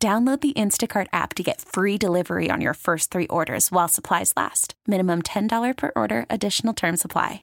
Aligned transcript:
Download 0.00 0.40
the 0.40 0.52
Instacart 0.52 1.08
app 1.12 1.34
to 1.34 1.42
get 1.42 1.60
free 1.60 1.98
delivery 1.98 2.52
on 2.52 2.60
your 2.60 2.74
first 2.74 3.10
three 3.10 3.26
orders 3.26 3.72
while 3.72 3.88
supplies 3.88 4.32
last. 4.36 4.74
Minimum 4.86 5.22
$10 5.22 5.76
per 5.76 5.90
order, 5.96 6.24
additional 6.30 6.72
term 6.72 6.96
supply. 6.96 7.42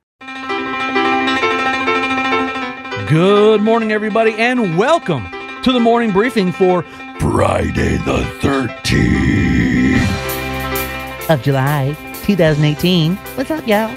Good 3.09 3.59
morning, 3.59 3.91
everybody, 3.91 4.35
and 4.35 4.77
welcome 4.77 5.29
to 5.63 5.73
the 5.73 5.81
morning 5.81 6.11
briefing 6.11 6.53
for 6.53 6.83
Friday 7.19 7.97
the 7.97 8.19
13th 8.39 11.29
of 11.29 11.43
July 11.43 11.93
2018. 12.23 13.17
What's 13.17 13.51
up, 13.51 13.67
y'all? 13.67 13.93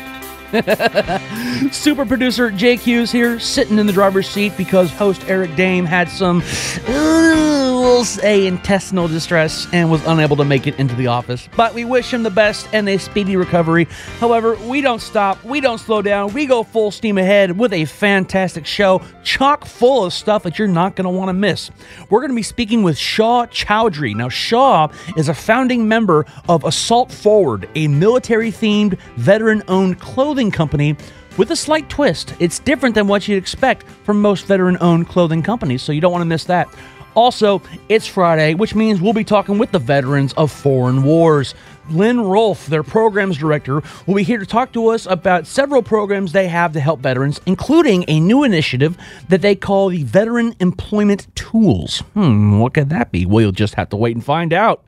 Super 1.73 2.07
producer 2.07 2.51
Jake 2.51 2.81
Hughes 2.81 3.13
here, 3.13 3.39
sitting 3.39 3.79
in 3.79 3.87
the 3.87 3.93
driver's 3.93 4.27
seat 4.27 4.57
because 4.57 4.91
host 4.93 5.23
Eric 5.29 5.51
Dehm 5.51 5.85
had 5.85 6.09
some, 6.09 6.43
uh, 6.87 7.79
we'll 7.79 8.03
say, 8.03 8.47
intestinal 8.47 9.09
distress 9.09 9.67
and 9.75 9.91
was 9.91 10.03
unable 10.07 10.37
to 10.37 10.47
make 10.47 10.67
it 10.67 10.79
into 10.79 10.95
the 10.95 11.07
office. 11.07 11.51
But 11.55 11.75
we 11.75 11.85
wish 11.85 12.15
him 12.15 12.23
the 12.23 12.31
best 12.31 12.67
and 12.73 12.89
a 12.89 12.97
speedy 12.97 13.37
recovery. 13.37 13.89
However, 14.21 14.57
we 14.67 14.81
don't 14.81 15.03
stop, 15.03 15.43
we 15.45 15.61
don't 15.61 15.79
slow 15.79 16.01
down, 16.01 16.33
we 16.33 16.47
go 16.47 16.63
full 16.63 16.91
steam 16.93 17.19
ahead 17.19 17.59
with 17.59 17.75
a 17.75 17.85
fantastic 17.85 18.65
show, 18.65 19.03
chock 19.23 19.67
full 19.67 20.07
of 20.07 20.15
stuff 20.15 20.45
that 20.45 20.59
you're 20.59 20.67
not 20.67 20.97
going 20.97 21.05
to 21.05 21.11
want 21.11 21.29
to 21.29 21.35
miss. 21.35 21.71
We're 22.09 22.21
going 22.21 22.31
to 22.31 22.37
be 22.37 22.43
speaking 22.43 22.83
with 22.83 22.97
Shaw 22.97 23.45
Chowdhury. 23.47 24.15
Now, 24.15 24.31
Shaw 24.31 24.89
is 25.15 25.29
a 25.29 25.35
founding 25.35 25.87
member 25.87 26.25
of 26.49 26.65
Assault 26.65 27.13
Forward, 27.13 27.69
a 27.75 27.87
military 27.89 28.51
themed, 28.51 28.99
veteran 29.17 29.63
owned 29.69 30.01
clothing 30.01 30.38
clothing 30.39 30.51
company 30.53 30.97
with 31.37 31.51
a 31.51 31.57
slight 31.57 31.89
twist. 31.89 32.33
It's 32.39 32.61
different 32.61 32.95
than 32.95 33.09
what 33.09 33.27
you'd 33.27 33.39
expect 33.39 33.83
from 34.05 34.23
most 34.23 34.47
veteran 34.47 34.79
owned 34.81 35.09
clothing 35.09 35.43
companies, 35.43 35.83
so 35.83 35.91
you 35.91 36.01
don't 36.01 36.13
want 36.13 36.23
to 36.23 36.27
miss 36.27 36.45
that. 36.45 36.69
Also, 37.15 37.61
it's 37.89 38.07
Friday, 38.07 38.55
which 38.55 38.73
means 38.73 39.01
we'll 39.01 39.13
be 39.13 39.25
talking 39.25 39.59
with 39.59 39.73
the 39.73 39.81
veterans 39.81 40.33
of 40.35 40.53
foreign 40.53 41.03
wars. 41.03 41.57
Lynn 41.91 42.21
Rolfe, 42.21 42.67
their 42.67 42.85
programs 42.85 43.37
director, 43.37 43.83
will 44.07 44.15
be 44.15 44.23
here 44.23 44.39
to 44.39 44.47
talk 44.47 44.73
to 44.75 44.89
us 44.89 45.07
about 45.07 45.45
several 45.45 45.83
programs 45.83 46.31
they 46.31 46.47
have 46.47 46.73
to 46.75 46.81
help 46.81 47.01
veterans, 47.01 47.41
including 47.47 48.05
a 48.07 48.21
new 48.21 48.45
initiative 48.45 48.97
that 49.29 49.43
they 49.43 49.57
call 49.57 49.89
the 49.89 50.05
Veteran 50.05 50.55
Employment 50.61 51.27
Tools. 51.35 51.99
Hmm, 52.15 52.61
what 52.61 52.75
could 52.75 52.91
that 52.91 53.11
be? 53.11 53.27
Well, 53.27 53.41
you'll 53.41 53.51
just 53.51 53.75
have 53.75 53.89
to 53.89 53.97
wait 53.97 54.15
and 54.15 54.25
find 54.25 54.53
out. 54.53 54.85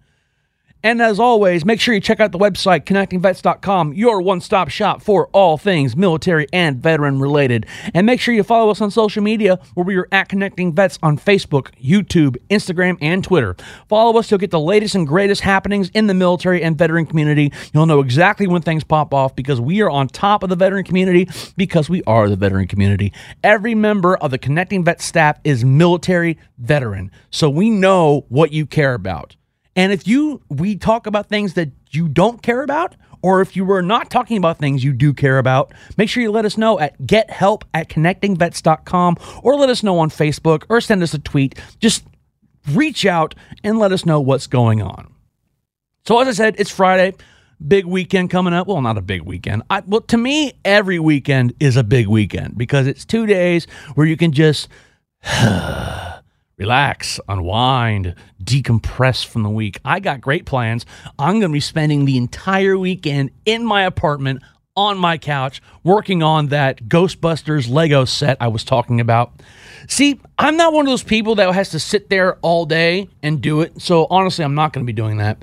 And 0.82 1.02
as 1.02 1.20
always, 1.20 1.66
make 1.66 1.78
sure 1.78 1.92
you 1.92 2.00
check 2.00 2.20
out 2.20 2.32
the 2.32 2.38
website, 2.38 2.84
connectingvets.com, 2.84 3.92
your 3.92 4.22
one 4.22 4.40
stop 4.40 4.70
shop 4.70 5.02
for 5.02 5.28
all 5.28 5.58
things 5.58 5.94
military 5.94 6.46
and 6.54 6.82
veteran 6.82 7.20
related. 7.20 7.66
And 7.92 8.06
make 8.06 8.18
sure 8.18 8.32
you 8.32 8.42
follow 8.42 8.70
us 8.70 8.80
on 8.80 8.90
social 8.90 9.22
media, 9.22 9.58
where 9.74 9.84
we 9.84 9.96
are 9.96 10.08
at 10.10 10.30
Connecting 10.30 10.74
Vets 10.74 10.98
on 11.02 11.18
Facebook, 11.18 11.68
YouTube, 11.82 12.36
Instagram, 12.48 12.96
and 13.02 13.22
Twitter. 13.22 13.56
Follow 13.88 14.18
us 14.18 14.28
to 14.28 14.38
get 14.38 14.50
the 14.50 14.60
latest 14.60 14.94
and 14.94 15.06
greatest 15.06 15.42
happenings 15.42 15.90
in 15.90 16.06
the 16.06 16.14
military 16.14 16.62
and 16.62 16.78
veteran 16.78 17.04
community. 17.04 17.52
You'll 17.74 17.86
know 17.86 18.00
exactly 18.00 18.46
when 18.46 18.62
things 18.62 18.82
pop 18.82 19.12
off 19.12 19.36
because 19.36 19.60
we 19.60 19.82
are 19.82 19.90
on 19.90 20.08
top 20.08 20.42
of 20.42 20.48
the 20.48 20.56
veteran 20.56 20.84
community 20.84 21.28
because 21.58 21.90
we 21.90 22.02
are 22.04 22.30
the 22.30 22.36
veteran 22.36 22.66
community. 22.66 23.12
Every 23.44 23.74
member 23.74 24.16
of 24.16 24.30
the 24.30 24.38
Connecting 24.38 24.84
Vets 24.84 25.04
staff 25.04 25.38
is 25.44 25.62
military 25.62 26.38
veteran, 26.56 27.10
so 27.30 27.50
we 27.50 27.68
know 27.68 28.24
what 28.28 28.52
you 28.52 28.64
care 28.64 28.94
about. 28.94 29.36
And 29.76 29.92
if 29.92 30.06
you 30.06 30.42
we 30.48 30.76
talk 30.76 31.06
about 31.06 31.28
things 31.28 31.54
that 31.54 31.70
you 31.90 32.08
don't 32.08 32.42
care 32.42 32.62
about, 32.62 32.96
or 33.22 33.40
if 33.40 33.54
you 33.54 33.64
were 33.64 33.82
not 33.82 34.10
talking 34.10 34.36
about 34.36 34.58
things 34.58 34.82
you 34.82 34.92
do 34.92 35.12
care 35.12 35.38
about, 35.38 35.72
make 35.96 36.08
sure 36.08 36.22
you 36.22 36.30
let 36.30 36.44
us 36.44 36.56
know 36.56 36.78
at 36.80 36.98
gethelp 37.02 37.62
at 37.74 37.88
connectingvets.com 37.88 39.16
or 39.42 39.56
let 39.56 39.68
us 39.68 39.82
know 39.82 39.98
on 39.98 40.10
Facebook 40.10 40.64
or 40.68 40.80
send 40.80 41.02
us 41.02 41.14
a 41.14 41.18
tweet. 41.18 41.58
Just 41.78 42.04
reach 42.72 43.04
out 43.06 43.34
and 43.62 43.78
let 43.78 43.92
us 43.92 44.06
know 44.06 44.20
what's 44.20 44.46
going 44.46 44.82
on. 44.82 45.12
So 46.06 46.18
as 46.20 46.28
I 46.28 46.32
said, 46.32 46.56
it's 46.58 46.70
Friday. 46.70 47.14
Big 47.66 47.84
weekend 47.84 48.30
coming 48.30 48.54
up. 48.54 48.66
Well, 48.66 48.80
not 48.80 48.96
a 48.96 49.02
big 49.02 49.22
weekend. 49.22 49.62
I, 49.68 49.82
well, 49.86 50.00
to 50.02 50.16
me, 50.16 50.54
every 50.64 50.98
weekend 50.98 51.52
is 51.60 51.76
a 51.76 51.84
big 51.84 52.06
weekend 52.06 52.56
because 52.56 52.86
it's 52.86 53.04
two 53.04 53.26
days 53.26 53.66
where 53.94 54.06
you 54.06 54.16
can 54.16 54.32
just 54.32 54.68
relax, 56.60 57.18
unwind, 57.26 58.14
decompress 58.44 59.24
from 59.24 59.42
the 59.42 59.48
week. 59.48 59.80
I 59.82 59.98
got 59.98 60.20
great 60.20 60.44
plans. 60.44 60.84
I'm 61.18 61.40
going 61.40 61.50
to 61.50 61.54
be 61.54 61.60
spending 61.60 62.04
the 62.04 62.18
entire 62.18 62.76
weekend 62.76 63.30
in 63.46 63.64
my 63.64 63.84
apartment 63.84 64.42
on 64.76 64.98
my 64.98 65.16
couch 65.16 65.62
working 65.82 66.22
on 66.22 66.48
that 66.48 66.84
Ghostbusters 66.84 67.70
Lego 67.70 68.04
set 68.04 68.36
I 68.40 68.48
was 68.48 68.62
talking 68.62 69.00
about. 69.00 69.32
See, 69.88 70.20
I'm 70.38 70.58
not 70.58 70.74
one 70.74 70.86
of 70.86 70.90
those 70.90 71.02
people 71.02 71.34
that 71.36 71.50
has 71.54 71.70
to 71.70 71.80
sit 71.80 72.10
there 72.10 72.36
all 72.42 72.66
day 72.66 73.08
and 73.22 73.40
do 73.40 73.62
it. 73.62 73.80
So 73.80 74.06
honestly, 74.10 74.44
I'm 74.44 74.54
not 74.54 74.74
going 74.74 74.84
to 74.84 74.86
be 74.86 74.94
doing 74.94 75.16
that. 75.16 75.42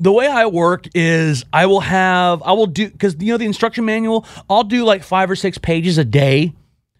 The 0.00 0.12
way 0.12 0.26
I 0.26 0.46
work 0.46 0.88
is 0.94 1.44
I 1.52 1.66
will 1.66 1.80
have, 1.80 2.42
I 2.42 2.52
will 2.52 2.66
do, 2.66 2.90
because 2.90 3.14
you 3.20 3.32
know, 3.32 3.38
the 3.38 3.46
instruction 3.46 3.84
manual, 3.84 4.26
I'll 4.50 4.64
do 4.64 4.84
like 4.84 5.04
five 5.04 5.30
or 5.30 5.36
six 5.36 5.58
pages 5.58 5.96
a 5.96 6.04
day 6.04 6.52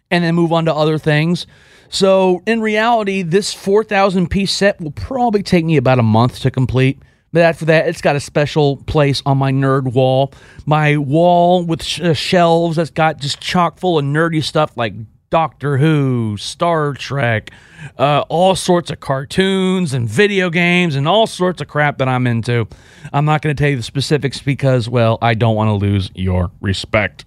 and 0.08 0.22
then 0.22 0.36
move 0.36 0.52
on 0.52 0.66
to 0.66 0.74
other 0.74 0.98
things. 0.98 1.48
So 1.88 2.42
in 2.46 2.60
reality, 2.60 3.22
this 3.22 3.52
4,000 3.52 4.28
piece 4.28 4.52
set 4.52 4.80
will 4.80 4.92
probably 4.92 5.42
take 5.42 5.64
me 5.64 5.76
about 5.76 5.98
a 5.98 6.02
month 6.02 6.40
to 6.40 6.50
complete. 6.50 7.00
But 7.32 7.42
after 7.42 7.66
that, 7.66 7.86
it's 7.88 8.00
got 8.00 8.16
a 8.16 8.20
special 8.20 8.78
place 8.78 9.22
on 9.26 9.36
my 9.36 9.52
nerd 9.52 9.92
wall. 9.92 10.32
My 10.64 10.96
wall 10.96 11.64
with 11.66 11.82
sh- 11.82 12.00
uh, 12.00 12.14
shelves 12.14 12.76
that's 12.76 12.88
got 12.88 13.18
just 13.18 13.40
chock 13.40 13.78
full 13.78 13.98
of 13.98 14.06
nerdy 14.06 14.42
stuff 14.42 14.74
like 14.76 14.94
Doctor 15.28 15.76
Who, 15.76 16.38
Star 16.38 16.94
Trek, 16.94 17.50
uh, 17.98 18.24
all 18.30 18.56
sorts 18.56 18.90
of 18.90 19.00
cartoons 19.00 19.92
and 19.92 20.08
video 20.08 20.48
games 20.48 20.96
and 20.96 21.06
all 21.06 21.26
sorts 21.26 21.60
of 21.60 21.68
crap 21.68 21.98
that 21.98 22.08
I'm 22.08 22.26
into. 22.26 22.66
I'm 23.12 23.26
not 23.26 23.42
going 23.42 23.54
to 23.54 23.60
tell 23.62 23.68
you 23.68 23.76
the 23.76 23.82
specifics 23.82 24.40
because, 24.40 24.88
well, 24.88 25.18
I 25.20 25.34
don't 25.34 25.56
want 25.56 25.68
to 25.68 25.74
lose 25.74 26.10
your 26.14 26.52
respect. 26.62 27.25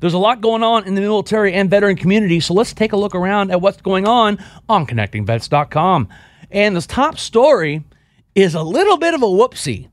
There's 0.00 0.14
a 0.14 0.18
lot 0.18 0.40
going 0.40 0.62
on 0.62 0.84
in 0.84 0.94
the 0.94 1.00
military 1.00 1.52
and 1.52 1.70
veteran 1.70 1.96
community, 1.96 2.40
so 2.40 2.54
let's 2.54 2.72
take 2.72 2.92
a 2.92 2.96
look 2.96 3.14
around 3.14 3.50
at 3.50 3.60
what's 3.60 3.80
going 3.80 4.06
on 4.06 4.38
on 4.68 4.86
connectingvets.com. 4.86 6.08
And 6.50 6.76
this 6.76 6.86
top 6.86 7.18
story 7.18 7.84
is 8.34 8.54
a 8.54 8.62
little 8.62 8.96
bit 8.96 9.14
of 9.14 9.22
a 9.22 9.26
whoopsie. 9.26 9.88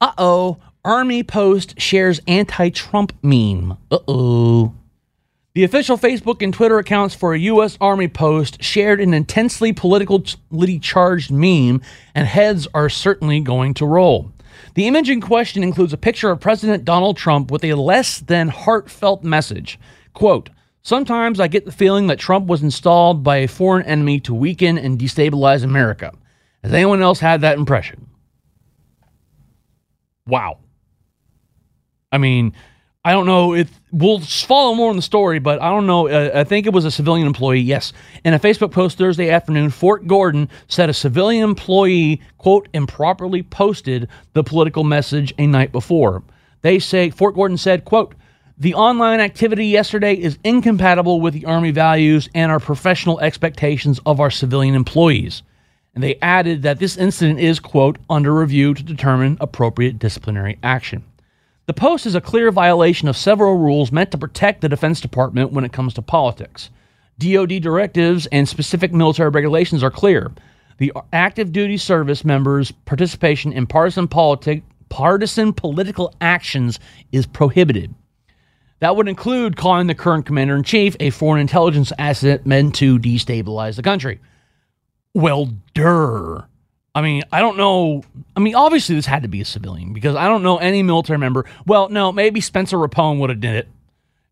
Uh 0.00 0.12
oh, 0.18 0.58
Army 0.84 1.22
Post 1.22 1.80
shares 1.80 2.20
anti 2.26 2.70
Trump 2.70 3.12
meme. 3.22 3.76
Uh 3.90 3.98
oh. 4.06 4.74
The 5.54 5.64
official 5.64 5.96
Facebook 5.96 6.42
and 6.42 6.52
Twitter 6.52 6.78
accounts 6.78 7.14
for 7.14 7.32
a 7.32 7.38
U.S. 7.38 7.78
Army 7.80 8.08
post 8.08 8.62
shared 8.62 9.00
an 9.00 9.14
intensely 9.14 9.72
politically 9.72 10.78
charged 10.80 11.30
meme, 11.30 11.80
and 12.14 12.26
heads 12.28 12.68
are 12.74 12.90
certainly 12.90 13.40
going 13.40 13.72
to 13.72 13.86
roll. 13.86 14.30
The 14.76 14.86
image 14.86 15.08
in 15.08 15.22
question 15.22 15.62
includes 15.62 15.94
a 15.94 15.96
picture 15.96 16.30
of 16.30 16.38
President 16.38 16.84
Donald 16.84 17.16
Trump 17.16 17.50
with 17.50 17.64
a 17.64 17.72
less 17.72 18.20
than 18.20 18.48
heartfelt 18.48 19.24
message. 19.24 19.78
Quote, 20.12 20.50
Sometimes 20.82 21.40
I 21.40 21.48
get 21.48 21.64
the 21.64 21.72
feeling 21.72 22.08
that 22.08 22.18
Trump 22.18 22.46
was 22.46 22.62
installed 22.62 23.24
by 23.24 23.38
a 23.38 23.48
foreign 23.48 23.86
enemy 23.86 24.20
to 24.20 24.34
weaken 24.34 24.76
and 24.76 24.98
destabilize 24.98 25.64
America. 25.64 26.12
Has 26.62 26.74
anyone 26.74 27.00
else 27.00 27.20
had 27.20 27.40
that 27.40 27.56
impression? 27.56 28.06
Wow. 30.26 30.58
I 32.12 32.18
mean, 32.18 32.52
I 33.06 33.12
don't 33.12 33.26
know 33.26 33.54
if 33.54 33.70
we'll 33.92 34.18
follow 34.18 34.74
more 34.74 34.90
in 34.90 34.96
the 34.96 35.02
story, 35.02 35.38
but 35.38 35.62
I 35.62 35.70
don't 35.70 35.86
know. 35.86 36.08
Uh, 36.08 36.32
I 36.34 36.42
think 36.42 36.66
it 36.66 36.72
was 36.72 36.84
a 36.84 36.90
civilian 36.90 37.28
employee. 37.28 37.60
Yes. 37.60 37.92
In 38.24 38.34
a 38.34 38.38
Facebook 38.40 38.72
post 38.72 38.98
Thursday 38.98 39.30
afternoon, 39.30 39.70
Fort 39.70 40.08
Gordon 40.08 40.48
said 40.66 40.90
a 40.90 40.92
civilian 40.92 41.44
employee, 41.44 42.20
quote, 42.38 42.66
improperly 42.74 43.44
posted 43.44 44.08
the 44.32 44.42
political 44.42 44.82
message 44.82 45.32
a 45.38 45.46
night 45.46 45.70
before. 45.70 46.24
They 46.62 46.80
say, 46.80 47.10
Fort 47.10 47.36
Gordon 47.36 47.58
said, 47.58 47.84
quote, 47.84 48.16
the 48.58 48.74
online 48.74 49.20
activity 49.20 49.66
yesterday 49.66 50.14
is 50.14 50.36
incompatible 50.42 51.20
with 51.20 51.32
the 51.32 51.44
Army 51.44 51.70
values 51.70 52.28
and 52.34 52.50
our 52.50 52.58
professional 52.58 53.20
expectations 53.20 54.00
of 54.04 54.18
our 54.18 54.32
civilian 54.32 54.74
employees. 54.74 55.44
And 55.94 56.02
they 56.02 56.18
added 56.22 56.62
that 56.62 56.80
this 56.80 56.96
incident 56.96 57.38
is, 57.38 57.60
quote, 57.60 57.98
under 58.10 58.34
review 58.34 58.74
to 58.74 58.82
determine 58.82 59.36
appropriate 59.40 60.00
disciplinary 60.00 60.58
action. 60.64 61.04
The 61.66 61.74
Post 61.74 62.06
is 62.06 62.14
a 62.14 62.20
clear 62.20 62.52
violation 62.52 63.08
of 63.08 63.16
several 63.16 63.58
rules 63.58 63.90
meant 63.90 64.12
to 64.12 64.18
protect 64.18 64.60
the 64.60 64.68
Defense 64.68 65.00
Department 65.00 65.50
when 65.52 65.64
it 65.64 65.72
comes 65.72 65.94
to 65.94 66.02
politics. 66.02 66.70
DoD 67.18 67.60
directives 67.60 68.26
and 68.26 68.48
specific 68.48 68.92
military 68.92 69.30
regulations 69.30 69.82
are 69.82 69.90
clear. 69.90 70.30
the 70.78 70.92
active 71.12 71.52
duty 71.52 71.76
service 71.76 72.24
members' 72.24 72.70
participation 72.70 73.52
in 73.52 73.66
partisan 73.66 74.06
politic, 74.06 74.62
partisan 74.90 75.52
political 75.52 76.14
actions 76.20 76.78
is 77.12 77.26
prohibited. 77.26 77.94
That 78.80 78.94
would 78.94 79.08
include 79.08 79.56
calling 79.56 79.86
the 79.86 79.94
current 79.94 80.26
commander 80.26 80.54
in 80.54 80.62
chief 80.62 80.94
a 81.00 81.10
foreign 81.10 81.40
intelligence 81.40 81.92
asset 81.98 82.46
meant 82.46 82.74
to 82.76 82.98
destabilize 82.98 83.76
the 83.76 83.82
country. 83.82 84.20
Well, 85.14 85.48
duh. 85.74 86.42
I 86.96 87.02
mean, 87.02 87.24
I 87.30 87.40
don't 87.40 87.58
know. 87.58 88.02
I 88.34 88.40
mean, 88.40 88.54
obviously 88.54 88.94
this 88.94 89.04
had 89.04 89.20
to 89.20 89.28
be 89.28 89.42
a 89.42 89.44
civilian 89.44 89.92
because 89.92 90.16
I 90.16 90.28
don't 90.28 90.42
know 90.42 90.56
any 90.56 90.82
military 90.82 91.18
member. 91.18 91.44
Well, 91.66 91.90
no, 91.90 92.10
maybe 92.10 92.40
Spencer 92.40 92.78
Rapone 92.78 93.18
would 93.20 93.28
have 93.28 93.38
did 93.38 93.54
it. 93.54 93.68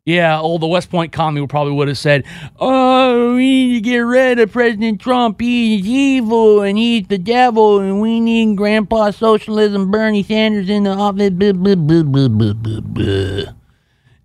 Yeah, 0.06 0.40
old 0.40 0.62
the 0.62 0.66
West 0.66 0.90
Point 0.90 1.12
commie 1.12 1.46
probably 1.46 1.74
would 1.74 1.88
have 1.88 1.98
said, 1.98 2.24
"Oh, 2.58 3.34
we 3.36 3.66
need 3.66 3.74
to 3.74 3.80
get 3.80 3.98
rid 3.98 4.38
of 4.38 4.50
President 4.50 4.98
Trump. 4.98 5.42
He's 5.42 5.86
evil 5.86 6.62
and 6.62 6.78
he's 6.78 7.06
the 7.06 7.18
devil, 7.18 7.80
and 7.80 8.00
we 8.00 8.18
need 8.18 8.56
Grandpa 8.56 9.10
Socialism, 9.10 9.90
Bernie 9.90 10.22
Sanders 10.22 10.70
in 10.70 10.84
the 10.84 10.90
office." 10.90 11.30
Blah, 11.30 11.52
blah, 11.52 12.80
blah. 12.80 13.52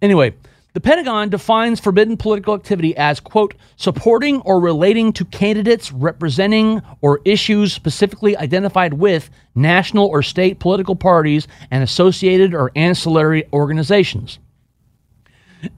Anyway, 0.01 0.33
the 0.73 0.81
Pentagon 0.81 1.29
defines 1.29 1.79
forbidden 1.79 2.15
political 2.15 2.53
activity 2.53 2.95
as, 2.95 3.19
quote, 3.19 3.55
supporting 3.75 4.41
or 4.41 4.59
relating 4.59 5.11
to 5.13 5.25
candidates 5.25 5.91
representing 5.91 6.81
or 7.01 7.21
issues 7.25 7.73
specifically 7.73 8.37
identified 8.37 8.93
with 8.93 9.31
national 9.55 10.05
or 10.05 10.21
state 10.21 10.59
political 10.59 10.95
parties 10.95 11.47
and 11.71 11.83
associated 11.83 12.53
or 12.53 12.71
ancillary 12.75 13.45
organizations. 13.51 14.37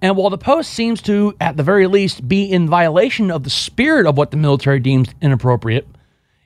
And 0.02 0.18
while 0.18 0.30
the 0.30 0.38
post 0.38 0.72
seems 0.74 1.02
to, 1.04 1.36
at 1.40 1.56
the 1.56 1.64
very 1.64 1.88
least, 1.88 2.28
be 2.28 2.44
in 2.44 2.68
violation 2.68 3.32
of 3.32 3.44
the 3.44 3.50
spirit 3.50 4.06
of 4.06 4.18
what 4.18 4.32
the 4.32 4.38
military 4.38 4.80
deems 4.80 5.08
inappropriate, 5.22 5.88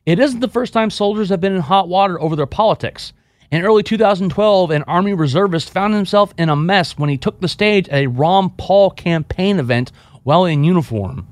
it 0.06 0.19
isn't 0.19 0.39
the 0.39 0.48
first 0.48 0.71
time 0.71 0.91
soldiers 0.91 1.30
have 1.30 1.41
been 1.41 1.56
in 1.56 1.62
hot 1.62 1.89
water 1.89 2.21
over 2.21 2.36
their 2.36 2.45
politics. 2.45 3.12
In 3.55 3.63
early 3.63 3.83
2012, 3.83 4.69
an 4.71 4.83
Army 4.83 5.13
reservist 5.13 5.69
found 5.69 5.93
himself 5.93 6.33
in 6.37 6.49
a 6.49 6.57
mess 6.57 6.97
when 6.97 7.09
he 7.09 7.17
took 7.17 7.39
the 7.39 7.47
stage 7.47 7.87
at 7.87 8.01
a 8.01 8.07
Ron 8.07 8.49
Paul 8.49 8.89
campaign 8.89 9.59
event 9.59 9.93
while 10.23 10.43
in 10.43 10.65
uniform. 10.65 11.25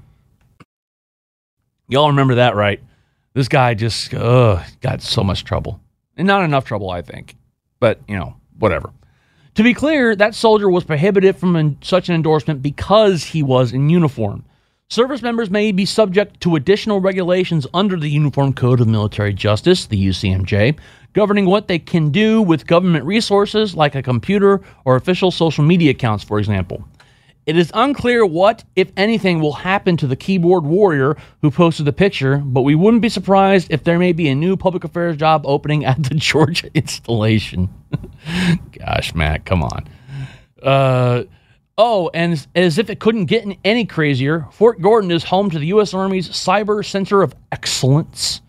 Y'all 1.90 2.08
remember 2.08 2.36
that, 2.36 2.56
right? 2.56 2.80
This 3.34 3.50
guy 3.50 3.74
just 3.74 4.10
got 4.10 5.02
so 5.02 5.22
much 5.22 5.44
trouble. 5.44 5.82
And 6.16 6.26
not 6.26 6.46
enough 6.46 6.64
trouble, 6.64 6.92
I 6.92 7.02
think. 7.02 7.36
But, 7.82 8.00
you 8.08 8.16
know, 8.16 8.38
whatever. 8.58 8.94
To 9.56 9.64
be 9.64 9.74
clear, 9.74 10.16
that 10.16 10.34
soldier 10.34 10.70
was 10.70 10.86
prohibited 10.86 11.36
from 11.36 11.78
such 11.82 12.08
an 12.08 12.16
endorsement 12.16 12.62
because 12.62 13.26
he 13.26 13.44
was 13.44 13.74
in 13.74 13.90
uniform. 13.90 14.46
Service 14.90 15.22
members 15.22 15.50
may 15.50 15.72
be 15.72 15.86
subject 15.86 16.40
to 16.42 16.56
additional 16.56 17.00
regulations 17.02 17.66
under 17.74 17.98
the 17.98 18.10
Uniform 18.10 18.54
Code 18.54 18.80
of 18.80 18.88
Military 18.88 19.34
Justice, 19.34 19.88
the 19.88 20.08
UCMJ, 20.08 20.78
governing 21.14 21.46
what 21.46 21.68
they 21.68 21.80
can 21.80 22.12
do 22.12 22.42
with 22.42 22.68
government 22.68 23.06
resources 23.06 23.76
like 23.76 23.96
a 23.96 24.04
computer 24.04 24.62
or 24.86 24.96
official 24.96 25.32
social 25.32 25.64
media 25.64 25.92
accounts, 25.92 26.24
for 26.24 26.38
example. 26.38 26.84
It 27.46 27.58
is 27.58 27.72
unclear 27.74 28.26
what, 28.26 28.64
if 28.76 28.92
anything, 28.96 29.42
will 29.42 29.54
happen 29.54 29.98
to 29.98 30.08
the 30.08 30.16
keyboard 30.16 30.64
warrior 30.64 31.18
who 31.42 31.52
posted 31.52 31.86
the 31.86 31.94
picture, 31.94 32.38
but 32.38 32.62
we 32.62 32.76
wouldn't 32.76 33.02
be 33.02 33.10
surprised 33.10 33.68
if 33.70 33.84
there 33.84 34.00
may 34.00 34.14
be 34.14 34.30
a 34.30 34.36
new 34.36 34.56
public 34.56 34.84
affairs 34.84 35.18
job 35.18 35.42
opening 35.46 35.84
at 35.84 36.02
the 36.04 36.16
Georgia 36.16 36.70
installation. 36.74 37.68
Gosh, 38.80 39.14
Matt, 39.14 39.46
come 39.46 39.64
on. 39.64 39.90
Uh, 40.62 41.24
oh, 41.78 42.10
and 42.14 42.46
as 42.56 42.78
if 42.78 42.90
it 42.90 43.00
couldn't 43.00 43.26
get 43.26 43.46
any 43.64 43.86
crazier, 43.86 44.48
Fort 44.52 44.82
Gordon 44.82 45.12
is 45.12 45.24
home 45.24 45.50
to 45.50 45.60
the 45.60 45.68
U.S. 45.68 45.94
Army's 45.94 46.30
Cyber 46.30 46.86
Center 46.86 47.22
of 47.22 47.36
Excellence, 47.52 48.42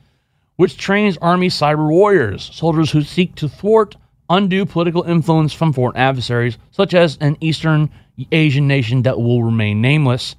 which 0.57 0.77
trains 0.77 1.17
Army 1.19 1.49
cyber 1.49 1.89
warriors, 1.89 2.51
soldiers 2.53 2.91
who 2.91 3.03
seek 3.03 3.35
to 3.37 3.49
thwart 3.49 3.97
undue 4.31 4.65
political 4.65 5.03
influence 5.03 5.53
from 5.53 5.73
foreign 5.73 5.97
adversaries, 5.97 6.59
such 6.71 6.95
as 6.95 7.19
an 7.21 7.37
Eastern 7.41 7.91
Asian 8.33 8.67
nation 8.67 9.03
that 9.03 9.19
will 9.19 9.43
remain 9.43 9.81
nameless. 9.81 10.37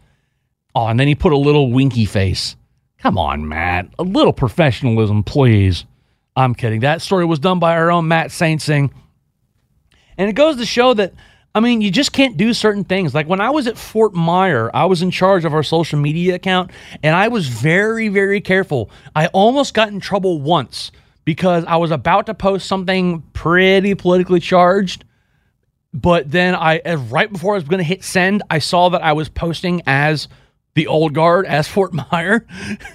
Oh, 0.73 0.87
and 0.87 0.99
then 0.99 1.07
he 1.07 1.15
put 1.15 1.33
a 1.33 1.37
little 1.37 1.71
winky 1.71 2.05
face. 2.05 2.55
Come 2.99 3.17
on, 3.17 3.47
Matt. 3.47 3.87
A 3.99 4.03
little 4.03 4.33
professionalism, 4.33 5.23
please. 5.23 5.85
I'm 6.35 6.55
kidding. 6.55 6.81
That 6.81 7.01
story 7.01 7.25
was 7.25 7.39
done 7.39 7.59
by 7.59 7.75
our 7.75 7.91
own 7.91 8.07
Matt 8.07 8.29
Saintsing. 8.29 8.91
And 10.17 10.29
it 10.29 10.33
goes 10.33 10.57
to 10.57 10.65
show 10.65 10.93
that, 10.95 11.13
I 11.55 11.61
mean, 11.61 11.79
you 11.79 11.89
just 11.89 12.11
can't 12.11 12.35
do 12.35 12.53
certain 12.53 12.83
things. 12.83 13.15
Like 13.15 13.29
when 13.29 13.39
I 13.39 13.49
was 13.49 13.65
at 13.65 13.77
Fort 13.77 14.13
Myer, 14.13 14.69
I 14.73 14.85
was 14.85 15.01
in 15.01 15.09
charge 15.09 15.45
of 15.45 15.53
our 15.53 15.63
social 15.63 15.97
media 15.97 16.35
account, 16.35 16.69
and 17.01 17.15
I 17.15 17.29
was 17.29 17.47
very, 17.47 18.09
very 18.09 18.41
careful. 18.41 18.91
I 19.15 19.27
almost 19.27 19.73
got 19.73 19.87
in 19.87 20.01
trouble 20.01 20.41
once 20.41 20.91
because 21.23 21.63
I 21.63 21.77
was 21.77 21.91
about 21.91 22.25
to 22.25 22.33
post 22.33 22.67
something 22.67 23.21
pretty 23.31 23.95
politically 23.95 24.41
charged. 24.41 25.05
But 25.93 26.29
then 26.29 26.55
I, 26.55 26.79
eh, 26.83 26.97
right 27.07 27.31
before 27.31 27.53
I 27.53 27.57
was 27.57 27.63
going 27.63 27.77
to 27.77 27.85
hit 27.85 28.03
send, 28.03 28.43
I 28.49 28.59
saw 28.59 28.89
that 28.89 29.01
I 29.01 29.13
was 29.13 29.29
posting 29.29 29.81
as 29.87 30.27
the 30.73 30.87
old 30.87 31.13
guard, 31.13 31.45
as 31.45 31.67
Fort 31.69 31.93
Myer. 31.93 32.45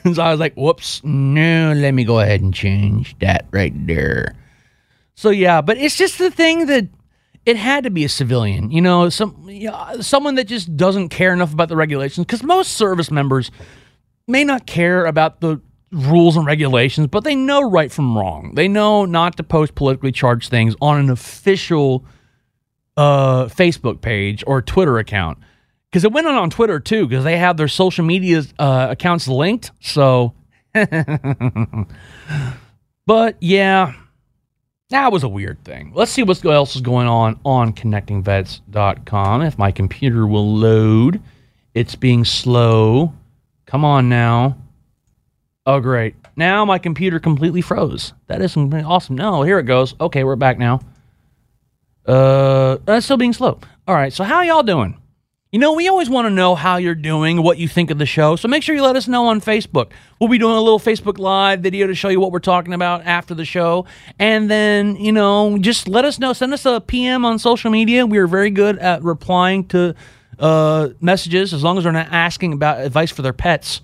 and 0.05 0.17
so 0.17 0.23
I 0.23 0.31
was 0.33 0.39
like, 0.39 0.55
whoops, 0.55 1.01
no, 1.03 1.73
let 1.73 1.93
me 1.93 2.05
go 2.05 2.21
ahead 2.21 2.43
and 2.43 2.53
change 2.53 3.19
that 3.21 3.47
right 3.53 3.73
there. 3.87 4.37
So 5.15 5.31
yeah, 5.31 5.63
but 5.63 5.79
it's 5.79 5.97
just 5.97 6.19
the 6.19 6.31
thing 6.31 6.67
that 6.67 6.89
it 7.47 7.57
had 7.57 7.85
to 7.85 7.91
be 7.91 8.05
a 8.05 8.09
civilian, 8.09 8.71
you 8.71 8.81
know, 8.81 9.09
some 9.09 9.49
you 9.49 9.71
know, 9.71 10.01
someone 10.01 10.35
that 10.37 10.45
just 10.45 10.77
doesn't 10.77 11.09
care 11.09 11.33
enough 11.33 11.53
about 11.53 11.69
the 11.69 11.77
regulations 11.77 12.27
because 12.27 12.43
most 12.43 12.73
service 12.73 13.11
members 13.11 13.51
may 14.27 14.45
not 14.45 14.67
care 14.67 15.07
about 15.07 15.41
the 15.41 15.61
rules 15.93 16.37
and 16.37 16.47
regulations, 16.47 17.07
but 17.09 17.25
they 17.25 17.35
know 17.35 17.69
right 17.69 17.91
from 17.91 18.17
wrong. 18.17 18.53
They 18.55 18.69
know 18.69 19.05
not 19.05 19.37
to 19.39 19.43
post 19.43 19.75
politically 19.75 20.13
charged 20.13 20.51
things 20.51 20.77
on 20.81 20.99
an 20.99 21.11
official 21.11 22.05
uh, 22.97 23.47
Facebook 23.47 24.01
page 24.01 24.45
or 24.47 24.63
Twitter 24.63 24.99
account 24.99 25.39
because 25.91 26.05
it 26.05 26.13
went 26.13 26.27
on 26.27 26.35
on 26.35 26.51
Twitter 26.51 26.79
too 26.79 27.07
because 27.07 27.25
they 27.25 27.39
have 27.39 27.57
their 27.57 27.69
social 27.69 28.05
media 28.05 28.43
uh, 28.59 28.89
accounts 28.91 29.27
linked. 29.27 29.73
So, 29.81 30.35
but 33.07 33.37
yeah, 33.41 33.95
that 34.91 35.11
was 35.11 35.23
a 35.23 35.29
weird 35.29 35.63
thing. 35.65 35.93
Let's 35.95 36.11
see 36.11 36.23
what 36.23 36.45
else 36.45 36.77
is 36.77 36.83
going 36.83 37.07
on 37.07 37.41
on 37.45 37.73
connectingvets.com. 37.73 39.43
If 39.43 39.59
my 39.59 39.73
computer 39.73 40.27
will 40.27 40.55
load, 40.55 41.21
it's 41.75 41.95
being 41.95 42.25
slow. 42.25 43.13
Come 43.67 43.85
on 43.85 44.09
now. 44.09 44.57
Oh, 45.67 45.81
great. 45.81 46.17
Now 46.37 46.65
my 46.65 46.79
computer 46.79 47.21
completely 47.21 47.61
froze. 47.61 48.13
That 48.27 48.43
is 48.43 48.57
awesome. 48.57 49.17
No, 49.17 49.43
here 49.43 49.59
it 49.59 49.65
goes. 49.65 49.95
Okay, 50.01 50.25
we're 50.25 50.37
back 50.37 50.59
now. 50.59 50.81
Uh, 52.07 52.79
that's 52.85 53.05
still 53.05 53.17
being 53.17 53.33
slow. 53.33 53.61
All 53.87 53.95
right, 53.95 54.13
so 54.13 54.25
how 54.25 54.43
y'all 54.43 54.63
doing? 54.63 55.00
You 55.53 55.59
know, 55.59 55.73
we 55.73 55.89
always 55.89 56.09
want 56.09 56.27
to 56.27 56.31
know 56.31 56.55
how 56.55 56.77
you're 56.77 56.95
doing, 56.95 57.43
what 57.43 57.59
you 57.59 57.67
think 57.67 57.91
of 57.91 57.99
the 57.99 58.07
show. 58.07 58.37
So 58.37 58.47
make 58.47 58.63
sure 58.63 58.73
you 58.73 58.85
let 58.85 58.95
us 58.95 59.09
know 59.09 59.27
on 59.27 59.41
Facebook. 59.41 59.91
We'll 60.21 60.31
be 60.31 60.39
doing 60.39 60.55
a 60.55 60.61
little 60.61 60.79
Facebook 60.79 61.19
Live 61.19 61.59
video 61.59 61.89
to 61.89 61.95
show 61.97 62.09
you 62.09 62.21
what 62.21 62.31
we're 62.31 62.39
talking 62.39 62.73
about 62.73 63.05
after 63.05 63.35
the 63.35 63.45
show. 63.45 63.85
And 64.21 64.49
then, 64.49 64.95
you 64.95 65.11
know, 65.11 65.59
just 65.59 65.89
let 65.89 66.05
us 66.05 66.21
know. 66.21 66.33
Send 66.35 66.55
us 66.55 66.65
a 66.67 66.81
PM 66.81 67.25
on 67.25 67.41
social 67.41 67.73
media. 67.73 68.07
We 68.07 68.19
are 68.19 68.29
very 68.29 68.51
good 68.51 68.79
at 68.79 69.03
replying 69.03 69.67
to 69.69 69.97
uh, 70.39 70.91
messages 71.01 71.53
as 71.53 71.65
long 71.65 71.79
as 71.79 71.83
they're 71.83 71.93
not 71.93 72.13
asking 72.13 72.53
about 72.53 72.81
advice 72.81 73.11
for 73.11 73.23
their 73.23 73.33
pets. 73.33 73.81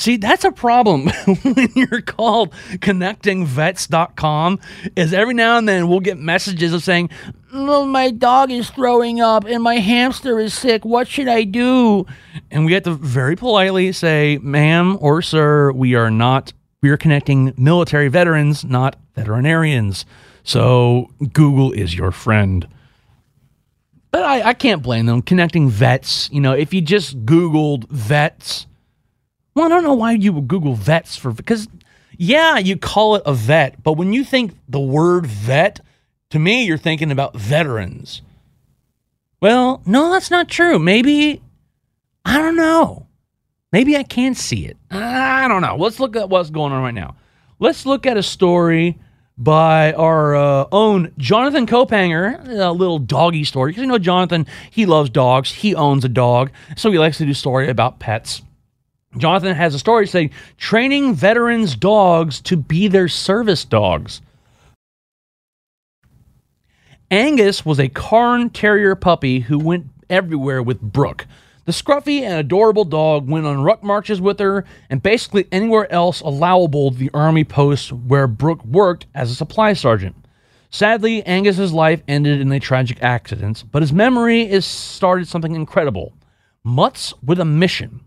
See, 0.00 0.16
that's 0.16 0.44
a 0.44 0.50
problem 0.50 1.08
when 1.42 1.68
you're 1.74 2.00
called 2.00 2.54
connectingvets.com 2.78 4.58
is 4.96 5.12
every 5.12 5.34
now 5.34 5.58
and 5.58 5.68
then 5.68 5.88
we'll 5.88 6.00
get 6.00 6.16
messages 6.16 6.72
of 6.72 6.82
saying, 6.82 7.10
oh, 7.52 7.84
my 7.84 8.10
dog 8.10 8.50
is 8.50 8.70
throwing 8.70 9.20
up 9.20 9.44
and 9.44 9.62
my 9.62 9.74
hamster 9.74 10.40
is 10.40 10.54
sick. 10.54 10.86
What 10.86 11.06
should 11.06 11.28
I 11.28 11.44
do? 11.44 12.06
And 12.50 12.64
we 12.64 12.72
have 12.72 12.84
to 12.84 12.94
very 12.94 13.36
politely 13.36 13.92
say, 13.92 14.38
ma'am 14.40 14.96
or 15.02 15.20
sir, 15.20 15.70
we 15.70 15.94
are 15.94 16.10
not, 16.10 16.54
we 16.80 16.88
are 16.88 16.96
connecting 16.96 17.52
military 17.58 18.08
veterans, 18.08 18.64
not 18.64 18.96
veterinarians. 19.16 20.06
So 20.44 21.10
Google 21.34 21.72
is 21.72 21.94
your 21.94 22.10
friend. 22.10 22.66
But 24.12 24.22
I, 24.22 24.48
I 24.48 24.54
can't 24.54 24.82
blame 24.82 25.04
them. 25.04 25.20
Connecting 25.20 25.68
vets, 25.68 26.30
you 26.32 26.40
know, 26.40 26.54
if 26.54 26.72
you 26.72 26.80
just 26.80 27.26
Googled 27.26 27.86
vets, 27.90 28.66
well, 29.54 29.66
I 29.66 29.68
don't 29.68 29.84
know 29.84 29.94
why 29.94 30.12
you 30.12 30.32
would 30.32 30.48
Google 30.48 30.74
vets 30.74 31.16
for 31.16 31.32
because 31.32 31.68
yeah, 32.16 32.58
you 32.58 32.76
call 32.76 33.16
it 33.16 33.22
a 33.24 33.32
vet, 33.32 33.82
but 33.82 33.94
when 33.94 34.12
you 34.12 34.24
think 34.24 34.52
the 34.68 34.80
word 34.80 35.26
vet, 35.26 35.80
to 36.30 36.38
me, 36.38 36.64
you're 36.64 36.78
thinking 36.78 37.10
about 37.10 37.36
veterans. 37.36 38.22
Well, 39.40 39.82
no, 39.86 40.10
that's 40.10 40.30
not 40.30 40.48
true. 40.48 40.78
Maybe 40.78 41.40
I 42.24 42.38
don't 42.38 42.56
know. 42.56 43.06
Maybe 43.72 43.96
I 43.96 44.02
can't 44.02 44.36
see 44.36 44.66
it. 44.66 44.76
I 44.90 45.48
don't 45.48 45.62
know. 45.62 45.76
Let's 45.76 46.00
look 46.00 46.16
at 46.16 46.28
what's 46.28 46.50
going 46.50 46.72
on 46.72 46.82
right 46.82 46.94
now. 46.94 47.16
Let's 47.58 47.86
look 47.86 48.04
at 48.06 48.16
a 48.16 48.22
story 48.22 48.98
by 49.38 49.92
our 49.94 50.36
uh, 50.36 50.66
own 50.70 51.12
Jonathan 51.16 51.66
Kaupanger, 51.66 52.46
a 52.48 52.72
little 52.72 52.98
doggy 52.98 53.44
story. 53.44 53.70
Because 53.70 53.82
you 53.82 53.88
know, 53.88 53.98
Jonathan, 53.98 54.46
he 54.70 54.86
loves 54.86 55.08
dogs. 55.08 55.52
He 55.52 55.74
owns 55.74 56.04
a 56.04 56.08
dog. 56.08 56.50
So 56.76 56.90
he 56.90 56.98
likes 56.98 57.18
to 57.18 57.26
do 57.26 57.32
story 57.32 57.68
about 57.68 57.98
pets. 57.98 58.42
Jonathan 59.16 59.56
has 59.56 59.74
a 59.74 59.78
story 59.78 60.06
saying 60.06 60.30
training 60.56 61.14
veterans' 61.14 61.74
dogs 61.74 62.40
to 62.42 62.56
be 62.56 62.86
their 62.86 63.08
service 63.08 63.64
dogs. 63.64 64.22
Angus 67.10 67.66
was 67.66 67.80
a 67.80 67.88
Cairn 67.88 68.50
Terrier 68.50 68.94
puppy 68.94 69.40
who 69.40 69.58
went 69.58 69.86
everywhere 70.08 70.62
with 70.62 70.80
Brooke. 70.80 71.26
The 71.64 71.72
scruffy 71.72 72.22
and 72.22 72.34
adorable 72.34 72.84
dog 72.84 73.28
went 73.28 73.46
on 73.46 73.64
ruck 73.64 73.82
marches 73.82 74.20
with 74.20 74.38
her 74.38 74.64
and 74.88 75.02
basically 75.02 75.46
anywhere 75.50 75.90
else 75.92 76.20
allowable 76.20 76.92
the 76.92 77.10
army 77.12 77.44
post 77.44 77.92
where 77.92 78.28
Brooke 78.28 78.64
worked 78.64 79.06
as 79.14 79.30
a 79.30 79.34
supply 79.34 79.72
sergeant. 79.72 80.14
Sadly, 80.70 81.24
Angus's 81.24 81.72
life 81.72 82.00
ended 82.06 82.40
in 82.40 82.52
a 82.52 82.60
tragic 82.60 83.02
accident, 83.02 83.64
but 83.72 83.82
his 83.82 83.92
memory 83.92 84.42
is 84.42 84.64
started 84.64 85.26
something 85.26 85.56
incredible. 85.56 86.12
Mutts 86.62 87.12
with 87.24 87.40
a 87.40 87.44
mission. 87.44 88.00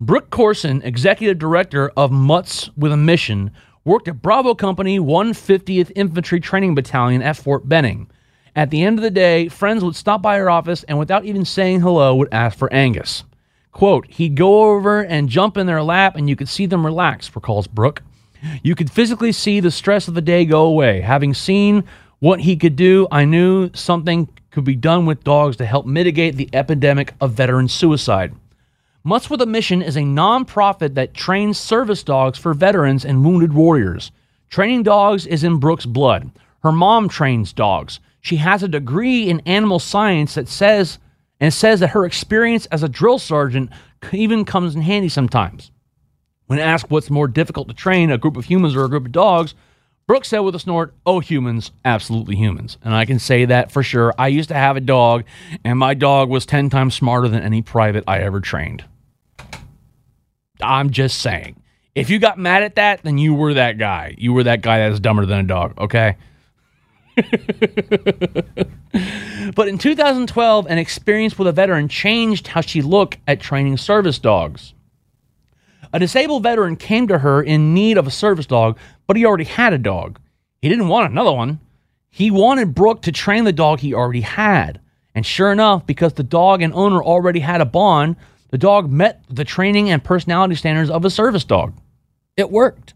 Brooke 0.00 0.30
Corson, 0.30 0.82
executive 0.82 1.38
director 1.38 1.90
of 1.96 2.10
Mutts 2.10 2.68
with 2.76 2.90
a 2.90 2.96
Mission, 2.96 3.52
worked 3.84 4.08
at 4.08 4.20
Bravo 4.20 4.52
Company 4.52 4.98
150th 4.98 5.92
Infantry 5.94 6.40
Training 6.40 6.74
Battalion 6.74 7.22
at 7.22 7.36
Fort 7.36 7.68
Benning. 7.68 8.10
At 8.56 8.70
the 8.70 8.82
end 8.82 8.98
of 8.98 9.04
the 9.04 9.10
day, 9.10 9.48
friends 9.48 9.84
would 9.84 9.94
stop 9.94 10.20
by 10.20 10.36
her 10.38 10.50
office 10.50 10.82
and 10.84 10.98
without 10.98 11.24
even 11.24 11.44
saying 11.44 11.80
hello 11.80 12.16
would 12.16 12.32
ask 12.34 12.58
for 12.58 12.72
Angus. 12.72 13.22
Quote, 13.70 14.06
he'd 14.08 14.34
go 14.34 14.72
over 14.72 15.02
and 15.02 15.28
jump 15.28 15.56
in 15.56 15.66
their 15.66 15.82
lap 15.82 16.16
and 16.16 16.28
you 16.28 16.34
could 16.34 16.48
see 16.48 16.66
them 16.66 16.84
relax, 16.84 17.34
recalls 17.34 17.68
Brooke. 17.68 18.02
You 18.64 18.74
could 18.74 18.90
physically 18.90 19.32
see 19.32 19.60
the 19.60 19.70
stress 19.70 20.08
of 20.08 20.14
the 20.14 20.20
day 20.20 20.44
go 20.44 20.64
away. 20.64 21.02
Having 21.02 21.34
seen 21.34 21.84
what 22.18 22.40
he 22.40 22.56
could 22.56 22.74
do, 22.74 23.06
I 23.12 23.24
knew 23.24 23.70
something 23.74 24.28
could 24.50 24.64
be 24.64 24.74
done 24.74 25.06
with 25.06 25.22
dogs 25.22 25.56
to 25.58 25.66
help 25.66 25.86
mitigate 25.86 26.34
the 26.34 26.50
epidemic 26.52 27.14
of 27.20 27.32
veteran 27.32 27.68
suicide. 27.68 28.34
Mutts 29.06 29.28
with 29.28 29.42
a 29.42 29.46
Mission 29.46 29.82
is 29.82 29.98
a 29.98 30.00
nonprofit 30.00 30.94
that 30.94 31.12
trains 31.12 31.58
service 31.58 32.02
dogs 32.02 32.38
for 32.38 32.54
veterans 32.54 33.04
and 33.04 33.22
wounded 33.22 33.52
warriors. 33.52 34.10
Training 34.48 34.82
dogs 34.82 35.26
is 35.26 35.44
in 35.44 35.58
Brooke's 35.58 35.84
blood. 35.84 36.30
Her 36.62 36.72
mom 36.72 37.10
trains 37.10 37.52
dogs. 37.52 38.00
She 38.22 38.36
has 38.36 38.62
a 38.62 38.68
degree 38.68 39.28
in 39.28 39.40
animal 39.40 39.78
science 39.78 40.36
that 40.36 40.48
says 40.48 40.98
and 41.38 41.52
says 41.52 41.80
that 41.80 41.88
her 41.88 42.06
experience 42.06 42.64
as 42.66 42.82
a 42.82 42.88
drill 42.88 43.18
sergeant 43.18 43.68
even 44.10 44.46
comes 44.46 44.74
in 44.74 44.80
handy 44.80 45.10
sometimes. 45.10 45.70
When 46.46 46.58
asked 46.58 46.90
what's 46.90 47.10
more 47.10 47.28
difficult 47.28 47.68
to 47.68 47.74
train, 47.74 48.10
a 48.10 48.16
group 48.16 48.38
of 48.38 48.46
humans 48.46 48.74
or 48.74 48.86
a 48.86 48.88
group 48.88 49.04
of 49.04 49.12
dogs, 49.12 49.54
Brooke 50.06 50.24
said 50.24 50.38
with 50.38 50.54
a 50.54 50.58
snort, 50.58 50.94
Oh, 51.04 51.20
humans, 51.20 51.72
absolutely 51.84 52.36
humans. 52.36 52.78
And 52.82 52.94
I 52.94 53.04
can 53.04 53.18
say 53.18 53.44
that 53.44 53.70
for 53.70 53.82
sure. 53.82 54.14
I 54.16 54.28
used 54.28 54.48
to 54.48 54.54
have 54.54 54.78
a 54.78 54.80
dog, 54.80 55.24
and 55.62 55.78
my 55.78 55.92
dog 55.92 56.30
was 56.30 56.46
10 56.46 56.70
times 56.70 56.94
smarter 56.94 57.28
than 57.28 57.42
any 57.42 57.60
private 57.60 58.04
I 58.06 58.20
ever 58.20 58.40
trained. 58.40 58.82
I'm 60.60 60.90
just 60.90 61.20
saying. 61.20 61.60
If 61.94 62.10
you 62.10 62.18
got 62.18 62.38
mad 62.38 62.62
at 62.62 62.74
that, 62.74 63.02
then 63.02 63.18
you 63.18 63.34
were 63.34 63.54
that 63.54 63.78
guy. 63.78 64.14
You 64.18 64.32
were 64.32 64.44
that 64.44 64.62
guy 64.62 64.78
that's 64.78 65.00
dumber 65.00 65.26
than 65.26 65.38
a 65.40 65.44
dog, 65.44 65.74
okay? 65.78 66.16
but 69.54 69.68
in 69.68 69.78
2012, 69.78 70.66
an 70.66 70.78
experience 70.78 71.38
with 71.38 71.46
a 71.46 71.52
veteran 71.52 71.88
changed 71.88 72.48
how 72.48 72.60
she 72.60 72.82
looked 72.82 73.18
at 73.28 73.40
training 73.40 73.76
service 73.76 74.18
dogs. 74.18 74.74
A 75.92 76.00
disabled 76.00 76.42
veteran 76.42 76.74
came 76.74 77.06
to 77.06 77.18
her 77.18 77.40
in 77.40 77.72
need 77.72 77.96
of 77.96 78.08
a 78.08 78.10
service 78.10 78.46
dog, 78.46 78.76
but 79.06 79.16
he 79.16 79.24
already 79.24 79.44
had 79.44 79.72
a 79.72 79.78
dog. 79.78 80.18
He 80.60 80.68
didn't 80.68 80.88
want 80.88 81.12
another 81.12 81.32
one. 81.32 81.60
He 82.10 82.32
wanted 82.32 82.74
Brooke 82.74 83.02
to 83.02 83.12
train 83.12 83.44
the 83.44 83.52
dog 83.52 83.78
he 83.78 83.94
already 83.94 84.22
had. 84.22 84.80
And 85.14 85.24
sure 85.24 85.52
enough, 85.52 85.86
because 85.86 86.14
the 86.14 86.24
dog 86.24 86.62
and 86.62 86.74
owner 86.74 87.00
already 87.00 87.38
had 87.38 87.60
a 87.60 87.64
bond, 87.64 88.16
the 88.50 88.58
dog 88.58 88.90
met 88.90 89.24
the 89.28 89.44
training 89.44 89.90
and 89.90 90.02
personality 90.02 90.54
standards 90.54 90.90
of 90.90 91.04
a 91.04 91.10
service 91.10 91.44
dog. 91.44 91.74
It 92.36 92.50
worked. 92.50 92.94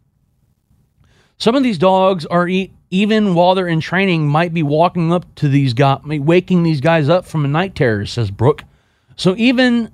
Some 1.39 1.55
of 1.55 1.63
these 1.63 1.79
dogs 1.79 2.27
are 2.27 2.49
e- 2.49 2.73
even 2.91 3.35
while 3.35 3.55
they're 3.55 3.69
in 3.69 3.81
training 3.81 4.29
might 4.29 4.53
be 4.53 4.63
walking 4.63 5.13
up 5.13 5.33
to 5.37 5.49
these 5.49 5.75
guys, 5.75 6.01
waking 6.05 6.63
these 6.63 6.81
guys 6.81 7.09
up 7.09 7.27
from 7.27 7.45
a 7.45 7.49
night 7.49 7.75
terror, 7.75 8.07
says 8.07 8.31
Brooke. 8.31 8.65
So 9.17 9.35
even, 9.37 9.91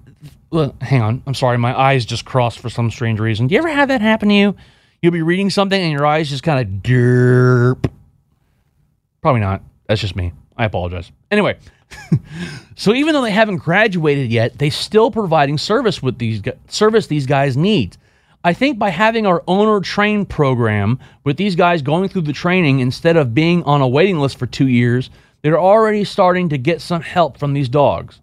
well, 0.51 0.75
hang 0.81 1.03
on, 1.03 1.23
I'm 1.27 1.35
sorry, 1.35 1.59
my 1.59 1.79
eyes 1.79 2.05
just 2.05 2.25
crossed 2.25 2.59
for 2.59 2.71
some 2.71 2.91
strange 2.91 3.21
reason. 3.21 3.47
Do 3.47 3.55
you 3.55 3.59
ever 3.59 3.69
have 3.69 3.89
that 3.89 4.01
happen 4.01 4.29
to 4.29 4.35
you? 4.35 4.57
You'll 5.03 5.13
be 5.13 5.23
reading 5.23 5.51
something 5.51 5.81
and 5.81 5.93
your 5.93 6.07
eyes 6.07 6.31
just 6.31 6.43
kind 6.43 6.61
of 6.61 6.83
derp. 6.83 7.91
Probably 9.21 9.41
not. 9.41 9.63
That's 9.87 10.01
just 10.01 10.17
me. 10.17 10.33
I 10.57 10.65
apologize. 10.65 11.11
Anyway, 11.31 11.59
so 12.77 12.93
even 12.95 13.13
though 13.13 13.23
they 13.23 13.31
haven't 13.31 13.59
graduated 13.59 14.31
yet, 14.31 14.59
they 14.59 14.71
still 14.71 15.11
providing 15.11 15.59
service 15.59 16.03
with 16.03 16.19
these 16.19 16.43
service 16.69 17.07
these 17.07 17.27
guys 17.27 17.57
need. 17.57 17.97
I 18.47 18.53
think 18.53 18.79
by 18.79 18.91
having 18.91 19.27
our 19.27 19.43
owner 19.49 19.81
train 19.81 20.27
program 20.27 20.99
with 21.25 21.39
these 21.39 21.57
guys 21.57 21.81
going 21.81 22.11
through 22.11 22.23
the 22.23 22.33
training 22.35 22.81
instead 22.81 23.17
of 23.17 23.35
being 23.35 23.63
on 23.63 23.81
a 23.81 23.89
waiting 23.89 24.19
list 24.19 24.39
for 24.39 24.47
2 24.47 24.69
years, 24.69 25.09
they're 25.41 25.59
already 25.59 26.05
starting 26.05 26.51
to 26.51 26.59
get 26.59 26.83
some 26.83 27.01
help 27.01 27.39
from 27.39 27.55
these 27.55 27.71
dogs. 27.71 28.21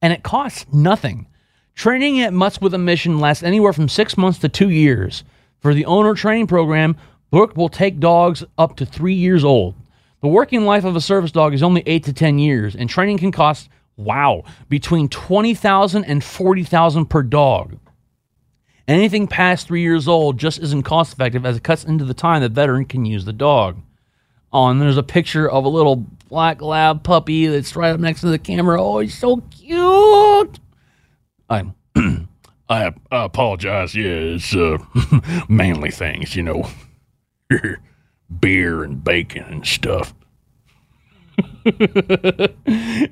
And 0.00 0.12
it 0.12 0.22
costs 0.22 0.64
nothing. 0.72 1.26
Training 1.74 2.20
at 2.20 2.32
Mutts 2.32 2.60
with 2.60 2.72
a 2.72 2.78
Mission 2.78 3.20
lasts 3.20 3.42
anywhere 3.42 3.74
from 3.74 3.90
6 3.90 4.16
months 4.16 4.38
to 4.38 4.48
2 4.48 4.70
years. 4.70 5.22
For 5.60 5.74
the 5.74 5.84
owner 5.84 6.14
training 6.14 6.46
program, 6.46 6.96
Brooke 7.30 7.56
will 7.56 7.68
take 7.68 8.00
dogs 8.00 8.44
up 8.56 8.76
to 8.76 8.86
3 8.86 9.12
years 9.12 9.44
old. 9.44 9.74
The 10.20 10.28
working 10.28 10.64
life 10.64 10.84
of 10.84 10.96
a 10.96 11.00
service 11.00 11.30
dog 11.30 11.54
is 11.54 11.62
only 11.62 11.82
8 11.86 12.04
to 12.04 12.12
10 12.12 12.38
years, 12.38 12.74
and 12.74 12.90
training 12.90 13.18
can 13.18 13.30
cost, 13.30 13.68
wow, 13.96 14.42
between 14.68 15.08
20000 15.08 16.04
and 16.04 16.24
40000 16.24 17.06
per 17.06 17.22
dog. 17.22 17.78
Anything 18.88 19.26
past 19.26 19.68
3 19.68 19.80
years 19.80 20.08
old 20.08 20.38
just 20.38 20.58
isn't 20.60 20.82
cost 20.82 21.12
effective 21.12 21.46
as 21.46 21.58
it 21.58 21.62
cuts 21.62 21.84
into 21.84 22.04
the 22.04 22.14
time 22.14 22.42
the 22.42 22.48
veteran 22.48 22.84
can 22.84 23.04
use 23.04 23.24
the 23.24 23.32
dog. 23.32 23.80
Oh, 24.52 24.68
and 24.68 24.80
there's 24.80 24.96
a 24.96 25.02
picture 25.02 25.48
of 25.48 25.64
a 25.64 25.68
little 25.68 25.96
black 26.28 26.62
lab 26.62 27.04
puppy 27.04 27.46
that's 27.46 27.76
right 27.76 27.90
up 27.90 28.00
next 28.00 28.22
to 28.22 28.28
the 28.28 28.38
camera. 28.38 28.82
Oh, 28.82 28.98
he's 29.00 29.16
so 29.16 29.42
cute. 29.50 30.58
I'm 31.50 31.74
I, 32.68 32.92
I 33.10 33.24
apologize. 33.24 33.94
Yeah, 33.94 34.06
it's 34.06 34.54
uh, 34.54 34.78
manly 35.48 35.90
things, 35.90 36.34
you 36.34 36.42
know. 36.42 36.68
beer 38.40 38.82
and 38.82 39.02
bacon 39.02 39.44
and 39.44 39.66
stuff. 39.66 40.14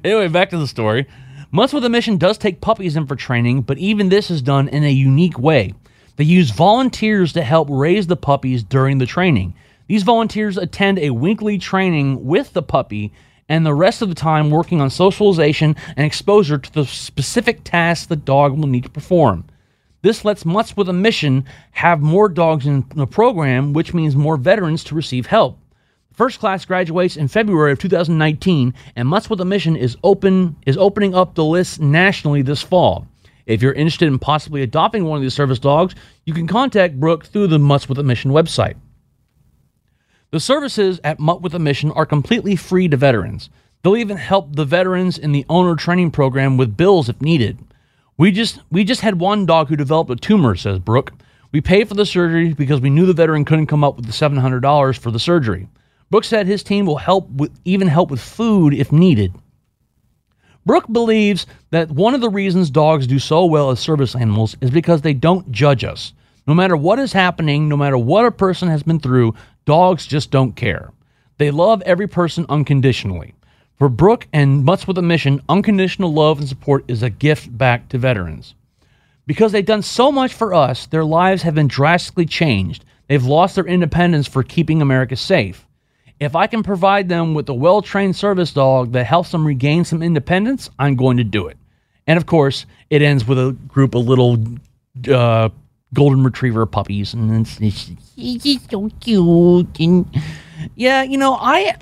anyway, 0.04 0.28
back 0.28 0.50
to 0.50 0.58
the 0.58 0.66
story. 0.66 1.06
Mutts 1.50 1.72
with 1.72 1.84
a 1.84 1.88
Mission 1.88 2.18
does 2.18 2.38
take 2.38 2.60
puppies 2.60 2.96
in 2.96 3.06
for 3.06 3.16
training, 3.16 3.62
but 3.62 3.78
even 3.78 4.08
this 4.08 4.30
is 4.30 4.42
done 4.42 4.68
in 4.68 4.84
a 4.84 4.90
unique 4.90 5.38
way. 5.38 5.74
They 6.16 6.24
use 6.24 6.50
volunteers 6.50 7.32
to 7.34 7.42
help 7.42 7.68
raise 7.70 8.06
the 8.06 8.16
puppies 8.16 8.62
during 8.62 8.98
the 8.98 9.06
training. 9.06 9.54
These 9.86 10.02
volunteers 10.02 10.56
attend 10.56 10.98
a 10.98 11.10
weekly 11.10 11.58
training 11.58 12.24
with 12.24 12.52
the 12.52 12.62
puppy 12.62 13.12
and 13.48 13.64
the 13.64 13.74
rest 13.74 14.02
of 14.02 14.08
the 14.08 14.14
time 14.14 14.50
working 14.50 14.80
on 14.80 14.90
socialization 14.90 15.76
and 15.96 16.04
exposure 16.04 16.58
to 16.58 16.72
the 16.72 16.84
specific 16.84 17.62
tasks 17.62 18.06
the 18.06 18.16
dog 18.16 18.58
will 18.58 18.66
need 18.66 18.82
to 18.84 18.90
perform. 18.90 19.44
This 20.06 20.24
lets 20.24 20.46
Mutts 20.46 20.76
with 20.76 20.88
a 20.88 20.92
Mission 20.92 21.44
have 21.72 22.00
more 22.00 22.28
dogs 22.28 22.64
in 22.64 22.84
the 22.94 23.08
program, 23.08 23.72
which 23.72 23.92
means 23.92 24.14
more 24.14 24.36
veterans 24.36 24.84
to 24.84 24.94
receive 24.94 25.26
help. 25.26 25.58
First 26.12 26.38
class 26.38 26.64
graduates 26.64 27.16
in 27.16 27.26
February 27.26 27.72
of 27.72 27.80
2019, 27.80 28.72
and 28.94 29.08
Mutts 29.08 29.28
with 29.28 29.40
a 29.40 29.44
Mission 29.44 29.74
is 29.74 29.96
open 30.04 30.54
is 30.64 30.76
opening 30.76 31.16
up 31.16 31.34
the 31.34 31.44
list 31.44 31.80
nationally 31.80 32.40
this 32.40 32.62
fall. 32.62 33.08
If 33.46 33.60
you're 33.60 33.72
interested 33.72 34.06
in 34.06 34.20
possibly 34.20 34.62
adopting 34.62 35.06
one 35.06 35.16
of 35.16 35.22
these 35.22 35.34
service 35.34 35.58
dogs, 35.58 35.96
you 36.24 36.32
can 36.32 36.46
contact 36.46 37.00
Brooke 37.00 37.26
through 37.26 37.48
the 37.48 37.58
Mutts 37.58 37.88
with 37.88 37.98
a 37.98 38.04
Mission 38.04 38.30
website. 38.30 38.76
The 40.30 40.38
services 40.38 41.00
at 41.02 41.18
Mutt 41.18 41.42
with 41.42 41.56
a 41.56 41.58
Mission 41.58 41.90
are 41.90 42.06
completely 42.06 42.54
free 42.54 42.86
to 42.86 42.96
veterans. 42.96 43.50
They'll 43.82 43.96
even 43.96 44.18
help 44.18 44.54
the 44.54 44.64
veterans 44.64 45.18
in 45.18 45.32
the 45.32 45.44
owner 45.48 45.74
training 45.74 46.12
program 46.12 46.56
with 46.56 46.76
bills 46.76 47.08
if 47.08 47.20
needed. 47.20 47.58
We 48.18 48.30
just 48.30 48.60
we 48.70 48.84
just 48.84 49.02
had 49.02 49.20
one 49.20 49.44
dog 49.44 49.68
who 49.68 49.76
developed 49.76 50.10
a 50.10 50.16
tumor, 50.16 50.56
says 50.56 50.78
Brooke. 50.78 51.12
We 51.52 51.60
paid 51.60 51.88
for 51.88 51.94
the 51.94 52.06
surgery 52.06 52.54
because 52.54 52.80
we 52.80 52.90
knew 52.90 53.06
the 53.06 53.12
veteran 53.12 53.44
couldn't 53.44 53.66
come 53.66 53.84
up 53.84 53.96
with 53.96 54.06
the 54.06 54.12
$700 54.12 54.98
for 54.98 55.10
the 55.10 55.18
surgery. 55.18 55.68
Brooke 56.10 56.24
said 56.24 56.46
his 56.46 56.62
team 56.62 56.86
will 56.86 56.96
help 56.96 57.28
with 57.30 57.52
even 57.64 57.88
help 57.88 58.10
with 58.10 58.20
food 58.20 58.72
if 58.74 58.90
needed. 58.90 59.34
Brooke 60.64 60.90
believes 60.90 61.46
that 61.70 61.90
one 61.90 62.14
of 62.14 62.20
the 62.20 62.30
reasons 62.30 62.70
dogs 62.70 63.06
do 63.06 63.18
so 63.18 63.44
well 63.44 63.70
as 63.70 63.80
service 63.80 64.16
animals 64.16 64.56
is 64.60 64.70
because 64.70 65.02
they 65.02 65.14
don't 65.14 65.50
judge 65.52 65.84
us. 65.84 66.12
No 66.46 66.54
matter 66.54 66.76
what 66.76 66.98
is 66.98 67.12
happening, 67.12 67.68
no 67.68 67.76
matter 67.76 67.98
what 67.98 68.24
a 68.24 68.30
person 68.30 68.68
has 68.68 68.82
been 68.82 68.98
through, 68.98 69.34
dogs 69.64 70.06
just 70.06 70.30
don't 70.30 70.56
care. 70.56 70.90
They 71.38 71.50
love 71.50 71.82
every 71.82 72.08
person 72.08 72.46
unconditionally. 72.48 73.34
For 73.78 73.90
Brooke 73.90 74.26
and 74.32 74.64
Mutts 74.64 74.88
with 74.88 74.96
a 74.96 75.02
Mission, 75.02 75.42
unconditional 75.48 76.12
love 76.12 76.38
and 76.38 76.48
support 76.48 76.84
is 76.88 77.02
a 77.02 77.10
gift 77.10 77.56
back 77.56 77.88
to 77.90 77.98
veterans. 77.98 78.54
Because 79.26 79.52
they've 79.52 79.66
done 79.66 79.82
so 79.82 80.10
much 80.10 80.32
for 80.32 80.54
us, 80.54 80.86
their 80.86 81.04
lives 81.04 81.42
have 81.42 81.54
been 81.54 81.68
drastically 81.68 82.24
changed. 82.24 82.84
They've 83.08 83.24
lost 83.24 83.54
their 83.54 83.66
independence 83.66 84.26
for 84.26 84.42
keeping 84.42 84.80
America 84.80 85.14
safe. 85.16 85.66
If 86.18 86.34
I 86.34 86.46
can 86.46 86.62
provide 86.62 87.10
them 87.10 87.34
with 87.34 87.48
a 87.50 87.54
well 87.54 87.82
trained 87.82 88.16
service 88.16 88.52
dog 88.52 88.92
that 88.92 89.04
helps 89.04 89.32
them 89.32 89.46
regain 89.46 89.84
some 89.84 90.02
independence, 90.02 90.70
I'm 90.78 90.96
going 90.96 91.18
to 91.18 91.24
do 91.24 91.46
it. 91.48 91.58
And 92.06 92.16
of 92.16 92.24
course, 92.24 92.64
it 92.88 93.02
ends 93.02 93.26
with 93.26 93.38
a 93.38 93.52
group 93.68 93.94
of 93.94 94.06
little 94.06 94.38
uh, 95.12 95.50
golden 95.92 96.24
retriever 96.24 96.64
puppies, 96.64 97.12
and 97.12 97.46
it's, 97.46 97.60
it's, 97.60 97.90
it's 98.16 98.70
so 98.70 98.88
cute. 99.00 99.78
And 99.80 100.06
yeah, 100.74 101.02
you 101.02 101.18
know, 101.18 101.34
I 101.34 101.76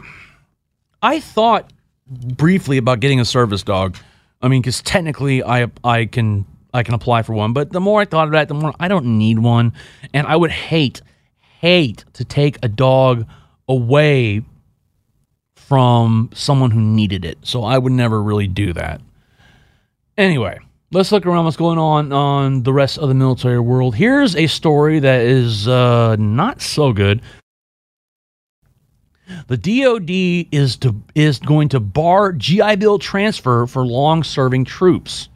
I 1.00 1.20
thought 1.20 1.70
briefly 2.06 2.78
about 2.78 3.00
getting 3.00 3.20
a 3.20 3.25
service 3.25 3.62
dog. 3.62 3.96
I 4.42 4.49
mean, 4.49 4.61
because 4.62 4.82
technically, 4.82 5.42
I 5.42 5.70
I 5.82 6.06
can 6.06 6.46
I 6.73 6.82
can 6.82 6.94
apply 6.94 7.23
for 7.23 7.32
one, 7.32 7.52
but 7.52 7.73
the 7.73 7.80
more 7.80 8.00
I 8.00 8.04
thought 8.04 8.26
of 8.26 8.32
that, 8.32 8.49
the 8.49 8.54
more 8.54 8.75
I 8.78 8.88
don't 8.88 9.18
need 9.18 9.38
one, 9.38 9.73
and 10.12 10.26
I 10.26 10.37
would 10.37 10.50
hate 10.50 11.00
hate 11.61 12.04
to 12.14 12.25
take 12.25 12.58
a 12.62 12.68
dog 12.68 13.26
away 13.68 14.42
from 15.54 16.28
someone 16.34 16.70
who 16.70 16.80
needed 16.80 17.25
it. 17.25 17.38
So 17.42 17.64
I 17.64 17.78
would 17.78 17.92
never 17.92 18.23
really 18.23 18.49
do 18.49 18.75
that. 18.75 19.00
Anyway, 20.18 20.58
let's 20.92 21.11
look 21.11 21.25
around 21.25 21.46
what's 21.46 21.56
going 21.56 21.78
on 21.78 22.12
on 22.12 22.62
the 22.64 22.73
rest 22.73 22.99
of 22.99 23.08
the 23.08 23.14
military 23.14 23.58
world. 23.58 23.94
Here's 23.94 24.37
a 24.37 24.46
story 24.46 25.00
that 25.00 25.23
is 25.23 25.66
uh, 25.66 26.16
not 26.16 26.61
so 26.61 26.92
good. 26.92 27.23
The 29.47 29.57
DoD 29.57 30.49
is 30.52 30.76
to, 30.78 30.95
is 31.14 31.38
going 31.38 31.69
to 31.71 31.81
bar 31.81 32.33
GI 32.33 32.76
Bill 32.76 32.99
transfer 32.99 33.66
for 33.66 33.87
long-serving 33.87 34.64
troops. 34.64 35.28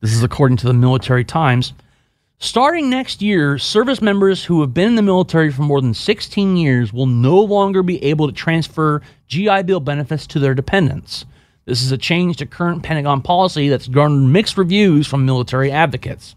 This 0.00 0.12
is 0.12 0.22
according 0.22 0.58
to 0.58 0.66
the 0.66 0.74
Military 0.74 1.24
Times. 1.24 1.72
Starting 2.38 2.90
next 2.90 3.22
year, 3.22 3.56
service 3.56 4.02
members 4.02 4.44
who 4.44 4.60
have 4.60 4.74
been 4.74 4.88
in 4.88 4.94
the 4.94 5.02
military 5.02 5.50
for 5.50 5.62
more 5.62 5.80
than 5.80 5.94
16 5.94 6.56
years 6.56 6.92
will 6.92 7.06
no 7.06 7.40
longer 7.40 7.82
be 7.82 8.02
able 8.04 8.26
to 8.26 8.32
transfer 8.32 9.00
GI 9.26 9.62
Bill 9.62 9.80
benefits 9.80 10.26
to 10.28 10.38
their 10.38 10.54
dependents. 10.54 11.24
This 11.64 11.82
is 11.82 11.92
a 11.92 11.98
change 11.98 12.36
to 12.36 12.46
current 12.46 12.82
Pentagon 12.82 13.22
policy 13.22 13.68
that's 13.68 13.88
garnered 13.88 14.30
mixed 14.30 14.58
reviews 14.58 15.06
from 15.06 15.24
military 15.24 15.72
advocates. 15.72 16.36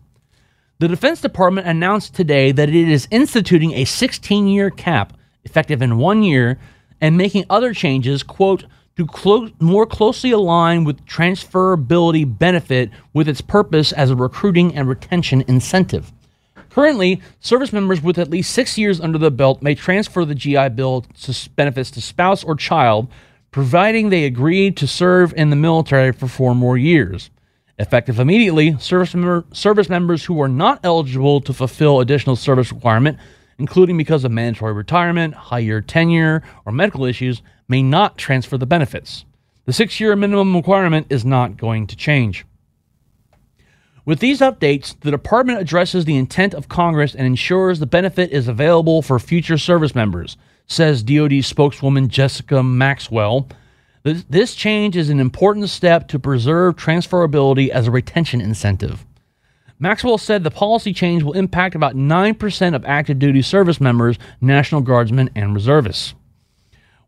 The 0.80 0.88
Defense 0.88 1.20
Department 1.20 1.68
announced 1.68 2.16
today 2.16 2.54
that 2.54 2.70
it 2.70 2.76
is 2.76 3.08
instituting 3.12 3.74
a 3.74 3.84
16 3.84 4.48
year 4.48 4.70
cap, 4.70 5.14
effective 5.44 5.82
in 5.82 5.98
one 5.98 6.24
year, 6.24 6.58
and 7.02 7.18
making 7.18 7.46
other 7.50 7.74
changes, 7.74 8.24
quote, 8.24 8.66
to 8.98 9.06
clo- 9.06 9.50
more 9.60 9.86
closely 9.86 10.32
align 10.32 10.84
with 10.84 11.06
transferability 11.06 12.26
benefit 12.38 12.90
with 13.14 13.30
its 13.30 13.42
purpose 13.42 13.92
as 13.92 14.10
a 14.10 14.16
recruiting 14.16 14.76
and 14.76 14.90
retention 14.90 15.44
incentive. 15.48 16.12
Currently, 16.70 17.22
service 17.40 17.74
members 17.74 18.02
with 18.02 18.18
at 18.18 18.30
least 18.30 18.54
six 18.54 18.78
years 18.78 19.00
under 19.02 19.18
the 19.18 19.32
belt 19.32 19.62
may 19.62 19.74
transfer 19.74 20.26
the 20.26 20.36
GI 20.36 20.70
Bill 20.70 21.06
benefits 21.56 21.92
to 21.92 22.02
spouse 22.02 22.44
or 22.44 22.56
child, 22.56 23.08
providing 23.52 24.10
they 24.10 24.26
agree 24.26 24.70
to 24.72 24.86
serve 24.86 25.34
in 25.36 25.50
the 25.50 25.56
military 25.56 26.12
for 26.12 26.28
four 26.28 26.54
more 26.54 26.78
years. 26.78 27.30
Effective 27.80 28.20
immediately, 28.20 28.78
service, 28.78 29.16
member, 29.16 29.46
service 29.54 29.88
members 29.88 30.26
who 30.26 30.42
are 30.42 30.50
not 30.50 30.82
eligible 30.84 31.40
to 31.42 31.54
fulfill 31.54 32.02
additional 32.02 32.36
service 32.36 32.72
requirement, 32.74 33.18
including 33.60 33.98
because 33.98 34.24
of 34.24 34.32
mandatory 34.32 34.74
retirement, 34.74 35.34
higher 35.34 35.82
tenure, 35.82 36.42
or 36.66 36.72
medical 36.72 37.06
issues, 37.06 37.42
may 37.68 37.84
not 37.84 38.18
transfer 38.18 38.58
the 38.58 38.66
benefits. 38.66 39.26
The 39.66 39.74
six 39.74 40.00
year 40.00 40.16
minimum 40.16 40.56
requirement 40.56 41.08
is 41.10 41.24
not 41.24 41.58
going 41.58 41.86
to 41.88 41.96
change. 41.96 42.46
With 44.06 44.20
these 44.20 44.40
updates, 44.40 45.00
the 45.02 45.12
department 45.12 45.60
addresses 45.60 46.06
the 46.06 46.18
intent 46.18 46.56
of 46.56 46.68
Congress 46.68 47.14
and 47.14 47.28
ensures 47.28 47.80
the 47.80 47.86
benefit 47.86 48.32
is 48.32 48.48
available 48.48 49.04
for 49.04 49.20
future 49.20 49.60
service 49.60 49.94
members, 49.94 50.36
says 50.66 51.04
DoD 51.04 51.46
spokeswoman 51.46 52.10
Jessica 52.10 52.64
Maxwell. 52.64 53.48
This 54.04 54.56
change 54.56 54.98
is 54.98 55.10
an 55.10 55.20
important 55.20 55.70
step 55.70 56.08
to 56.08 56.18
preserve 56.18 56.76
transferability 56.76 57.70
as 57.70 57.86
a 57.86 57.92
retention 57.92 58.42
incentive. 58.42 59.06
Maxwell 59.82 60.18
said 60.18 60.44
the 60.44 60.52
policy 60.52 60.92
change 60.92 61.24
will 61.24 61.34
impact 61.34 61.74
about 61.74 61.96
9% 61.96 62.76
of 62.76 62.86
active 62.86 63.18
duty 63.18 63.42
service 63.42 63.80
members, 63.80 64.18
National 64.42 64.82
Guardsmen, 64.82 65.30
and 65.36 65.56
reservists. 65.56 66.14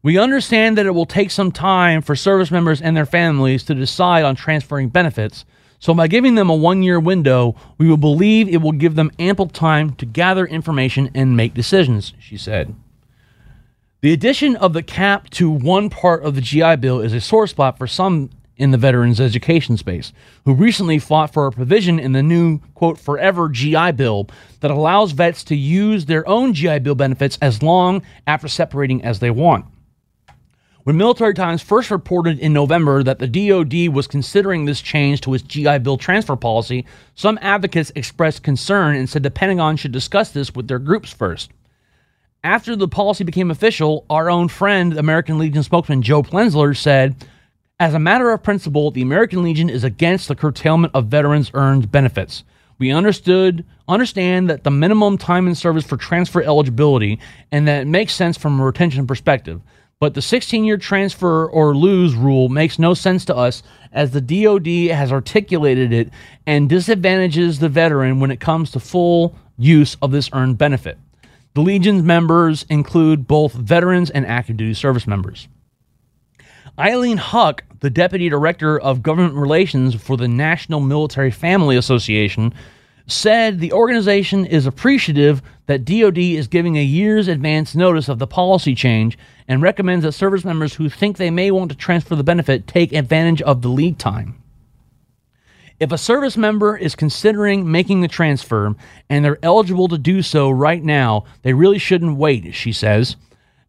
We 0.01 0.17
understand 0.17 0.77
that 0.77 0.85
it 0.85 0.95
will 0.95 1.05
take 1.05 1.31
some 1.31 1.51
time 1.51 2.01
for 2.01 2.15
service 2.15 2.49
members 2.49 2.81
and 2.81 2.95
their 2.95 3.05
families 3.05 3.63
to 3.65 3.75
decide 3.75 4.23
on 4.23 4.35
transferring 4.35 4.89
benefits. 4.89 5.45
So, 5.79 5.93
by 5.93 6.07
giving 6.07 6.35
them 6.35 6.49
a 6.49 6.55
one 6.55 6.81
year 6.81 6.99
window, 6.99 7.55
we 7.77 7.89
will 7.89 7.97
believe 7.97 8.47
it 8.47 8.61
will 8.61 8.71
give 8.71 8.95
them 8.95 9.11
ample 9.19 9.47
time 9.47 9.93
to 9.95 10.05
gather 10.05 10.45
information 10.45 11.11
and 11.13 11.35
make 11.35 11.53
decisions, 11.53 12.13
she 12.19 12.37
said. 12.37 12.75
The 14.01 14.13
addition 14.13 14.55
of 14.55 14.73
the 14.73 14.81
cap 14.83 15.29
to 15.31 15.51
one 15.51 15.89
part 15.89 16.23
of 16.23 16.35
the 16.35 16.41
GI 16.41 16.77
Bill 16.77 17.01
is 17.01 17.13
a 17.13 17.21
sore 17.21 17.47
spot 17.47 17.77
for 17.77 17.85
some 17.85 18.29
in 18.61 18.71
the 18.71 18.77
veterans 18.77 19.19
education 19.19 19.75
space, 19.75 20.13
who 20.45 20.53
recently 20.53 20.99
fought 20.99 21.33
for 21.33 21.47
a 21.47 21.51
provision 21.51 21.99
in 21.99 22.11
the 22.11 22.21
new, 22.21 22.59
quote, 22.75 22.99
forever 22.99 23.49
GI 23.49 23.93
Bill 23.93 24.27
that 24.59 24.71
allows 24.71 25.11
vets 25.11 25.43
to 25.45 25.55
use 25.55 26.05
their 26.05 26.27
own 26.27 26.53
GI 26.53 26.79
Bill 26.79 26.95
benefits 26.95 27.37
as 27.41 27.63
long 27.63 28.03
after 28.27 28.47
separating 28.47 29.03
as 29.03 29.19
they 29.19 29.31
want. 29.31 29.65
When 30.83 30.97
Military 30.97 31.35
Times 31.35 31.61
first 31.61 31.91
reported 31.91 32.39
in 32.39 32.53
November 32.53 33.03
that 33.03 33.19
the 33.19 33.27
DoD 33.27 33.93
was 33.93 34.07
considering 34.07 34.65
this 34.65 34.81
change 34.81 35.21
to 35.21 35.33
its 35.33 35.43
GI 35.43 35.79
Bill 35.79 35.97
transfer 35.97 36.35
policy, 36.35 36.85
some 37.13 37.37
advocates 37.41 37.91
expressed 37.95 38.41
concern 38.41 38.95
and 38.95 39.07
said 39.07 39.21
the 39.21 39.29
Pentagon 39.29 39.75
should 39.77 39.91
discuss 39.91 40.31
this 40.31 40.55
with 40.55 40.67
their 40.67 40.79
groups 40.79 41.11
first. 41.11 41.51
After 42.43 42.75
the 42.75 42.87
policy 42.87 43.23
became 43.23 43.51
official, 43.51 44.05
our 44.09 44.31
own 44.31 44.47
friend, 44.47 44.97
American 44.97 45.37
Legion 45.37 45.61
spokesman 45.61 46.01
Joe 46.01 46.23
Plenzler, 46.23 46.75
said, 46.75 47.15
As 47.81 47.95
a 47.95 47.99
matter 47.99 48.29
of 48.29 48.43
principle, 48.43 48.91
the 48.91 49.01
American 49.01 49.41
Legion 49.41 49.67
is 49.67 49.83
against 49.83 50.27
the 50.27 50.35
curtailment 50.35 50.93
of 50.93 51.07
veterans' 51.07 51.49
earned 51.55 51.91
benefits. 51.91 52.43
We 52.77 52.91
understood 52.91 53.65
understand 53.87 54.51
that 54.51 54.63
the 54.63 54.69
minimum 54.69 55.17
time 55.17 55.47
in 55.47 55.55
service 55.55 55.83
for 55.83 55.97
transfer 55.97 56.43
eligibility 56.43 57.17
and 57.51 57.67
that 57.67 57.81
it 57.81 57.87
makes 57.87 58.13
sense 58.13 58.37
from 58.37 58.59
a 58.59 58.63
retention 58.63 59.07
perspective. 59.07 59.61
But 59.99 60.13
the 60.13 60.21
16 60.21 60.63
year 60.63 60.77
transfer 60.77 61.47
or 61.47 61.75
lose 61.75 62.13
rule 62.13 62.49
makes 62.49 62.77
no 62.77 62.93
sense 62.93 63.25
to 63.25 63.35
us 63.35 63.63
as 63.91 64.11
the 64.11 64.21
DoD 64.21 64.95
has 64.95 65.11
articulated 65.11 65.91
it 65.91 66.11
and 66.45 66.69
disadvantages 66.69 67.57
the 67.57 67.67
veteran 67.67 68.19
when 68.19 68.29
it 68.29 68.39
comes 68.39 68.69
to 68.71 68.79
full 68.79 69.35
use 69.57 69.97
of 70.03 70.11
this 70.11 70.29
earned 70.33 70.59
benefit. 70.59 70.99
The 71.55 71.61
Legion's 71.61 72.03
members 72.03 72.63
include 72.69 73.27
both 73.27 73.53
veterans 73.53 74.11
and 74.11 74.27
active 74.27 74.57
duty 74.57 74.75
service 74.75 75.07
members. 75.07 75.47
Eileen 76.79 77.17
Huck, 77.17 77.63
the 77.81 77.89
Deputy 77.89 78.29
Director 78.29 78.79
of 78.79 79.03
Government 79.03 79.33
Relations 79.33 79.95
for 79.95 80.15
the 80.15 80.27
National 80.27 80.79
Military 80.79 81.31
Family 81.31 81.75
Association, 81.75 82.53
said 83.07 83.59
the 83.59 83.73
organization 83.73 84.45
is 84.45 84.67
appreciative 84.67 85.41
that 85.65 85.83
DoD 85.83 86.19
is 86.19 86.47
giving 86.47 86.77
a 86.77 86.83
year's 86.83 87.27
advance 87.27 87.75
notice 87.75 88.07
of 88.07 88.19
the 88.19 88.27
policy 88.27 88.75
change 88.75 89.17
and 89.47 89.61
recommends 89.61 90.03
that 90.05 90.11
service 90.13 90.45
members 90.45 90.75
who 90.75 90.89
think 90.89 91.17
they 91.17 91.31
may 91.31 91.49
want 91.49 91.71
to 91.71 91.77
transfer 91.77 92.15
the 92.15 92.23
benefit 92.23 92.67
take 92.67 92.93
advantage 92.93 93.41
of 93.41 93.63
the 93.63 93.69
lead 93.69 93.97
time. 93.97 94.41
If 95.79 95.91
a 95.91 95.97
service 95.97 96.37
member 96.37 96.77
is 96.77 96.95
considering 96.95 97.69
making 97.69 98.01
the 98.01 98.07
transfer 98.07 98.75
and 99.09 99.25
they're 99.25 99.43
eligible 99.43 99.87
to 99.87 99.97
do 99.97 100.21
so 100.21 100.51
right 100.51 100.83
now, 100.83 101.25
they 101.41 101.53
really 101.53 101.79
shouldn't 101.79 102.17
wait, 102.17 102.53
she 102.53 102.71
says. 102.71 103.15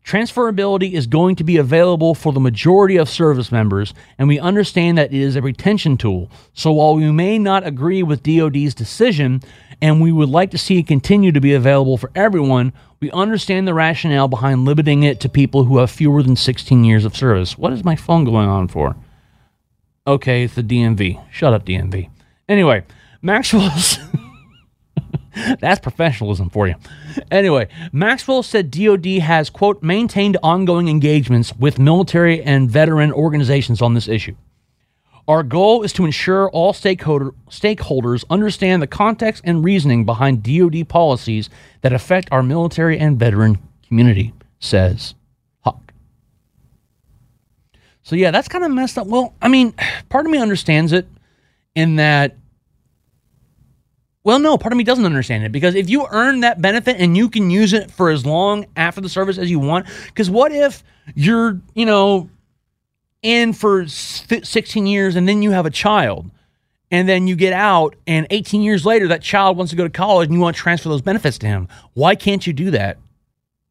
Transferability 0.04 0.92
is 0.92 1.06
going 1.06 1.36
to 1.36 1.44
be 1.44 1.56
available 1.56 2.14
for 2.14 2.32
the 2.32 2.40
majority 2.40 2.96
of 2.96 3.08
service 3.08 3.52
members, 3.52 3.94
and 4.18 4.26
we 4.26 4.38
understand 4.38 4.98
that 4.98 5.12
it 5.12 5.20
is 5.20 5.36
a 5.36 5.42
retention 5.42 5.96
tool. 5.96 6.30
So 6.54 6.72
while 6.72 6.96
we 6.96 7.10
may 7.12 7.38
not 7.38 7.66
agree 7.66 8.02
with 8.02 8.22
DoD's 8.24 8.74
decision, 8.74 9.42
and 9.80 10.00
we 10.00 10.12
would 10.12 10.28
like 10.28 10.50
to 10.52 10.58
see 10.58 10.78
it 10.78 10.86
continue 10.86 11.32
to 11.32 11.40
be 11.40 11.54
available 11.54 11.96
for 11.96 12.10
everyone, 12.14 12.72
we 13.00 13.10
understand 13.12 13.66
the 13.66 13.74
rationale 13.74 14.28
behind 14.28 14.64
limiting 14.64 15.02
it 15.02 15.20
to 15.20 15.28
people 15.28 15.64
who 15.64 15.78
have 15.78 15.90
fewer 15.90 16.22
than 16.22 16.36
16 16.36 16.84
years 16.84 17.04
of 17.04 17.16
service. 17.16 17.56
What 17.56 17.72
is 17.72 17.84
my 17.84 17.96
phone 17.96 18.24
going 18.24 18.48
on 18.48 18.68
for? 18.68 18.96
Okay, 20.06 20.44
it's 20.44 20.54
the 20.54 20.62
DMV. 20.62 21.22
Shut 21.30 21.52
up, 21.52 21.64
DMV. 21.64 22.10
Anyway, 22.48 22.84
Maxwell's. 23.20 23.98
That's 25.60 25.80
professionalism 25.80 26.50
for 26.50 26.66
you. 26.68 26.74
Anyway, 27.30 27.68
Maxwell 27.92 28.42
said 28.42 28.70
DoD 28.70 29.06
has, 29.20 29.50
quote, 29.50 29.82
maintained 29.82 30.36
ongoing 30.42 30.88
engagements 30.88 31.54
with 31.56 31.78
military 31.78 32.42
and 32.42 32.70
veteran 32.70 33.12
organizations 33.12 33.80
on 33.80 33.94
this 33.94 34.08
issue. 34.08 34.34
Our 35.28 35.42
goal 35.42 35.82
is 35.82 35.92
to 35.94 36.04
ensure 36.04 36.50
all 36.50 36.72
stakeholder, 36.72 37.30
stakeholders 37.48 38.24
understand 38.28 38.82
the 38.82 38.88
context 38.88 39.42
and 39.46 39.64
reasoning 39.64 40.04
behind 40.04 40.42
DoD 40.42 40.88
policies 40.88 41.48
that 41.82 41.92
affect 41.92 42.28
our 42.32 42.42
military 42.42 42.98
and 42.98 43.18
veteran 43.18 43.58
community, 43.86 44.32
says 44.58 45.14
Huck. 45.60 45.92
So, 48.02 48.16
yeah, 48.16 48.32
that's 48.32 48.48
kind 48.48 48.64
of 48.64 48.72
messed 48.72 48.98
up. 48.98 49.06
Well, 49.06 49.34
I 49.40 49.48
mean, 49.48 49.74
part 50.08 50.26
of 50.26 50.32
me 50.32 50.38
understands 50.38 50.92
it 50.92 51.06
in 51.74 51.96
that 51.96 52.36
well, 54.24 54.38
no, 54.38 54.56
part 54.56 54.72
of 54.72 54.76
me 54.76 54.84
doesn't 54.84 55.04
understand 55.04 55.44
it 55.44 55.52
because 55.52 55.74
if 55.74 55.90
you 55.90 56.06
earn 56.10 56.40
that 56.40 56.60
benefit 56.60 56.96
and 56.98 57.16
you 57.16 57.28
can 57.28 57.50
use 57.50 57.72
it 57.72 57.90
for 57.90 58.10
as 58.10 58.24
long 58.24 58.66
after 58.76 59.00
the 59.00 59.08
service 59.08 59.38
as 59.38 59.50
you 59.50 59.58
want, 59.58 59.86
because 60.06 60.30
what 60.30 60.52
if 60.52 60.84
you're, 61.14 61.60
you 61.74 61.86
know, 61.86 62.30
in 63.22 63.52
for 63.52 63.86
16 63.86 64.86
years 64.86 65.16
and 65.16 65.28
then 65.28 65.42
you 65.42 65.50
have 65.50 65.66
a 65.66 65.70
child 65.70 66.30
and 66.92 67.08
then 67.08 67.26
you 67.26 67.34
get 67.34 67.54
out, 67.54 67.96
and 68.06 68.26
18 68.28 68.60
years 68.60 68.84
later, 68.84 69.08
that 69.08 69.22
child 69.22 69.56
wants 69.56 69.70
to 69.70 69.76
go 69.76 69.84
to 69.84 69.90
college 69.90 70.26
and 70.26 70.34
you 70.34 70.40
want 70.40 70.54
to 70.54 70.62
transfer 70.62 70.90
those 70.90 71.00
benefits 71.00 71.38
to 71.38 71.46
him. 71.46 71.66
Why 71.94 72.14
can't 72.14 72.46
you 72.46 72.52
do 72.52 72.70
that? 72.72 72.98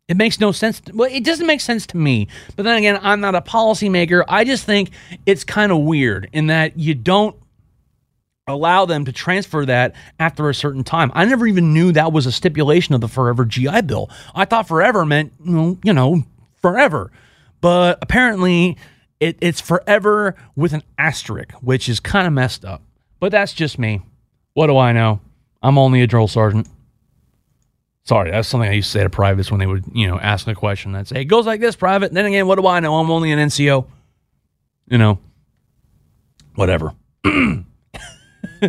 It 0.07 0.17
makes 0.17 0.39
no 0.39 0.51
sense. 0.51 0.79
To, 0.81 0.95
well, 0.95 1.09
it 1.09 1.23
doesn't 1.23 1.45
make 1.45 1.61
sense 1.61 1.85
to 1.87 1.97
me. 1.97 2.27
But 2.55 2.63
then 2.63 2.77
again, 2.77 2.99
I'm 3.01 3.21
not 3.21 3.35
a 3.35 3.41
policymaker. 3.41 4.25
I 4.27 4.43
just 4.43 4.65
think 4.65 4.89
it's 5.27 5.43
kind 5.43 5.71
of 5.71 5.77
weird 5.81 6.29
in 6.33 6.47
that 6.47 6.79
you 6.79 6.95
don't 6.95 7.35
allow 8.51 8.85
them 8.85 9.05
to 9.05 9.11
transfer 9.11 9.65
that 9.65 9.95
after 10.19 10.49
a 10.49 10.55
certain 10.55 10.83
time. 10.83 11.11
I 11.13 11.25
never 11.25 11.47
even 11.47 11.73
knew 11.73 11.91
that 11.91 12.11
was 12.11 12.25
a 12.25 12.31
stipulation 12.31 12.93
of 12.93 13.01
the 13.01 13.07
Forever 13.07 13.45
GI 13.45 13.81
Bill. 13.83 14.09
I 14.35 14.45
thought 14.45 14.67
forever 14.67 15.05
meant, 15.05 15.33
you 15.43 15.93
know, 15.93 16.23
forever. 16.61 17.11
But 17.61 17.99
apparently, 18.01 18.77
it, 19.19 19.37
it's 19.41 19.61
forever 19.61 20.35
with 20.55 20.73
an 20.73 20.83
asterisk, 20.97 21.51
which 21.61 21.87
is 21.87 21.99
kind 21.99 22.27
of 22.27 22.33
messed 22.33 22.65
up. 22.65 22.81
But 23.19 23.31
that's 23.31 23.53
just 23.53 23.77
me. 23.77 24.01
What 24.53 24.67
do 24.67 24.77
I 24.77 24.91
know? 24.91 25.21
I'm 25.61 25.77
only 25.77 26.01
a 26.01 26.07
drill 26.07 26.27
sergeant. 26.27 26.67
Sorry, 28.03 28.31
that's 28.31 28.47
something 28.47 28.67
I 28.67 28.73
used 28.73 28.91
to 28.91 28.97
say 28.97 29.03
to 29.03 29.09
privates 29.11 29.51
when 29.51 29.59
they 29.59 29.67
would, 29.67 29.85
you 29.93 30.07
know, 30.07 30.19
ask 30.19 30.47
a 30.47 30.55
question. 30.55 30.95
I'd 30.95 31.07
say, 31.07 31.21
it 31.21 31.25
goes 31.25 31.45
like 31.45 31.61
this, 31.61 31.75
private. 31.75 32.07
And 32.07 32.17
then 32.17 32.25
again, 32.25 32.47
what 32.47 32.57
do 32.57 32.65
I 32.65 32.79
know? 32.79 32.95
I'm 32.95 33.11
only 33.11 33.31
an 33.31 33.37
NCO. 33.37 33.87
You 34.87 34.97
know, 34.97 35.19
whatever. 36.55 36.93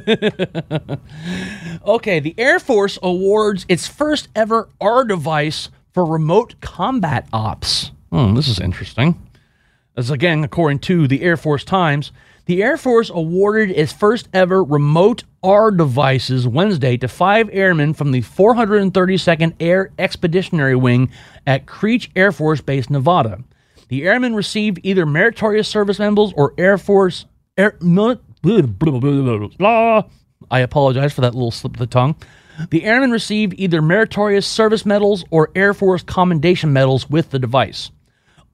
okay, 1.87 2.20
the 2.20 2.35
Air 2.38 2.58
Force 2.58 2.98
awards 3.02 3.66
its 3.68 3.87
first 3.87 4.28
ever 4.35 4.68
R 4.80 5.04
device 5.04 5.70
for 5.92 6.04
remote 6.04 6.61
combat 6.61 7.26
ops. 7.32 7.92
Hmm, 8.11 8.35
this 8.35 8.48
is 8.48 8.58
interesting. 8.58 9.20
As 9.96 10.11
again, 10.11 10.42
according 10.44 10.80
to 10.80 11.06
the 11.06 11.22
Air 11.22 11.37
Force 11.37 11.64
Times, 11.64 12.12
the 12.46 12.62
Air 12.62 12.76
Force 12.76 13.11
awarded 13.11 13.70
its 13.70 13.92
first 13.92 14.28
ever 14.32 14.64
remote 14.64 15.24
R 15.42 15.70
devices 15.70 16.48
Wednesday 16.48 16.96
to 16.96 17.08
five 17.08 17.48
airmen 17.52 17.94
from 17.94 18.12
the 18.12 18.22
432nd 18.22 19.54
Air 19.61 19.90
Expeditionary 19.98 20.74
Wing 20.74 21.11
at 21.46 21.66
Creech 21.66 22.11
Air 22.16 22.32
Force 22.32 22.61
Base, 22.61 22.90
Nevada. 22.90 23.44
The 23.88 24.04
airmen 24.04 24.35
received 24.35 24.80
either 24.82 25.04
meritorious 25.04 25.68
service 25.68 25.98
medals 25.98 26.32
or 26.37 26.54
Air 26.56 26.78
Force 26.78 27.26
Air. 27.56 27.76
I 30.50 30.61
apologize 30.61 31.12
for 31.12 31.20
that 31.20 31.35
little 31.35 31.50
slip 31.50 31.74
of 31.74 31.78
the 31.78 31.87
tongue. 31.87 32.16
The 32.70 32.85
airmen 32.85 33.11
received 33.11 33.55
either 33.57 33.81
meritorious 33.81 34.46
service 34.46 34.85
medals 34.85 35.24
or 35.31 35.50
Air 35.55 35.72
Force 35.72 36.02
commendation 36.02 36.72
medals 36.72 37.09
with 37.09 37.31
the 37.31 37.38
device. 37.38 37.90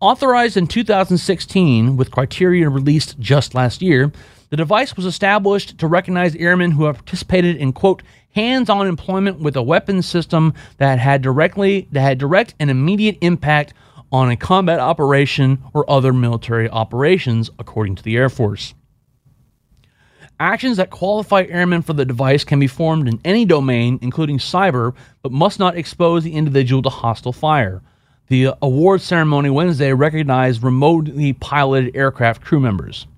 Authorized 0.01 0.57
in 0.57 0.68
2016 0.68 1.96
with 1.96 2.12
criteria 2.12 2.68
released 2.68 3.18
just 3.18 3.55
last 3.55 3.83
year, 3.83 4.12
the 4.51 4.57
device 4.57 4.96
was 4.96 5.05
established 5.05 5.79
to 5.79 5.87
recognize 5.87 6.37
airmen 6.37 6.70
who 6.70 6.85
have 6.85 6.96
participated 6.96 7.57
in 7.57 7.72
quote 7.72 8.03
hands-on 8.35 8.87
employment 8.87 9.40
with 9.40 9.57
a 9.57 9.62
weapons 9.62 10.07
system 10.07 10.55
that 10.77 10.98
had 10.98 11.20
directly 11.20 11.88
that 11.92 12.01
had 12.01 12.18
direct 12.18 12.55
and 12.61 12.70
immediate 12.70 13.18
impact 13.20 13.74
on 14.12 14.31
a 14.31 14.37
combat 14.37 14.79
operation 14.79 15.62
or 15.74 15.88
other 15.90 16.12
military 16.12 16.68
operations, 16.70 17.51
according 17.59 17.94
to 17.96 18.03
the 18.03 18.16
Air 18.16 18.29
Force. 18.29 18.74
Actions 20.40 20.77
that 20.77 20.90
qualify 20.90 21.46
airmen 21.48 21.83
for 21.83 21.94
the 21.94 22.05
device 22.05 22.44
can 22.44 22.61
be 22.61 22.68
formed 22.68 23.09
in 23.09 23.20
any 23.24 23.44
domain, 23.44 23.98
including 24.03 24.38
cyber, 24.38 24.94
but 25.22 25.33
must 25.33 25.59
not 25.59 25.77
expose 25.77 26.22
the 26.22 26.35
individual 26.35 26.81
to 26.83 26.88
hostile 26.88 27.33
fire. 27.33 27.83
The 28.29 28.55
award 28.62 29.01
ceremony 29.01 29.51
Wednesday 29.51 29.92
recognized 29.92 30.62
remotely 30.62 31.33
piloted 31.33 31.96
aircraft 31.96 32.42
crew 32.42 32.61
members. 32.61 33.09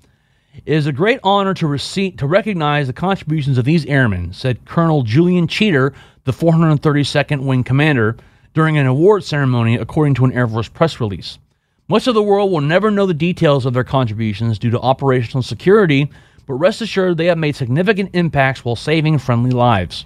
It 0.55 0.73
is 0.73 0.87
a 0.87 0.93
great 0.93 1.21
honor 1.23 1.53
to, 1.55 1.67
receive, 1.67 2.17
to 2.19 2.27
recognize 2.27 2.87
the 2.87 2.95
contributions 2.95 3.59
of 3.59 3.67
these 3.67 3.85
airmen, 3.85 4.33
said 4.33 4.65
Colonel 4.65 5.03
Julian 5.03 5.47
Cheater, 5.47 5.93
the 6.25 6.33
432nd 6.33 7.45
Wing 7.45 7.65
Commander, 7.65 8.17
during 8.55 8.79
an 8.79 8.87
award 8.87 9.25
ceremony, 9.25 9.77
according 9.77 10.15
to 10.15 10.25
an 10.25 10.33
Air 10.33 10.49
Force 10.49 10.69
press 10.69 11.01
release. 11.01 11.39
Much 11.87 12.07
of 12.07 12.15
the 12.15 12.23
world 12.23 12.53
will 12.53 12.61
never 12.61 12.91
know 12.91 13.05
the 13.05 13.13
details 13.13 13.67
of 13.67 13.75
their 13.75 13.85
contributions 13.85 14.59
due 14.59 14.71
to 14.71 14.81
operational 14.81 15.43
security, 15.43 16.09
but 16.51 16.57
rest 16.57 16.81
assured 16.81 17.17
they 17.17 17.27
have 17.27 17.39
made 17.39 17.55
significant 17.55 18.11
impacts 18.13 18.65
while 18.65 18.75
saving 18.75 19.19
friendly 19.19 19.53
lives. 19.53 20.05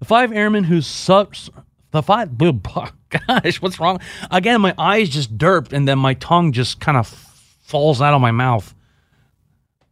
The 0.00 0.04
five 0.04 0.32
airmen 0.32 0.64
whose 0.64 0.84
subs, 0.84 1.48
the 1.92 2.02
five, 2.02 2.36
gosh, 2.36 3.62
what's 3.62 3.78
wrong? 3.78 4.00
Again, 4.32 4.60
my 4.60 4.74
eyes 4.76 5.08
just 5.08 5.38
derped 5.38 5.72
and 5.72 5.86
then 5.86 6.00
my 6.00 6.14
tongue 6.14 6.50
just 6.50 6.80
kind 6.80 6.98
of 6.98 7.06
falls 7.06 8.02
out 8.02 8.14
of 8.14 8.20
my 8.20 8.32
mouth. 8.32 8.74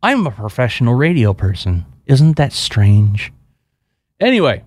I'm 0.02 0.26
a 0.26 0.32
professional 0.32 0.96
radio 0.96 1.32
person. 1.32 1.86
Isn't 2.06 2.36
that 2.36 2.52
strange? 2.52 3.32
Anyway, 4.18 4.64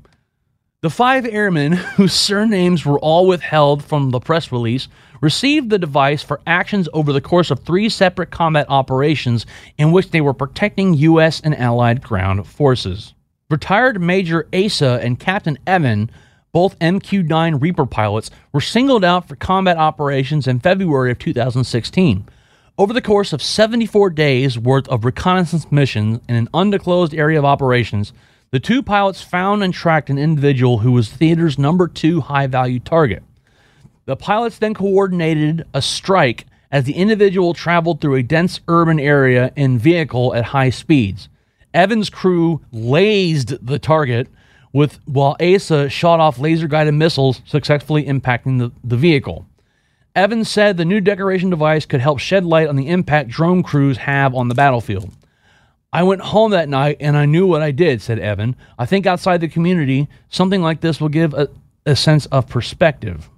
the 0.79 0.89
five 0.89 1.25
airmen, 1.25 1.73
whose 1.97 2.13
surnames 2.13 2.86
were 2.86 2.99
all 3.01 3.27
withheld 3.27 3.83
from 3.83 4.12
the 4.12 4.21
press 4.21 4.49
release, 4.49 4.88
received 5.21 5.69
the 5.69 5.80
device 5.80 6.23
for 6.23 6.41
actions 6.47 6.89
over 6.93 7.13
the 7.13 7.21
course 7.21 7.51
of 7.51 7.60
three 7.60 7.89
separate 7.89 8.32
combat 8.32 8.65
operations 8.69 9.45
in 9.77 9.91
which 9.91 10.12
they 10.12 10.21
were 10.21 10.34
protecting 10.34 10.93
U.S. 10.93 11.41
and 11.41 11.58
Allied 11.58 12.01
ground 12.01 12.47
forces. 12.47 13.13
Retired 13.49 14.01
Major 14.01 14.47
Asa 14.53 14.99
and 15.01 15.19
Captain 15.19 15.58
Evan 15.65 16.12
both 16.51 16.80
MQ 16.80 17.27
9 17.27 17.56
Reaper 17.56 17.86
pilots 17.86 18.32
were 18.51 18.62
singled 18.62 19.03
out 19.03 19.27
for 19.27 19.36
combat 19.36 19.77
operations 19.77 20.47
in 20.47 20.60
February 20.60 21.12
of 21.12 21.19
2016. 21.19 22.27
Over 22.80 22.93
the 22.93 23.01
course 23.01 23.34
of 23.34 23.41
74 23.41 24.12
days 24.12 24.58
worth 24.58 24.88
of 24.88 25.06
reconnaissance 25.06 25.71
missions 25.71 26.19
in 26.27 26.36
an 26.36 26.49
undisclosed 26.53 27.13
area 27.13 27.39
of 27.39 27.45
operations, 27.45 28.13
the 28.51 28.60
two 28.60 28.82
pilots 28.82 29.21
found 29.21 29.63
and 29.63 29.73
tracked 29.73 30.10
an 30.10 30.17
individual 30.17 30.80
who 30.80 30.91
was 30.91 31.10
theater's 31.10 31.58
number 31.58 31.88
two 31.88 32.21
high 32.21 32.47
value 32.47 32.80
target. 32.80 33.23
The 34.07 34.15
pilots 34.15 34.57
then 34.57 34.73
coordinated 34.73 35.67
a 35.73 35.81
strike 35.81 36.45
as 36.71 36.85
the 36.85 36.93
individual 36.93 37.53
traveled 37.53 37.99
through 37.99 38.15
a 38.15 38.23
dense 38.23 38.61
urban 38.69 39.01
area 39.01 39.51
in 39.57 39.77
vehicle 39.77 40.33
at 40.33 40.45
high 40.45 40.69
speeds. 40.69 41.27
Evans' 41.73 42.09
crew 42.09 42.61
lased 42.71 43.65
the 43.65 43.77
target 43.77 44.29
with 44.71 44.99
while 45.05 45.35
Asa 45.41 45.89
shot 45.89 46.21
off 46.21 46.39
laser 46.39 46.69
guided 46.69 46.93
missiles, 46.93 47.41
successfully 47.45 48.05
impacting 48.05 48.59
the, 48.59 48.71
the 48.81 48.95
vehicle. 48.95 49.45
Evans 50.15 50.47
said 50.47 50.77
the 50.77 50.85
new 50.85 51.01
decoration 51.01 51.49
device 51.49 51.85
could 51.85 51.99
help 51.99 52.19
shed 52.19 52.45
light 52.45 52.69
on 52.69 52.77
the 52.77 52.87
impact 52.87 53.29
drone 53.29 53.61
crews 53.61 53.97
have 53.97 54.33
on 54.33 54.47
the 54.47 54.55
battlefield. 54.55 55.11
I 55.91 56.03
went 56.03 56.21
home 56.21 56.51
that 56.51 56.69
night 56.69 56.95
and 57.01 57.17
I 57.17 57.25
knew 57.25 57.45
what 57.45 57.61
I 57.61 57.71
did, 57.71 58.01
said 58.01 58.19
Evan. 58.19 58.55
I 58.79 58.85
think 58.85 59.05
outside 59.05 59.41
the 59.41 59.49
community, 59.49 60.07
something 60.29 60.61
like 60.61 60.79
this 60.79 61.01
will 61.01 61.09
give 61.09 61.33
a, 61.33 61.49
a 61.85 61.95
sense 61.97 62.25
of 62.27 62.47
perspective. 62.47 63.29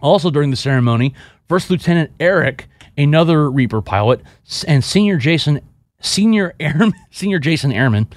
Also 0.00 0.30
during 0.30 0.50
the 0.50 0.56
ceremony, 0.56 1.14
First 1.48 1.70
Lieutenant 1.70 2.10
Eric, 2.20 2.68
another 2.96 3.50
Reaper 3.50 3.80
pilot, 3.80 4.20
and 4.66 4.84
Senior 4.84 5.16
Jason, 5.16 5.60
Senior 6.00 6.54
Airman, 6.60 6.92
Senior 7.10 7.38
Jason 7.38 7.72
Airman, 7.72 8.08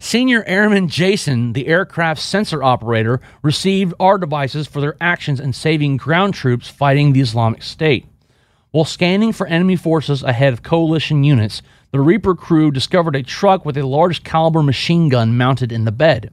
Senior 0.00 0.44
Airman 0.44 0.88
Jason, 0.88 1.54
the 1.54 1.66
aircraft 1.66 2.20
sensor 2.20 2.62
operator, 2.62 3.20
received 3.42 3.94
R 3.98 4.16
devices 4.16 4.66
for 4.68 4.80
their 4.80 4.96
actions 5.00 5.40
in 5.40 5.52
saving 5.52 5.96
ground 5.96 6.34
troops 6.34 6.68
fighting 6.68 7.12
the 7.12 7.20
Islamic 7.20 7.62
State. 7.62 8.06
While 8.70 8.84
scanning 8.84 9.32
for 9.32 9.46
enemy 9.46 9.76
forces 9.76 10.22
ahead 10.22 10.52
of 10.52 10.62
coalition 10.62 11.24
units, 11.24 11.62
the 11.90 12.00
Reaper 12.00 12.34
crew 12.34 12.70
discovered 12.70 13.16
a 13.16 13.22
truck 13.22 13.64
with 13.64 13.76
a 13.76 13.86
large 13.86 14.22
caliber 14.22 14.62
machine 14.62 15.08
gun 15.08 15.36
mounted 15.36 15.72
in 15.72 15.84
the 15.84 15.92
bed. 15.92 16.30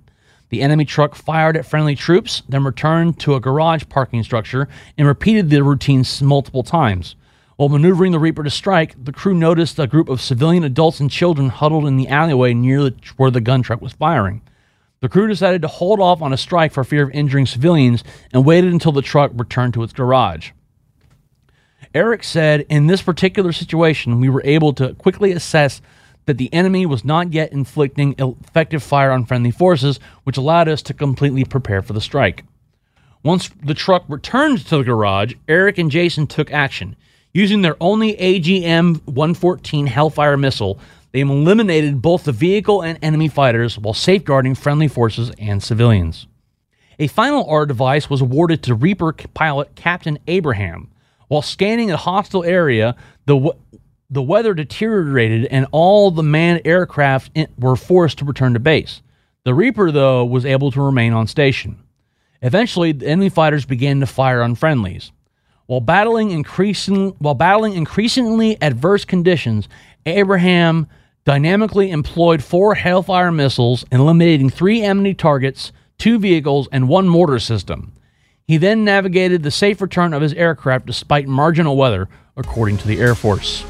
The 0.50 0.62
enemy 0.62 0.86
truck 0.86 1.16
fired 1.16 1.58
at 1.58 1.66
friendly 1.66 1.96
troops, 1.96 2.44
then 2.48 2.64
returned 2.64 3.20
to 3.22 3.36
a 3.36 3.40
garage 3.40 3.84
parking 3.90 4.24
structure 4.24 4.68
and 4.98 5.08
repeated 5.08 5.50
the 5.50 5.64
routine 5.64 6.06
multiple 6.22 6.64
times. 6.64 7.16
While 7.58 7.70
maneuvering 7.70 8.12
the 8.12 8.20
Reaper 8.20 8.44
to 8.44 8.50
strike, 8.50 8.96
the 9.02 9.14
crew 9.14 9.34
noticed 9.34 9.80
a 9.80 9.88
group 9.88 10.10
of 10.10 10.22
civilian 10.22 10.64
adults 10.64 11.00
and 11.00 11.10
children 11.10 11.50
huddled 11.50 11.86
in 11.86 11.98
the 11.98 12.10
alleyway 12.10 12.54
near 12.54 12.84
the, 12.84 12.96
where 13.18 13.32
the 13.32 13.42
gun 13.42 13.62
truck 13.62 13.82
was 13.82 13.94
firing. 13.94 14.42
The 15.00 15.10
crew 15.10 15.28
decided 15.28 15.62
to 15.62 15.68
hold 15.68 16.00
off 16.00 16.22
on 16.22 16.34
a 16.34 16.38
strike 16.38 16.74
for 16.74 16.84
fear 16.84 17.04
of 17.04 17.12
injuring 17.12 17.46
civilians 17.46 18.04
and 18.34 18.46
waited 18.46 18.74
until 18.74 18.92
the 18.92 19.02
truck 19.02 19.32
returned 19.36 19.74
to 19.76 19.84
its 19.84 19.94
garage. 19.94 20.52
Eric 21.94 22.24
said, 22.24 22.66
In 22.70 22.88
this 22.88 23.02
particular 23.02 23.54
situation, 23.54 24.20
we 24.20 24.30
were 24.30 24.42
able 24.44 24.74
to 24.74 24.94
quickly 24.96 25.32
assess 25.32 25.82
that 26.26 26.38
the 26.38 26.54
enemy 26.54 26.86
was 26.86 27.06
not 27.06 27.34
yet 27.34 27.52
inflicting 27.52 28.16
effective 28.18 28.84
fire 28.84 29.12
on 29.12 29.26
friendly 29.26 29.52
forces, 29.52 30.00
which 30.24 30.38
allowed 30.38 30.68
us 30.68 30.82
to 30.84 30.94
completely 30.94 31.46
prepare 31.46 31.82
for 31.82 31.94
the 31.94 32.02
strike. 32.02 32.44
Once 33.24 33.50
the 33.64 33.74
truck 33.74 34.04
returned 34.08 34.60
to 34.66 34.78
the 34.78 34.84
garage, 34.84 35.34
Eric 35.48 35.78
and 35.78 35.90
Jason 35.90 36.28
took 36.28 36.52
action. 36.52 36.96
Using 37.34 37.62
their 37.62 37.76
only 37.82 38.16
AGM 38.16 39.06
114 39.06 39.88
Hellfire 39.88 40.38
missile, 40.38 40.80
they 41.12 41.22
eliminated 41.22 42.02
both 42.02 42.24
the 42.24 42.32
vehicle 42.32 42.82
and 42.82 43.00
enemy 43.02 43.28
fighters 43.28 43.80
while 43.80 43.94
safeguarding 43.94 44.56
friendly 44.56 44.88
forces 44.88 45.32
and 45.40 45.64
civilians. 45.64 46.28
A 47.00 47.08
final 47.08 47.50
R 47.50 47.66
device 47.66 48.10
was 48.10 48.22
awarded 48.22 48.64
to 48.64 48.76
Reaper 48.76 49.12
pilot 49.12 49.76
Captain 49.76 50.20
Abraham. 50.28 50.90
While 51.28 51.42
scanning 51.42 51.90
a 51.90 51.98
hostile 51.98 52.44
area, 52.44 52.96
the 53.26 53.56
the 54.10 54.22
weather 54.22 54.54
deteriorated 54.54 55.46
and 55.46 55.66
all 55.72 56.12
the 56.12 56.24
manned 56.24 56.62
aircraft 56.66 57.32
in- 57.34 57.48
were 57.58 57.76
forced 57.76 58.20
to 58.20 58.26
return 58.26 58.54
to 58.54 58.60
base. 58.60 59.02
The 59.44 59.54
Reaper, 59.54 59.92
though, 59.92 60.26
was 60.26 60.46
able 60.46 60.72
to 60.72 60.82
remain 60.82 61.14
on 61.14 61.28
station. 61.28 61.78
Eventually, 62.42 62.92
the 62.92 63.08
enemy 63.08 63.30
fighters 63.30 63.66
began 63.66 64.00
to 64.00 64.06
fire 64.06 64.42
on 64.42 64.56
friendlies. 64.56 65.12
While 65.68 65.82
battling 65.82 66.32
increasing 66.32 67.16
while 67.18 67.34
battling 67.34 67.74
increasingly 67.74 68.62
adverse 68.62 69.04
conditions, 69.06 69.68
Abraham 70.06 70.88
dynamically 71.26 71.90
employed 71.90 72.44
four 72.44 72.76
Hellfire 72.76 73.32
missiles, 73.32 73.84
eliminating 73.92 74.52
three 74.52 74.84
enemy 74.84 75.16
targets, 75.16 75.72
two 75.98 76.20
vehicles, 76.20 76.68
and 76.72 76.88
one 76.88 77.08
mortar 77.08 77.40
system. 77.40 77.94
He 78.48 78.58
then 78.58 78.86
navigated 78.86 79.42
the 79.42 79.50
safe 79.50 79.82
return 79.82 80.14
of 80.14 80.22
his 80.22 80.34
aircraft 80.34 80.86
despite 80.86 81.28
marginal 81.28 81.76
weather, 81.76 82.08
according 82.38 82.78
to 82.78 82.88
the 82.88 83.00
Air 83.00 83.16
Force. 83.16 83.66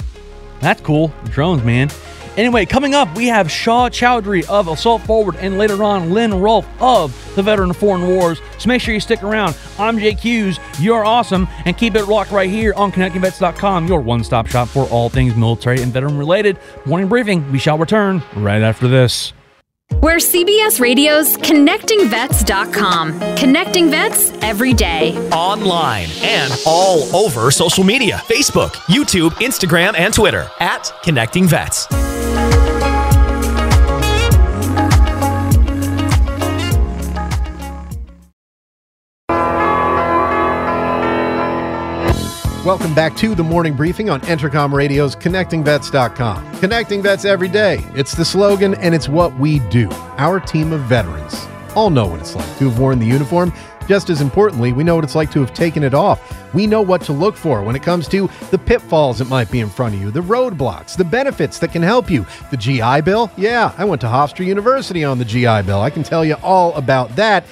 That's 0.59 0.81
cool. 0.81 1.11
Drones, 1.25 1.63
man. 1.63 1.89
Anyway, 2.37 2.65
coming 2.65 2.93
up, 2.93 3.15
we 3.15 3.27
have 3.27 3.49
Shaw 3.49 3.87
Chowdhury 3.87 4.47
of 4.49 4.67
Assault 4.67 5.01
Forward 5.03 5.37
and 5.37 5.57
later 5.57 5.81
on 5.83 6.11
Lynn 6.11 6.33
Rolfe 6.33 6.67
of 6.81 7.13
the 7.35 7.41
Veteran 7.41 7.69
of 7.69 7.77
Foreign 7.77 8.07
Wars. 8.07 8.41
So 8.57 8.67
make 8.67 8.81
sure 8.81 8.93
you 8.93 8.99
stick 8.99 9.23
around. 9.23 9.55
I'm 9.79 9.97
Jake 9.97 10.19
Hughes. 10.19 10.59
You're 10.79 11.05
awesome. 11.05 11.47
And 11.63 11.77
keep 11.77 11.95
it 11.95 12.05
locked 12.05 12.31
right 12.31 12.49
here 12.49 12.73
on 12.73 12.91
ConnectingVets.com, 12.91 13.87
your 13.87 14.01
one 14.01 14.21
stop 14.23 14.47
shop 14.47 14.67
for 14.67 14.85
all 14.89 15.07
things 15.07 15.33
military 15.35 15.81
and 15.81 15.93
veteran 15.93 16.17
related. 16.17 16.59
Morning 16.85 17.07
briefing. 17.07 17.49
We 17.53 17.59
shall 17.59 17.77
return 17.77 18.21
right 18.35 18.61
after 18.61 18.89
this. 18.89 19.31
We're 19.93 20.17
CBS 20.17 20.80
Radio's 20.80 21.38
ConnectingVets.com. 21.38 23.19
Connecting 23.36 23.91
vets 23.91 24.32
every 24.41 24.74
day. 24.74 25.15
Online 25.30 26.08
and 26.21 26.52
all 26.65 27.04
over 27.15 27.52
social 27.52 27.84
media 27.84 28.15
Facebook, 28.28 28.71
YouTube, 28.88 29.32
Instagram, 29.34 29.93
and 29.95 30.12
Twitter 30.12 30.50
at 30.60 30.91
Connecting 31.04 31.48
Vets. 31.48 31.86
Welcome 42.65 42.95
back 42.95 43.15
to 43.17 43.36
the 43.36 43.43
morning 43.43 43.75
briefing 43.75 44.10
on 44.10 44.21
Entercom 44.21 44.73
Radio's 44.73 45.15
ConnectingVets.com. 45.15 46.60
Connecting 46.60 47.04
Vets 47.04 47.23
every 47.23 47.47
day. 47.47 47.86
It's 47.93 48.15
the 48.15 48.25
slogan 48.25 48.73
and 48.73 48.95
it's 48.95 49.08
what 49.08 49.38
we 49.38 49.60
do. 49.69 49.88
Our 50.17 50.39
team 50.39 50.73
of 50.73 50.82
veterans 50.82 51.45
all 51.75 51.91
know 51.91 52.08
what 52.08 52.21
it's 52.21 52.36
like 52.36 52.58
to 52.58 52.67
have 52.67 52.80
worn 52.80 52.97
the 52.97 53.06
uniform. 53.06 53.54
Just 53.88 54.10
as 54.10 54.19
importantly, 54.19 54.73
we 54.73 54.84
know 54.84 54.95
what 54.95 55.04
it's 55.04 55.13
like 55.13 55.30
to 55.34 55.41
have 55.41 55.54
taken 55.54 55.84
it 55.84 55.93
off. 55.93 56.54
We 56.56 56.65
know 56.65 56.82
what 56.82 57.04
to 57.04 57.13
look 57.13 57.36
for 57.36 57.62
when 57.62 57.75
it 57.75 57.84
comes 57.84 58.08
to 58.08 58.28
the 58.49 58.58
pitfalls 58.58 59.19
that 59.19 59.30
might 59.30 59.51
be 59.51 59.60
in 59.60 59.69
front 59.69 59.93
of 59.93 60.01
you, 60.01 60.10
the 60.10 60.21
roadblocks, 60.21 60.97
the 60.97 61.04
benefits 61.04 61.60
that 61.60 61.71
can 61.71 61.84
help 61.84 62.10
you. 62.10 62.25
The 62.49 62.58
GI 62.58 63.01
Bill? 63.01 63.30
Yeah, 63.38 63.73
I 63.78 63.86
went 63.86 64.01
to 64.01 64.08
Hofstra 64.08 64.43
University 64.43 65.04
on 65.04 65.19
the 65.19 65.25
GI 65.25 65.62
Bill. 65.67 65.82
I 65.82 65.91
can 65.91 66.01
tell 66.01 66.25
you 66.25 66.34
all 66.41 66.73
about 66.73 67.15
that. 67.15 67.45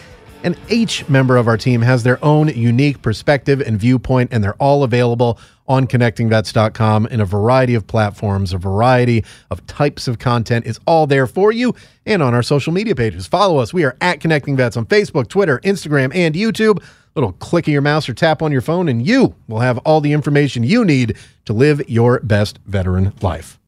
And 0.43 0.58
each 0.69 1.08
member 1.08 1.38
of 1.38 1.47
our 1.47 1.58
team 1.58 1.82
has 1.82 2.03
their 2.03 2.23
own 2.23 2.49
unique 2.49 3.01
perspective 3.01 3.62
and 3.62 3.79
viewpoint, 3.79 4.34
and 4.34 4.43
they're 4.43 4.56
all 4.56 4.84
available 4.84 5.39
on 5.67 5.88
connectingvets.com 5.88 7.08
in 7.08 7.21
a 7.21 7.25
variety 7.25 7.73
of 7.73 7.88
platforms, 7.88 8.51
a 8.51 8.58
variety 8.58 9.23
of 9.49 9.65
types 9.67 10.08
of 10.08 10.19
content 10.19 10.65
is 10.65 10.79
all 10.86 11.08
there 11.08 11.25
for 11.25 11.53
you 11.53 11.73
and 12.06 12.21
on 12.21 12.34
our 12.34 12.43
social 12.43 12.73
media 12.73 12.93
pages. 12.93 13.25
Follow 13.25 13.58
us. 13.60 13.73
We 13.73 13.86
are 13.86 13.95
at 14.01 14.19
Connecting 14.19 14.58
Vets 14.58 14.75
on 14.75 14.86
Facebook, 14.86 15.29
Twitter, 15.29 15.60
Instagram, 15.63 16.13
and 16.13 16.36
YouTube. 16.36 16.79
A 16.79 16.84
little 17.15 17.34
click 17.34 17.67
of 17.67 17.71
your 17.71 17.82
mouse 17.82 18.10
or 18.10 18.13
tap 18.13 18.41
on 18.41 18.51
your 18.51 18.62
phone, 18.62 18.89
and 18.89 19.06
you 19.06 19.36
will 19.47 19.60
have 19.60 19.77
all 19.79 20.01
the 20.01 20.13
information 20.13 20.63
you 20.63 20.84
need 20.84 21.15
to 21.45 21.53
live 21.53 21.82
your 21.88 22.19
best 22.19 22.60
veteran 22.65 23.13
life. 23.21 23.60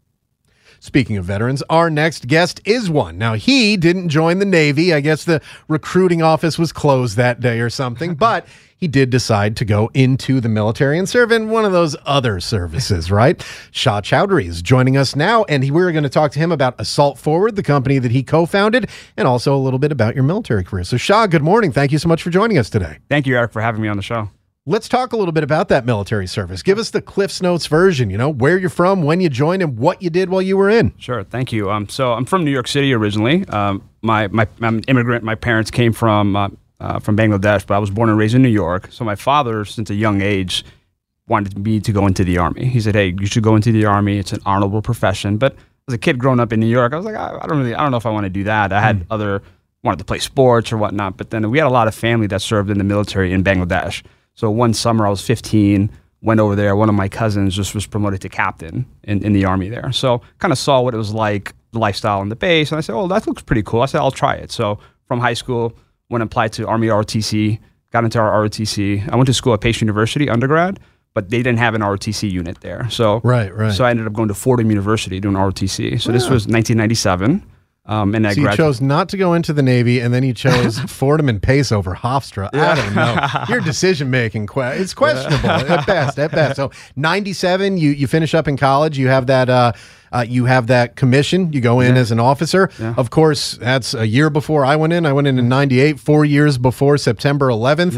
Speaking 0.85 1.17
of 1.17 1.25
veterans, 1.25 1.63
our 1.67 1.89
next 1.89 2.27
guest 2.27 2.61
is 2.63 2.91
one. 2.91 3.17
Now, 3.17 3.33
he 3.33 3.75
didn't 3.75 4.09
join 4.09 4.37
the 4.37 4.45
Navy. 4.45 4.93
I 4.93 4.99
guess 4.99 5.23
the 5.23 5.41
recruiting 5.67 6.21
office 6.21 6.59
was 6.59 6.71
closed 6.71 7.17
that 7.17 7.39
day 7.39 7.59
or 7.59 7.71
something, 7.71 8.13
but 8.27 8.45
he 8.77 8.87
did 8.87 9.09
decide 9.09 9.57
to 9.57 9.65
go 9.65 9.89
into 9.95 10.39
the 10.39 10.47
military 10.47 10.99
and 10.99 11.09
serve 11.09 11.31
in 11.31 11.49
one 11.49 11.65
of 11.65 11.71
those 11.71 11.95
other 12.05 12.39
services, 12.39 13.09
right? 13.09 13.43
Shaw 13.71 13.99
Chowdhury 13.99 14.45
is 14.45 14.61
joining 14.61 14.95
us 14.95 15.15
now, 15.15 15.43
and 15.45 15.63
he, 15.63 15.71
we're 15.71 15.91
going 15.91 16.03
to 16.03 16.09
talk 16.09 16.31
to 16.33 16.39
him 16.39 16.51
about 16.51 16.79
Assault 16.79 17.17
Forward, 17.17 17.55
the 17.55 17.63
company 17.63 17.97
that 17.97 18.11
he 18.11 18.21
co 18.21 18.45
founded, 18.45 18.87
and 19.17 19.27
also 19.27 19.55
a 19.55 19.57
little 19.57 19.79
bit 19.79 19.91
about 19.91 20.13
your 20.13 20.23
military 20.23 20.63
career. 20.63 20.83
So, 20.83 20.97
Shaw, 20.97 21.25
good 21.25 21.41
morning. 21.41 21.71
Thank 21.71 21.93
you 21.93 21.97
so 21.97 22.07
much 22.07 22.21
for 22.21 22.29
joining 22.29 22.59
us 22.59 22.69
today. 22.69 22.99
Thank 23.09 23.25
you, 23.25 23.35
Eric, 23.35 23.53
for 23.53 23.61
having 23.63 23.81
me 23.81 23.87
on 23.87 23.97
the 23.97 24.03
show. 24.03 24.29
Let's 24.67 24.89
talk 24.89 25.13
a 25.13 25.17
little 25.17 25.31
bit 25.31 25.43
about 25.43 25.67
that 25.67 25.85
military 25.85 26.25
service. 26.25 26.63
Give 26.63 26.79
us 26.79 26.89
the 26.89 26.99
Cliffs 26.99 27.39
Notes 27.39 27.67
version, 27.67 28.09
you 28.09 28.17
know, 28.17 28.29
where 28.29 28.57
you're 28.57 28.71
from, 28.71 29.03
when 29.03 29.21
you 29.21 29.29
joined, 29.29 29.61
and 29.61 29.77
what 29.77 30.01
you 30.01 30.09
did 30.09 30.29
while 30.29 30.41
you 30.41 30.57
were 30.57 30.71
in. 30.71 30.91
Sure, 30.97 31.23
thank 31.23 31.51
you. 31.51 31.69
Um, 31.69 31.87
so 31.87 32.13
I'm 32.13 32.25
from 32.25 32.43
New 32.43 32.49
York 32.49 32.67
City 32.67 32.91
originally. 32.91 33.47
Um, 33.49 33.87
my, 34.01 34.27
my, 34.29 34.47
I'm 34.61 34.79
an 34.79 34.83
immigrant. 34.87 35.23
My 35.23 35.35
parents 35.35 35.69
came 35.69 35.93
from, 35.93 36.35
uh, 36.35 36.49
uh, 36.79 36.97
from 36.97 37.15
Bangladesh, 37.15 37.67
but 37.67 37.75
I 37.75 37.77
was 37.77 37.91
born 37.91 38.09
and 38.09 38.17
raised 38.17 38.33
in 38.33 38.41
New 38.41 38.49
York. 38.49 38.87
So 38.89 39.05
my 39.05 39.13
father, 39.13 39.65
since 39.65 39.91
a 39.91 39.93
young 39.93 40.21
age, 40.21 40.65
wanted 41.27 41.55
me 41.59 41.79
to 41.81 41.91
go 41.91 42.07
into 42.07 42.23
the 42.23 42.39
Army. 42.39 42.65
He 42.65 42.81
said, 42.81 42.95
hey, 42.95 43.13
you 43.19 43.27
should 43.27 43.43
go 43.43 43.55
into 43.55 43.71
the 43.71 43.85
Army. 43.85 44.17
It's 44.17 44.33
an 44.33 44.41
honorable 44.47 44.81
profession. 44.81 45.37
But 45.37 45.55
as 45.87 45.93
a 45.93 45.99
kid 45.99 46.17
growing 46.17 46.39
up 46.39 46.51
in 46.51 46.59
New 46.59 46.65
York, 46.65 46.91
I 46.91 46.95
was 46.95 47.05
like, 47.05 47.13
I, 47.13 47.37
I 47.39 47.45
don't 47.45 47.59
really, 47.59 47.75
I 47.75 47.83
don't 47.83 47.91
know 47.91 47.97
if 47.97 48.07
I 48.07 48.09
want 48.09 48.23
to 48.23 48.31
do 48.31 48.45
that. 48.45 48.73
I 48.73 48.81
had 48.81 49.05
other, 49.11 49.43
wanted 49.83 49.99
to 49.99 50.05
play 50.05 50.17
sports 50.17 50.71
or 50.71 50.77
whatnot. 50.77 51.17
But 51.17 51.29
then 51.29 51.51
we 51.51 51.59
had 51.59 51.67
a 51.67 51.69
lot 51.69 51.87
of 51.87 51.93
family 51.93 52.25
that 52.25 52.41
served 52.41 52.71
in 52.71 52.79
the 52.79 52.83
military 52.83 53.31
in 53.31 53.43
Bangladesh. 53.43 54.01
So 54.35 54.51
one 54.51 54.73
summer 54.73 55.07
I 55.07 55.09
was 55.09 55.25
15, 55.25 55.89
went 56.21 56.39
over 56.39 56.55
there. 56.55 56.75
One 56.75 56.89
of 56.89 56.95
my 56.95 57.07
cousins 57.07 57.55
just 57.55 57.73
was 57.73 57.85
promoted 57.85 58.21
to 58.21 58.29
captain 58.29 58.85
in, 59.03 59.23
in 59.23 59.33
the 59.33 59.45
army 59.45 59.69
there. 59.69 59.91
So 59.91 60.21
kind 60.39 60.51
of 60.51 60.57
saw 60.57 60.81
what 60.81 60.93
it 60.93 60.97
was 60.97 61.13
like, 61.13 61.53
the 61.71 61.79
lifestyle 61.79 62.19
on 62.19 62.29
the 62.29 62.35
base. 62.35 62.71
And 62.71 62.77
I 62.77 62.81
said, 62.81 62.95
oh, 62.95 63.07
that 63.07 63.27
looks 63.27 63.41
pretty 63.41 63.63
cool. 63.63 63.81
I 63.81 63.85
said, 63.85 63.99
I'll 63.99 64.11
try 64.11 64.35
it. 64.35 64.51
So 64.51 64.79
from 65.07 65.19
high 65.19 65.33
school, 65.33 65.73
went 66.09 66.21
and 66.21 66.29
applied 66.29 66.53
to 66.53 66.67
Army 66.67 66.87
ROTC, 66.87 67.59
got 67.91 68.03
into 68.03 68.19
our 68.19 68.43
ROTC. 68.43 69.09
I 69.09 69.15
went 69.15 69.27
to 69.27 69.33
school 69.33 69.53
at 69.53 69.61
Pace 69.61 69.81
University 69.81 70.29
undergrad, 70.29 70.79
but 71.13 71.29
they 71.29 71.37
didn't 71.37 71.59
have 71.59 71.73
an 71.75 71.81
ROTC 71.81 72.29
unit 72.29 72.59
there. 72.61 72.89
So 72.89 73.21
Right, 73.23 73.55
right. 73.55 73.73
So 73.73 73.85
I 73.85 73.91
ended 73.91 74.05
up 74.05 74.13
going 74.13 74.27
to 74.27 74.33
Fordham 74.33 74.69
University 74.69 75.19
doing 75.19 75.35
ROTC. 75.35 76.01
So 76.01 76.11
this 76.11 76.23
was 76.23 76.47
1997. 76.47 77.43
Um, 77.87 78.15
and 78.15 78.25
I 78.27 78.33
So 78.33 78.41
you 78.41 78.47
chose 78.57 78.81
not 78.81 79.09
to 79.09 79.17
go 79.17 79.33
into 79.35 79.53
the 79.53 79.61
Navy, 79.61 79.99
and 79.99 80.13
then 80.13 80.23
you 80.23 80.33
chose 80.33 80.79
Fordham 80.87 81.29
and 81.29 81.41
Pace 81.41 81.71
over 81.71 81.93
Hofstra. 81.95 82.49
I 82.53 82.75
don't 82.75 82.95
know. 82.95 83.45
Your 83.47 83.61
decision 83.61 84.09
making 84.09 84.47
que- 84.47 84.61
it's 84.81 84.93
questionable 84.93 85.49
at 85.49 85.85
best. 85.85 86.17
At 86.17 86.31
best. 86.31 86.55
So 86.55 86.71
ninety 86.95 87.33
seven, 87.33 87.77
you 87.77 87.91
you 87.91 88.07
finish 88.07 88.33
up 88.33 88.47
in 88.47 88.57
college. 88.57 88.97
You 88.97 89.07
have 89.09 89.27
that. 89.27 89.49
Uh, 89.49 89.71
uh, 90.11 90.25
you 90.27 90.45
have 90.45 90.67
that 90.67 90.95
commission. 90.95 91.51
You 91.51 91.59
go 91.61 91.81
in 91.81 91.97
as 91.97 92.09
an 92.11 92.19
officer. 92.19 92.69
Of 92.97 93.09
course, 93.09 93.57
that's 93.57 93.93
a 93.93 94.07
year 94.07 94.29
before 94.29 94.63
I 94.65 94.75
went 94.77 94.93
in. 94.93 95.05
I 95.05 95.11
went 95.13 95.27
in 95.27 95.37
in 95.37 95.49
'98, 95.49 95.99
four 95.99 96.23
years 96.25 96.57
before 96.57 96.97
September 96.97 97.49
11th. 97.49 97.95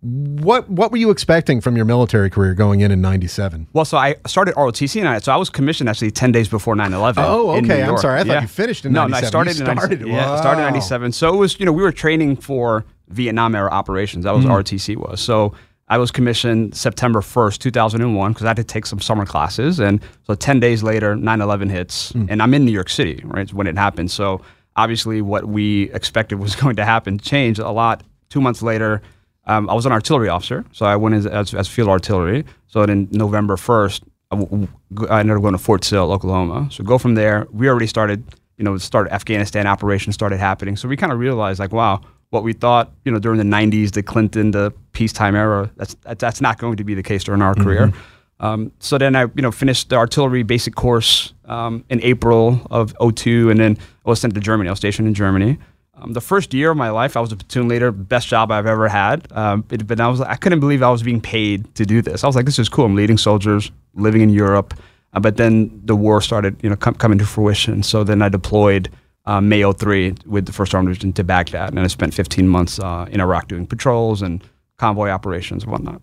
Yeah. 0.00 0.08
What 0.44 0.70
what 0.70 0.92
were 0.92 0.96
you 0.96 1.10
expecting 1.10 1.60
from 1.60 1.74
your 1.74 1.84
military 1.84 2.30
career 2.30 2.54
going 2.54 2.80
in 2.80 2.90
in 2.92 3.00
'97? 3.00 3.66
Well, 3.72 3.84
so 3.84 3.96
I 3.98 4.14
started 4.26 4.54
ROTC, 4.54 5.00
and 5.00 5.08
I, 5.08 5.18
so 5.18 5.32
I 5.32 5.36
was 5.36 5.50
commissioned 5.50 5.88
actually 5.88 6.12
10 6.12 6.30
days 6.30 6.48
before 6.48 6.76
9/11. 6.76 7.14
Oh, 7.18 7.50
okay. 7.56 7.82
I'm 7.82 7.98
sorry. 7.98 8.20
I 8.20 8.24
thought 8.24 8.42
you 8.42 8.48
finished 8.48 8.84
in 8.86 8.92
no, 8.92 9.06
97. 9.08 9.20
No, 9.22 9.26
I 9.26 9.28
started 9.28 9.56
You 9.56 9.60
in 9.62 9.66
97. 9.66 9.98
started- 9.98 10.08
Yeah, 10.14 10.32
I 10.32 10.40
started 10.40 10.60
in 10.60 10.66
97. 10.66 11.12
So 11.12 11.34
it 11.34 11.36
was, 11.36 11.58
you 11.58 11.66
know, 11.66 11.72
we 11.72 11.82
were 11.82 11.90
training 11.92 12.36
for 12.36 12.84
Vietnam 13.08 13.54
era 13.56 13.70
operations. 13.70 14.24
That 14.24 14.34
was 14.34 14.44
Hmm. 14.44 14.50
ROTC 14.52 14.96
was. 14.96 15.20
So 15.20 15.52
I 15.88 15.98
was 15.98 16.10
commissioned 16.12 16.76
September 16.76 17.20
1st, 17.20 17.60
2001, 17.60 18.32
because 18.32 18.44
I 18.44 18.48
had 18.48 18.56
to 18.58 18.64
take 18.64 18.86
some 18.86 19.00
summer 19.00 19.26
classes. 19.26 19.80
And 19.80 20.00
so 20.28 20.34
10 20.34 20.60
days 20.60 20.82
later, 20.84 21.16
9/11 21.16 21.70
hits, 21.70 22.10
Hmm. 22.12 22.26
and 22.28 22.40
I'm 22.40 22.54
in 22.54 22.64
New 22.64 22.72
York 22.72 22.88
City, 22.90 23.20
right, 23.24 23.52
when 23.52 23.66
it 23.66 23.76
happened. 23.76 24.12
So 24.12 24.42
obviously, 24.76 25.22
what 25.22 25.48
we 25.48 25.90
expected 25.92 26.38
was 26.38 26.54
going 26.62 26.76
to 26.76 26.84
happen 26.84 27.18
changed 27.18 27.58
a 27.58 27.70
lot. 27.72 28.04
Two 28.30 28.40
months 28.40 28.62
later. 28.62 29.02
Um, 29.48 29.68
I 29.70 29.74
was 29.74 29.86
an 29.86 29.92
artillery 29.92 30.28
officer, 30.28 30.64
so 30.72 30.84
I 30.86 30.94
went 30.96 31.14
as, 31.14 31.26
as, 31.26 31.54
as 31.54 31.66
field 31.66 31.88
artillery. 31.88 32.44
So 32.66 32.84
then 32.84 33.08
November 33.10 33.56
1st, 33.56 34.02
I, 34.30 34.36
w- 34.36 34.68
I 35.08 35.20
ended 35.20 35.36
up 35.36 35.42
going 35.42 35.52
to 35.52 35.58
Fort 35.58 35.84
Sill, 35.84 36.12
Oklahoma. 36.12 36.68
So 36.70 36.84
go 36.84 36.98
from 36.98 37.14
there. 37.14 37.46
We 37.50 37.68
already 37.68 37.86
started, 37.86 38.22
you 38.58 38.64
know, 38.64 38.76
start 38.76 39.10
Afghanistan 39.10 39.66
operations 39.66 40.14
started 40.14 40.38
happening. 40.38 40.76
So 40.76 40.86
we 40.86 40.98
kind 40.98 41.12
of 41.12 41.18
realized 41.18 41.58
like, 41.58 41.72
wow, 41.72 42.02
what 42.28 42.42
we 42.42 42.52
thought, 42.52 42.92
you 43.06 43.12
know, 43.12 43.18
during 43.18 43.38
the 43.38 43.44
90s, 43.44 43.92
the 43.92 44.02
Clinton, 44.02 44.50
the 44.50 44.70
peacetime 44.92 45.34
era, 45.34 45.70
that's 45.76 45.96
that's, 46.02 46.40
not 46.42 46.58
going 46.58 46.76
to 46.76 46.84
be 46.84 46.94
the 46.94 47.02
case 47.02 47.24
during 47.24 47.40
our 47.40 47.54
career. 47.54 47.92
Um, 48.40 48.70
so 48.78 48.98
then 48.98 49.16
I, 49.16 49.22
you 49.22 49.42
know, 49.42 49.50
finished 49.50 49.88
the 49.88 49.96
artillery 49.96 50.42
basic 50.42 50.74
course 50.74 51.32
um, 51.46 51.84
in 51.88 52.00
April 52.02 52.60
of 52.70 52.94
02, 53.16 53.50
and 53.50 53.58
then 53.58 53.78
I 54.04 54.10
was 54.10 54.20
sent 54.20 54.34
to 54.34 54.40
Germany. 54.40 54.68
I 54.68 54.72
was 54.72 54.78
stationed 54.78 55.08
in 55.08 55.14
Germany. 55.14 55.58
Um, 56.00 56.12
the 56.12 56.20
first 56.20 56.54
year 56.54 56.70
of 56.70 56.76
my 56.76 56.90
life, 56.90 57.16
I 57.16 57.20
was 57.20 57.32
a 57.32 57.36
platoon 57.36 57.68
leader, 57.68 57.90
best 57.90 58.28
job 58.28 58.52
I've 58.52 58.66
ever 58.66 58.88
had. 58.88 59.26
Um, 59.32 59.64
it, 59.70 59.86
but 59.86 60.00
I 60.00 60.08
was, 60.08 60.20
I 60.20 60.36
couldn't 60.36 60.60
believe 60.60 60.82
I 60.82 60.90
was 60.90 61.02
being 61.02 61.20
paid 61.20 61.74
to 61.74 61.84
do 61.84 62.02
this. 62.02 62.24
I 62.24 62.26
was 62.26 62.36
like, 62.36 62.46
this 62.46 62.58
is 62.58 62.68
cool. 62.68 62.84
I'm 62.84 62.94
leading 62.94 63.18
soldiers, 63.18 63.70
living 63.94 64.20
in 64.20 64.30
Europe. 64.30 64.74
Uh, 65.12 65.20
but 65.20 65.36
then 65.36 65.80
the 65.84 65.96
war 65.96 66.20
started, 66.20 66.56
you 66.62 66.70
know, 66.70 66.76
com- 66.76 66.94
coming 66.94 67.18
to 67.18 67.26
fruition. 67.26 67.82
So 67.82 68.04
then 68.04 68.22
I 68.22 68.28
deployed 68.28 68.90
uh, 69.26 69.40
May 69.40 69.70
03 69.70 70.14
with 70.26 70.46
the 70.46 70.52
First 70.52 70.74
Armored 70.74 70.94
Division 70.94 71.12
to 71.14 71.24
Baghdad, 71.24 71.70
and 71.70 71.80
I 71.80 71.86
spent 71.88 72.14
15 72.14 72.48
months 72.48 72.78
uh, 72.78 73.06
in 73.10 73.20
Iraq 73.20 73.48
doing 73.48 73.66
patrols 73.66 74.22
and 74.22 74.42
convoy 74.78 75.08
operations 75.10 75.64
and 75.64 75.72
whatnot. 75.72 76.00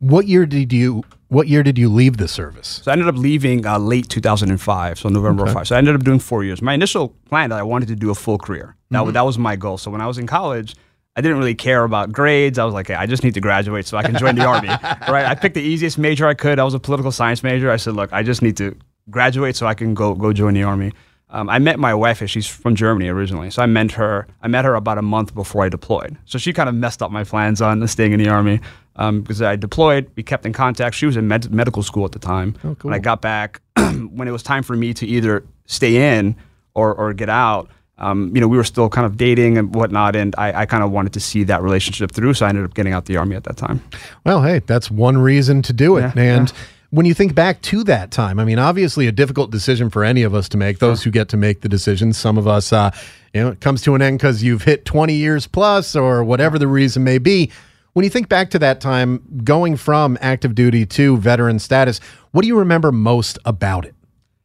What 0.00 0.26
year 0.26 0.44
did 0.46 0.72
you 0.72 1.02
What 1.28 1.46
year 1.46 1.62
did 1.62 1.76
you 1.76 1.88
leave 1.90 2.16
the 2.16 2.26
service? 2.28 2.80
So 2.82 2.90
I 2.90 2.92
ended 2.92 3.08
up 3.08 3.16
leaving 3.16 3.66
uh, 3.66 3.78
late 3.78 4.08
2005, 4.08 4.98
so 4.98 5.08
November 5.10 5.42
Okay. 5.44 5.52
5. 5.52 5.68
So 5.68 5.74
I 5.74 5.78
ended 5.78 5.94
up 5.94 6.02
doing 6.02 6.18
four 6.18 6.42
years. 6.42 6.62
My 6.62 6.72
initial 6.72 7.10
plan 7.28 7.50
that 7.50 7.58
I 7.58 7.62
wanted 7.62 7.88
to 7.88 7.96
do 7.96 8.10
a 8.10 8.14
full 8.14 8.38
career. 8.38 8.76
That, 8.90 8.98
Mm-hmm. 9.02 9.12
that 9.12 9.24
was 9.26 9.36
my 9.38 9.54
goal. 9.56 9.76
So 9.76 9.90
when 9.90 10.00
I 10.00 10.06
was 10.06 10.16
in 10.16 10.26
college, 10.26 10.74
I 11.16 11.20
didn't 11.20 11.36
really 11.38 11.54
care 11.54 11.84
about 11.84 12.12
grades. 12.12 12.58
I 12.58 12.64
was 12.64 12.72
like, 12.72 12.86
hey, 12.86 12.94
I 12.94 13.04
just 13.06 13.24
need 13.24 13.34
to 13.34 13.40
graduate 13.40 13.86
so 13.86 13.98
I 13.98 14.02
can 14.04 14.16
join 14.16 14.36
the 14.36 14.44
army. 14.46 14.68
Right? 15.12 15.26
I 15.26 15.34
picked 15.34 15.54
the 15.54 15.62
easiest 15.62 15.98
major 15.98 16.26
I 16.26 16.34
could. 16.34 16.58
I 16.58 16.64
was 16.64 16.74
a 16.74 16.78
political 16.80 17.12
science 17.12 17.42
major. 17.42 17.70
I 17.70 17.76
said, 17.76 17.94
look, 17.94 18.10
I 18.12 18.22
just 18.22 18.40
need 18.40 18.56
to 18.58 18.74
graduate 19.10 19.56
so 19.56 19.66
I 19.66 19.74
can 19.74 19.92
go 19.94 20.14
go 20.14 20.32
join 20.32 20.54
the 20.54 20.62
army. 20.62 20.92
Um, 21.30 21.50
I 21.50 21.58
met 21.58 21.78
my 21.78 21.92
wife. 21.92 22.22
She's 22.26 22.46
from 22.46 22.74
Germany 22.74 23.08
originally, 23.08 23.50
so 23.50 23.62
I 23.62 23.66
met 23.66 23.92
her. 23.92 24.26
I 24.40 24.48
met 24.48 24.64
her 24.64 24.74
about 24.74 24.96
a 24.96 25.02
month 25.02 25.34
before 25.34 25.62
I 25.64 25.68
deployed. 25.68 26.16
So 26.24 26.38
she 26.38 26.54
kind 26.54 26.68
of 26.70 26.74
messed 26.74 27.02
up 27.02 27.10
my 27.10 27.24
plans 27.24 27.60
on 27.60 27.86
staying 27.86 28.12
in 28.12 28.18
the 28.22 28.30
army 28.30 28.60
um, 28.98 29.22
because 29.22 29.40
I 29.40 29.56
deployed. 29.56 30.10
We 30.16 30.22
kept 30.22 30.44
in 30.44 30.52
contact. 30.52 30.94
She 30.94 31.06
was 31.06 31.16
in 31.16 31.28
med- 31.28 31.52
medical 31.52 31.82
school 31.82 32.04
at 32.04 32.12
the 32.12 32.18
time. 32.18 32.56
Oh, 32.58 32.74
cool. 32.74 32.90
When 32.90 32.94
I 32.94 32.98
got 32.98 33.22
back, 33.22 33.60
when 33.76 34.28
it 34.28 34.32
was 34.32 34.42
time 34.42 34.62
for 34.62 34.76
me 34.76 34.92
to 34.94 35.06
either 35.06 35.44
stay 35.66 36.16
in 36.16 36.36
or, 36.74 36.94
or 36.94 37.12
get 37.14 37.28
out, 37.28 37.70
um, 37.98 38.32
you 38.34 38.40
know, 38.40 38.48
we 38.48 38.56
were 38.56 38.64
still 38.64 38.88
kind 38.88 39.06
of 39.06 39.16
dating 39.16 39.58
and 39.58 39.74
whatnot, 39.74 40.14
and 40.14 40.34
I, 40.38 40.60
I 40.60 40.66
kind 40.66 40.84
of 40.84 40.92
wanted 40.92 41.14
to 41.14 41.20
see 41.20 41.44
that 41.44 41.62
relationship 41.62 42.12
through. 42.12 42.34
So 42.34 42.46
I 42.46 42.48
ended 42.48 42.64
up 42.64 42.74
getting 42.74 42.92
out 42.92 43.06
the 43.06 43.16
army 43.16 43.34
at 43.34 43.44
that 43.44 43.56
time. 43.56 43.82
Well, 44.24 44.42
hey, 44.42 44.60
that's 44.60 44.90
one 44.90 45.18
reason 45.18 45.62
to 45.62 45.72
do 45.72 45.96
it. 45.96 46.12
Yeah, 46.14 46.22
and 46.22 46.52
when 46.90 47.06
you 47.06 47.14
think 47.14 47.34
back 47.34 47.60
to 47.62 47.84
that 47.84 48.10
time, 48.10 48.38
I 48.38 48.44
mean, 48.44 48.58
obviously 48.58 49.08
a 49.08 49.12
difficult 49.12 49.50
decision 49.50 49.90
for 49.90 50.04
any 50.04 50.22
of 50.22 50.34
us 50.34 50.48
to 50.50 50.56
make, 50.56 50.78
those 50.78 51.02
who 51.02 51.10
get 51.10 51.28
to 51.30 51.36
make 51.36 51.60
the 51.60 51.68
decision. 51.68 52.12
Some 52.12 52.38
of 52.38 52.46
us, 52.46 52.72
uh, 52.72 52.90
you 53.34 53.42
know, 53.42 53.48
it 53.48 53.60
comes 53.60 53.82
to 53.82 53.94
an 53.94 54.00
end 54.00 54.18
because 54.18 54.42
you've 54.42 54.62
hit 54.62 54.84
20 54.84 55.12
years 55.14 55.46
plus 55.46 55.94
or 55.94 56.24
whatever 56.24 56.58
the 56.58 56.68
reason 56.68 57.04
may 57.04 57.18
be. 57.18 57.50
When 57.98 58.04
you 58.04 58.10
think 58.10 58.28
back 58.28 58.50
to 58.50 58.60
that 58.60 58.80
time, 58.80 59.42
going 59.42 59.76
from 59.76 60.16
active 60.20 60.54
duty 60.54 60.86
to 60.86 61.16
veteran 61.16 61.58
status, 61.58 61.98
what 62.30 62.42
do 62.42 62.46
you 62.46 62.56
remember 62.56 62.92
most 62.92 63.40
about 63.44 63.84
it? 63.84 63.96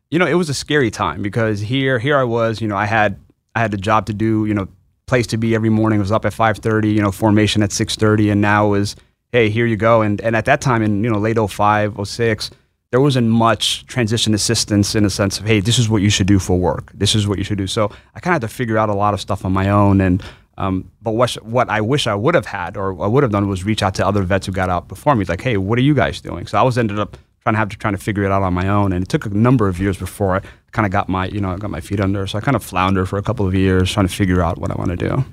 you 0.10 0.20
know, 0.20 0.28
it 0.28 0.34
was 0.36 0.48
a 0.48 0.54
scary 0.54 0.92
time 0.92 1.24
because 1.24 1.60
here, 1.60 1.98
here 1.98 2.18
I 2.18 2.24
was, 2.24 2.62
you 2.62 2.68
know, 2.68 2.76
I 2.76 2.86
had, 2.86 3.20
I 3.56 3.62
had 3.62 3.74
a 3.74 3.78
job 3.78 4.06
to 4.08 4.14
do, 4.14 4.46
you 4.46 4.54
know, 4.54 4.68
place 5.08 5.26
to 5.28 5.38
be 5.38 5.56
every 5.56 5.70
morning. 5.70 5.98
It 5.98 6.02
was 6.02 6.12
up 6.12 6.24
at 6.26 6.34
5:30, 6.34 6.94
you 6.94 7.02
know, 7.02 7.12
formation 7.12 7.64
at 7.64 7.72
6:30, 7.72 8.32
and 8.32 8.40
now 8.42 8.68
was, 8.68 8.96
hey, 9.32 9.50
here 9.50 9.66
you 9.66 9.76
go. 9.76 10.04
And 10.04 10.22
and 10.22 10.36
at 10.36 10.46
that 10.46 10.62
time, 10.62 10.84
in 10.84 11.04
you 11.04 11.10
know, 11.12 11.18
late 11.18 11.38
05, 11.38 12.08
06, 12.08 12.52
there 12.92 13.02
wasn't 13.02 13.28
much 13.28 13.88
transition 13.88 14.36
assistance 14.36 14.94
in 14.94 15.04
a 15.04 15.10
sense 15.10 15.40
of, 15.40 15.46
hey, 15.46 15.60
this 15.60 15.80
is 15.80 15.90
what 15.90 16.04
you 16.04 16.12
should 16.12 16.28
do 16.28 16.38
for 16.38 16.60
work. 16.60 16.92
This 16.94 17.16
is 17.16 17.28
what 17.28 17.40
you 17.40 17.44
should 17.44 17.58
do. 17.58 17.66
So 17.66 17.92
I 18.16 18.20
kind 18.20 18.36
of 18.36 18.42
had 18.42 18.50
to 18.50 18.56
figure 18.56 18.78
out 18.78 18.90
a 18.90 18.94
lot 18.94 19.16
of 19.16 19.22
stuff 19.22 19.46
on 19.46 19.52
my 19.52 19.70
own. 19.70 20.00
And 20.00 20.24
um, 20.58 20.92
but 21.02 21.12
what 21.12 21.34
what 21.44 21.70
I 21.70 21.82
wish 21.82 22.08
I 22.08 22.16
would 22.16 22.36
have 22.36 22.46
had 22.46 22.78
or 22.78 23.02
I 23.04 23.08
would 23.08 23.24
have 23.24 23.32
done 23.32 23.48
was 23.48 23.64
reach 23.64 23.82
out 23.82 23.96
to 23.96 24.08
other 24.08 24.22
vets 24.24 24.46
who 24.46 24.52
got 24.52 24.70
out 24.70 24.88
before 24.88 25.16
me. 25.16 25.26
Like, 25.26 25.42
hey, 25.42 25.58
what 25.58 25.80
are 25.80 25.82
you 25.82 25.94
guys 25.94 26.22
doing? 26.22 26.46
So 26.48 26.58
I 26.58 26.62
was 26.62 26.78
ended 26.78 27.00
up 27.00 27.18
trying 27.42 27.54
to 27.54 27.60
have 27.60 27.70
to 27.70 27.78
trying 27.78 27.96
to 27.96 28.00
figure 28.00 28.24
it 28.24 28.32
out 28.32 28.44
on 28.44 28.54
my 28.54 28.68
own. 28.68 28.94
And 28.94 29.04
it 29.04 29.10
took 29.10 29.26
a 29.26 29.30
number 29.30 29.68
of 29.68 29.80
years 29.80 29.98
before 29.98 30.36
I 30.36 30.42
kind 30.72 30.86
of 30.86 30.92
got 30.92 31.10
my 31.10 31.28
you 31.28 31.42
know 31.42 31.58
got 31.58 31.72
my 31.72 31.82
feet 31.82 32.00
under. 32.00 32.28
So 32.28 32.38
I 32.38 32.42
kind 32.42 32.56
of 32.56 32.64
floundered 32.64 33.10
for 33.10 33.18
a 33.18 33.24
couple 33.24 33.48
of 33.48 33.56
years 33.56 33.92
trying 33.92 34.08
to 34.08 34.14
figure 34.14 34.42
out 34.42 34.60
what 34.60 34.72
I 34.72 34.76
want 34.76 34.92
to 34.92 34.98
do. 34.98 35.26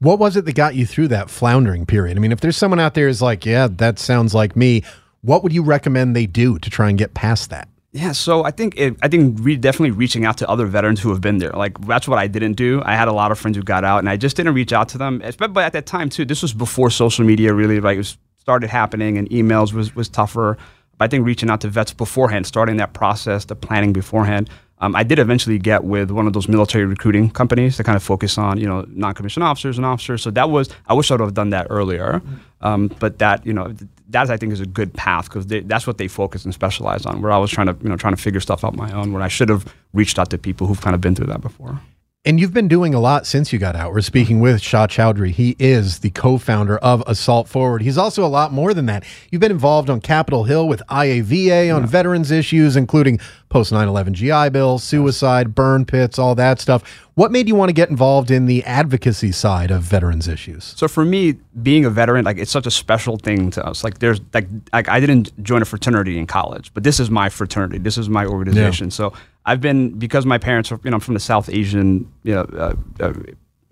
What 0.00 0.18
was 0.18 0.36
it 0.36 0.44
that 0.44 0.54
got 0.54 0.74
you 0.74 0.86
through 0.86 1.08
that 1.08 1.30
floundering 1.30 1.86
period? 1.86 2.16
I 2.16 2.20
mean, 2.20 2.32
if 2.32 2.40
there's 2.40 2.56
someone 2.56 2.80
out 2.80 2.94
there 2.94 3.06
who's 3.06 3.22
like, 3.22 3.46
yeah, 3.46 3.68
that 3.70 3.98
sounds 3.98 4.34
like 4.34 4.56
me, 4.56 4.82
what 5.22 5.42
would 5.42 5.52
you 5.52 5.62
recommend 5.62 6.14
they 6.14 6.26
do 6.26 6.58
to 6.58 6.68
try 6.68 6.88
and 6.88 6.98
get 6.98 7.14
past 7.14 7.48
that? 7.50 7.68
Yeah, 7.94 8.10
so 8.10 8.44
I 8.44 8.50
think 8.50 8.74
it, 8.76 8.96
I 9.02 9.08
think 9.08 9.38
re- 9.40 9.56
definitely 9.56 9.92
reaching 9.92 10.24
out 10.24 10.36
to 10.38 10.48
other 10.48 10.66
veterans 10.66 11.00
who 11.00 11.10
have 11.10 11.20
been 11.20 11.38
there. 11.38 11.52
Like 11.52 11.78
that's 11.86 12.08
what 12.08 12.18
I 12.18 12.26
didn't 12.26 12.54
do. 12.54 12.82
I 12.84 12.96
had 12.96 13.06
a 13.06 13.12
lot 13.12 13.30
of 13.30 13.38
friends 13.38 13.56
who 13.56 13.62
got 13.62 13.84
out, 13.84 14.00
and 14.00 14.08
I 14.08 14.16
just 14.16 14.36
didn't 14.36 14.54
reach 14.54 14.72
out 14.72 14.88
to 14.90 14.98
them. 14.98 15.22
But, 15.38 15.56
at 15.58 15.72
that 15.74 15.86
time 15.86 16.08
too, 16.10 16.24
this 16.24 16.42
was 16.42 16.52
before 16.52 16.90
social 16.90 17.24
media 17.24 17.54
really 17.54 17.78
like 17.78 17.96
was 17.96 18.18
started 18.36 18.68
happening, 18.68 19.16
and 19.16 19.30
emails 19.30 19.72
was 19.72 19.94
was 19.94 20.08
tougher. 20.08 20.58
But 20.98 21.04
I 21.04 21.08
think 21.08 21.24
reaching 21.24 21.48
out 21.48 21.60
to 21.60 21.68
vets 21.68 21.92
beforehand, 21.92 22.48
starting 22.48 22.78
that 22.78 22.94
process, 22.94 23.44
the 23.44 23.54
planning 23.54 23.92
beforehand. 23.92 24.50
Um, 24.80 24.96
I 24.96 25.04
did 25.04 25.20
eventually 25.20 25.58
get 25.58 25.84
with 25.84 26.10
one 26.10 26.26
of 26.26 26.32
those 26.32 26.48
military 26.48 26.84
recruiting 26.86 27.30
companies 27.30 27.76
to 27.76 27.84
kind 27.84 27.94
of 27.94 28.02
focus 28.02 28.36
on 28.38 28.58
you 28.58 28.66
know 28.66 28.84
non-commissioned 28.88 29.44
officers 29.44 29.78
and 29.78 29.86
officers. 29.86 30.20
So 30.20 30.32
that 30.32 30.50
was 30.50 30.68
I 30.88 30.94
wish 30.94 31.12
I 31.12 31.14
would 31.14 31.20
have 31.20 31.34
done 31.34 31.50
that 31.50 31.68
earlier. 31.70 32.22
Um, 32.60 32.88
but 32.98 33.20
that 33.20 33.46
you 33.46 33.52
know 33.52 33.72
that 34.10 34.30
I 34.30 34.36
think 34.36 34.52
is 34.52 34.60
a 34.60 34.66
good 34.66 34.92
path 34.92 35.28
because 35.28 35.46
that's 35.46 35.86
what 35.86 35.98
they 35.98 36.08
focus 36.08 36.44
and 36.44 36.52
specialize 36.52 37.06
on. 37.06 37.22
Where 37.22 37.32
I 37.32 37.38
was 37.38 37.50
trying 37.50 37.68
to 37.68 37.76
you 37.82 37.88
know 37.88 37.96
trying 37.96 38.14
to 38.14 38.20
figure 38.20 38.40
stuff 38.40 38.64
out 38.64 38.76
my 38.76 38.92
own. 38.92 39.12
Where 39.12 39.22
I 39.22 39.28
should 39.28 39.48
have 39.48 39.72
reached 39.92 40.18
out 40.18 40.30
to 40.30 40.38
people 40.38 40.66
who've 40.66 40.80
kind 40.80 40.94
of 40.94 41.00
been 41.00 41.14
through 41.14 41.26
that 41.26 41.40
before. 41.40 41.80
And 42.26 42.40
you've 42.40 42.54
been 42.54 42.68
doing 42.68 42.94
a 42.94 43.00
lot 43.00 43.26
since 43.26 43.52
you 43.52 43.58
got 43.58 43.76
out. 43.76 43.92
We're 43.92 44.00
speaking 44.00 44.40
with 44.40 44.62
Shah 44.62 44.86
Chowdhury. 44.86 45.32
He 45.32 45.56
is 45.58 45.98
the 45.98 46.08
co 46.08 46.38
founder 46.38 46.78
of 46.78 47.02
Assault 47.06 47.50
Forward. 47.50 47.82
He's 47.82 47.98
also 47.98 48.24
a 48.24 48.28
lot 48.28 48.50
more 48.50 48.72
than 48.72 48.86
that. 48.86 49.04
You've 49.30 49.42
been 49.42 49.50
involved 49.50 49.90
on 49.90 50.00
Capitol 50.00 50.44
Hill 50.44 50.66
with 50.66 50.80
IAVA 50.88 51.76
on 51.76 51.86
veterans 51.86 52.30
issues, 52.30 52.76
including 52.76 53.20
post 53.50 53.72
9 53.72 53.86
11 53.86 54.14
GI 54.14 54.48
Bill, 54.48 54.78
suicide, 54.78 55.54
burn 55.54 55.84
pits, 55.84 56.18
all 56.18 56.34
that 56.36 56.60
stuff. 56.60 56.82
What 57.12 57.30
made 57.30 57.46
you 57.46 57.56
want 57.56 57.68
to 57.68 57.74
get 57.74 57.90
involved 57.90 58.30
in 58.30 58.46
the 58.46 58.64
advocacy 58.64 59.30
side 59.30 59.70
of 59.70 59.82
veterans 59.82 60.26
issues? 60.26 60.64
So 60.78 60.88
for 60.88 61.04
me, 61.04 61.34
being 61.62 61.84
a 61.84 61.90
veteran, 61.90 62.24
like 62.24 62.38
it's 62.38 62.50
such 62.50 62.66
a 62.66 62.70
special 62.70 63.18
thing 63.18 63.50
to 63.50 63.66
us. 63.66 63.84
Like 63.84 63.98
there's 63.98 64.22
like 64.32 64.48
like 64.72 64.88
I 64.88 64.98
didn't 64.98 65.44
join 65.44 65.60
a 65.60 65.66
fraternity 65.66 66.18
in 66.18 66.26
college, 66.26 66.72
but 66.72 66.84
this 66.84 66.98
is 66.98 67.10
my 67.10 67.28
fraternity. 67.28 67.80
This 67.80 67.98
is 67.98 68.08
my 68.08 68.24
organization. 68.24 68.90
So 68.90 69.12
I've 69.46 69.60
been 69.60 69.90
because 69.98 70.24
my 70.26 70.38
parents 70.38 70.72
are 70.72 70.80
you 70.84 70.90
know 70.90 70.96
I'm 70.96 71.00
from 71.00 71.14
the 71.14 71.20
South 71.20 71.48
Asian 71.48 72.10
you 72.22 72.34
know 72.34 72.42
uh, 72.42 72.74
uh, 73.00 73.12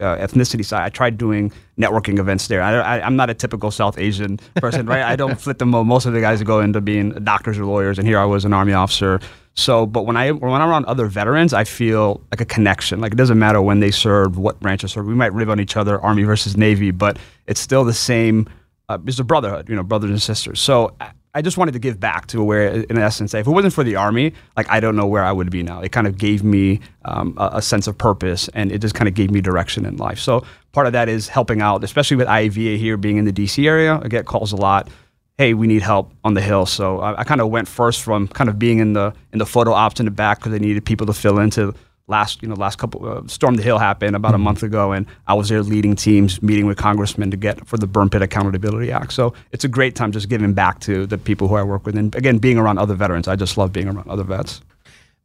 uh, 0.02 0.16
ethnicity 0.18 0.64
side. 0.64 0.82
I 0.82 0.88
tried 0.88 1.16
doing 1.16 1.52
networking 1.78 2.18
events 2.18 2.48
there. 2.48 2.60
I, 2.60 3.00
I'm 3.00 3.16
not 3.16 3.30
a 3.30 3.34
typical 3.34 3.70
South 3.70 3.98
Asian 3.98 4.38
person, 4.56 4.86
right? 4.86 5.02
I 5.02 5.16
don't 5.16 5.40
fit 5.40 5.58
the. 5.58 5.66
Most 5.66 6.06
of 6.06 6.12
the 6.12 6.20
guys 6.20 6.42
go 6.42 6.60
into 6.60 6.80
being 6.80 7.10
doctors 7.24 7.58
or 7.58 7.64
lawyers, 7.64 7.98
and 7.98 8.06
here 8.06 8.18
I 8.18 8.24
was 8.24 8.44
an 8.44 8.52
army 8.52 8.72
officer. 8.72 9.20
So, 9.54 9.86
but 9.86 10.06
when 10.06 10.16
I 10.16 10.32
when 10.32 10.60
I'm 10.60 10.68
around 10.68 10.86
other 10.86 11.06
veterans, 11.06 11.52
I 11.52 11.64
feel 11.64 12.20
like 12.30 12.40
a 12.40 12.44
connection. 12.44 13.00
Like 13.00 13.12
it 13.12 13.16
doesn't 13.16 13.38
matter 13.38 13.62
when 13.62 13.80
they 13.80 13.90
served, 13.90 14.36
what 14.36 14.60
branch 14.60 14.82
they 14.82 14.88
served. 14.88 15.08
We 15.08 15.14
might 15.14 15.32
rib 15.32 15.50
on 15.50 15.60
each 15.60 15.76
other, 15.76 16.00
Army 16.00 16.24
versus 16.24 16.56
Navy, 16.56 16.90
but 16.90 17.18
it's 17.46 17.60
still 17.60 17.84
the 17.84 17.94
same. 17.94 18.48
Uh, 18.88 18.98
it's 19.06 19.18
a 19.18 19.24
brotherhood, 19.24 19.68
you 19.68 19.76
know, 19.76 19.82
brothers 19.82 20.10
and 20.10 20.20
sisters. 20.20 20.60
So 20.60 20.96
I, 21.34 21.42
just 21.42 21.56
wanted 21.56 21.72
to 21.72 21.78
give 21.78 21.98
back 21.98 22.26
to 22.28 22.42
where, 22.42 22.68
in 22.68 22.98
essence, 22.98 23.34
if 23.34 23.46
it 23.46 23.50
wasn't 23.50 23.74
for 23.74 23.84
the 23.84 23.96
Army, 23.96 24.34
like 24.56 24.68
I 24.70 24.80
don't 24.80 24.96
know 24.96 25.06
where 25.06 25.24
I 25.24 25.32
would 25.32 25.50
be 25.50 25.62
now. 25.62 25.80
It 25.80 25.92
kind 25.92 26.06
of 26.06 26.18
gave 26.18 26.44
me 26.44 26.80
um, 27.04 27.34
a, 27.38 27.50
a 27.54 27.62
sense 27.62 27.86
of 27.86 27.96
purpose, 27.96 28.48
and 28.54 28.70
it 28.70 28.80
just 28.80 28.94
kind 28.94 29.08
of 29.08 29.14
gave 29.14 29.30
me 29.30 29.40
direction 29.40 29.86
in 29.86 29.96
life. 29.96 30.18
So 30.18 30.44
part 30.72 30.86
of 30.86 30.92
that 30.92 31.08
is 31.08 31.28
helping 31.28 31.60
out, 31.60 31.84
especially 31.84 32.16
with 32.16 32.28
IAVA 32.28 32.78
here 32.78 32.96
being 32.96 33.16
in 33.16 33.24
the 33.24 33.32
DC 33.32 33.66
area. 33.66 34.00
I 34.02 34.08
get 34.08 34.26
calls 34.26 34.52
a 34.52 34.56
lot 34.56 34.88
hey, 35.38 35.54
we 35.54 35.66
need 35.66 35.82
help 35.82 36.12
on 36.24 36.34
the 36.34 36.40
hill. 36.40 36.66
So 36.66 37.00
I, 37.00 37.20
I 37.20 37.24
kind 37.24 37.40
of 37.40 37.48
went 37.48 37.66
first 37.66 38.02
from 38.02 38.28
kind 38.28 38.50
of 38.50 38.58
being 38.58 38.78
in 38.78 38.92
the 38.92 39.12
in 39.32 39.38
the 39.38 39.46
photo 39.46 39.72
ops 39.72 39.98
in 39.98 40.06
the 40.06 40.12
back 40.12 40.38
because 40.38 40.52
they 40.52 40.58
needed 40.58 40.84
people 40.84 41.06
to 41.06 41.12
fill 41.12 41.38
into 41.38 41.74
last 42.08 42.42
you 42.42 42.48
know 42.48 42.54
last 42.54 42.78
couple 42.78 43.06
uh, 43.08 43.26
storm 43.26 43.54
the 43.54 43.62
hill 43.62 43.78
happened 43.78 44.16
about 44.16 44.34
a 44.34 44.38
month 44.38 44.62
ago 44.62 44.92
and 44.92 45.06
i 45.26 45.34
was 45.34 45.48
there 45.48 45.62
leading 45.62 45.94
teams 45.94 46.42
meeting 46.42 46.66
with 46.66 46.76
congressmen 46.76 47.30
to 47.30 47.36
get 47.36 47.64
for 47.66 47.76
the 47.76 47.86
burn 47.86 48.08
pit 48.10 48.22
accountability 48.22 48.90
act 48.90 49.12
so 49.12 49.32
it's 49.52 49.64
a 49.64 49.68
great 49.68 49.94
time 49.94 50.10
just 50.12 50.28
giving 50.28 50.52
back 50.52 50.80
to 50.80 51.06
the 51.06 51.16
people 51.16 51.48
who 51.48 51.54
i 51.54 51.62
work 51.62 51.86
with 51.86 51.96
and 51.96 52.14
again 52.14 52.38
being 52.38 52.58
around 52.58 52.78
other 52.78 52.94
veterans 52.94 53.28
i 53.28 53.36
just 53.36 53.56
love 53.56 53.72
being 53.72 53.88
around 53.88 54.08
other 54.08 54.24
vets 54.24 54.60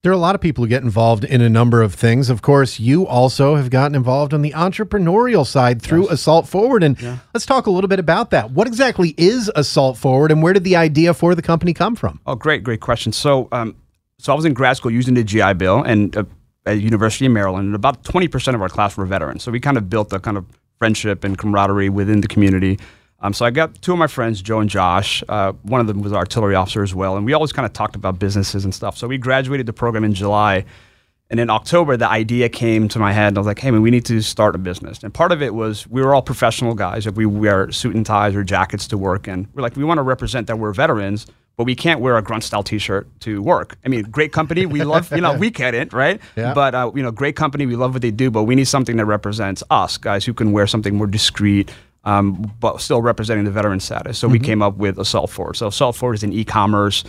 There 0.03 0.11
are 0.11 0.15
a 0.15 0.19
lot 0.19 0.35
of 0.35 0.41
people 0.41 0.63
who 0.63 0.69
get 0.69 0.83
involved 0.83 1.23
in 1.23 1.41
a 1.41 1.49
number 1.49 1.81
of 1.81 1.95
things. 1.95 2.29
Of 2.29 2.41
course, 2.41 2.79
you 2.79 3.07
also 3.07 3.55
have 3.55 3.69
gotten 3.71 3.95
involved 3.95 4.31
on 4.33 4.41
the 4.43 4.51
entrepreneurial 4.51 5.45
side 5.45 5.81
through 5.81 6.07
Assault 6.09 6.47
Forward. 6.47 6.83
And 6.83 6.95
let's 7.33 7.45
talk 7.47 7.65
a 7.65 7.71
little 7.71 7.87
bit 7.87 7.99
about 7.99 8.29
that. 8.29 8.51
What 8.51 8.67
exactly 8.67 9.15
is 9.17 9.51
Assault 9.55 9.97
Forward 9.97 10.31
and 10.31 10.43
where 10.43 10.53
did 10.53 10.63
the 10.63 10.75
idea 10.77 11.13
for 11.13 11.33
the 11.35 11.41
company 11.41 11.73
come 11.73 11.95
from? 11.95 12.21
Oh, 12.25 12.35
great, 12.35 12.63
great 12.63 12.79
question. 12.79 13.11
So, 13.11 13.49
um, 13.51 13.75
so 14.19 14.31
I 14.31 14.35
was 14.35 14.45
in 14.45 14.53
grad 14.53 14.77
school 14.77 14.91
using 14.91 15.15
the 15.15 15.23
GI 15.23 15.53
Bill 15.55 15.81
and 15.81 16.15
uh, 16.15 16.23
at 16.67 16.79
University 16.81 17.25
of 17.25 17.31
Maryland, 17.31 17.65
and 17.67 17.75
about 17.75 18.03
twenty 18.03 18.27
percent 18.27 18.55
of 18.55 18.61
our 18.61 18.69
class 18.69 18.97
were 18.97 19.05
veterans. 19.05 19.43
So 19.43 19.51
we 19.51 19.59
kind 19.59 19.77
of 19.77 19.89
built 19.89 20.13
a 20.13 20.19
kind 20.19 20.37
of 20.37 20.45
friendship 20.77 21.23
and 21.23 21.37
camaraderie 21.37 21.89
within 21.89 22.21
the 22.21 22.27
community. 22.27 22.77
Um, 23.19 23.33
so 23.33 23.45
I 23.45 23.49
got 23.49 23.81
two 23.81 23.93
of 23.93 23.97
my 23.97 24.07
friends, 24.07 24.43
Joe 24.43 24.59
and 24.59 24.69
Josh. 24.69 25.23
Uh, 25.27 25.53
one 25.63 25.81
of 25.81 25.87
them 25.87 26.01
was 26.01 26.11
an 26.11 26.17
artillery 26.17 26.53
officer 26.53 26.83
as 26.83 26.93
well, 26.93 27.17
and 27.17 27.25
we 27.25 27.33
always 27.33 27.51
kind 27.51 27.65
of 27.65 27.73
talked 27.73 27.95
about 27.95 28.19
businesses 28.19 28.63
and 28.63 28.75
stuff. 28.75 28.95
So 28.95 29.07
we 29.07 29.17
graduated 29.17 29.65
the 29.65 29.73
program 29.73 30.03
in 30.03 30.13
July. 30.13 30.65
And 31.29 31.41
in 31.41 31.49
October, 31.49 31.97
the 31.97 32.07
idea 32.07 32.47
came 32.47 32.87
to 32.87 32.99
my 32.99 33.11
head, 33.11 33.27
and 33.27 33.37
I 33.37 33.41
was 33.41 33.47
like, 33.47 33.59
"Hey, 33.59 33.69
man, 33.71 33.81
we 33.81 33.91
need 33.91 34.05
to 34.05 34.21
start 34.21 34.55
a 34.55 34.57
business." 34.57 35.03
And 35.03 35.13
part 35.13 35.33
of 35.33 35.41
it 35.41 35.53
was 35.53 35.85
we 35.87 36.01
were 36.01 36.15
all 36.15 36.21
professional 36.21 36.73
guys. 36.73 37.05
If 37.05 37.15
we 37.15 37.25
wear 37.25 37.69
suit 37.71 37.95
and 37.95 38.05
ties 38.05 38.33
or 38.33 38.45
jackets 38.45 38.87
to 38.87 38.97
work, 38.97 39.27
and 39.27 39.47
we're 39.53 39.61
like, 39.61 39.75
we 39.75 39.83
want 39.83 39.97
to 39.97 40.03
represent 40.03 40.47
that 40.47 40.57
we're 40.57 40.71
veterans, 40.71 41.27
but 41.57 41.63
we 41.65 41.75
can't 41.75 41.99
wear 41.99 42.17
a 42.17 42.21
grunt 42.21 42.43
style 42.43 42.63
T-shirt 42.63 43.07
to 43.21 43.41
work. 43.41 43.77
I 43.83 43.89
mean, 43.89 44.03
great 44.03 44.31
company, 44.31 44.67
we 44.67 44.83
love, 44.83 45.11
you 45.11 45.21
know, 45.21 45.33
we 45.37 45.49
get 45.49 45.73
it, 45.73 45.91
right? 45.91 46.21
Yeah. 46.35 46.53
But 46.53 46.75
uh, 46.75 46.91
you 46.95 47.01
know, 47.01 47.11
great 47.11 47.35
company, 47.35 47.65
we 47.65 47.75
love 47.75 47.93
what 47.93 48.03
they 48.03 48.11
do, 48.11 48.29
but 48.31 48.43
we 48.43 48.55
need 48.55 48.67
something 48.67 48.95
that 48.97 49.05
represents 49.05 49.63
us, 49.71 49.97
guys, 49.97 50.23
who 50.23 50.33
can 50.33 50.51
wear 50.51 50.67
something 50.67 50.95
more 50.95 51.07
discreet. 51.07 51.71
Um, 52.03 52.53
but 52.61 52.79
still 52.79 53.01
representing 53.01 53.43
the 53.43 53.51
veteran 53.51 53.81
status. 53.81 54.17
So 54.17 54.29
we 54.29 54.39
came 54.39 54.61
up 54.61 54.77
with 54.77 54.97
Assault 54.97 55.29
Forward. 55.29 55.57
So 55.57 55.67
Assault 55.67 55.93
Forward 55.93 56.13
is 56.13 56.23
an 56.23 56.31
e-commerce 56.31 57.03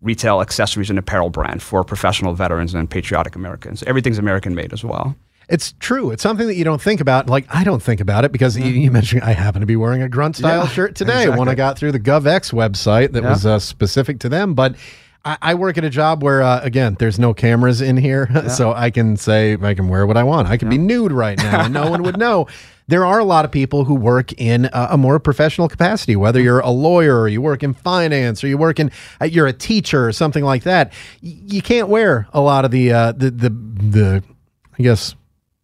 retail 0.00 0.40
accessories 0.40 0.90
and 0.90 0.98
apparel 0.98 1.30
brand 1.30 1.62
for 1.62 1.84
professional 1.84 2.34
veterans 2.34 2.74
and 2.74 2.90
patriotic 2.90 3.36
Americans. 3.36 3.84
Everything's 3.84 4.18
American 4.18 4.56
made 4.56 4.72
as 4.72 4.82
well. 4.82 5.14
It's 5.50 5.74
true. 5.80 6.10
It's 6.12 6.22
something 6.22 6.46
that 6.46 6.54
you 6.54 6.64
don't 6.64 6.80
think 6.80 7.00
about. 7.00 7.28
Like 7.28 7.44
I 7.48 7.64
don't 7.64 7.82
think 7.82 8.00
about 8.00 8.24
it 8.24 8.32
because 8.32 8.56
you, 8.56 8.66
you 8.66 8.90
mentioned 8.90 9.22
I 9.22 9.32
happen 9.32 9.60
to 9.60 9.66
be 9.66 9.76
wearing 9.76 10.00
a 10.02 10.08
grunt 10.08 10.36
style 10.36 10.64
Yeah, 10.64 10.68
shirt 10.68 10.94
today. 10.94 11.28
One 11.28 11.48
I 11.48 11.54
got 11.54 11.76
through 11.78 11.92
the 11.92 12.00
GovX 12.00 12.52
website 12.52 13.12
that 13.12 13.22
Yeah. 13.22 13.30
was 13.30 13.44
uh, 13.44 13.58
specific 13.58 14.20
to 14.20 14.28
them. 14.28 14.54
But 14.54 14.76
I, 15.24 15.36
I 15.42 15.54
work 15.54 15.76
at 15.76 15.84
a 15.84 15.90
job 15.90 16.22
where 16.22 16.40
uh, 16.42 16.60
again, 16.62 16.96
there's 16.98 17.18
no 17.18 17.34
cameras 17.34 17.80
in 17.80 17.96
here, 17.96 18.28
so 18.48 18.72
I 18.72 18.90
can 18.90 19.16
say 19.16 19.56
I 19.60 19.74
can 19.74 19.88
wear 19.88 20.06
what 20.06 20.16
I 20.16 20.22
want. 20.22 20.48
I 20.48 20.56
can 20.56 20.68
be 20.68 20.78
nude 20.78 21.12
right 21.12 21.36
now, 21.36 21.64
and 21.64 21.74
no 21.74 21.90
one 21.90 22.02
would 22.04 22.16
know. 22.26 22.46
There 22.86 23.04
are 23.04 23.18
a 23.20 23.24
lot 23.24 23.44
of 23.44 23.52
people 23.52 23.84
who 23.84 23.94
work 23.94 24.32
in 24.40 24.64
a, 24.66 24.88
a 24.92 24.96
more 24.96 25.20
professional 25.20 25.68
capacity, 25.68 26.16
whether 26.16 26.40
you're 26.40 26.58
a 26.60 26.70
lawyer 26.70 27.20
or 27.20 27.28
you 27.28 27.40
work 27.40 27.62
in 27.62 27.72
finance 27.74 28.42
or 28.42 28.48
you 28.48 28.58
work 28.58 28.80
in, 28.80 28.90
uh, 29.20 29.26
you're 29.26 29.46
a 29.46 29.52
teacher 29.52 30.06
or 30.08 30.12
something 30.12 30.42
like 30.42 30.64
that. 30.64 30.92
Y- 31.22 31.38
you 31.46 31.62
can't 31.62 31.88
wear 31.88 32.26
a 32.32 32.40
lot 32.40 32.64
of 32.64 32.72
the, 32.72 32.90
uh, 32.92 33.12
the, 33.12 33.30
the, 33.30 33.50
the, 33.50 34.24
I 34.76 34.82
guess, 34.82 35.14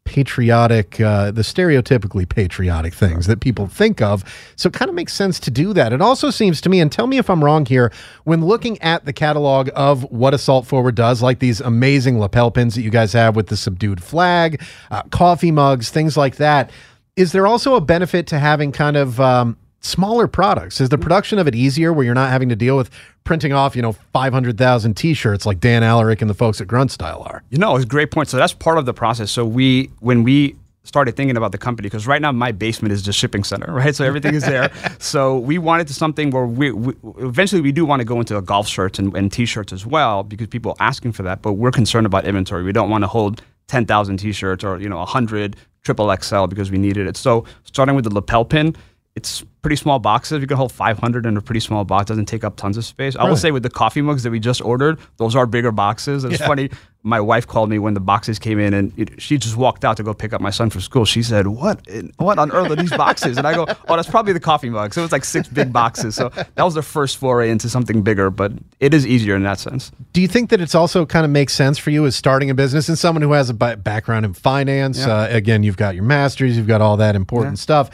patriotic, 0.07 0.99
uh, 1.01 1.31
the 1.31 1.43
stereotypically 1.43 2.27
patriotic 2.27 2.95
things 2.95 3.27
that 3.27 3.41
people 3.41 3.67
think 3.67 4.01
of. 4.01 4.25
So 4.57 4.69
it 4.69 4.73
kind 4.73 4.89
of 4.89 4.95
makes 4.95 5.13
sense 5.13 5.39
to 5.41 5.51
do 5.51 5.75
that. 5.75 5.93
It 5.93 6.01
also 6.01 6.31
seems 6.31 6.61
to 6.63 6.71
me, 6.71 6.81
and 6.81 6.91
tell 6.91 7.07
me 7.07 7.19
if 7.19 7.29
I'm 7.29 7.45
wrong 7.45 7.67
here, 7.67 7.93
when 8.25 8.45
looking 8.45 8.81
at 8.81 9.05
the 9.05 9.13
catalog 9.13 9.69
of 9.75 10.05
what 10.11 10.33
Assault 10.33 10.67
Forward 10.67 10.95
does, 10.95 11.21
like 11.21 11.41
these 11.41 11.61
amazing 11.61 12.19
lapel 12.19 12.51
pins 12.51 12.75
that 12.77 12.83
you 12.83 12.91
guys 12.91 13.13
have 13.13 13.37
with 13.37 13.49
the 13.49 13.57
subdued 13.57 14.03
flag, 14.03 14.63
uh, 14.91 15.03
coffee 15.11 15.51
mugs, 15.51 15.91
things 15.91 16.17
like 16.17 16.37
that, 16.37 16.71
is 17.17 17.33
there 17.33 17.47
also 17.47 17.75
a 17.75 17.81
benefit 17.81 18.27
to 18.29 18.39
having 18.39 18.73
kind 18.73 18.97
of 18.97 19.21
um, 19.21 19.57
smaller 19.87 20.27
products? 20.27 20.81
Is 20.81 20.89
the 20.89 20.99
production 20.99 21.39
of 21.39 21.47
it 21.47 21.55
easier 21.55 21.93
where 21.93 22.05
you're 22.05 22.15
not 22.15 22.31
having 22.31 22.49
to 22.49 22.57
deal 22.57 22.77
with 22.77 22.91
printing 23.25 23.53
off, 23.53 23.75
you 23.77 23.83
know, 23.83 23.93
500,000 23.93 24.95
t-shirts 24.95 25.47
like 25.47 25.61
Dan 25.61 25.83
Alarik 25.83 26.21
and 26.21 26.31
the 26.31 26.35
folks 26.35 26.61
at 26.61 26.67
Grunt 26.67 26.91
Style 26.91 27.23
are? 27.27 27.43
You 27.51 27.59
know, 27.59 27.77
it's 27.77 27.85
a 27.85 27.89
great 27.89 28.11
point. 28.11 28.29
So 28.29 28.37
that's 28.37 28.53
part 28.53 28.79
of 28.79 28.87
the 28.87 28.95
process. 28.95 29.31
So 29.31 29.45
we, 29.45 29.91
when 30.01 30.23
we 30.23 30.57
started 30.87 31.17
thinking 31.17 31.37
about 31.37 31.53
the 31.53 31.59
company, 31.59 31.87
because 31.87 32.07
right 32.07 32.23
now 32.23 32.33
my 32.33 32.53
basement 32.53 32.93
is 32.93 33.05
the 33.05 33.13
shipping 33.13 33.45
center, 33.45 33.73
right? 33.73 33.95
So 33.95 34.05
everything 34.05 34.35
is 34.35 34.45
there. 34.45 34.71
so 34.99 35.39
we 35.39 35.59
wanted 35.59 35.89
to 35.89 35.95
something 35.95 36.31
where 36.31 36.47
we, 36.47 36.71
we 36.71 36.95
eventually 37.19 37.61
we 37.61 37.73
do 37.73 37.85
want 37.85 38.01
to 38.01 38.05
go 38.05 38.21
into 38.21 38.41
golf 38.41 38.69
shirts 38.69 38.99
and, 38.99 39.15
and 39.17 39.33
t-shirts 39.33 39.73
as 39.73 39.85
well 39.85 40.23
because 40.23 40.47
people 40.49 40.73
are 40.73 40.87
asking 40.87 41.13
for 41.13 41.23
that. 41.25 41.43
But 41.43 41.55
we're 41.55 41.73
concerned 41.73 42.07
about 42.07 42.25
inventory. 42.25 42.63
We 42.63 42.73
don't 42.73 42.91
want 42.91 43.03
to 43.03 43.09
hold 43.09 43.43
10,000 43.67 44.17
t-shirts 44.17 44.63
or 44.63 44.81
you 44.81 44.89
know 44.89 44.99
100 44.99 45.57
triple 45.83 46.15
XL 46.17 46.47
because 46.47 46.71
we 46.71 46.79
needed 46.79 47.07
it. 47.07 47.17
So 47.17 47.45
starting 47.65 47.95
with 47.95 48.05
the 48.05 48.15
lapel 48.15 48.45
pin. 48.45 48.75
It's 49.17 49.43
pretty 49.63 49.77
small 49.77 49.99
boxes. 49.99 50.43
You 50.43 50.47
can 50.47 50.59
hold 50.59 50.71
500 50.73 51.25
in 51.25 51.37
a 51.39 51.41
pretty 51.41 51.61
small 51.61 51.85
box. 51.85 52.05
Doesn't 52.07 52.27
take 52.27 52.45
up 52.45 52.57
tons 52.57 52.77
of 52.77 52.85
space. 52.85 53.17
I 53.17 53.25
will 53.25 53.37
say 53.37 53.51
with 53.51 53.63
the 53.63 53.71
coffee 53.71 54.03
mugs 54.03 54.23
that 54.25 54.31
we 54.31 54.39
just 54.39 54.61
ordered, 54.61 54.99
those 55.17 55.35
are 55.35 55.47
bigger 55.47 55.73
boxes. 55.73 56.23
It's 56.25 56.37
funny. 56.47 56.69
My 57.03 57.19
wife 57.21 57.47
called 57.47 57.71
me 57.71 57.79
when 57.79 57.95
the 57.95 58.01
boxes 58.01 58.39
came 58.39 58.59
in, 58.59 58.75
and 58.75 58.93
it, 58.99 59.23
she 59.23 59.39
just 59.39 59.57
walked 59.57 59.85
out 59.87 59.97
to 59.97 60.03
go 60.03 60.13
pick 60.13 60.33
up 60.35 60.41
my 60.43 60.51
son 60.51 60.69
from 60.71 60.81
school. 60.83 61.05
She 61.07 61.23
said, 61.23 61.47
"What? 61.47 61.87
in- 61.89 62.13
What 62.19 62.39
on 62.39 62.51
earth 62.53 62.71
are 62.71 62.77
these 62.77 62.91
boxes?" 62.91 63.39
And 63.39 63.47
I 63.47 63.55
go, 63.55 63.65
"Oh, 63.89 63.97
that's 63.97 64.09
probably 64.09 64.33
the 64.35 64.41
coffee 64.41 64.69
mugs." 64.69 64.97
So 64.97 65.01
it 65.01 65.05
was 65.05 65.13
like 65.13 65.25
six 65.25 65.49
big 65.49 65.73
boxes. 65.73 66.15
So 66.17 66.29
that 66.31 66.63
was 66.65 66.75
the 66.75 66.83
first 66.83 67.17
foray 67.17 67.49
into 67.49 67.69
something 67.71 68.03
bigger, 68.03 68.29
but 68.31 68.53
it 68.81 68.93
is 68.93 69.07
easier 69.07 69.35
in 69.37 69.45
that 69.45 69.61
sense. 69.61 69.93
Do 70.13 70.21
you 70.21 70.29
think 70.29 70.51
that 70.51 70.61
it's 70.61 70.75
also 70.75 71.07
kind 71.07 71.25
of 71.25 71.31
makes 71.31 71.55
sense 71.55 71.79
for 71.79 71.91
you 71.91 72.05
as 72.07 72.15
starting 72.17 72.51
a 72.51 72.55
business 72.55 72.89
and 72.89 72.99
someone 72.99 73.23
who 73.23 73.33
has 73.33 73.49
a 73.51 73.55
background 73.55 74.27
in 74.27 74.35
finance? 74.35 74.99
Yeah. 74.99 75.15
Uh, 75.15 75.29
again, 75.31 75.63
you've 75.63 75.77
got 75.79 75.95
your 75.95 76.05
master's, 76.05 76.57
you've 76.57 76.67
got 76.67 76.81
all 76.83 76.97
that 76.99 77.15
important 77.17 77.59
stuff. 77.61 77.89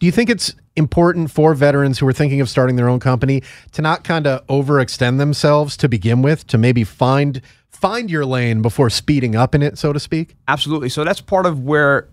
Do 0.00 0.04
you 0.06 0.12
think 0.12 0.28
it's 0.28 0.54
important 0.76 1.30
for 1.30 1.54
veterans 1.54 1.98
who 1.98 2.06
are 2.06 2.12
thinking 2.12 2.40
of 2.40 2.48
starting 2.48 2.76
their 2.76 2.88
own 2.88 3.00
company 3.00 3.42
to 3.72 3.82
not 3.82 4.04
kind 4.04 4.26
of 4.26 4.46
overextend 4.46 5.18
themselves 5.18 5.76
to 5.78 5.88
begin 5.88 6.22
with, 6.22 6.46
to 6.48 6.58
maybe 6.58 6.84
find 6.84 7.40
find 7.70 8.10
your 8.10 8.24
lane 8.24 8.62
before 8.62 8.88
speeding 8.88 9.36
up 9.36 9.54
in 9.54 9.62
it, 9.62 9.76
so 9.78 9.92
to 9.92 10.00
speak? 10.00 10.34
Absolutely. 10.48 10.88
So 10.88 11.04
that's 11.04 11.20
part 11.20 11.44
of 11.44 11.60
where 11.60 12.08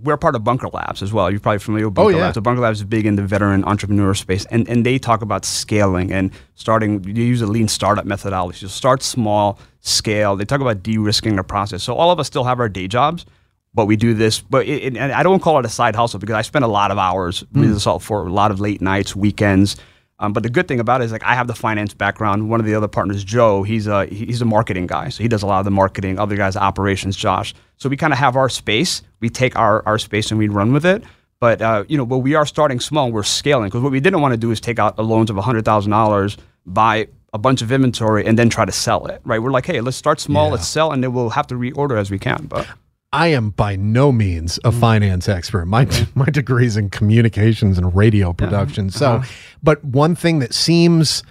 we're 0.00 0.16
part 0.16 0.36
of 0.36 0.44
Bunker 0.44 0.68
Labs 0.68 1.02
as 1.02 1.12
well. 1.12 1.30
You're 1.30 1.40
probably 1.40 1.58
familiar 1.58 1.88
with 1.88 1.98
oh, 1.98 2.04
Bunker 2.04 2.14
Oh, 2.14 2.18
yeah. 2.18 2.24
Labs. 2.26 2.34
So 2.34 2.40
Bunker 2.40 2.60
Labs 2.60 2.78
is 2.78 2.84
big 2.84 3.06
in 3.06 3.16
the 3.16 3.22
veteran 3.22 3.64
entrepreneur 3.64 4.14
space, 4.14 4.46
and, 4.46 4.68
and 4.68 4.86
they 4.86 4.98
talk 4.98 5.22
about 5.22 5.44
scaling 5.44 6.12
and 6.12 6.30
starting. 6.54 7.02
You 7.04 7.24
use 7.24 7.42
a 7.42 7.46
lean 7.46 7.68
startup 7.68 8.04
methodology. 8.04 8.58
So 8.60 8.68
start 8.68 9.02
small, 9.02 9.58
scale. 9.80 10.36
They 10.36 10.44
talk 10.44 10.60
about 10.60 10.82
de-risking 10.82 11.36
the 11.36 11.42
process. 11.42 11.82
So 11.82 11.94
all 11.94 12.10
of 12.10 12.20
us 12.20 12.26
still 12.26 12.44
have 12.44 12.60
our 12.60 12.68
day 12.68 12.86
jobs, 12.86 13.26
but 13.74 13.86
we 13.86 13.96
do 13.96 14.14
this. 14.14 14.40
But 14.40 14.66
it, 14.66 14.96
and 14.96 15.12
I 15.12 15.22
don't 15.22 15.40
call 15.40 15.58
it 15.58 15.64
a 15.66 15.68
side 15.68 15.94
hustle 15.96 16.18
because 16.18 16.34
I 16.34 16.42
spend 16.42 16.64
a 16.64 16.68
lot 16.68 16.90
of 16.90 16.98
hours 16.98 17.44
with 17.52 17.72
this 17.72 17.86
all 17.86 17.98
for 17.98 18.26
a 18.26 18.32
lot 18.32 18.50
of 18.50 18.60
late 18.60 18.80
nights, 18.80 19.14
weekends. 19.16 19.76
Um, 20.20 20.32
but 20.32 20.42
the 20.42 20.50
good 20.50 20.66
thing 20.66 20.80
about 20.80 21.00
it 21.00 21.04
is 21.04 21.12
like 21.12 21.22
I 21.22 21.34
have 21.36 21.46
the 21.46 21.54
finance 21.54 21.94
background. 21.94 22.50
One 22.50 22.58
of 22.58 22.66
the 22.66 22.74
other 22.74 22.88
partners, 22.88 23.22
Joe, 23.22 23.62
he's 23.62 23.86
a 23.86 24.06
he's 24.06 24.42
a 24.42 24.44
marketing 24.44 24.88
guy, 24.88 25.10
so 25.10 25.22
he 25.22 25.28
does 25.28 25.44
a 25.44 25.46
lot 25.46 25.60
of 25.60 25.64
the 25.64 25.70
marketing. 25.70 26.18
Other 26.18 26.34
guys, 26.34 26.56
operations, 26.56 27.16
Josh. 27.16 27.54
So 27.76 27.88
we 27.88 27.96
kind 27.96 28.12
of 28.12 28.18
have 28.18 28.34
our 28.34 28.48
space. 28.48 29.02
We 29.20 29.28
take 29.28 29.54
our 29.54 29.82
our 29.86 29.96
space 29.98 30.30
and 30.32 30.38
we 30.38 30.48
run 30.48 30.72
with 30.72 30.84
it. 30.84 31.04
But 31.40 31.62
uh, 31.62 31.84
you 31.86 31.96
know, 31.96 32.04
but 32.04 32.18
we 32.18 32.34
are 32.34 32.44
starting 32.46 32.80
small. 32.80 33.12
We're 33.12 33.22
scaling 33.22 33.68
because 33.68 33.80
what 33.82 33.92
we 33.92 34.00
didn't 34.00 34.20
want 34.20 34.32
to 34.32 34.36
do 34.38 34.50
is 34.50 34.60
take 34.60 34.80
out 34.80 34.98
loans 34.98 35.30
of 35.30 35.36
hundred 35.36 35.64
thousand 35.64 35.92
dollars, 35.92 36.36
buy 36.66 37.06
a 37.32 37.38
bunch 37.38 37.62
of 37.62 37.70
inventory, 37.70 38.26
and 38.26 38.36
then 38.36 38.48
try 38.50 38.64
to 38.64 38.72
sell 38.72 39.06
it. 39.06 39.20
Right? 39.24 39.40
We're 39.40 39.52
like, 39.52 39.66
hey, 39.66 39.80
let's 39.80 39.96
start 39.96 40.18
small, 40.18 40.46
Yeah. 40.46 40.52
let's 40.54 40.66
sell, 40.66 40.90
and 40.90 41.04
then 41.04 41.12
we'll 41.12 41.30
have 41.30 41.46
to 41.46 41.54
reorder 41.54 41.96
as 41.96 42.10
we 42.10 42.18
can. 42.18 42.46
But 42.46 42.66
I 43.12 43.28
am 43.28 43.50
by 43.50 43.76
no 43.76 44.12
means 44.12 44.58
a 44.64 44.72
finance 44.72 45.28
expert. 45.28 45.66
My 45.66 45.84
my 46.14 46.26
degree's 46.26 46.76
in 46.76 46.90
communications 46.90 47.78
and 47.78 47.94
radio 47.96 48.32
production. 48.32 48.90
So, 48.90 49.12
Uh-huh. 49.16 49.26
but 49.62 49.82
one 49.84 50.14
thing 50.14 50.40
that 50.40 50.52
seems 50.54 51.22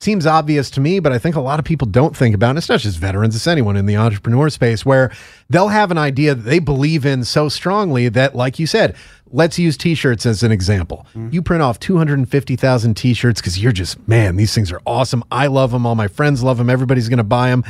seems 0.00 0.26
obvious 0.26 0.70
to 0.70 0.80
me, 0.80 1.00
but 1.00 1.10
I 1.12 1.18
think 1.18 1.34
a 1.34 1.40
lot 1.40 1.58
of 1.58 1.64
people 1.64 1.88
don't 1.88 2.16
think 2.16 2.32
about, 2.32 2.50
and 2.50 2.58
it's 2.58 2.68
not 2.68 2.78
just 2.78 2.98
veterans, 2.98 3.34
it's 3.34 3.48
anyone 3.48 3.76
in 3.76 3.84
the 3.86 3.96
entrepreneur 3.96 4.48
space 4.48 4.86
where 4.86 5.10
they'll 5.50 5.66
have 5.68 5.90
an 5.90 5.98
idea 5.98 6.36
that 6.36 6.42
they 6.48 6.60
believe 6.60 7.04
in 7.04 7.24
so 7.24 7.48
strongly 7.48 8.08
that, 8.10 8.36
like 8.36 8.60
you 8.60 8.66
said, 8.68 8.94
let's 9.32 9.58
use 9.58 9.76
t-shirts 9.76 10.24
as 10.24 10.44
an 10.44 10.52
example. 10.52 11.04
Mm-hmm. 11.16 11.30
You 11.32 11.42
print 11.42 11.64
off 11.64 11.80
250,000 11.80 12.94
t-shirts 12.94 13.40
because 13.40 13.60
you're 13.60 13.72
just, 13.72 14.06
man, 14.06 14.36
these 14.36 14.54
things 14.54 14.70
are 14.70 14.80
awesome. 14.86 15.24
I 15.32 15.48
love 15.48 15.72
them. 15.72 15.84
All 15.84 15.96
my 15.96 16.06
friends 16.08 16.44
love 16.44 16.58
them. 16.58 16.70
Everybody's 16.70 17.08
going 17.08 17.16
to 17.18 17.24
buy 17.24 17.50
them 17.50 17.64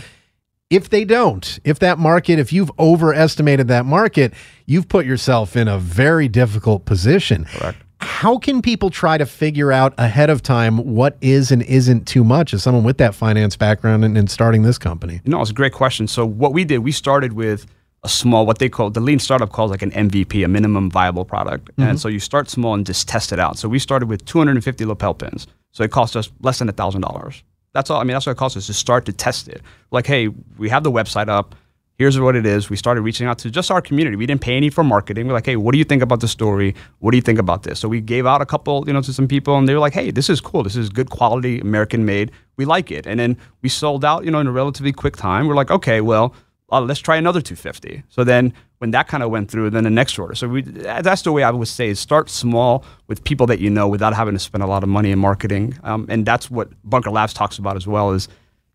if 0.71 0.91
they 0.91 1.05
don't, 1.05 1.59
if 1.65 1.79
that 1.79 1.99
market, 1.99 2.39
if 2.39 2.53
you've 2.53 2.71
overestimated 2.79 3.69
that 3.69 3.87
market, 3.87 4.35
you've 4.67 4.89
put 4.89 5.07
yourself 5.07 5.57
in 5.57 5.67
a 5.67 5.79
very 5.79 6.29
difficult 6.29 6.85
position. 6.85 7.47
Correct. 7.47 7.79
How 8.01 8.39
can 8.39 8.63
people 8.63 8.91
try 8.91 9.19
to 9.19 9.27
figure 9.27 9.73
out 9.73 9.93
ahead 9.99 10.31
of 10.31 10.43
time 10.43 10.79
what 10.95 11.17
is 11.21 11.51
and 11.51 11.63
isn't 11.63 12.07
too 12.07 12.23
much 12.23 12.55
as 12.55 12.63
someone 12.63 12.85
with 12.85 12.99
that 12.99 13.15
finance 13.15 13.57
background 13.57 14.05
and, 14.05 14.17
and 14.17 14.31
starting 14.31 14.63
this 14.63 14.79
company? 14.79 15.21
No, 15.25 15.41
it's 15.41 15.51
a 15.51 15.55
great 15.55 15.73
question. 15.73 16.07
So 16.07 16.25
what 16.25 16.53
we 16.53 16.65
did, 16.65 16.79
we 16.79 16.93
started 16.93 17.33
with 17.33 17.67
a 18.05 18.09
small, 18.09 18.47
what 18.47 18.59
they 18.59 18.69
call 18.69 18.91
the 18.91 19.01
lean 19.01 19.19
startup 19.19 19.51
calls 19.51 19.73
like 19.73 19.83
an 19.83 19.91
MVP, 19.91 20.45
a 20.45 20.49
minimum 20.49 20.91
viable 20.91 21.25
product. 21.25 21.71
And 21.77 21.89
mm-hmm. 21.89 21.97
so 21.97 22.09
you 22.09 22.21
start 22.21 22.49
small 22.49 22.75
and 22.75 22.87
just 22.87 23.09
test 23.09 23.33
it 23.33 23.41
out. 23.41 23.59
So 23.59 23.69
we 23.69 23.81
started 23.81 24.09
with 24.09 24.25
250 24.27 24.85
lapel 24.85 25.15
pins. 25.15 25.49
So 25.73 25.83
it 25.83 25.91
cost 25.91 26.17
us 26.17 26.31
less 26.41 26.61
than 26.61 26.69
a 26.69 26.73
thousand 26.73 27.01
dollars. 27.01 27.43
That's 27.79 27.91
all. 27.91 28.01
I 28.01 28.03
mean, 28.03 28.15
that's 28.15 28.27
what 28.27 28.33
it 28.33 28.39
costs 28.39 28.57
us 28.57 28.67
to 28.67 28.75
start 28.75 29.07
to 29.07 29.13
test 29.13 29.47
it. 29.47 29.63
Like, 29.93 30.05
hey, 30.05 30.27
we 30.57 30.69
have 30.69 30.83
the 30.83 30.91
website 30.91 31.29
up. 31.29 31.55
Here's 31.95 32.19
what 32.19 32.35
it 32.35 32.45
is. 32.45 32.69
We 32.69 32.77
started 32.77 33.03
reaching 33.03 33.29
out 33.29 33.39
to 33.39 33.53
just 33.53 33.71
our 33.71 33.81
community. 33.81 34.17
We 34.17 34.27
didn't 34.27 34.41
pay 34.41 34.57
any 34.57 34.69
for 34.69 34.83
marketing. 34.83 35.29
We're 35.29 35.35
like, 35.35 35.47
hey, 35.47 35.55
what 35.55 35.71
do 35.71 35.79
you 35.79 35.85
think 35.85 36.03
about 36.03 36.19
the 36.19 36.27
story? 36.27 36.75
What 36.99 37.13
do 37.13 37.17
you 37.17 37.23
think 37.23 37.39
about 37.39 37.63
this? 37.63 37.79
So 37.79 37.87
we 37.89 38.01
gave 38.01 38.27
out 38.27 38.43
a 38.43 38.47
couple, 38.47 38.83
you 38.89 38.93
know, 38.93 39.01
to 39.01 39.13
some 39.13 39.29
people, 39.29 39.57
and 39.57 39.69
they 39.69 39.75
were 39.75 39.79
like, 39.79 39.93
hey, 39.93 40.11
this 40.11 40.29
is 40.29 40.41
cool. 40.41 40.65
This 40.65 40.75
is 40.75 40.89
good 40.89 41.11
quality, 41.11 41.61
American 41.61 42.05
made. 42.05 42.33
We 42.57 42.65
like 42.65 42.91
it. 42.91 43.07
And 43.07 43.21
then 43.21 43.37
we 43.63 43.69
sold 43.69 44.05
out, 44.05 44.25
you 44.25 44.33
know, 44.33 44.41
in 44.41 44.49
a 44.49 44.53
relatively 44.53 44.91
quick 44.91 45.15
time. 45.15 45.47
We're 45.47 45.55
like, 45.55 45.71
okay, 45.71 46.01
well, 46.01 46.35
uh, 46.71 46.81
let's 46.81 47.01
try 47.01 47.17
another 47.17 47.41
250. 47.41 48.03
So 48.09 48.25
then 48.25 48.53
when 48.79 48.91
that 48.93 49.09
kind 49.09 49.23
of 49.23 49.31
went 49.31 49.51
through, 49.51 49.71
then 49.71 49.85
the 49.85 49.91
next 49.91 50.19
order. 50.19 50.35
So 50.35 50.49
we, 50.49 50.63
that's 50.63 51.23
the 51.23 51.33
way 51.33 51.43
I 51.43 51.51
would 51.51 51.69
say 51.69 51.89
is 51.89 51.99
start 51.99 52.31
small 52.31 52.85
with 53.07 53.25
people 53.25 53.47
that 53.47 53.59
you 53.59 53.71
know 53.71 53.89
without 53.89 54.15
having 54.15 54.35
to 54.35 54.39
spend 54.39 54.63
a 54.63 54.67
lot 54.67 54.83
of 54.83 54.89
money 54.89 55.11
in 55.11 55.19
marketing. 55.19 55.79
Um, 55.83 56.07
and 56.09 56.25
that's 56.27 56.51
what 56.51 56.69
Bunker 56.85 57.11
Labs 57.11 57.33
talks 57.33 57.59
about 57.59 57.77
as 57.77 57.87
well 57.87 58.13
is, 58.13 58.29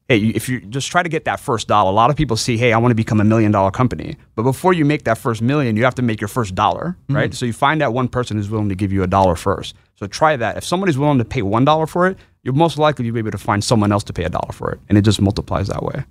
hey, 0.10 0.18
if 0.20 0.50
you 0.50 0.60
just 0.62 0.92
try 0.92 1.02
to 1.02 1.08
get 1.08 1.24
that 1.26 1.40
first 1.40 1.68
dollar, 1.68 1.90
a 1.90 1.94
lot 1.94 2.10
of 2.10 2.18
people 2.18 2.36
see, 2.36 2.58
hey, 2.58 2.74
I 2.74 2.78
want 2.78 2.92
to 2.92 2.96
become 2.96 3.22
a 3.22 3.24
million 3.24 3.52
dollar 3.52 3.72
company. 3.72 4.18
But 4.36 4.44
before 4.44 4.74
you 4.74 4.84
make 4.84 5.06
that 5.06 5.18
first 5.18 5.42
million, 5.42 5.78
you 5.78 5.84
have 5.86 5.96
to 5.96 6.02
make 6.02 6.20
your 6.20 6.28
first 6.28 6.56
dollar, 6.56 6.98
right? 7.10 7.34
So 7.34 7.46
you 7.46 7.54
find 7.54 7.80
that 7.80 7.94
one 7.94 8.10
person 8.10 8.36
who's 8.36 8.50
willing 8.50 8.70
to 8.70 8.76
give 8.76 8.92
you 8.92 9.04
a 9.04 9.08
dollar 9.08 9.36
first. 9.36 9.76
So 9.96 10.08
try 10.08 10.36
that. 10.36 10.58
If 10.58 10.66
somebody's 10.66 10.98
willing 10.98 11.20
to 11.20 11.26
pay 11.26 11.42
one 11.44 11.64
dollar 11.64 11.88
for 11.88 12.08
it, 12.08 12.18
you're 12.44 12.54
most 12.54 12.78
likely 12.78 13.06
to 13.06 13.12
be 13.14 13.20
able 13.20 13.32
to 13.32 13.38
find 13.38 13.64
someone 13.64 13.94
else 13.94 14.04
to 14.06 14.14
pay 14.14 14.26
a 14.26 14.30
dollar 14.30 14.52
for 14.52 14.72
it. 14.72 14.80
And 14.90 14.98
it 14.98 15.04
just 15.04 15.22
multiplies 15.22 15.68
that 15.68 15.84
way. 15.84 16.04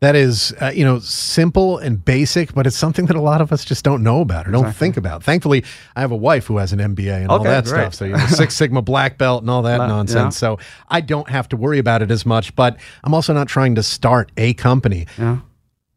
That 0.00 0.14
is, 0.14 0.54
uh, 0.60 0.70
you 0.72 0.84
know, 0.84 1.00
simple 1.00 1.78
and 1.78 2.04
basic, 2.04 2.54
but 2.54 2.68
it's 2.68 2.76
something 2.76 3.06
that 3.06 3.16
a 3.16 3.20
lot 3.20 3.40
of 3.40 3.50
us 3.52 3.64
just 3.64 3.84
don't 3.84 4.04
know 4.04 4.20
about 4.20 4.46
or 4.46 4.52
don't 4.52 4.72
think 4.72 4.96
about. 4.96 5.24
Thankfully, 5.24 5.64
I 5.96 6.00
have 6.02 6.12
a 6.12 6.16
wife 6.16 6.46
who 6.46 6.58
has 6.58 6.72
an 6.72 6.78
MBA 6.78 7.22
and 7.22 7.28
all 7.28 7.40
that 7.42 7.64
great. 7.64 7.80
stuff. 7.80 7.94
So, 7.94 8.04
you 8.04 8.12
know, 8.12 8.26
Six 8.26 8.54
Sigma 8.60 8.80
black 8.80 9.18
belt 9.18 9.42
and 9.42 9.50
all 9.50 9.62
that 9.62 9.78
nonsense. 9.78 10.36
yeah. 10.36 10.38
So, 10.38 10.58
I 10.88 11.00
don't 11.00 11.28
have 11.28 11.48
to 11.48 11.56
worry 11.56 11.80
about 11.80 12.00
it 12.02 12.12
as 12.12 12.24
much, 12.24 12.54
but 12.54 12.76
I'm 13.02 13.12
also 13.12 13.32
not 13.34 13.48
trying 13.48 13.74
to 13.74 13.82
start 13.82 14.30
a 14.36 14.54
company. 14.54 15.06
Yeah. 15.18 15.38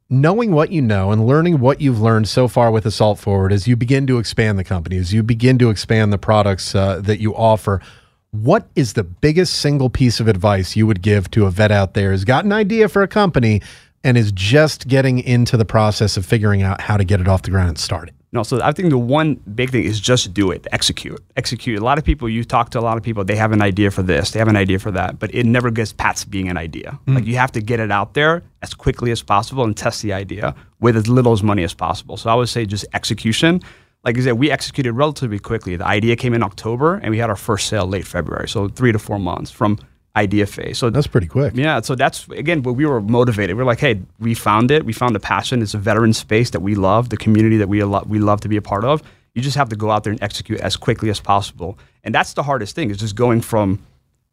knowing 0.09 0.51
what 0.51 0.71
you 0.71 0.81
know 0.81 1.11
and 1.11 1.25
learning 1.27 1.59
what 1.59 1.79
you've 1.79 2.01
learned 2.01 2.27
so 2.27 2.47
far 2.47 2.71
with 2.71 2.85
Assault 2.87 3.19
Forward 3.19 3.53
as 3.53 3.67
you 3.67 3.75
begin 3.75 4.07
to 4.07 4.17
expand 4.17 4.57
the 4.57 4.63
company, 4.63 4.97
as 4.97 5.13
you 5.13 5.21
begin 5.23 5.57
to 5.59 5.69
expand 5.69 6.11
the 6.11 6.17
products 6.17 6.73
uh, 6.75 6.99
that 7.01 7.19
you 7.19 7.35
offer, 7.35 7.79
what 8.31 8.67
is 8.75 8.93
the 8.93 9.03
biggest 9.03 9.53
single 9.57 9.89
piece 9.89 10.19
of 10.19 10.27
advice 10.27 10.75
you 10.75 10.87
would 10.87 11.01
give 11.01 11.29
to 11.31 11.45
a 11.45 11.51
vet 11.51 11.71
out 11.71 11.93
there 11.93 12.11
who's 12.11 12.25
got 12.25 12.45
an 12.45 12.51
idea 12.51 12.89
for 12.89 13.03
a 13.03 13.07
company, 13.07 13.61
and 14.03 14.17
is 14.17 14.31
just 14.31 14.87
getting 14.87 15.19
into 15.19 15.57
the 15.57 15.65
process 15.65 16.17
of 16.17 16.25
figuring 16.25 16.61
out 16.61 16.81
how 16.81 16.97
to 16.97 17.03
get 17.03 17.21
it 17.21 17.27
off 17.27 17.43
the 17.43 17.51
ground 17.51 17.69
and 17.69 17.77
start 17.77 18.09
it? 18.09 18.15
No, 18.33 18.43
so 18.43 18.61
I 18.63 18.71
think 18.71 18.91
the 18.91 18.97
one 18.97 19.35
big 19.55 19.71
thing 19.71 19.83
is 19.83 19.99
just 19.99 20.33
do 20.33 20.51
it, 20.51 20.65
execute, 20.71 21.21
execute. 21.35 21.81
A 21.81 21.83
lot 21.83 21.97
of 21.97 22.05
people, 22.05 22.29
you 22.29 22.45
talk 22.45 22.69
to 22.69 22.79
a 22.79 22.81
lot 22.81 22.95
of 22.95 23.03
people, 23.03 23.25
they 23.25 23.35
have 23.35 23.51
an 23.51 23.61
idea 23.61 23.91
for 23.91 24.03
this, 24.03 24.31
they 24.31 24.39
have 24.39 24.47
an 24.47 24.55
idea 24.55 24.79
for 24.79 24.89
that, 24.91 25.19
but 25.19 25.35
it 25.35 25.45
never 25.45 25.69
gets 25.69 25.91
past 25.91 26.31
being 26.31 26.47
an 26.47 26.55
idea. 26.55 26.97
Mm. 27.07 27.15
Like 27.15 27.25
you 27.25 27.35
have 27.35 27.51
to 27.51 27.61
get 27.61 27.81
it 27.81 27.91
out 27.91 28.13
there 28.13 28.41
as 28.61 28.73
quickly 28.73 29.11
as 29.11 29.21
possible 29.21 29.65
and 29.65 29.75
test 29.75 30.01
the 30.01 30.13
idea 30.13 30.55
with 30.79 30.95
as 30.95 31.09
little 31.09 31.33
as 31.33 31.43
money 31.43 31.63
as 31.63 31.73
possible. 31.73 32.15
So 32.15 32.29
I 32.29 32.35
would 32.35 32.47
say 32.47 32.65
just 32.65 32.85
execution. 32.93 33.61
Like 34.05 34.17
I 34.17 34.21
said, 34.21 34.33
we 34.33 34.49
executed 34.49 34.93
relatively 34.93 35.37
quickly. 35.37 35.75
The 35.75 35.85
idea 35.85 36.15
came 36.15 36.33
in 36.33 36.41
October, 36.41 36.95
and 36.95 37.11
we 37.11 37.17
had 37.17 37.29
our 37.29 37.35
first 37.35 37.67
sale 37.67 37.85
late 37.85 38.07
February. 38.07 38.47
So 38.47 38.69
three 38.69 38.93
to 38.93 38.97
four 38.97 39.19
months 39.19 39.51
from 39.51 39.77
idea 40.15 40.45
phase. 40.45 40.77
So 40.77 40.89
That's 40.89 41.07
pretty 41.07 41.27
quick. 41.27 41.53
yeah, 41.55 41.79
so 41.81 41.95
that's 41.95 42.27
again 42.29 42.63
where 42.63 42.73
we 42.73 42.85
were 42.85 42.99
motivated. 43.01 43.55
We're 43.55 43.63
like, 43.63 43.79
hey, 43.79 44.01
we 44.19 44.33
found 44.33 44.69
it. 44.71 44.85
We 44.85 44.93
found 44.93 45.15
a 45.15 45.19
passion. 45.19 45.61
It's 45.61 45.73
a 45.73 45.77
veteran 45.77 46.13
space 46.13 46.49
that 46.51 46.59
we 46.61 46.75
love, 46.75 47.09
the 47.09 47.17
community 47.17 47.57
that 47.57 47.69
we 47.69 47.83
lo- 47.83 48.03
we 48.07 48.19
love 48.19 48.41
to 48.41 48.49
be 48.49 48.57
a 48.57 48.61
part 48.61 48.83
of. 48.83 49.01
You 49.33 49.41
just 49.41 49.55
have 49.55 49.69
to 49.69 49.75
go 49.77 49.89
out 49.91 50.03
there 50.03 50.11
and 50.11 50.21
execute 50.21 50.59
as 50.59 50.75
quickly 50.75 51.09
as 51.09 51.21
possible. 51.21 51.79
And 52.03 52.13
that's 52.13 52.33
the 52.33 52.43
hardest 52.43 52.75
thing 52.75 52.89
is 52.89 52.97
just 52.97 53.15
going 53.15 53.41
from 53.41 53.79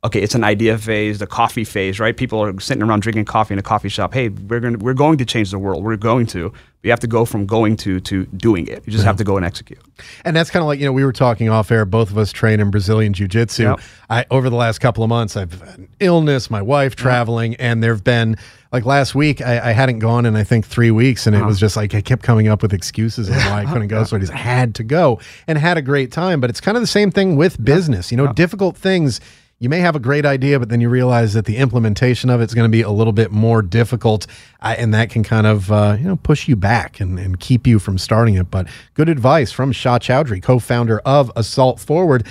okay, 0.05 0.21
it's 0.21 0.35
an 0.37 0.45
idea 0.45 0.79
phase, 0.79 1.19
the 1.19 1.27
coffee 1.27 1.65
phase, 1.65 1.99
right? 1.99 2.17
People 2.17 2.41
are 2.41 2.59
sitting 2.61 2.83
around 2.85 3.03
drinking 3.03 3.25
coffee 3.25 3.55
in 3.55 3.59
a 3.59 3.63
coffee 3.63 3.89
shop. 3.89 4.15
Hey, 4.15 4.29
we're 4.29 4.61
going 4.61 4.79
to 4.79 4.85
we're 4.85 4.95
going 4.95 5.19
to 5.19 5.25
change 5.25 5.51
the 5.51 5.59
world. 5.59 5.85
We're 5.85 5.97
going 5.97 6.27
to. 6.29 6.53
You 6.83 6.91
have 6.91 7.01
to 7.01 7.09
go 7.09 7.25
from 7.25 7.45
going 7.45 7.77
to 7.79 7.99
to 8.01 8.27
doing 8.27 8.67
it. 8.69 8.85
You 8.87 8.93
just 8.93 9.05
have 9.05 9.17
to 9.17 9.25
go 9.25 9.37
and 9.37 9.45
execute. 9.45 9.81
And 10.25 10.37
that's 10.37 10.49
kind 10.49 10.63
of 10.63 10.69
like, 10.69 10.79
you 10.79 10.87
know, 10.87 10.93
we 10.93 11.05
were 11.05 11.13
talking 11.13 11.49
off 11.49 11.71
air, 11.73 11.85
both 11.85 12.11
of 12.11 12.19
us 12.19 12.31
train 12.31 12.61
in 12.61 12.71
Brazilian 12.71 13.13
Jiu 13.13 13.27
Jitsu. 13.27 13.65
Yep. 13.65 13.81
I 14.11 14.27
over 14.31 14.49
the 14.49 14.57
last 14.57 14.79
couple 14.79 15.03
of 15.03 15.09
months, 15.09 15.37
I've 15.37 15.53
had 15.61 15.79
an 15.79 15.89
illness, 15.99 16.51
my 16.51 16.63
wife 16.63 16.95
traveling, 16.95 17.57
and 17.57 17.83
there 17.83 17.93
have 17.93 18.05
been 18.05 18.37
like 18.73 18.85
last 18.85 19.15
week, 19.15 19.41
I, 19.41 19.71
I 19.71 19.73
hadn't 19.73 19.99
gone 19.99 20.27
in 20.27 20.37
I 20.37 20.45
think 20.45 20.67
three 20.67 20.91
weeks, 20.91 21.27
and 21.27 21.35
it 21.35 21.41
uh-huh. 21.41 21.49
was 21.49 21.59
just 21.59 21.77
like 21.77 21.95
I 21.95 22.01
kept 22.01 22.23
coming 22.23 22.49
up 22.49 22.63
with 22.63 22.73
excuses 22.73 23.29
of 23.29 23.37
why 23.37 23.63
I 23.63 23.65
couldn't 23.73 23.89
go. 23.89 24.05
So 24.05 24.17
I 24.17 24.21
just 24.21 24.33
had 24.33 24.75
to 24.77 24.85
go 24.85 25.21
and 25.47 25.59
had 25.59 25.79
a 25.79 25.83
great 25.83 26.13
time. 26.13 26.41
But 26.41 26.51
it's 26.51 26.61
kind 26.61 26.77
of 26.77 26.83
the 26.83 26.89
same 26.89 27.11
thing 27.11 27.37
with 27.37 27.63
business. 27.63 28.11
You 28.11 28.19
know, 28.19 28.33
difficult 28.33 28.77
things. 28.77 29.21
You 29.61 29.69
may 29.69 29.81
have 29.81 29.97
a 29.97 30.01
great 30.01 30.25
idea, 30.25 30.61
but 30.61 30.69
then 30.69 30.81
you 30.81 30.89
realize 30.89 31.35
that 31.35 31.45
the 31.45 31.57
implementation 31.57 32.31
of 32.31 32.41
it's 32.41 32.55
going 32.55 32.65
to 32.71 32.71
be 32.71 32.83
a 32.83 32.91
little 32.91 33.13
bit 33.13 33.33
more 33.33 33.61
difficult, 33.61 34.27
uh, 34.61 34.77
and 34.79 34.95
that 34.95 35.11
can 35.11 35.25
kind 35.25 35.49
of 35.49 35.73
uh, 35.73 35.97
you 35.99 36.07
know 36.07 36.17
push 36.17 36.47
you 36.47 36.55
back 36.55 37.01
and, 37.01 37.19
and 37.19 37.41
keep 37.41 37.67
you 37.67 37.81
from 37.81 37.99
starting 37.99 38.35
it. 38.37 38.51
But 38.53 38.69
good 38.95 39.09
advice 39.09 39.51
from 39.51 39.73
Shah 39.73 39.99
Chowdhury, 39.99 40.41
co-founder 40.43 41.01
of 41.01 41.33
Assault 41.35 41.81
Forward. 41.81 42.27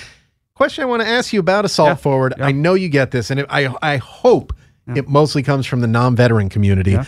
Question 0.55 0.84
I 0.84 0.86
want 0.86 1.01
to 1.01 1.07
ask 1.07 1.34
you 1.34 1.39
about 1.41 1.65
Assault 1.65 1.89
Yeah, 1.89 1.95
Forward. 1.95 2.34
yeah. 2.38 2.45
I 2.45 2.51
know 2.53 2.75
you 2.75 2.88
get 2.88 3.11
this, 3.11 3.30
and 3.30 3.41
it, 3.41 3.45
I 3.49 3.75
I 3.82 3.97
hope 3.97 4.53
it 4.95 5.09
mostly 5.09 5.43
comes 5.43 5.65
from 5.65 5.82
the 5.82 5.88
non-veteran 5.88 6.47
community. 6.47 6.91
Yeah. 6.91 7.03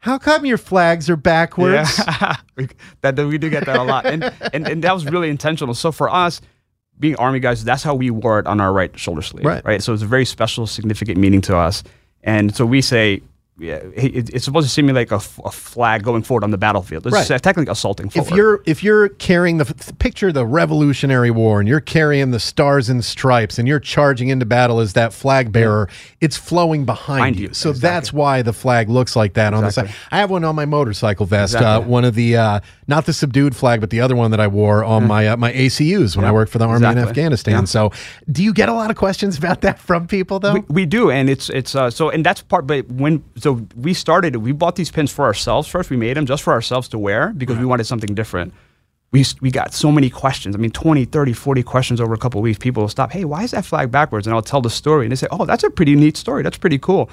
How 0.00 0.18
come 0.18 0.44
your 0.46 0.58
flags 0.58 1.08
are 1.08 1.16
backwards? 1.16 1.96
Yeah. 1.98 2.36
That 3.02 3.16
we 3.16 3.38
do 3.38 3.48
get 3.50 3.66
that 3.66 3.76
a 3.76 3.84
lot, 3.84 4.04
and, 4.04 4.24
and 4.52 4.66
and 4.66 4.82
that 4.82 4.92
was 4.92 5.04
really 5.06 5.30
intentional. 5.30 5.74
So 5.74 5.92
for 5.92 6.10
us, 6.10 6.40
being 7.00 7.16
army 7.16 7.40
guys, 7.40 7.64
that's 7.64 7.82
how 7.82 7.94
we 7.94 8.10
wore 8.10 8.38
it 8.38 8.46
on 8.46 8.60
our 8.60 8.72
right 8.72 8.96
shoulder 8.98 9.22
sleeve, 9.22 9.44
Right. 9.44 9.64
right? 9.64 9.82
So 9.82 9.92
it's 9.92 10.02
a 10.02 10.06
very 10.06 10.24
special, 10.24 10.66
significant 10.66 11.18
meaning 11.18 11.40
to 11.42 11.56
us, 11.56 11.82
and 12.22 12.54
so 12.54 12.64
we 12.66 12.80
say. 12.82 13.22
Yeah, 13.60 13.80
it, 13.92 14.30
it's 14.32 14.44
supposed 14.44 14.68
to 14.68 14.72
simulate 14.72 15.10
a, 15.10 15.16
f- 15.16 15.40
a 15.44 15.50
flag 15.50 16.04
going 16.04 16.22
forward 16.22 16.44
on 16.44 16.52
the 16.52 16.56
battlefield. 16.58 17.04
It's 17.08 17.12
Right. 17.28 17.42
technically 17.42 17.66
assaulting 17.72 18.08
forward. 18.08 18.30
if 18.30 18.36
you're 18.36 18.62
if 18.66 18.84
you're 18.84 19.08
carrying 19.08 19.56
the 19.56 19.64
f- 19.64 19.98
picture 19.98 20.30
the 20.30 20.46
Revolutionary 20.46 21.32
War 21.32 21.58
and 21.58 21.68
you're 21.68 21.80
carrying 21.80 22.30
the 22.30 22.38
stars 22.38 22.88
and 22.88 23.04
stripes 23.04 23.58
and 23.58 23.66
you're 23.66 23.80
charging 23.80 24.28
into 24.28 24.46
battle 24.46 24.78
as 24.78 24.92
that 24.92 25.12
flag 25.12 25.50
bearer, 25.50 25.88
it's 26.20 26.36
flowing 26.36 26.84
behind, 26.84 27.18
Behind 27.18 27.36
you. 27.36 27.48
you, 27.48 27.52
So 27.52 27.70
exactly. 27.70 27.80
that's 27.96 28.12
why 28.12 28.42
the 28.42 28.52
flag 28.52 28.88
looks 28.88 29.16
like 29.16 29.32
that 29.34 29.52
on 29.52 29.64
the 29.64 29.72
side. 29.72 29.92
I 30.12 30.18
have 30.18 30.30
one 30.30 30.44
on 30.44 30.54
my 30.54 30.64
motorcycle 30.64 31.26
vest. 31.26 31.56
Uh, 31.56 31.80
one 31.80 32.04
of 32.04 32.14
the 32.14 32.36
uh, 32.36 32.60
not 32.88 33.04
the 33.04 33.12
subdued 33.12 33.54
flag, 33.54 33.80
but 33.80 33.90
the 33.90 34.00
other 34.00 34.16
one 34.16 34.30
that 34.30 34.40
I 34.40 34.48
wore 34.48 34.82
on 34.82 35.06
my 35.06 35.28
uh, 35.28 35.36
my 35.36 35.52
ACUs 35.52 36.16
when 36.16 36.24
I 36.24 36.32
worked 36.32 36.50
for 36.50 36.58
the 36.58 36.66
army 36.66 36.86
in. 36.86 36.98
Afghanistan. 36.98 37.52
Yeah. 37.60 37.64
So, 37.64 37.92
do 38.32 38.42
you 38.42 38.54
get 38.54 38.70
a 38.70 38.72
lot 38.72 38.90
of 38.90 38.96
questions 38.96 39.36
about 39.36 39.60
that 39.60 39.78
from 39.78 40.06
people 40.06 40.40
though? 40.40 40.54
We, 40.54 40.60
we 40.68 40.86
do, 40.86 41.10
and 41.10 41.28
it's 41.28 41.50
it's 41.50 41.74
uh, 41.74 41.90
so, 41.90 42.08
and 42.08 42.24
that's 42.24 42.40
part. 42.40 42.66
But 42.66 42.88
when 42.88 43.22
so 43.36 43.66
we 43.76 43.92
started, 43.92 44.36
we 44.36 44.52
bought 44.52 44.76
these 44.76 44.90
pins 44.90 45.12
for 45.12 45.26
ourselves 45.26 45.68
first. 45.68 45.90
We 45.90 45.98
made 45.98 46.16
them 46.16 46.24
just 46.24 46.42
for 46.42 46.52
ourselves 46.54 46.88
to 46.88 46.98
wear 46.98 47.34
because 47.36 47.58
we 47.58 47.66
wanted 47.66 47.84
something 47.84 48.14
different. 48.14 48.54
We 49.12 49.24
we 49.42 49.50
got 49.50 49.74
so 49.74 49.92
many 49.92 50.08
questions. 50.08 50.54
I 50.54 50.58
mean, 50.58 50.70
20, 50.70 51.04
30, 51.04 51.32
40 51.34 51.62
questions 51.62 52.00
over 52.00 52.14
a 52.14 52.18
couple 52.18 52.40
of 52.40 52.42
weeks. 52.42 52.58
People 52.58 52.82
will 52.82 52.88
stop. 52.88 53.12
Hey, 53.12 53.24
why 53.24 53.42
is 53.42 53.50
that 53.50 53.66
flag 53.66 53.90
backwards? 53.90 54.26
And 54.26 54.34
I'll 54.34 54.42
tell 54.42 54.62
the 54.62 54.70
story, 54.70 55.04
and 55.04 55.12
they 55.12 55.16
say, 55.16 55.28
Oh, 55.30 55.44
that's 55.44 55.62
a 55.64 55.70
pretty 55.70 55.94
neat 55.94 56.16
story. 56.16 56.42
That's 56.42 56.58
pretty 56.58 56.78
cool. 56.78 57.10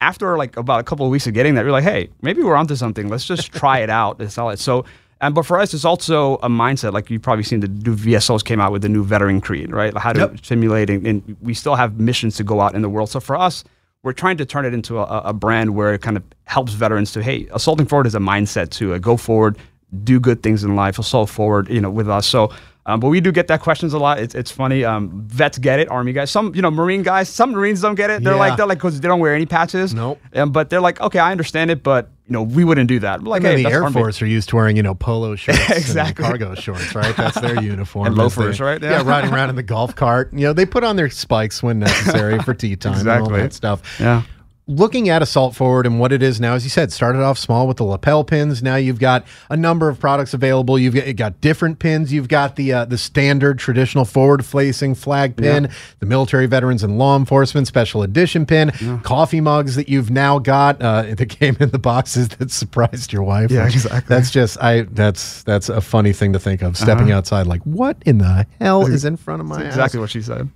After 0.00 0.38
like 0.38 0.56
about 0.56 0.80
a 0.80 0.84
couple 0.84 1.04
of 1.04 1.12
weeks 1.12 1.26
of 1.26 1.34
getting 1.34 1.54
that, 1.56 1.62
you're 1.62 1.72
like, 1.72 1.84
Hey, 1.84 2.08
maybe 2.22 2.42
we're 2.42 2.56
onto 2.56 2.76
something. 2.76 3.08
Let's 3.08 3.26
just 3.26 3.52
try 3.52 3.80
it 3.80 3.90
out. 3.90 4.20
It's 4.22 4.38
all 4.38 4.48
it. 4.48 4.58
So. 4.58 4.86
And 5.20 5.34
but 5.34 5.44
for 5.46 5.58
us, 5.58 5.74
it's 5.74 5.84
also 5.84 6.34
a 6.36 6.48
mindset. 6.48 6.92
Like 6.92 7.10
you've 7.10 7.22
probably 7.22 7.42
seen 7.44 7.60
the 7.60 7.68
new 7.68 7.96
VSOs 7.96 8.44
came 8.44 8.60
out 8.60 8.70
with 8.72 8.82
the 8.82 8.88
new 8.88 9.02
veteran 9.04 9.40
creed, 9.40 9.72
right? 9.72 9.96
How 9.96 10.12
to 10.12 10.20
Yep. 10.20 10.44
simulating, 10.44 11.06
and 11.06 11.36
we 11.42 11.54
still 11.54 11.74
have 11.74 11.98
missions 11.98 12.36
to 12.36 12.44
go 12.44 12.60
out 12.60 12.74
in 12.74 12.82
the 12.82 12.88
world. 12.88 13.10
So 13.10 13.18
for 13.20 13.36
us, 13.36 13.64
we're 14.04 14.12
trying 14.12 14.36
to 14.36 14.46
turn 14.46 14.64
it 14.64 14.72
into 14.74 14.98
a, 14.98 15.04
a 15.24 15.32
brand 15.32 15.74
where 15.74 15.92
it 15.94 16.02
kind 16.02 16.16
of 16.16 16.22
helps 16.44 16.72
veterans 16.72 17.10
to, 17.12 17.22
hey, 17.22 17.48
assaulting 17.52 17.86
forward 17.86 18.06
is 18.06 18.14
a 18.14 18.20
mindset 18.20 18.70
to 18.70 18.94
uh, 18.94 18.98
go 18.98 19.16
forward, 19.16 19.58
do 20.04 20.20
good 20.20 20.42
things 20.42 20.62
in 20.62 20.76
life, 20.76 21.00
assault 21.00 21.28
forward, 21.30 21.68
you 21.68 21.80
know, 21.80 21.90
with 21.90 22.08
us. 22.08 22.24
So, 22.26 22.50
um, 22.88 22.98
but 23.00 23.08
we 23.08 23.20
do 23.20 23.30
get 23.30 23.46
that 23.48 23.60
questions 23.60 23.92
a 23.92 23.98
lot. 23.98 24.18
It's, 24.18 24.34
it's 24.34 24.50
funny. 24.50 24.82
Um, 24.82 25.22
vets 25.28 25.58
get 25.58 25.78
it, 25.78 25.88
Army 25.90 26.12
guys, 26.12 26.30
some, 26.30 26.52
you 26.56 26.62
know, 26.62 26.70
Marine 26.70 27.02
guys, 27.04 27.28
some 27.28 27.52
Marines 27.52 27.80
don't 27.82 27.94
get 27.94 28.10
it. 28.10 28.24
They're 28.24 28.32
Yeah. 28.32 28.38
like, 28.40 28.56
they're 28.56 28.66
like, 28.66 28.78
because 28.78 29.00
they 29.00 29.06
don't 29.08 29.20
wear 29.20 29.34
any 29.34 29.46
patches. 29.46 29.92
Nope. 29.94 30.18
Um, 30.34 30.50
but 30.50 30.70
they're 30.70 30.80
like, 30.80 31.00
okay, 31.00 31.18
I 31.20 31.30
understand 31.30 31.70
it, 31.70 31.82
but 31.84 32.10
you 32.26 32.32
know, 32.32 32.42
we 32.42 32.64
wouldn't 32.64 32.88
do 32.88 32.98
that. 33.00 33.22
Like, 33.24 33.44
and 33.44 33.56
hey, 33.58 33.62
the 33.62 33.70
Air 33.70 33.84
Army. 33.84 33.92
Force 33.94 34.20
are 34.22 34.26
used 34.26 34.48
to 34.50 34.56
wearing, 34.56 34.76
you 34.76 34.82
know, 34.82 34.94
polo 34.94 35.36
shirts 35.36 35.70
Exactly. 35.70 36.24
and 36.24 36.38
cargo 36.40 36.54
shorts, 36.54 36.94
right? 36.94 37.14
That's 37.16 37.40
their 37.40 37.62
uniform. 37.62 38.06
And 38.08 38.16
loafers, 38.16 38.60
right? 38.60 38.82
Yeah. 38.82 38.90
Yeah. 39.02 39.02
riding 39.08 39.32
around 39.32 39.50
in 39.50 39.56
the 39.56 39.62
golf 39.62 39.94
cart. 39.94 40.32
You 40.32 40.40
know, 40.46 40.52
they 40.52 40.66
put 40.66 40.82
on 40.82 40.96
their 40.96 41.10
spikes 41.10 41.62
when 41.62 41.78
necessary 41.88 42.38
for 42.40 42.54
tee 42.54 42.74
time 42.76 42.98
and 43.00 43.08
all 43.08 43.16
Exactly. 43.18 43.40
that 43.42 43.52
stuff. 43.52 44.00
Yeah. 44.00 44.22
Looking 44.70 45.08
at 45.08 45.22
Assault 45.22 45.56
Forward 45.56 45.86
and 45.86 45.98
what 45.98 46.12
it 46.12 46.22
is 46.22 46.40
now, 46.40 46.52
as 46.52 46.62
you 46.62 46.68
said, 46.68 46.92
started 46.92 47.22
off 47.22 47.38
small 47.38 47.66
with 47.66 47.78
the 47.78 47.84
lapel 47.84 48.22
pins. 48.22 48.62
Now 48.62 48.76
you've 48.76 48.98
got 48.98 49.24
a 49.48 49.56
number 49.56 49.88
of 49.88 49.98
products 49.98 50.34
available. 50.34 50.78
You've 50.78 50.94
got, 50.94 51.06
you've 51.06 51.16
got 51.16 51.40
different 51.40 51.78
pins. 51.78 52.12
You've 52.12 52.28
got 52.28 52.56
the 52.56 52.74
uh, 52.74 52.84
the 52.84 52.98
standard 52.98 53.58
traditional 53.58 54.04
forward 54.04 54.44
facing 54.44 54.94
flag 54.94 55.36
pin, 55.38 55.70
the 56.00 56.06
military 56.06 56.44
veterans 56.44 56.82
and 56.82 56.98
law 56.98 57.16
enforcement 57.16 57.66
special 57.66 58.02
edition 58.02 58.44
pin, 58.44 58.70
coffee 59.04 59.40
mugs 59.40 59.74
that 59.76 59.88
you've 59.88 60.10
now 60.10 60.38
got 60.38 60.82
uh, 60.82 61.02
that 61.14 61.30
came 61.30 61.56
in 61.60 61.70
the 61.70 61.78
boxes 61.78 62.28
that 62.28 62.50
surprised 62.50 63.10
your 63.10 63.22
wife. 63.22 63.50
Yeah, 63.50 63.66
exactly. 63.66 64.14
That's 64.14 64.30
just 64.30 64.62
I. 64.62 64.82
That's 64.82 65.44
that's 65.44 65.70
a 65.70 65.80
funny 65.80 66.12
thing 66.12 66.34
to 66.34 66.38
think 66.38 66.60
of. 66.60 66.76
Stepping 66.76 67.10
outside, 67.10 67.46
like 67.46 67.62
what 67.62 67.96
in 68.04 68.18
the 68.18 68.46
hell 68.60 68.86
is 68.86 69.06
in 69.06 69.16
front 69.16 69.40
of 69.40 69.46
my? 69.46 69.64
Exactly 69.64 69.98
what 69.98 70.10
she 70.10 70.20
said. 70.20 70.50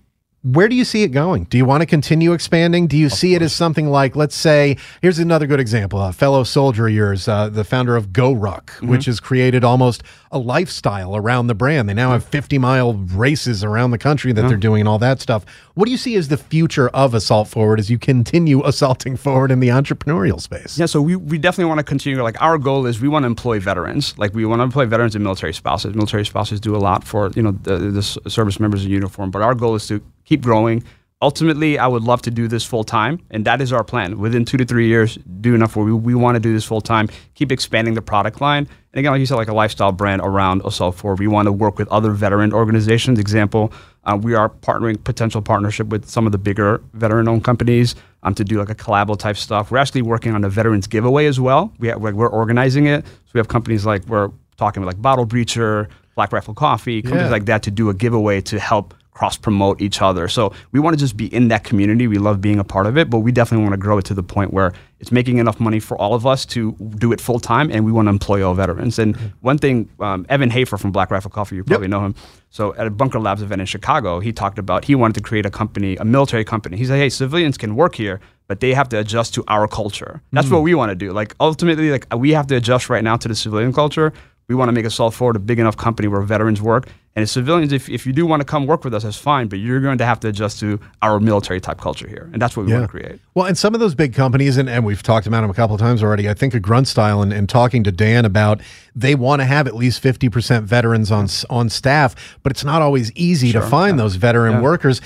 Where 0.45 0.69
do 0.69 0.75
you 0.75 0.85
see 0.85 1.05
it 1.05 1.09
going? 1.13 1.45
Do 1.45 1.57
you 1.57 1.65
want 1.65 1.83
to 1.83 1.87
continue 1.87 2.33
expanding? 2.33 2.89
Do 2.89 2.97
you 2.97 3.09
see 3.09 3.37
it 3.37 3.43
as 3.43 3.53
something 3.53 3.87
like, 3.87 4.17
let's 4.17 4.35
say, 4.35 4.77
here's 5.01 5.21
another 5.21 5.47
good 5.47 5.61
example. 5.61 6.03
A 6.03 6.13
fellow 6.13 6.43
soldier 6.43 6.89
of 6.89 6.93
yours, 6.93 7.29
uh, 7.29 7.49
the 7.49 7.63
founder 7.63 7.95
of 7.95 8.09
GORUCK, 8.09 8.83
which 8.83 9.05
has 9.05 9.21
created 9.21 9.63
almost 9.63 10.03
a 10.33 10.39
lifestyle 10.39 11.15
around 11.15 11.47
the 11.47 11.55
brand. 11.55 11.89
They 11.89 11.95
now 11.95 12.11
have 12.11 12.25
50 12.25 12.59
mile 12.59 12.95
races 12.95 13.63
around 13.63 13.93
the 13.93 13.99
country 13.99 14.33
that 14.33 14.49
they're 14.49 14.57
doing 14.57 14.81
and 14.81 14.89
all 14.89 14.99
that 14.99 15.21
stuff. 15.21 15.45
What 15.75 15.85
do 15.85 15.93
you 15.93 15.97
see 15.97 16.17
as 16.17 16.27
the 16.27 16.37
future 16.37 16.89
of 16.89 17.15
Assault 17.15 17.47
Forward 17.47 17.79
as 17.79 17.89
you 17.89 17.99
continue 17.99 18.63
assaulting 18.67 19.17
forward 19.17 19.53
in 19.53 19.61
the 19.61 19.69
entrepreneurial 19.69 20.41
space? 20.41 20.77
Yeah, 20.77 20.87
so 20.87 21.01
we, 21.01 21.15
we 21.15 21.39
definitely 21.39 21.69
want 21.69 21.79
to 21.79 21.85
continue. 21.85 22.21
Like 22.21 22.41
our 22.43 22.59
goal 22.59 22.87
is 22.87 23.01
we 23.01 23.07
want 23.09 23.23
to 23.23 23.29
employ 23.29 23.61
veterans. 23.61 24.19
Like 24.19 24.35
we 24.35 24.45
want 24.45 24.59
to 24.59 24.65
employ 24.65 24.87
veterans 24.87 25.15
and 25.15 25.23
military 25.23 25.55
spouses. 25.55 25.95
Military 25.95 26.25
spouses 26.25 26.59
do 26.59 26.75
a 26.75 26.79
lot 26.79 27.05
for 27.05 27.31
you 27.37 27.43
know 27.43 27.53
the, 27.53 27.77
the 27.79 28.03
service 28.03 28.59
members 28.59 28.85
in 28.85 28.91
uniform. 28.91 29.31
But 29.31 29.43
our 29.43 29.55
goal 29.55 29.77
is 29.77 29.87
to 29.87 30.03
keep 30.33 30.41
growing. 30.43 30.83
Ultimately, 31.21 31.79
I 31.79 31.87
would 31.87 32.03
love 32.03 32.21
to 32.23 32.31
do 32.33 32.49
this 32.49 32.65
full 32.65 32.83
time, 32.83 33.21
and 33.31 33.45
that 33.45 33.61
is 33.61 33.73
our 33.73 33.85
plan. 33.85 34.19
Within 34.19 34.45
two 34.45 34.57
to 34.57 34.65
three 34.65 34.89
years, 34.89 35.17
do 35.41 35.55
enough 35.55 35.77
where 35.77 35.85
we, 35.85 35.93
we 35.93 36.15
want 36.17 36.35
to 36.35 36.41
do 36.41 36.53
this 36.53 36.65
full 36.65 36.81
time. 36.81 37.09
Keep 37.35 37.53
expanding 37.53 37.95
the 37.95 38.03
product 38.03 38.41
line, 38.41 38.67
and 38.93 38.99
again, 38.99 39.13
like 39.13 39.21
you 39.21 39.27
said, 39.27 39.37
like 39.37 39.47
a 39.49 39.55
lifestyle 39.55 39.93
brand 39.93 40.21
around 40.25 40.63
Assault 40.65 40.97
Forward. 40.97 41.21
We 41.21 41.29
want 41.29 41.47
to 41.47 41.53
work 41.53 41.79
with 41.79 41.87
other 41.89 42.11
veteran 42.13 42.53
organizations. 42.53 43.19
Example, 43.21 43.73
uh, 44.05 44.19
we 44.21 44.35
are 44.35 44.49
partnering 44.49 45.05
potential 45.05 45.43
partnership 45.43 45.87
with 45.89 46.09
some 46.09 46.27
of 46.27 46.33
the 46.33 46.39
bigger 46.39 46.83
veteran-owned 46.95 47.45
companies 47.45 47.95
um, 48.25 48.35
to 48.35 48.43
do 48.43 48.59
like 48.59 48.71
a 48.71 48.75
collabo 48.75 49.17
type 49.17 49.37
stuff. 49.37 49.71
We're 49.71 49.79
actually 49.79 50.03
working 50.03 50.35
on 50.35 50.43
a 50.45 50.49
veterans 50.49 50.87
giveaway 50.89 51.27
as 51.27 51.39
well. 51.39 51.73
We 51.79 51.87
have, 51.89 52.01
we're, 52.01 52.15
we're 52.15 52.29
organizing 52.43 52.87
it. 52.87 53.05
So 53.07 53.31
we 53.35 53.39
have 53.39 53.49
companies 53.49 53.85
like 53.87 54.03
we're 54.07 54.31
talking 54.57 54.83
with 54.83 54.89
like 54.93 55.01
Bottle 55.01 55.27
Breacher, 55.27 55.89
Black 56.17 56.33
Rifle 56.33 56.55
Coffee, 56.55 57.01
companies 57.01 57.27
Yeah. 57.27 57.31
like 57.31 57.45
that 57.45 57.63
to 57.65 57.71
do 57.71 57.91
a 57.91 57.95
giveaway 57.95 58.41
to 58.43 58.59
help 58.59 58.93
cross 59.13 59.37
promote 59.37 59.81
each 59.81 60.01
other. 60.01 60.27
So 60.27 60.53
we 60.73 60.81
want 60.81 60.95
to 60.95 60.99
just 60.99 61.17
be 61.17 61.33
in 61.33 61.49
that 61.49 61.65
community. 61.65 62.07
We 62.07 62.19
love 62.19 62.41
being 62.41 62.59
a 62.59 62.65
part 62.65 62.87
of 62.87 62.97
it, 62.97 63.11
but 63.11 63.19
we 63.19 63.31
definitely 63.31 63.65
want 63.65 63.75
to 63.75 63.79
grow 63.79 63.99
it 63.99 64.05
to 64.07 64.15
the 64.15 64.23
point 64.23 64.53
where 64.53 64.73
it's 65.01 65.13
making 65.13 65.39
enough 65.39 65.61
money 65.61 65.81
for 65.81 65.99
all 65.99 66.15
of 66.15 66.27
us 66.27 66.47
to 66.47 66.73
do 66.97 67.13
it 67.13 67.21
full 67.21 67.41
time, 67.41 67.71
and 67.71 67.85
we 67.85 67.93
want 67.93 68.07
to 68.07 68.11
employ 68.11 68.47
all 68.47 68.55
veterans. 68.55 68.99
And 68.99 69.17
one 69.41 69.59
thing, 69.59 69.91
um, 70.01 70.25
Evan 70.29 70.49
Hafer 70.49 70.79
from 70.79 70.93
Black 70.93 71.11
Rifle 71.11 71.31
Coffee, 71.31 71.57
you 71.57 71.65
probably 71.65 71.89
know 71.89 72.05
him. 72.05 72.15
So 72.51 72.75
at 72.77 72.87
a 72.87 72.91
Bunker 72.91 73.19
Labs 73.19 73.43
event 73.43 73.61
in 73.61 73.67
Chicago, 73.67 74.21
he 74.21 74.33
talked 74.33 74.59
about 74.59 74.85
he 74.85 74.95
wanted 74.95 75.15
to 75.15 75.21
create 75.21 75.45
a 75.45 75.51
company, 75.51 75.97
a 75.97 76.05
military 76.05 76.45
company. 76.45 76.77
He 76.77 76.85
said, 76.85 76.99
"Hey, 76.99 77.09
civilians 77.09 77.59
can 77.59 77.75
work 77.75 77.95
here, 77.97 78.21
but 78.47 78.61
they 78.61 78.75
have 78.75 78.89
to 78.91 78.99
adjust 78.99 79.35
to 79.35 79.45
our 79.49 79.67
culture. 79.67 80.23
That's 80.33 80.51
what 80.51 80.63
we 80.63 80.75
want 80.75 80.91
to 80.91 80.95
do. 80.95 81.13
Like 81.13 81.35
ultimately, 81.41 81.91
like 81.91 82.07
we 82.15 82.33
have 82.33 82.47
to 82.49 82.57
adjust 82.57 82.91
right 82.91 83.03
now 83.03 83.17
to 83.17 83.29
the 83.29 83.35
civilian 83.35 83.73
culture. 83.73 84.13
We 84.49 84.55
want 84.55 84.69
to 84.69 84.73
make 84.73 84.85
Assault 84.85 85.15
Forward 85.15 85.37
a 85.37 85.39
big 85.39 85.59
enough 85.59 85.77
company 85.77 86.09
where 86.09 86.21
veterans 86.23 86.61
work. 86.61 86.89
And 87.15 87.23
as 87.23 87.31
civilians, 87.31 87.73
if, 87.73 87.89
if 87.91 88.07
you 88.07 88.13
do 88.15 88.25
want 88.27 88.41
to 88.41 88.45
come 88.47 88.67
work 88.67 88.85
with 88.85 88.95
us, 88.95 89.03
that's 89.03 89.19
fine, 89.19 89.47
but 89.49 89.59
you're 89.59 89.81
going 89.81 89.99
to 89.99 90.05
have 90.05 90.19
to 90.21 90.29
adjust 90.29 90.61
to 90.61 90.81
our 91.03 91.21
military 91.21 91.61
type 91.61 91.79
culture 91.79 92.09
here. 92.09 92.31
And 92.33 92.41
that's 92.41 92.57
what 92.57 92.65
we 92.65 92.73
want 92.73 92.85
to 92.85 92.89
create. 92.89 93.21
Well, 93.35 93.45
and 93.47 93.57
some 93.57 93.75
of 93.75 93.81
those 93.81 93.95
big 93.95 94.15
companies, 94.15 94.57
and, 94.57 94.69
and 94.69 94.83
we've 94.85 95.03
talked 95.03 95.27
about 95.27 95.43
them 95.43 95.51
a 95.51 95.55
couple 95.55 95.75
of 95.75 95.81
times 95.81 96.03
already. 96.03 96.29
I 96.29 96.35
think 96.35 96.55
a 96.55 96.61
grunt 96.61 96.89
style 96.89 97.21
and, 97.21 97.31
and 97.31 97.49
talking 97.51 97.85
to 97.85 97.93
Dan 97.93 98.25
about 98.25 98.63
they 98.97 99.15
want 99.15 99.41
to 99.41 99.45
have 99.45 99.67
at 99.67 99.75
least 99.77 100.03
50% 100.03 100.63
veterans 100.63 101.11
on 101.11 101.29
on 101.51 101.69
staff, 101.69 102.39
but 102.43 102.51
it's 102.51 102.65
not 102.65 102.81
always 102.81 103.13
easy 103.13 103.53
to 103.53 103.61
find 103.61 103.99
those 103.99 104.17
veteran 104.17 104.55
Yeah. 104.55 104.61
workers. 104.63 105.03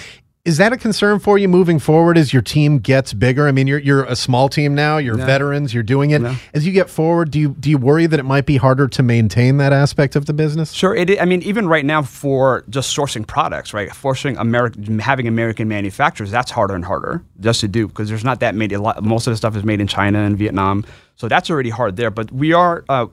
Is 0.46 0.58
that 0.58 0.72
a 0.72 0.76
concern 0.76 1.18
for 1.18 1.38
you 1.38 1.48
moving 1.48 1.80
forward 1.80 2.16
as 2.16 2.32
your 2.32 2.40
team 2.40 2.78
gets 2.78 3.12
bigger? 3.12 3.48
I 3.48 3.52
mean, 3.52 3.66
you're 3.66 3.80
you're 3.80 4.04
a 4.04 4.14
small 4.14 4.48
team 4.48 4.76
now. 4.76 4.96
You're 4.96 5.16
veterans. 5.16 5.74
You're 5.74 5.82
doing 5.82 6.12
it. 6.12 6.22
As 6.54 6.64
you 6.64 6.72
get 6.72 6.88
forward, 6.88 7.32
do 7.32 7.40
you 7.40 7.48
do 7.58 7.68
you 7.68 7.78
worry 7.78 8.06
that 8.06 8.20
it 8.20 8.22
might 8.22 8.46
be 8.46 8.56
harder 8.56 8.86
to 8.86 9.02
maintain 9.02 9.56
that 9.56 9.72
aspect 9.72 10.14
of 10.14 10.26
the 10.26 10.32
business? 10.32 10.70
Sure. 10.70 10.94
It, 10.94 11.20
I 11.20 11.24
mean, 11.24 11.42
even 11.42 11.66
right 11.66 11.84
now 11.84 12.02
for 12.02 12.64
just 12.70 12.96
sourcing 12.96 13.26
products, 13.26 13.74
right? 13.74 13.92
Forcing 13.92 14.36
American, 14.36 15.00
having 15.00 15.26
American 15.26 15.66
manufacturers, 15.66 16.30
that's 16.30 16.52
harder 16.52 16.76
and 16.76 16.84
harder 16.84 17.24
just 17.40 17.60
to 17.62 17.68
do 17.68 17.88
because 17.88 18.08
there's 18.08 18.24
not 18.24 18.38
that 18.38 18.54
many. 18.54 18.72
A 18.74 18.80
lot, 18.80 19.02
most 19.02 19.26
of 19.26 19.32
the 19.32 19.36
stuff 19.36 19.56
is 19.56 19.64
made 19.64 19.80
in 19.80 19.88
China 19.88 20.20
and 20.20 20.38
Vietnam, 20.38 20.84
so 21.16 21.26
that's 21.26 21.50
already 21.50 21.70
hard 21.70 21.96
there. 21.96 22.12
But 22.12 22.30
we 22.30 22.52
are. 22.52 22.84
Uh, 22.88 23.06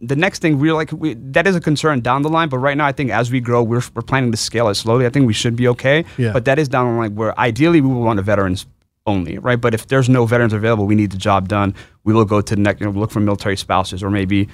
the 0.00 0.16
next 0.16 0.40
thing 0.42 0.58
we're 0.58 0.74
like 0.74 0.92
we, 0.92 1.14
that 1.14 1.46
is 1.46 1.56
a 1.56 1.60
concern 1.60 2.00
down 2.00 2.20
the 2.22 2.28
line 2.28 2.48
but 2.50 2.58
right 2.58 2.76
now 2.76 2.84
i 2.86 2.92
think 2.92 3.10
as 3.10 3.30
we 3.30 3.40
grow 3.40 3.62
we're, 3.62 3.80
we're 3.94 4.02
planning 4.02 4.30
to 4.30 4.36
scale 4.36 4.68
it 4.68 4.74
slowly. 4.74 5.06
I 5.06 5.10
think 5.10 5.26
we 5.26 5.32
should 5.32 5.56
be 5.56 5.68
okay 5.68 6.04
Yeah. 6.18 6.32
but 6.32 6.44
that 6.44 6.58
is 6.58 6.68
down 6.68 6.92
the 6.92 6.98
line 7.00 7.14
where 7.14 7.38
ideally 7.38 7.80
we 7.80 7.88
will 7.88 8.02
want 8.02 8.18
the 8.18 8.22
veterans 8.22 8.66
only 9.06 9.38
right? 9.38 9.60
But 9.60 9.72
if 9.72 9.86
there's 9.86 10.08
no 10.08 10.26
veterans 10.26 10.52
available 10.52 10.84
we 10.86 10.94
need 10.96 11.12
the 11.12 11.16
job 11.16 11.48
done. 11.48 11.74
We 12.04 12.12
will 12.12 12.24
go 12.24 12.40
to 12.40 12.54
the 12.56 12.60
next 12.60 12.80
you 12.80 12.86
know 12.86 12.92
look 12.98 13.10
for 13.12 13.20
military 13.20 13.56
spouses 13.56 14.02
or 14.02 14.10
maybe 14.10 14.48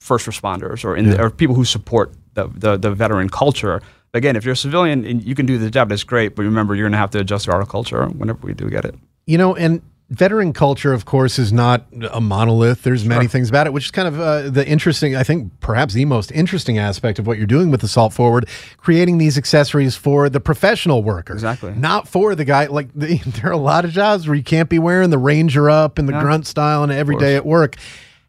first 0.00 0.26
responders 0.26 0.84
or 0.84 0.96
in 0.96 1.20
or 1.20 1.28
people 1.30 1.54
who 1.54 1.64
support 1.64 2.12
the, 2.34 2.48
the 2.48 2.76
the 2.78 2.90
veteran 2.90 3.28
culture. 3.28 3.82
Again 4.14 4.34
if 4.34 4.44
you're 4.44 4.54
a 4.54 4.56
civilian 4.56 5.04
and 5.04 5.22
you 5.22 5.34
can 5.34 5.44
do 5.46 5.58
the 5.58 5.70
job 5.70 5.90
that's 5.90 6.04
great 6.04 6.34
but 6.34 6.42
remember 6.44 6.74
you're 6.74 6.84
going 6.86 6.92
to 6.92 6.98
have 6.98 7.10
to 7.10 7.20
adjust 7.20 7.44
to 7.44 7.52
our 7.52 7.66
culture 7.66 8.06
whenever 8.06 8.38
we 8.42 8.54
do 8.54 8.68
get 8.70 8.84
it. 8.84 8.94
You 9.26 9.36
know, 9.38 9.54
and 9.54 9.82
veteran 10.10 10.52
culture, 10.52 10.92
of 10.92 11.04
course, 11.04 11.38
is 11.38 11.52
not 11.52 11.84
a 12.10 12.20
monolith. 12.20 12.82
There's 12.82 13.04
many 13.04 13.26
things 13.26 13.48
about 13.48 13.66
it, 13.66 13.72
which 13.72 13.86
is 13.86 13.90
kind 13.90 14.08
of 14.08 14.18
uh, 14.18 14.48
the 14.50 14.66
interesting, 14.66 15.14
I 15.14 15.22
think, 15.22 15.52
perhaps 15.60 15.92
the 15.94 16.04
most 16.06 16.32
interesting 16.32 16.78
aspect 16.78 17.18
of 17.18 17.26
what 17.26 17.36
you're 17.36 17.46
doing 17.46 17.70
with 17.70 17.82
Assault 17.82 18.12
Forward, 18.14 18.48
creating 18.78 19.18
these 19.18 19.36
accessories 19.36 19.96
for 19.96 20.30
the 20.30 20.40
professional 20.40 21.02
worker. 21.02 21.34
Exactly. 21.34 21.72
Not 21.74 22.08
for 22.08 22.34
the 22.34 22.44
guy. 22.44 22.66
Like, 22.66 22.88
the, 22.94 23.18
there 23.26 23.48
are 23.50 23.52
a 23.52 23.58
lot 23.58 23.84
of 23.84 23.90
jobs 23.90 24.26
where 24.26 24.34
you 24.36 24.42
can't 24.44 24.68
be 24.70 24.78
wearing 24.78 25.10
the 25.10 25.18
Ranger 25.18 25.68
up 25.68 25.98
and 25.98 26.08
the 26.08 26.12
Yeah. 26.14 26.22
grunt 26.22 26.46
style 26.46 26.82
and 26.82 26.90
every 26.92 27.16
day 27.16 27.36
at 27.36 27.44
work. 27.44 27.76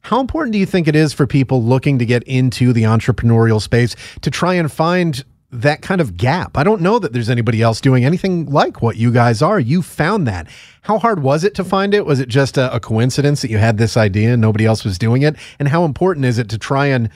How 0.01 0.19
important 0.21 0.53
do 0.53 0.59
you 0.59 0.65
think 0.65 0.88
it 0.88 0.95
is 0.95 1.13
for 1.13 1.27
people 1.27 1.61
looking 1.63 1.99
to 1.99 2.05
get 2.05 2.23
into 2.23 2.71
the 2.73 2.84
entrepreneurial 2.84 3.61
space 3.61 3.95
to 4.21 4.32
try 4.32 4.53
and 4.53 4.71
find 4.71 5.23
that 5.52 5.82
kind 5.82 6.00
of 6.02 6.18
gap? 6.18 6.58
I 6.58 6.64
don't 6.64 6.82
know 6.82 7.00
that 7.00 7.14
there's 7.14 7.30
anybody 7.30 7.62
else 7.62 7.82
doing 7.82 8.06
anything 8.06 8.45
like 8.45 8.82
what 8.82 8.97
you 8.97 9.12
guys 9.12 9.41
are. 9.41 9.60
You 9.60 9.82
found 9.82 10.28
that. 10.28 10.47
How 10.84 11.00
hard 11.00 11.22
was 11.22 11.43
it 11.43 11.56
to 11.56 11.64
find 11.64 11.93
it? 11.93 12.06
Was 12.06 12.20
it 12.20 12.30
just 12.30 12.58
a, 12.58 12.74
a 12.74 12.80
coincidence 12.80 13.41
that 13.41 13.52
you 13.52 13.58
had 13.58 13.78
this 13.78 13.97
idea 13.97 14.34
and 14.34 14.41
nobody 14.41 14.66
else 14.66 14.84
was 14.84 14.97
doing 14.97 15.24
it? 15.24 15.36
And 15.58 15.68
how 15.68 15.86
important 15.86 16.26
is 16.26 16.38
it 16.38 16.50
to 16.50 16.58
try 16.58 16.88
and 16.88 17.10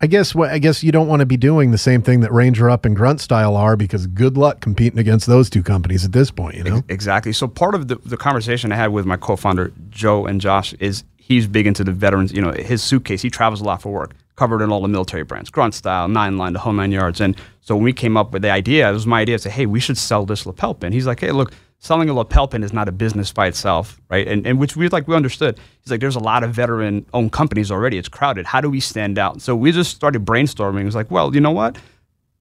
I 0.00 0.06
guess 0.06 0.34
what 0.34 0.50
I 0.50 0.58
guess 0.58 0.82
you 0.82 0.92
don't 0.92 1.08
want 1.08 1.20
to 1.20 1.26
be 1.26 1.38
doing 1.38 1.70
the 1.70 1.78
same 1.78 2.02
thing 2.02 2.20
that 2.20 2.30
Ranger 2.30 2.68
Up 2.68 2.84
and 2.84 2.94
Grunt 2.94 3.20
Style 3.20 3.56
are 3.56 3.76
because 3.76 4.06
good 4.06 4.36
luck 4.36 4.60
competing 4.60 4.98
against 4.98 5.26
those 5.26 5.48
two 5.48 5.62
companies 5.62 6.04
at 6.04 6.12
this 6.12 6.30
point, 6.30 6.56
you 6.56 6.64
know? 6.64 6.82
Exactly. 6.88 7.32
So 7.32 7.48
part 7.48 7.74
of 7.74 7.88
the, 7.88 7.96
the 7.96 8.18
conversation 8.18 8.72
I 8.72 8.76
had 8.76 8.92
with 8.92 9.06
my 9.06 9.16
co-founder 9.16 9.72
Joe 9.88 10.26
and 10.26 10.38
Josh 10.38 10.74
is 10.74 11.04
he's 11.16 11.46
big 11.46 11.66
into 11.66 11.82
the 11.82 11.92
veterans. 11.92 12.32
You 12.32 12.42
know, 12.42 12.52
his 12.52 12.82
suitcase. 12.82 13.22
He 13.22 13.30
travels 13.30 13.62
a 13.62 13.64
lot 13.64 13.80
for 13.80 13.90
work, 13.90 14.14
covered 14.36 14.62
in 14.62 14.70
all 14.70 14.80
the 14.80 14.88
military 14.88 15.24
brands, 15.24 15.50
Grunt 15.50 15.74
Style, 15.74 16.08
Nine 16.08 16.36
Line, 16.36 16.52
the 16.52 16.58
whole 16.58 16.72
nine 16.72 16.92
yards. 16.92 17.20
And 17.20 17.36
so 17.60 17.74
when 17.74 17.84
we 17.84 17.92
came 17.92 18.16
up 18.16 18.32
with 18.32 18.42
the 18.42 18.50
idea, 18.50 18.88
it 18.88 18.92
was 18.92 19.06
my 19.06 19.20
idea 19.20 19.36
to 19.36 19.42
say, 19.42 19.50
hey, 19.50 19.66
we 19.66 19.80
should 19.80 19.98
sell 19.98 20.24
this 20.24 20.46
lapel 20.46 20.74
pin. 20.74 20.92
He's 20.92 21.06
like, 21.06 21.20
hey, 21.20 21.32
look, 21.32 21.52
selling 21.78 22.08
a 22.08 22.14
lapel 22.14 22.46
pin 22.46 22.62
is 22.62 22.72
not 22.72 22.88
a 22.88 22.92
business 22.92 23.32
by 23.32 23.46
itself, 23.46 24.00
right? 24.08 24.26
And, 24.26 24.46
and 24.46 24.58
which 24.58 24.76
we 24.76 24.88
like 24.88 25.08
we 25.08 25.16
understood. 25.16 25.58
He's 25.80 25.90
like, 25.90 26.00
there's 26.00 26.16
a 26.16 26.20
lot 26.20 26.44
of 26.44 26.52
veteran-owned 26.52 27.32
companies 27.32 27.70
already. 27.70 27.98
It's 27.98 28.08
crowded. 28.08 28.46
How 28.46 28.60
do 28.60 28.70
we 28.70 28.80
stand 28.80 29.18
out? 29.18 29.42
So 29.42 29.56
we 29.56 29.72
just 29.72 29.94
started 29.94 30.24
brainstorming. 30.24 30.82
It 30.82 30.86
was 30.86 30.94
like, 30.94 31.10
well, 31.10 31.34
you 31.34 31.40
know 31.40 31.50
what? 31.52 31.76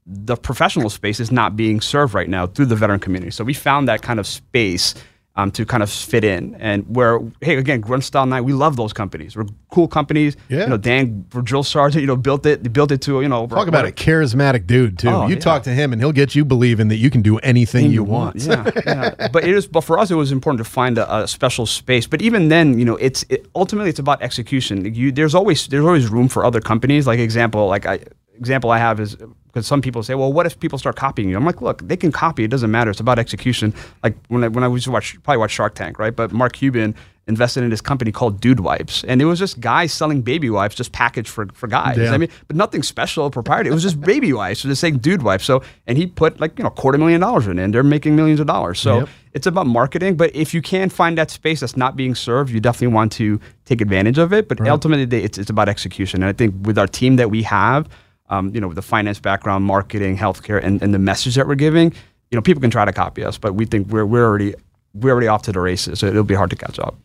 the 0.06 0.36
professional 0.36 0.89
space 0.89 1.20
is 1.20 1.32
not 1.32 1.56
being 1.56 1.82
served 1.82 2.14
right 2.14 2.30
now 2.30 2.46
through 2.46 2.68
the 2.68 2.76
veteran 2.76 3.00
community. 3.00 3.32
So 3.32 3.43
we 3.43 3.54
found 3.54 3.88
that 3.88 4.02
kind 4.02 4.20
of 4.20 4.28
space 4.28 4.93
um, 5.38 5.52
to 5.52 5.66
kind 5.66 5.84
of 5.84 5.90
fit 5.90 6.24
in. 6.24 6.56
And 6.56 6.84
where, 6.96 7.20
hey, 7.42 7.58
again, 7.58 7.82
Grunt 7.82 8.04
Style 8.04 8.26
Night, 8.26 8.42
we 8.42 8.54
love 8.54 8.78
those 8.78 8.94
companies. 8.94 9.36
We're 9.36 9.46
cool 9.70 9.88
companies. 9.88 10.38
Yeah. 10.48 10.62
You 10.62 10.68
know, 10.68 10.78
Dan, 10.78 11.26
drill 11.30 11.64
sergeant, 11.64 12.02
you 12.02 12.08
know, 12.08 12.16
built 12.16 12.46
it, 12.46 12.72
built 12.72 12.92
it 12.92 13.02
to, 13.02 13.22
you 13.22 13.28
know, 13.28 13.46
Talk 13.48 13.68
about 13.68 13.86
a 13.86 13.92
charismatic 13.92 14.66
dude 14.66 14.98
too. 14.98 15.10
Oh, 15.10 15.28
you 15.28 15.36
yeah. 15.36 15.42
talk 15.42 15.64
to 15.64 15.72
him 15.72 15.92
and 15.92 16.02
he'll 16.02 16.14
get 16.14 16.36
you 16.36 16.46
believing 16.46 16.88
that 16.88 16.98
you 16.98 17.10
can 17.10 17.22
do 17.22 17.38
anything 17.40 17.92
you, 17.92 18.04
want. 18.04 18.38
Yeah, 18.38 18.70
yeah. 18.86 19.28
But 19.32 19.44
it 19.44 19.50
is. 19.50 19.68
But 19.68 19.82
for 19.82 20.00
us, 20.00 20.12
it 20.12 20.16
was 20.16 20.32
important 20.32 20.60
to 20.60 20.70
find 20.70 20.98
a, 20.98 21.24
a 21.24 21.28
special 21.28 21.66
space. 21.66 22.08
But 22.08 22.22
even 22.22 22.48
then, 22.48 22.80
you 22.80 22.86
know, 22.86 22.96
it's 22.98 23.26
it, 23.30 23.48
ultimately 23.56 23.90
it's 23.90 24.00
about 24.00 24.22
execution. 24.22 24.94
You, 24.94 25.12
there's 25.12 25.36
always 25.36 25.68
there's 25.68 25.86
always 25.86 26.08
room 26.08 26.30
for 26.30 26.46
other 26.46 26.62
companies. 26.62 27.08
Like 27.08 27.20
example, 27.20 27.68
like 27.68 27.86
I 27.86 28.00
example 28.38 28.72
I 28.72 28.78
have 28.78 29.00
is 29.00 29.16
because 29.48 29.68
some 29.68 29.82
people 29.82 30.04
say, 30.04 30.16
well, 30.16 30.34
what 30.34 30.46
if 30.46 30.60
people 30.60 30.78
start 30.78 30.96
copying 30.96 31.30
you? 31.30 31.38
I'm 31.38 31.46
like, 31.46 31.62
look, 31.62 31.82
they 31.88 31.96
can 31.96 32.12
copy. 32.12 32.44
It 32.44 32.50
doesn't 32.52 32.72
matter. 32.72 32.92
It's 32.92 33.00
about 33.00 33.20
execution. 33.20 33.74
Like 34.04 34.16
when 34.28 34.44
I, 34.44 34.48
when 34.50 34.64
I 34.64 34.68
used 34.68 34.86
to 34.86 34.92
watch 34.92 35.22
probably 35.24 35.40
watch 35.40 35.52
Shark 35.52 35.76
Tank, 35.76 35.98
right? 35.98 36.16
But 36.16 36.32
Mark 36.34 36.54
Cuban 36.54 36.94
invested 37.28 37.64
in 37.64 37.72
this 37.72 37.82
company 37.82 38.12
called 38.12 38.40
Dude 38.40 38.60
Wipes, 38.60 39.04
and 39.06 39.20
it 39.20 39.26
was 39.26 39.40
just 39.40 39.60
guys 39.60 39.92
selling 39.92 40.22
baby 40.22 40.50
wipes, 40.50 40.76
just 40.76 40.92
packaged 40.92 41.30
for 41.30 41.48
for 41.54 41.68
guys. 41.68 41.98
Yeah. 41.98 42.12
I 42.12 42.18
mean, 42.18 42.30
but 42.48 42.56
nothing 42.56 42.84
special, 42.84 43.32
proprietary. 43.32 43.72
It 43.72 43.74
was 43.74 43.82
just 43.82 44.00
baby 44.02 44.32
wipes, 44.34 44.60
so 44.60 44.68
just 44.70 44.82
saying 44.82 44.98
Dude 44.98 45.24
Wipes. 45.24 45.46
So 45.46 45.64
and 45.88 45.98
he 45.98 46.06
put 46.06 46.40
like 46.40 46.58
you 46.60 46.64
know 46.64 46.70
quarter 46.70 46.98
million 46.98 47.22
dollars 47.22 47.48
in 47.48 47.58
it, 47.58 47.64
and 47.64 47.74
they're 47.74 47.82
making 47.84 48.16
millions 48.16 48.40
of 48.42 48.48
dollars. 48.48 48.80
So 48.80 49.00
Yep. 49.00 49.10
it's 49.34 49.48
about 49.48 49.68
marketing. 49.68 50.18
But 50.18 50.36
if 50.36 50.54
you 50.54 50.62
can 50.62 50.90
find 50.90 51.18
that 51.18 51.32
space 51.32 51.62
that's 51.62 51.78
not 51.78 51.96
being 51.96 52.14
served, 52.14 52.52
you 52.52 52.60
definitely 52.60 52.94
want 52.94 53.12
to 53.14 53.40
take 53.64 53.82
advantage 53.82 54.18
of 54.20 54.34
it. 54.34 54.48
But 54.50 54.60
ultimately, 54.68 55.24
it's 55.24 55.38
it's 55.38 55.50
about 55.50 55.70
execution. 55.70 56.22
And 56.22 56.30
I 56.30 56.34
think 56.34 56.54
with 56.68 56.78
our 56.78 56.88
team 56.88 57.16
that 57.16 57.32
we 57.32 57.42
have, 57.44 57.88
um, 58.30 58.54
you 58.54 58.62
know, 58.62 58.68
with 58.68 58.76
the 58.76 58.82
finance 58.82 59.20
background, 59.20 59.66
marketing, 59.66 60.18
healthcare, 60.18 60.64
and, 60.64 60.82
and 60.82 60.94
the 60.94 61.00
message 61.00 61.36
that 61.36 61.48
we're 61.48 61.56
giving, 61.56 61.92
you 62.32 62.36
know, 62.36 62.42
people 62.42 62.62
can 62.62 62.72
try 62.72 62.86
to 62.86 62.94
copy 62.94 63.24
us, 63.24 63.38
but 63.38 63.54
we 63.54 63.66
think 63.66 63.88
we're 63.88 64.06
we're 64.06 64.26
already 64.26 64.56
we're 64.94 65.12
already 65.12 65.28
off 65.28 65.44
to 65.44 65.52
the 65.52 65.60
races. 65.60 66.00
So 66.00 66.08
it'll 66.08 66.24
be 66.24 66.36
hard 66.36 66.50
to 66.50 66.56
catch 66.56 66.80
up. 66.80 66.96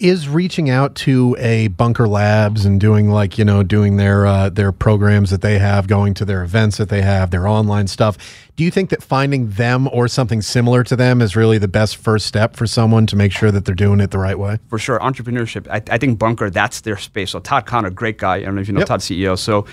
Is 0.00 0.28
reaching 0.28 0.68
out 0.68 0.96
to 0.96 1.36
a 1.38 1.68
Bunker 1.68 2.08
Labs 2.08 2.64
and 2.64 2.80
doing 2.80 3.10
like 3.10 3.38
you 3.38 3.44
know 3.44 3.62
doing 3.62 3.96
their 3.96 4.26
uh, 4.26 4.48
their 4.48 4.72
programs 4.72 5.30
that 5.30 5.40
they 5.40 5.60
have, 5.60 5.86
going 5.86 6.14
to 6.14 6.24
their 6.24 6.42
events 6.42 6.78
that 6.78 6.88
they 6.88 7.00
have, 7.00 7.30
their 7.30 7.46
online 7.46 7.86
stuff. 7.86 8.18
Do 8.56 8.64
you 8.64 8.72
think 8.72 8.90
that 8.90 9.04
finding 9.04 9.50
them 9.50 9.88
or 9.92 10.08
something 10.08 10.42
similar 10.42 10.82
to 10.82 10.96
them 10.96 11.22
is 11.22 11.36
really 11.36 11.58
the 11.58 11.68
best 11.68 11.96
first 11.96 12.26
step 12.26 12.56
for 12.56 12.66
someone 12.66 13.06
to 13.06 13.14
make 13.16 13.30
sure 13.30 13.52
that 13.52 13.64
they're 13.64 13.74
doing 13.74 14.00
it 14.00 14.10
the 14.10 14.18
right 14.18 14.38
way? 14.38 14.58
for 14.68 14.80
sure. 14.80 14.98
Entrepreneurship. 14.98 15.68
I, 15.70 15.80
I 15.94 15.98
think 15.98 16.18
Bunker, 16.18 16.50
that's 16.50 16.80
their 16.80 16.96
space. 16.96 17.30
So 17.30 17.38
Todd 17.38 17.64
Connor, 17.64 17.90
great 17.90 18.18
guy. 18.18 18.36
I 18.36 18.40
don't 18.40 18.56
know 18.56 18.62
if 18.62 18.66
you 18.68 18.74
know 18.74 18.80
Yep. 18.80 18.88
Todd, 18.88 19.00
CEO. 19.00 19.38
So 19.38 19.64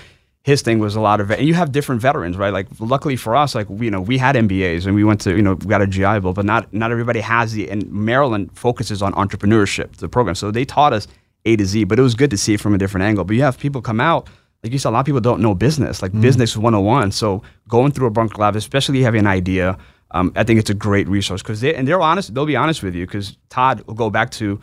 his 0.44 0.60
thing 0.60 0.80
was 0.80 0.96
a 0.96 1.00
lot 1.00 1.20
of, 1.20 1.30
and 1.30 1.46
you 1.46 1.54
have 1.54 1.70
different 1.70 2.00
veterans, 2.00 2.36
right? 2.36 2.52
Like 2.52 2.66
luckily 2.80 3.14
for 3.14 3.36
us, 3.36 3.54
like 3.54 3.68
we, 3.70 3.86
you 3.86 3.90
know, 3.90 4.00
we 4.00 4.18
had 4.18 4.34
MBAs 4.34 4.86
and 4.86 4.94
we 4.94 5.04
went 5.04 5.20
to, 5.22 5.36
you 5.36 5.42
know, 5.42 5.54
we 5.54 5.66
got 5.66 5.82
a 5.82 5.86
GI 5.86 6.20
Bill, 6.20 6.32
but 6.32 6.44
not 6.44 6.72
not 6.72 6.90
everybody 6.90 7.20
has 7.20 7.52
the. 7.52 7.70
And 7.70 7.90
Maryland 7.92 8.50
focuses 8.54 9.02
on 9.02 9.12
entrepreneurship, 9.12 9.96
the 9.96 10.08
program. 10.08 10.34
So 10.34 10.50
they 10.50 10.64
taught 10.64 10.92
us 10.92 11.06
A 11.44 11.56
to 11.56 11.64
Z, 11.64 11.84
but 11.84 11.98
it 11.98 12.02
was 12.02 12.14
good 12.14 12.30
to 12.30 12.36
see 12.36 12.54
it 12.54 12.60
from 12.60 12.74
a 12.74 12.78
different 12.78 13.04
angle. 13.04 13.24
But 13.24 13.36
you 13.36 13.42
have 13.42 13.58
people 13.58 13.80
come 13.80 14.00
out. 14.00 14.28
Like 14.64 14.72
you 14.72 14.78
said, 14.78 14.90
a 14.90 14.92
lot 14.92 15.00
of 15.00 15.06
people 15.06 15.20
don't 15.20 15.40
know 15.40 15.54
business, 15.54 16.02
like 16.02 16.12
business 16.20 16.56
101. 16.56 17.10
So 17.12 17.42
going 17.68 17.90
through 17.90 18.06
a 18.06 18.10
Bunker 18.10 18.40
Lab, 18.40 18.54
especially 18.54 19.02
having 19.02 19.20
an 19.20 19.26
idea, 19.26 19.76
um, 20.12 20.32
I 20.36 20.44
think 20.44 20.60
it's 20.60 20.70
a 20.70 20.74
great 20.74 21.08
resource 21.08 21.42
because 21.42 21.60
they 21.60 21.74
and 21.74 21.86
they're 21.86 22.00
honest. 22.00 22.34
They'll 22.34 22.46
be 22.46 22.56
honest 22.56 22.82
with 22.82 22.94
you 22.94 23.06
because 23.06 23.36
Todd 23.48 23.82
will 23.86 23.94
go 23.94 24.10
back 24.10 24.30
to, 24.32 24.60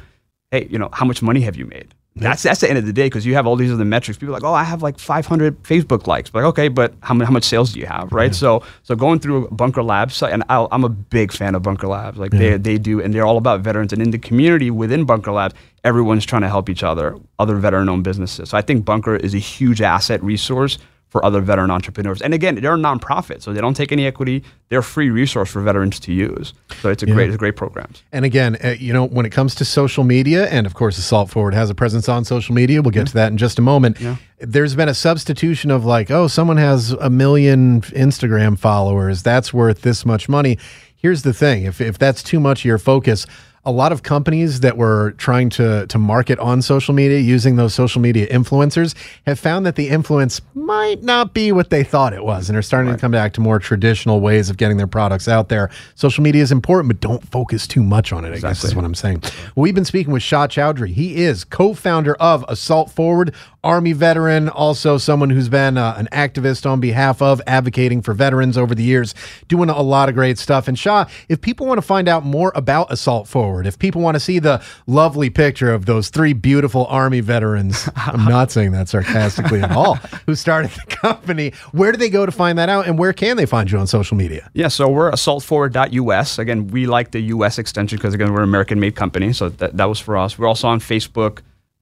hey, 0.51 0.67
you 0.69 0.77
know, 0.77 0.89
how 0.91 1.05
much 1.05 1.21
money 1.21 1.41
have 1.41 1.55
you 1.55 1.65
made? 1.65 1.93
That's 2.20 2.43
that's 2.43 2.61
the 2.61 2.70
end 2.70 2.78
of 2.78 2.86
the 2.86 2.93
day 2.93 3.07
because 3.07 3.26
you 3.26 3.34
have 3.36 3.47
all 3.47 3.55
these 3.55 3.72
other 3.72 3.86
metrics. 3.86 4.17
People 4.17 4.36
are 4.36 4.39
like, 4.39 4.43
oh, 4.43 4.53
I 4.53 4.63
have 4.63 4.82
like 4.82 4.99
500 4.99 5.63
Facebook 5.63 6.07
likes. 6.07 6.30
But 6.30 6.43
like, 6.43 6.49
okay, 6.49 6.67
but 6.67 6.93
how, 7.01 7.13
mu- 7.13 7.26
how 7.26 7.32
much 7.32 7.43
sales 7.43 7.74
do 7.74 7.80
you 7.80 7.86
have, 7.86 8.11
right? 8.11 8.34
So 8.36 8.63
so 8.84 8.95
going 8.95 9.20
through 9.20 9.47
Bunker 9.49 9.84
Labs, 9.84 10.22
and 10.24 10.43
I'll, 10.49 10.67
I'm 10.72 10.84
a 10.84 10.89
big 10.89 11.32
fan 11.32 11.55
of 11.55 11.63
Bunker 11.63 11.88
Labs. 11.88 12.17
Like 12.17 12.32
they 12.32 12.57
they 12.57 12.78
do, 12.78 13.01
and 13.01 13.13
they're 13.13 13.26
all 13.26 13.38
about 13.38 13.61
veterans. 13.61 13.93
And 13.93 14.01
in 14.01 14.11
the 14.11 14.20
community 14.20 14.70
within 14.72 15.05
Bunker 15.05 15.32
Labs, 15.32 15.55
everyone's 15.84 16.26
trying 16.26 16.41
to 16.43 16.49
help 16.49 16.70
each 16.70 16.84
other, 16.84 17.15
other 17.39 17.55
veteran-owned 17.55 18.03
businesses. 18.03 18.49
So 18.49 18.57
I 18.57 18.61
think 18.61 18.86
Bunker 18.86 19.15
is 19.15 19.34
a 19.34 19.39
huge 19.39 19.82
asset 19.82 20.22
resource 20.24 20.78
for 21.10 21.26
other 21.26 21.41
veteran 21.41 21.72
entrepreneurs. 21.72 22.22
And 22.22 22.34
again, 22.34 22.55
they're 22.55 22.76
a 22.76 22.78
nonprofit, 22.78 23.41
so 23.41 23.51
they 23.51 23.62
don't 23.62 23.74
take 23.74 23.91
any 23.91 24.05
equity. 24.05 24.43
They're 24.70 24.80
a 24.80 24.84
free 24.84 25.10
resource 25.10 25.49
for 25.49 25.62
veterans 25.62 25.99
to 26.01 26.14
use. 26.14 26.53
So 26.82 26.89
it's 26.89 27.01
a 27.01 27.07
great, 27.07 27.30
it's 27.30 27.36
a 27.36 27.39
great 27.39 27.55
program. 27.55 27.91
And 28.12 28.26
again, 28.26 28.57
uh, 28.64 28.76
you 28.80 28.93
know, 28.93 29.05
when 29.07 29.26
it 29.26 29.32
comes 29.32 29.55
to 29.55 29.66
social 29.66 30.03
media, 30.03 30.47
and 30.49 30.68
of 30.68 30.76
course, 30.76 30.97
Assault 30.99 31.32
Forward 31.32 31.55
has 31.55 31.70
a 31.72 31.76
presence 31.76 32.07
on 32.07 32.26
social 32.26 32.53
media. 32.53 32.82
We'll 32.82 32.91
get 32.91 33.07
to 33.07 33.14
that 33.16 33.32
in 33.32 33.38
just 33.38 33.57
a 33.57 33.64
moment. 33.64 33.97
There's 34.39 34.76
been 34.76 34.88
a 34.88 34.93
substitution 34.93 35.72
of 35.72 35.84
like, 35.84 36.12
oh, 36.12 36.28
someone 36.28 36.57
has 36.57 36.91
a 36.91 37.10
million 37.10 37.82
Instagram 37.82 38.57
followers. 38.57 39.24
That's 39.24 39.53
worth 39.53 39.82
this 39.82 40.05
much 40.05 40.30
money. 40.30 40.57
Here's 40.95 41.24
the 41.24 41.34
thing 41.34 41.64
if, 41.64 41.82
if 41.82 41.97
that's 41.97 42.22
too 42.22 42.39
much 42.39 42.62
of 42.62 42.66
your 42.66 42.78
focus, 42.78 43.26
a 43.70 43.72
lot 43.72 43.91
of 43.91 44.01
companies 44.01 44.61
that 44.61 44.78
were 44.78 45.11
trying 45.17 45.49
to 45.51 45.86
to 45.88 45.97
market 45.99 46.39
on 46.39 46.61
social 46.61 46.93
media 46.93 47.20
using 47.20 47.55
those 47.55 47.74
social 47.74 48.01
media 48.01 48.28
influencers 48.28 48.95
have 49.28 49.39
found 49.39 49.65
that 49.65 49.76
the 49.76 49.89
influence 49.89 50.41
might 50.55 51.03
not 51.03 51.34
be 51.36 51.51
what 51.51 51.70
they 51.70 51.84
thought 51.84 52.11
it 52.11 52.24
was 52.24 52.49
and 52.49 52.57
are 52.57 52.63
starting 52.63 52.91
to 52.91 52.97
come 52.97 53.11
back 53.11 53.32
to 53.34 53.41
more 53.41 53.59
traditional 53.59 54.22
ways 54.22 54.49
of 54.49 54.57
getting 54.57 54.78
their 54.78 54.88
products 54.88 55.28
out 55.28 55.49
there. 55.49 55.70
Social 55.93 56.24
media 56.24 56.41
is 56.41 56.51
important, 56.51 56.88
but 56.88 56.99
don't 56.99 57.24
focus 57.30 57.67
too 57.67 57.84
much 57.84 58.11
on 58.11 58.26
it, 58.26 58.34
I 58.34 58.39
guess 58.39 58.63
is 58.63 58.76
what 58.76 58.86
I'm 58.86 58.95
saying. 58.95 59.22
Well, 59.55 59.63
we've 59.63 59.76
been 59.76 59.86
speaking 59.86 60.11
with 60.11 60.24
Shah 60.24 60.47
Chowdhury. 60.47 60.89
He 60.93 61.24
is 61.24 61.43
co-founder 61.43 62.15
of 62.15 62.43
Assault 62.47 62.89
Forward, 62.89 63.36
Army 63.63 63.93
veteran, 63.93 64.49
also 64.49 64.97
someone 64.97 65.30
who's 65.30 65.49
been 65.49 65.78
uh, 65.78 65.93
an 65.97 66.07
activist 66.11 66.65
on 66.70 66.80
behalf 66.80 67.22
of 67.22 67.41
advocating 67.45 68.01
for 68.01 68.13
veterans 68.13 68.57
over 68.57 68.74
the 68.74 68.84
years, 68.84 69.13
doing 69.47 69.70
a 69.70 69.82
lot 69.82 70.09
of 70.09 70.15
great 70.15 70.38
stuff. 70.39 70.67
And 70.67 70.80
Shah, 70.80 71.05
if 71.28 71.41
people 71.41 71.67
want 71.67 71.78
to 71.78 71.82
find 71.82 72.07
out 72.07 72.26
more 72.26 72.51
about 72.55 72.91
Assault 72.91 73.28
Forward, 73.28 73.59
if 73.68 73.80
people 73.80 74.01
want 74.01 74.16
to 74.16 74.20
see 74.20 74.39
the 74.39 74.64
lovely 74.88 75.30
picture 75.30 75.74
of 75.74 75.86
those 75.86 76.10
three 76.10 76.34
beautiful 76.34 76.86
Army 76.88 77.20
veterans, 77.20 77.89
I'm 77.95 78.26
not 78.26 78.51
saying 78.51 78.72
that 78.74 78.89
sarcastically 78.89 79.62
at 79.62 79.72
all, 79.72 79.95
who 80.26 80.36
started 80.36 80.72
the 80.72 80.95
company, 80.95 81.53
where 81.72 81.91
do 81.91 81.97
they 81.97 82.10
go 82.10 82.26
to 82.26 82.32
find 82.32 82.57
that 82.57 82.70
out 82.70 82.88
and 82.88 82.97
where 82.97 83.14
can 83.14 83.38
they 83.38 83.45
find 83.45 83.70
you 83.70 83.78
on 83.78 83.88
social 83.88 84.18
media? 84.18 84.49
Yeah, 84.53 84.68
so 84.68 84.89
we're 84.89 85.12
assaultforward.us. 85.12 86.39
Again, 86.39 86.68
we 86.68 86.88
like 86.88 87.12
the 87.12 87.22
US 87.22 87.57
extension 87.57 87.97
because, 87.97 88.14
again, 88.14 88.32
we're 88.34 88.39
an 88.39 88.49
American 88.49 88.80
made 88.80 88.95
company. 88.95 89.34
So 89.34 89.49
that, 89.49 89.78
that 89.78 89.86
was 89.86 89.99
for 89.99 90.18
us. 90.18 90.38
We're 90.38 90.47
also 90.47 90.68
on 90.68 90.80
Facebook, 90.80 91.39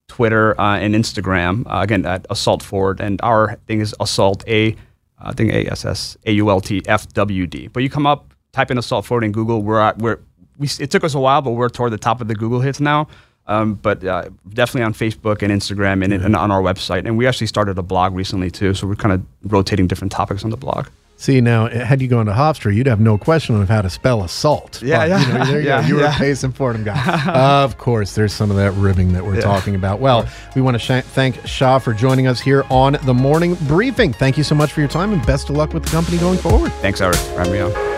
Twitter, 0.07 0.59
uh, 0.59 0.77
and 0.77 0.95
Instagram. 0.95 1.65
Uh, 1.67 1.81
again, 1.81 2.05
at 2.05 2.25
Assault 2.29 2.63
Forward. 2.63 2.99
And 2.99 3.19
our 3.23 3.55
thing 3.67 3.81
is 3.81 3.95
Assault 3.99 4.43
A, 4.47 4.75
I 5.19 5.33
think 5.33 5.51
A 5.51 5.71
S 5.71 5.85
S 5.85 6.17
A 6.25 6.31
U 6.31 6.49
L 6.49 6.61
T 6.61 6.81
F 6.87 7.07
W 7.09 7.47
D. 7.47 7.67
But 7.67 7.83
you 7.83 7.89
come 7.89 8.05
up, 8.05 8.33
type 8.51 8.71
in 8.71 8.77
Assault 8.77 9.05
Forward 9.05 9.23
in 9.23 9.31
Google. 9.31 9.61
We're, 9.61 9.79
at, 9.79 9.97
we're 9.97 10.19
we, 10.57 10.67
it 10.79 10.91
took 10.91 11.03
us 11.03 11.13
a 11.15 11.19
while, 11.19 11.41
but 11.41 11.51
we're 11.51 11.69
toward 11.69 11.91
the 11.91 11.97
top 11.97 12.21
of 12.21 12.27
the 12.27 12.35
Google 12.35 12.59
hits 12.61 12.79
now. 12.79 13.07
Um, 13.47 13.75
but 13.75 14.03
uh, 14.03 14.29
definitely 14.49 14.83
on 14.83 14.93
Facebook 14.93 15.41
and 15.41 15.51
Instagram 15.53 16.03
and, 16.03 16.11
and 16.13 16.35
on 16.35 16.51
our 16.51 16.61
website. 16.61 17.05
And 17.05 17.17
we 17.17 17.25
actually 17.27 17.47
started 17.47 17.77
a 17.77 17.81
blog 17.81 18.13
recently 18.13 18.51
too. 18.51 18.73
So 18.73 18.85
we're 18.87 18.95
kind 18.95 19.13
of 19.13 19.23
rotating 19.51 19.87
different 19.87 20.11
topics 20.11 20.43
on 20.43 20.49
the 20.49 20.57
blog. 20.57 20.87
See 21.19 21.41
now, 21.41 21.67
had 21.67 21.99
you 21.99 22.07
gone 22.07 22.27
to 22.27 22.31
Hofstra, 22.31 22.75
you'd 22.75 22.85
have 22.85 22.99
no 22.99 23.17
question 23.17 23.59
of 23.59 23.67
how 23.67 23.81
to 23.81 23.89
spell 23.89 24.21
assault. 24.23 24.83
Yeah, 24.83 24.99
But, 24.99 25.07
yeah, 25.09 25.19
You, 25.19 25.33
know, 25.33 25.45
there 25.45 25.61
you, 25.61 25.67
yeah, 25.67 25.81
go. 25.81 25.87
you 25.87 25.95
were 25.95 26.01
yeah. 26.01 26.15
a 26.15 26.19
Payson 26.19 26.51
Fordham 26.51 26.83
guy. 26.83 27.31
of 27.63 27.79
course, 27.79 28.13
there's 28.13 28.33
some 28.33 28.51
of 28.51 28.57
that 28.57 28.71
ribbing 28.73 29.13
that 29.13 29.25
we're 29.25 29.41
talking 29.41 29.73
about. 29.73 29.99
Well, 29.99 30.27
we 30.55 30.61
want 30.61 30.75
to 30.75 30.79
sh- 30.79 31.03
thank 31.05 31.47
Shah 31.47 31.79
for 31.79 31.93
joining 31.93 32.27
us 32.27 32.39
here 32.39 32.65
on 32.69 32.97
the 33.03 33.15
morning 33.15 33.55
briefing. 33.61 34.13
Thank 34.13 34.37
you 34.37 34.43
so 34.43 34.53
much 34.53 34.73
for 34.73 34.81
your 34.81 34.89
time 34.89 35.11
and 35.11 35.25
best 35.25 35.49
of 35.49 35.55
luck 35.55 35.73
with 35.73 35.85
the 35.85 35.89
company 35.89 36.19
going 36.19 36.37
forward. 36.37 36.71
Thanks, 36.73 37.01
Eric, 37.01 37.15
for 37.15 37.39
having 37.39 37.53
me 37.53 37.59
on. 37.61 37.97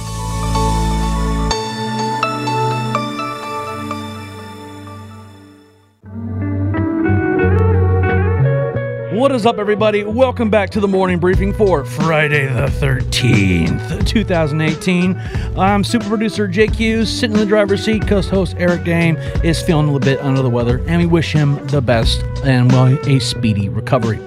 What 9.21 9.31
is 9.33 9.45
up, 9.45 9.59
everybody? 9.59 10.03
Welcome 10.03 10.49
back 10.49 10.71
to 10.71 10.79
the 10.79 10.87
morning 10.87 11.19
briefing 11.19 11.53
for 11.53 11.85
Friday 11.85 12.47
the 12.47 12.65
13th, 12.65 14.07
2018. 14.07 15.15
I'm 15.55 15.83
super 15.83 16.07
producer 16.07 16.47
Hughes, 16.47 17.07
sitting 17.07 17.35
in 17.35 17.39
the 17.39 17.45
driver's 17.45 17.85
seat 17.85 17.99
because 17.99 18.27
host 18.27 18.55
Eric 18.57 18.81
Dehm 18.81 19.45
is 19.45 19.61
feeling 19.61 19.87
a 19.87 19.91
little 19.91 20.03
bit 20.03 20.19
under 20.25 20.41
the 20.41 20.49
weather, 20.49 20.83
and 20.87 20.99
we 20.99 21.05
wish 21.05 21.33
him 21.33 21.63
the 21.67 21.83
best 21.83 22.23
and 22.43 22.71
well, 22.71 22.97
a 23.07 23.19
speedy 23.19 23.69
recovery. 23.69 24.17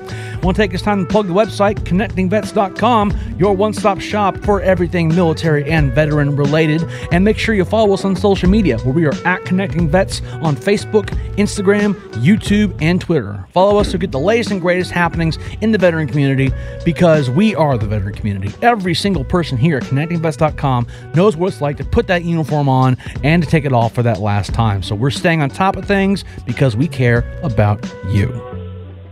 Want 0.44 0.56
to 0.58 0.62
take 0.62 0.72
this 0.72 0.82
time 0.82 1.06
to 1.06 1.10
plug 1.10 1.26
the 1.26 1.32
website, 1.32 1.78
connectingvets.com, 1.80 3.36
your 3.38 3.56
one 3.56 3.72
stop 3.72 3.98
shop 3.98 4.36
for 4.44 4.60
everything 4.60 5.08
military 5.08 5.70
and 5.70 5.90
veteran 5.90 6.36
related. 6.36 6.84
And 7.12 7.24
make 7.24 7.38
sure 7.38 7.54
you 7.54 7.64
follow 7.64 7.94
us 7.94 8.04
on 8.04 8.14
social 8.14 8.50
media, 8.50 8.78
where 8.80 8.92
we 8.92 9.06
are 9.06 9.14
at 9.24 9.42
Connecting 9.46 9.88
Vets 9.88 10.20
on 10.42 10.54
Facebook, 10.54 11.06
Instagram, 11.36 11.94
YouTube, 12.22 12.76
and 12.82 13.00
Twitter. 13.00 13.46
Follow 13.54 13.80
us 13.80 13.90
to 13.92 13.96
get 13.96 14.12
the 14.12 14.20
latest 14.20 14.50
and 14.50 14.60
greatest 14.60 14.90
happenings 14.90 15.38
in 15.62 15.72
the 15.72 15.78
veteran 15.78 16.06
community 16.06 16.52
because 16.84 17.30
we 17.30 17.54
are 17.54 17.78
the 17.78 17.86
veteran 17.86 18.14
community. 18.14 18.54
Every 18.60 18.92
single 18.92 19.24
person 19.24 19.56
here 19.56 19.78
at 19.78 19.84
connectingvets.com 19.84 20.86
knows 21.14 21.38
what 21.38 21.54
it's 21.54 21.62
like 21.62 21.78
to 21.78 21.84
put 21.84 22.06
that 22.08 22.22
uniform 22.22 22.68
on 22.68 22.98
and 23.22 23.42
to 23.42 23.48
take 23.48 23.64
it 23.64 23.72
off 23.72 23.94
for 23.94 24.02
that 24.02 24.18
last 24.20 24.52
time. 24.52 24.82
So 24.82 24.94
we're 24.94 25.08
staying 25.08 25.40
on 25.40 25.48
top 25.48 25.76
of 25.76 25.86
things 25.86 26.22
because 26.44 26.76
we 26.76 26.86
care 26.86 27.24
about 27.42 27.82
you. 28.08 28.28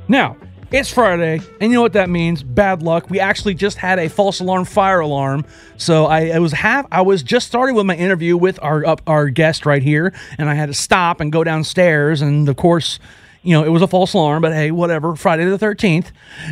Now, 0.08 0.36
it's 0.72 0.90
Friday, 0.90 1.40
and 1.60 1.70
you 1.70 1.76
know 1.76 1.82
what 1.82 1.92
that 1.92 2.08
means? 2.08 2.42
Bad 2.42 2.82
luck. 2.82 3.10
We 3.10 3.20
actually 3.20 3.54
just 3.54 3.76
had 3.76 3.98
a 3.98 4.08
false 4.08 4.40
alarm 4.40 4.64
fire 4.64 5.00
alarm. 5.00 5.44
So 5.76 6.06
I, 6.06 6.28
I 6.28 6.38
was 6.38 6.52
half 6.52 6.86
I 6.90 7.02
was 7.02 7.22
just 7.22 7.46
starting 7.46 7.76
with 7.76 7.86
my 7.86 7.94
interview 7.94 8.36
with 8.36 8.58
our 8.62 8.84
up 8.86 9.02
our 9.06 9.28
guest 9.28 9.66
right 9.66 9.82
here, 9.82 10.14
and 10.38 10.48
I 10.48 10.54
had 10.54 10.66
to 10.66 10.74
stop 10.74 11.20
and 11.20 11.30
go 11.30 11.44
downstairs, 11.44 12.22
and 12.22 12.48
of 12.48 12.56
course, 12.56 12.98
you 13.42 13.52
know, 13.52 13.64
it 13.64 13.68
was 13.68 13.82
a 13.82 13.86
false 13.86 14.14
alarm, 14.14 14.42
but 14.42 14.52
hey, 14.52 14.70
whatever. 14.70 15.14
Friday 15.14 15.44
the 15.44 15.58
13th. 15.58 16.06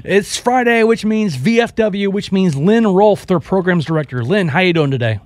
It's 0.05 0.37
Friday, 0.37 0.83
which 0.83 1.05
means 1.05 1.37
VFW, 1.37 2.09
which 2.09 2.33
means 2.33 2.57
Lynn 2.57 2.87
Rolfe, 2.87 3.27
their 3.27 3.41
programs 3.41 3.85
director. 3.85 4.23
Lynn, 4.25 4.49
how 4.49 4.61
you 4.61 4.73
doing 4.73 4.91
today? 4.91 5.21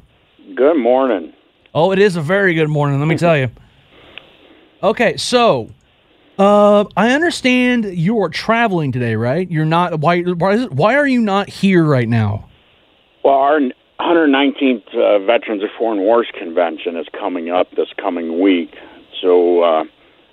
Good 0.55 0.77
morning. 0.77 1.33
Oh, 1.75 1.91
it 1.91 1.99
is 1.99 2.17
a 2.17 2.21
very 2.21 2.55
good 2.55 2.69
morning, 2.69 3.01
let 3.01 3.09
me 3.09 3.17
tell 3.17 3.37
you. 3.37 3.51
Okay, 4.83 5.17
so 5.17 5.71
uh, 6.39 6.85
I 6.97 7.11
understand 7.13 7.85
you're 7.85 8.29
traveling 8.29 8.93
today, 8.93 9.15
right? 9.15 9.49
You're 9.51 9.65
not. 9.65 10.01
Why? 10.01 10.23
Why, 10.23 10.55
is 10.55 10.69
why 10.71 10.97
are 10.97 11.07
you 11.07 11.21
not 11.21 11.49
here 11.49 11.85
right 11.85 12.09
now? 12.09 12.49
Well, 13.23 13.35
our 13.35 13.61
119th 14.01 14.95
uh, 14.95 15.25
Veterans 15.25 15.63
of 15.63 15.71
Foreign 15.79 16.01
Wars 16.01 16.27
Convention 16.37 16.97
is 16.97 17.07
coming 17.19 17.51
up 17.51 17.71
this 17.73 17.89
coming 17.97 18.41
week. 18.41 18.75
So 19.21 19.63
uh, 19.63 19.85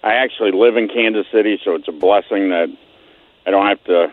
I 0.04 0.16
actually 0.16 0.52
live 0.52 0.76
in 0.76 0.88
Kansas 0.88 1.28
City, 1.32 1.60
so 1.64 1.76
it's 1.76 1.88
a 1.88 1.94
blessing 1.94 2.50
that 2.50 2.68
I 3.46 3.52
don't 3.52 3.68
have 3.68 3.84
to. 3.86 4.12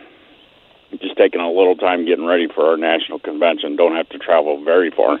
Just 0.99 1.17
taking 1.17 1.39
a 1.39 1.51
little 1.51 1.75
time 1.75 2.03
getting 2.05 2.25
ready 2.25 2.47
for 2.47 2.65
our 2.65 2.75
national 2.77 3.19
convention. 3.19 3.75
Don't 3.75 3.95
have 3.95 4.09
to 4.09 4.17
travel 4.17 4.63
very 4.63 4.89
far. 4.89 5.19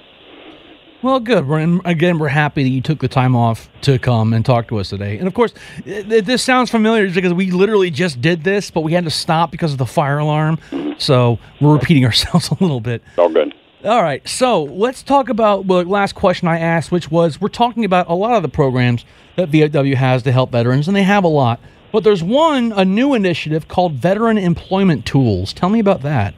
Well, 1.01 1.21
good. 1.21 1.47
We're 1.47 1.59
and 1.59 1.81
again. 1.85 2.19
We're 2.19 2.27
happy 2.27 2.63
that 2.63 2.69
you 2.69 2.81
took 2.81 2.99
the 2.99 3.07
time 3.07 3.35
off 3.35 3.69
to 3.81 3.97
come 3.97 4.33
and 4.33 4.45
talk 4.45 4.67
to 4.67 4.79
us 4.79 4.89
today. 4.89 5.17
And 5.17 5.27
of 5.27 5.33
course, 5.33 5.53
th- 5.85 6.25
this 6.25 6.43
sounds 6.43 6.69
familiar 6.69 7.09
because 7.09 7.33
we 7.33 7.51
literally 7.51 7.89
just 7.89 8.19
did 8.19 8.43
this, 8.43 8.69
but 8.69 8.81
we 8.81 8.91
had 8.91 9.05
to 9.05 9.09
stop 9.09 9.49
because 9.49 9.71
of 9.71 9.77
the 9.77 9.85
fire 9.85 10.17
alarm. 10.17 10.59
So 10.97 11.39
we're 11.61 11.73
repeating 11.73 12.03
ourselves 12.09 12.49
a 12.49 12.57
little 12.59 12.81
bit. 12.81 13.01
All 13.17 13.29
good. 13.29 13.53
All 13.85 14.03
right, 14.03 14.27
so 14.27 14.63
let's 14.63 15.01
talk 15.01 15.29
about 15.29 15.65
well, 15.65 15.85
the 15.85 15.89
last 15.89 16.13
question 16.13 16.49
I 16.49 16.59
asked, 16.59 16.91
which 16.91 17.09
was 17.09 17.39
we're 17.39 17.47
talking 17.47 17.85
about 17.85 18.09
a 18.09 18.13
lot 18.13 18.33
of 18.33 18.41
the 18.41 18.49
programs 18.49 19.05
that 19.37 19.51
VFW 19.51 19.95
has 19.95 20.21
to 20.23 20.33
help 20.33 20.51
veterans, 20.51 20.89
and 20.89 20.97
they 20.97 21.03
have 21.03 21.23
a 21.23 21.29
lot. 21.29 21.61
But 21.93 22.03
there's 22.03 22.21
one, 22.21 22.73
a 22.73 22.83
new 22.83 23.13
initiative 23.13 23.69
called 23.69 23.93
Veteran 23.93 24.37
Employment 24.37 25.05
Tools. 25.05 25.53
Tell 25.53 25.69
me 25.69 25.79
about 25.79 26.01
that. 26.01 26.33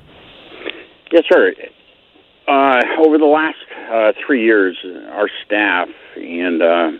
Yes, 1.12 1.24
sir. 1.28 1.52
Uh, 2.48 2.82
over 3.04 3.18
the 3.18 3.26
last 3.26 3.58
uh, 3.92 4.14
three 4.26 4.44
years, 4.44 4.78
our 5.12 5.30
staff 5.46 5.90
and 6.16 6.62
uh, 6.62 6.92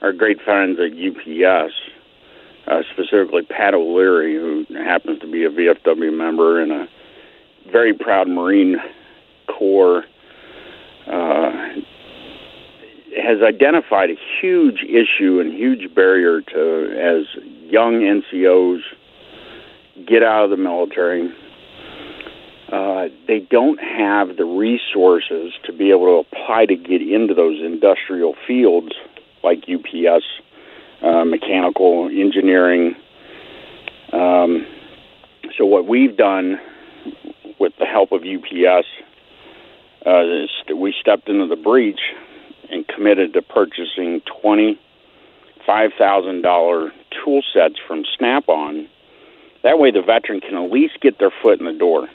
our 0.00 0.12
great 0.12 0.40
friends 0.40 0.78
at 0.78 0.92
UPS, 0.92 1.72
uh, 2.68 2.82
specifically 2.92 3.42
Pat 3.42 3.74
O'Leary, 3.74 4.34
who 4.34 4.64
happens 4.74 5.18
to 5.20 5.30
be 5.30 5.44
a 5.44 5.50
VFW 5.50 6.16
member 6.16 6.62
and 6.62 6.70
a 6.70 6.88
very 7.72 7.92
proud 7.92 8.28
Marine 8.28 8.76
Corps, 9.48 10.04
uh, 11.08 11.50
has 13.20 13.42
identified 13.42 14.10
a 14.10 14.16
huge 14.40 14.84
issue 14.84 15.40
and 15.40 15.52
huge 15.52 15.92
barrier 15.92 16.40
to 16.40 16.90
as 16.96 17.42
young 17.64 17.94
NCOs 17.94 18.80
get 20.06 20.22
out 20.22 20.44
of 20.44 20.50
the 20.50 20.56
military 20.56 21.32
uh, 22.70 23.08
they 23.26 23.40
don't 23.40 23.78
have 23.80 24.36
the 24.36 24.44
resources 24.44 25.54
to 25.64 25.72
be 25.72 25.90
able 25.90 26.04
to 26.22 26.28
apply 26.28 26.66
to 26.66 26.76
get 26.76 27.00
into 27.00 27.32
those 27.32 27.60
industrial 27.62 28.34
fields 28.46 28.92
like 29.42 29.64
UPS, 29.68 30.24
uh, 31.02 31.24
mechanical 31.24 32.08
engineering. 32.08 32.94
Um, 34.12 34.66
so 35.56 35.64
what 35.64 35.86
we've 35.86 36.16
done 36.16 36.60
with 37.58 37.72
the 37.78 37.86
help 37.86 38.12
of 38.12 38.22
UPS 38.22 38.86
uh, 40.04 40.24
is 40.24 40.50
we 40.76 40.94
stepped 41.00 41.28
into 41.28 41.46
the 41.46 41.56
breach 41.56 42.00
and 42.70 42.86
committed 42.86 43.32
to 43.32 43.40
purchasing 43.40 44.20
twenty 44.42 44.78
five 45.66 45.92
thousand 45.98 46.42
dollar 46.42 46.92
tool 47.10 47.40
sets 47.54 47.76
from 47.86 48.04
Snap-on. 48.18 48.88
That 49.62 49.78
way, 49.78 49.90
the 49.90 50.02
veteran 50.02 50.40
can 50.40 50.54
at 50.54 50.70
least 50.70 51.00
get 51.00 51.18
their 51.18 51.32
foot 51.42 51.60
in 51.60 51.66
the 51.66 51.72
door 51.72 52.08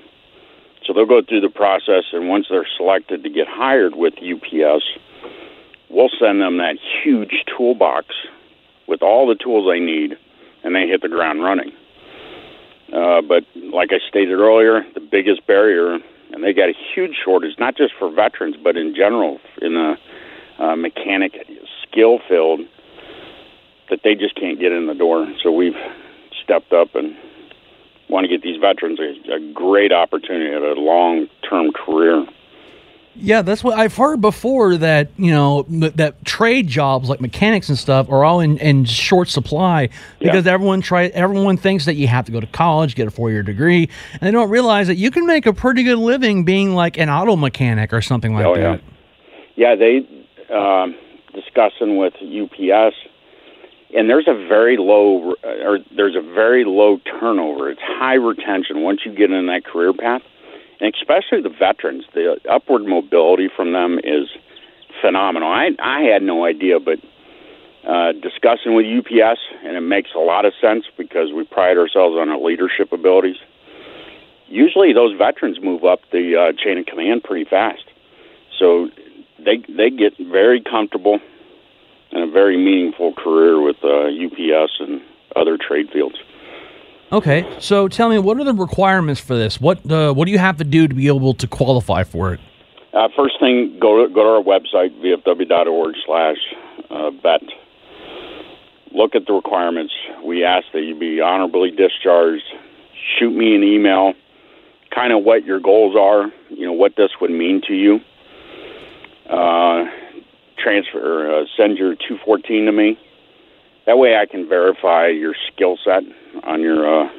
So 0.86 0.94
they'll 0.94 1.06
go 1.06 1.22
through 1.22 1.42
the 1.42 1.50
process, 1.50 2.04
and 2.12 2.28
once 2.28 2.48
they're 2.50 2.68
selected 2.78 3.24
to 3.24 3.30
get 3.30 3.48
hired 3.48 3.96
with 3.96 4.16
UPS, 4.16 4.84
we'll 5.90 6.10
send 6.20 6.42
them 6.42 6.58
that 6.58 6.78
huge 7.04 7.44
toolbox 7.56 8.08
with 8.88 9.02
all 9.02 9.28
the 9.28 9.36
tools 9.36 9.70
they 9.72 9.80
need, 9.80 10.18
and 10.64 10.76
they 10.76 10.88
hit 10.88 11.02
the 11.02 11.10
ground 11.10 11.42
running. 11.44 11.72
Uh, 12.94 13.22
but 13.22 13.44
like 13.56 13.92
I 13.92 14.00
stated 14.08 14.34
earlier, 14.34 14.86
the 14.94 15.00
biggest 15.00 15.48
barrier, 15.48 16.00
and 16.32 16.44
they 16.44 16.54
got 16.54 16.70
a 16.70 16.74
huge 16.94 17.16
shortage, 17.24 17.58
not 17.58 17.78
just 17.78 17.94
for 17.98 18.12
veterans, 18.12 18.56
but 18.62 18.76
in 18.76 18.94
general 18.94 19.40
in 19.62 19.74
the 19.74 19.96
uh, 20.60 20.76
mechanic 20.76 21.34
skill 21.82 22.20
field, 22.28 22.60
that 23.90 24.02
they 24.04 24.16
just 24.16 24.36
can't 24.36 24.60
get 24.60 24.72
in 24.72 24.88
the 24.88 24.94
door. 24.94 25.28
So 25.42 25.52
we've 25.52 25.78
stepped 26.44 26.74
up 26.74 26.96
and 26.96 27.16
want 28.10 28.26
to 28.26 28.28
get 28.28 28.42
these 28.42 28.60
veterans 28.60 29.00
a, 29.00 29.34
a 29.34 29.40
great 29.54 29.92
opportunity 29.92 30.54
at 30.54 30.62
a 30.62 30.74
long 30.80 31.28
term 31.48 31.72
career. 31.72 32.26
Yeah, 33.16 33.44
that's 33.44 33.64
what 33.64 33.78
I've 33.78 33.96
heard 33.96 34.22
before 34.22 34.76
that, 34.78 35.10
you 35.18 35.32
know, 35.32 35.64
th- 35.70 35.94
that 35.94 36.26
trade 36.26 36.68
jobs 36.68 37.10
like 37.10 37.22
mechanics 37.22 37.70
and 37.70 37.78
stuff 37.78 38.10
are 38.10 38.26
all 38.26 38.40
in, 38.40 38.58
in 38.58 38.86
short 38.86 39.30
supply 39.30 39.90
because 40.18 40.48
everyone 40.48 40.82
try 40.82 41.06
everyone 41.08 41.58
thinks 41.58 41.86
that 41.86 41.94
you 41.94 42.08
have 42.08 42.26
to 42.26 42.32
go 42.32 42.40
to 42.40 42.48
college, 42.48 42.96
get 42.96 43.08
a 43.08 43.12
four 43.12 43.30
year 43.30 43.44
degree, 43.44 43.88
and 44.14 44.22
they 44.22 44.32
don't 44.32 44.50
realize 44.50 44.88
that 44.88 44.96
you 44.96 45.12
can 45.12 45.28
make 45.28 45.46
a 45.46 45.54
pretty 45.54 45.84
good 45.84 46.00
living 46.00 46.44
being 46.44 46.74
like 46.74 46.98
an 46.98 47.08
auto 47.08 47.36
mechanic 47.36 47.94
or 47.94 48.02
something 48.02 48.34
like 48.34 48.48
Oh, 48.48 48.56
that. 48.56 48.82
Yeah, 49.56 49.76
they 49.76 50.08
um, 50.52 50.96
discussing 51.36 51.98
with 51.98 52.16
UPS, 52.16 52.96
and 53.96 54.10
there's 54.10 54.28
a 54.28 54.34
very 54.34 54.78
low 54.78 55.36
or 55.44 55.80
there's 55.96 56.16
a 56.16 56.22
very 56.22 56.66
low 56.66 56.98
turnover. 57.20 57.70
It's 57.70 57.82
high 57.82 58.16
retention 58.16 58.82
once 58.82 59.02
you 59.06 59.14
get 59.14 59.32
in 59.32 59.46
that 59.48 59.66
career 59.66 59.94
path, 59.94 60.22
and 60.80 60.94
especially 60.94 61.42
the 61.42 61.50
veterans. 61.50 62.06
The 62.14 62.38
upward 62.50 62.86
mobility 62.86 63.50
from 63.56 63.72
them 63.72 64.00
is 64.04 64.30
phenomenal. 65.02 65.50
I 65.50 65.70
I 65.80 66.02
had 66.02 66.24
no 66.24 66.46
idea, 66.46 66.80
but 66.80 67.00
uh, 67.88 68.14
discussing 68.14 68.74
with 68.74 68.86
UPS, 68.86 69.40
and 69.64 69.78
it 69.78 69.82
makes 69.82 70.10
a 70.16 70.20
lot 70.20 70.46
of 70.46 70.54
sense 70.60 70.86
because 70.98 71.32
we 71.32 71.44
pride 71.44 71.78
ourselves 71.78 72.16
on 72.18 72.30
our 72.30 72.40
leadership 72.40 72.92
abilities. 72.92 73.38
Usually, 74.48 74.94
those 74.94 75.18
veterans 75.18 75.60
move 75.62 75.84
up 75.84 76.00
the 76.12 76.36
uh, 76.36 76.54
chain 76.54 76.78
of 76.78 76.86
command 76.86 77.24
pretty 77.24 77.46
fast, 77.46 77.84
so 78.58 78.90
they 79.38 79.58
they 79.70 79.92
get 79.92 80.18
very 80.18 80.62
comfortable 80.62 81.20
and 82.14 82.24
a 82.24 82.32
very 82.32 82.58
meaningful 82.58 83.14
career 83.14 83.60
with 83.60 83.78
uh, 83.84 84.08
UPS 84.08 84.74
and 84.80 85.02
other 85.36 85.58
trade 85.58 85.90
fields. 85.92 86.16
Okay, 87.12 87.48
so 87.60 87.88
tell 87.88 88.10
me, 88.10 88.18
what 88.18 88.40
are 88.40 88.44
the 88.44 88.54
requirements 88.54 89.20
for 89.20 89.36
this? 89.36 89.60
What 89.60 89.90
uh, 89.92 90.14
what 90.14 90.26
do 90.26 90.32
you 90.32 90.40
have 90.40 90.58
to 90.58 90.64
do 90.64 90.88
to 90.88 90.96
be 90.96 91.08
able 91.08 91.34
to 91.36 91.48
qualify 91.48 92.04
for 92.04 92.34
it? 92.34 92.40
Uh, 92.94 93.08
first 93.16 93.40
thing, 93.40 93.78
go 93.80 94.06
to, 94.06 94.14
go 94.14 94.24
to 94.24 94.30
our 94.30 94.44
website, 94.44 95.00
vfw.org 95.02 95.96
slash 96.06 96.38
uh, 96.90 97.10
vet. 97.12 97.42
Look 98.92 99.16
at 99.16 99.26
the 99.26 99.34
requirements. 99.34 99.94
We 100.24 100.44
ask 100.44 100.68
that 100.74 100.82
you 100.82 100.96
be 100.98 101.20
honorably 101.20 101.72
discharged. 101.72 102.44
Shoot 103.18 103.32
me 103.32 103.56
an 103.56 103.64
email, 103.64 104.14
kind 104.94 105.12
of 105.12 105.24
what 105.24 105.44
your 105.44 105.60
goals 105.60 105.96
are, 105.96 106.32
you 106.50 106.66
know, 106.66 106.74
what 106.74 106.96
this 106.96 107.10
would 107.20 107.32
mean 107.32 107.62
to 107.68 107.74
you. 107.74 108.00
Uh, 109.28 109.86
transfer, 110.58 111.42
uh, 111.42 111.46
send 111.58 111.78
your 111.78 111.96
214 111.96 112.66
to 112.66 112.72
me. 112.72 113.00
That 113.86 113.98
way 113.98 114.16
I 114.16 114.26
can 114.26 114.48
verify 114.48 115.08
your 115.08 115.36
skill 115.52 115.78
set 115.84 116.04
on 116.44 116.62
your 116.62 117.04
uh, 117.04 117.10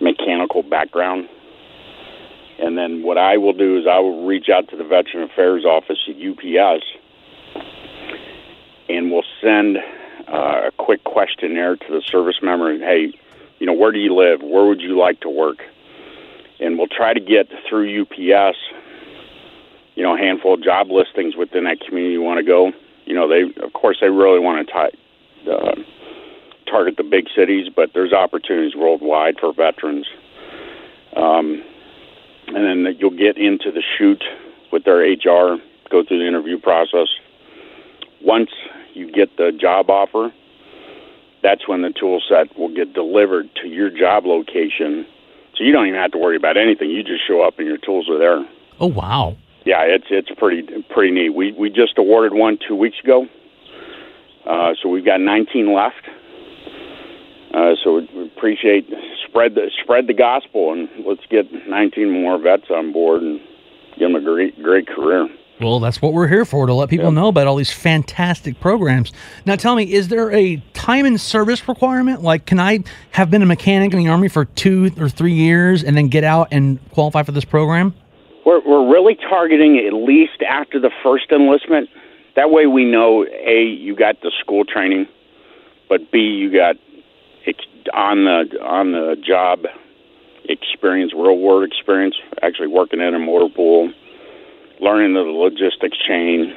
mechanical 0.00 0.62
background. 0.62 1.28
And 2.58 2.76
then 2.76 3.02
what 3.02 3.18
I 3.18 3.38
will 3.38 3.52
do 3.52 3.78
is 3.78 3.86
I 3.86 4.00
will 4.00 4.26
reach 4.26 4.48
out 4.48 4.68
to 4.68 4.76
the 4.76 4.84
Veteran 4.84 5.22
Affairs 5.22 5.64
Office 5.64 5.98
at 6.08 6.16
UPS 6.16 6.84
and 8.90 9.10
we'll 9.10 9.24
send 9.40 9.78
uh, 10.28 10.66
a 10.66 10.70
quick 10.76 11.04
questionnaire 11.04 11.76
to 11.76 11.86
the 11.88 12.02
service 12.02 12.40
member. 12.42 12.70
And, 12.70 12.82
Hey, 12.82 13.12
you 13.58 13.66
know, 13.66 13.72
where 13.72 13.92
do 13.92 13.98
you 13.98 14.14
live? 14.14 14.42
Where 14.42 14.64
would 14.66 14.80
you 14.80 14.98
like 14.98 15.20
to 15.20 15.30
work? 15.30 15.58
And 16.58 16.76
we'll 16.76 16.88
try 16.88 17.14
to 17.14 17.20
get 17.20 17.48
through 17.68 18.02
UPS, 18.02 18.58
you 20.00 20.06
know, 20.06 20.16
handful 20.16 20.54
of 20.54 20.62
job 20.62 20.90
listings 20.90 21.36
within 21.36 21.64
that 21.64 21.78
community 21.86 22.14
you 22.14 22.22
want 22.22 22.38
to 22.38 22.42
go. 22.42 22.72
You 23.04 23.14
know, 23.14 23.28
they, 23.28 23.42
of 23.62 23.74
course, 23.74 23.98
they 24.00 24.08
really 24.08 24.40
want 24.40 24.66
to 24.66 25.52
uh, 25.52 25.74
target 26.64 26.96
the 26.96 27.02
big 27.02 27.26
cities, 27.36 27.68
but 27.68 27.90
there's 27.92 28.14
opportunities 28.14 28.74
worldwide 28.74 29.38
for 29.38 29.52
veterans. 29.52 30.06
Um, 31.14 31.62
and 32.46 32.86
then 32.86 32.96
you'll 32.98 33.10
get 33.10 33.36
into 33.36 33.70
the 33.70 33.82
shoot 33.98 34.24
with 34.72 34.84
their 34.84 35.00
HR, 35.00 35.58
go 35.90 36.02
through 36.02 36.20
the 36.20 36.26
interview 36.26 36.58
process. 36.58 37.08
Once 38.22 38.48
you 38.94 39.12
get 39.12 39.36
the 39.36 39.52
job 39.52 39.90
offer, 39.90 40.32
that's 41.42 41.68
when 41.68 41.82
the 41.82 41.90
tool 41.90 42.22
set 42.26 42.58
will 42.58 42.74
get 42.74 42.94
delivered 42.94 43.50
to 43.56 43.68
your 43.68 43.90
job 43.90 44.24
location. 44.24 45.04
So 45.56 45.64
you 45.64 45.72
don't 45.72 45.88
even 45.88 46.00
have 46.00 46.12
to 46.12 46.18
worry 46.18 46.36
about 46.36 46.56
anything. 46.56 46.88
You 46.88 47.02
just 47.02 47.28
show 47.28 47.42
up 47.42 47.58
and 47.58 47.68
your 47.68 47.76
tools 47.76 48.08
are 48.08 48.18
there. 48.18 48.48
Oh 48.78 48.86
wow! 48.86 49.36
Yeah, 49.64 49.82
it's 49.82 50.06
it's 50.10 50.30
pretty 50.38 50.62
pretty 50.90 51.12
neat. 51.12 51.30
We 51.30 51.52
we 51.52 51.70
just 51.70 51.98
awarded 51.98 52.32
one 52.32 52.58
two 52.66 52.74
weeks 52.74 52.98
ago, 53.02 53.26
uh, 54.46 54.74
so 54.80 54.88
we've 54.88 55.04
got 55.04 55.20
19 55.20 55.74
left. 55.74 56.08
Uh, 57.52 57.74
so 57.82 58.06
we 58.14 58.26
appreciate 58.26 58.88
spread 59.26 59.54
the 59.54 59.70
spread 59.82 60.06
the 60.06 60.14
gospel 60.14 60.72
and 60.72 60.88
let's 61.04 61.26
get 61.28 61.46
19 61.68 62.10
more 62.10 62.38
vets 62.38 62.70
on 62.70 62.92
board 62.92 63.22
and 63.22 63.40
give 63.98 64.12
them 64.12 64.14
a 64.14 64.20
great 64.20 64.62
great 64.62 64.86
career. 64.86 65.28
Well, 65.60 65.78
that's 65.78 66.00
what 66.00 66.14
we're 66.14 66.28
here 66.28 66.46
for 66.46 66.66
to 66.66 66.72
let 66.72 66.88
people 66.88 67.12
know 67.12 67.28
about 67.28 67.46
all 67.46 67.56
these 67.56 67.72
fantastic 67.72 68.58
programs. 68.60 69.12
Now, 69.44 69.56
tell 69.56 69.76
me, 69.76 69.92
is 69.92 70.08
there 70.08 70.32
a 70.32 70.56
time 70.72 71.04
and 71.04 71.20
service 71.20 71.68
requirement? 71.68 72.22
Like, 72.22 72.46
can 72.46 72.58
I 72.58 72.82
have 73.10 73.30
been 73.30 73.42
a 73.42 73.46
mechanic 73.46 73.92
in 73.92 73.98
the 73.98 74.08
Army 74.08 74.28
for 74.28 74.46
two 74.46 74.90
or 74.98 75.10
three 75.10 75.34
years 75.34 75.84
and 75.84 75.94
then 75.94 76.08
get 76.08 76.24
out 76.24 76.48
and 76.50 76.78
qualify 76.92 77.24
for 77.24 77.32
this 77.32 77.44
program? 77.44 77.94
We're 78.50 78.60
we're 78.66 78.92
really 78.92 79.14
targeting 79.14 79.78
at 79.78 79.92
least 79.92 80.42
after 80.42 80.80
the 80.80 80.90
first 81.04 81.30
enlistment. 81.30 81.88
That 82.34 82.50
way, 82.50 82.66
we 82.66 82.84
know 82.84 83.24
a 83.24 83.62
you 83.62 83.94
got 83.94 84.20
the 84.22 84.32
school 84.40 84.64
training, 84.64 85.06
but 85.88 86.10
b 86.10 86.18
you 86.18 86.52
got 86.52 86.74
on 87.94 88.24
the 88.24 88.58
on 88.60 88.90
the 88.90 89.14
job 89.24 89.66
experience, 90.46 91.12
real 91.14 91.38
world 91.38 91.62
experience, 91.62 92.16
actually 92.42 92.66
working 92.66 93.00
in 93.00 93.14
a 93.14 93.20
motor 93.20 93.54
pool, 93.54 93.92
learning 94.80 95.14
the 95.14 95.20
logistics 95.20 95.98
chain. 95.98 96.52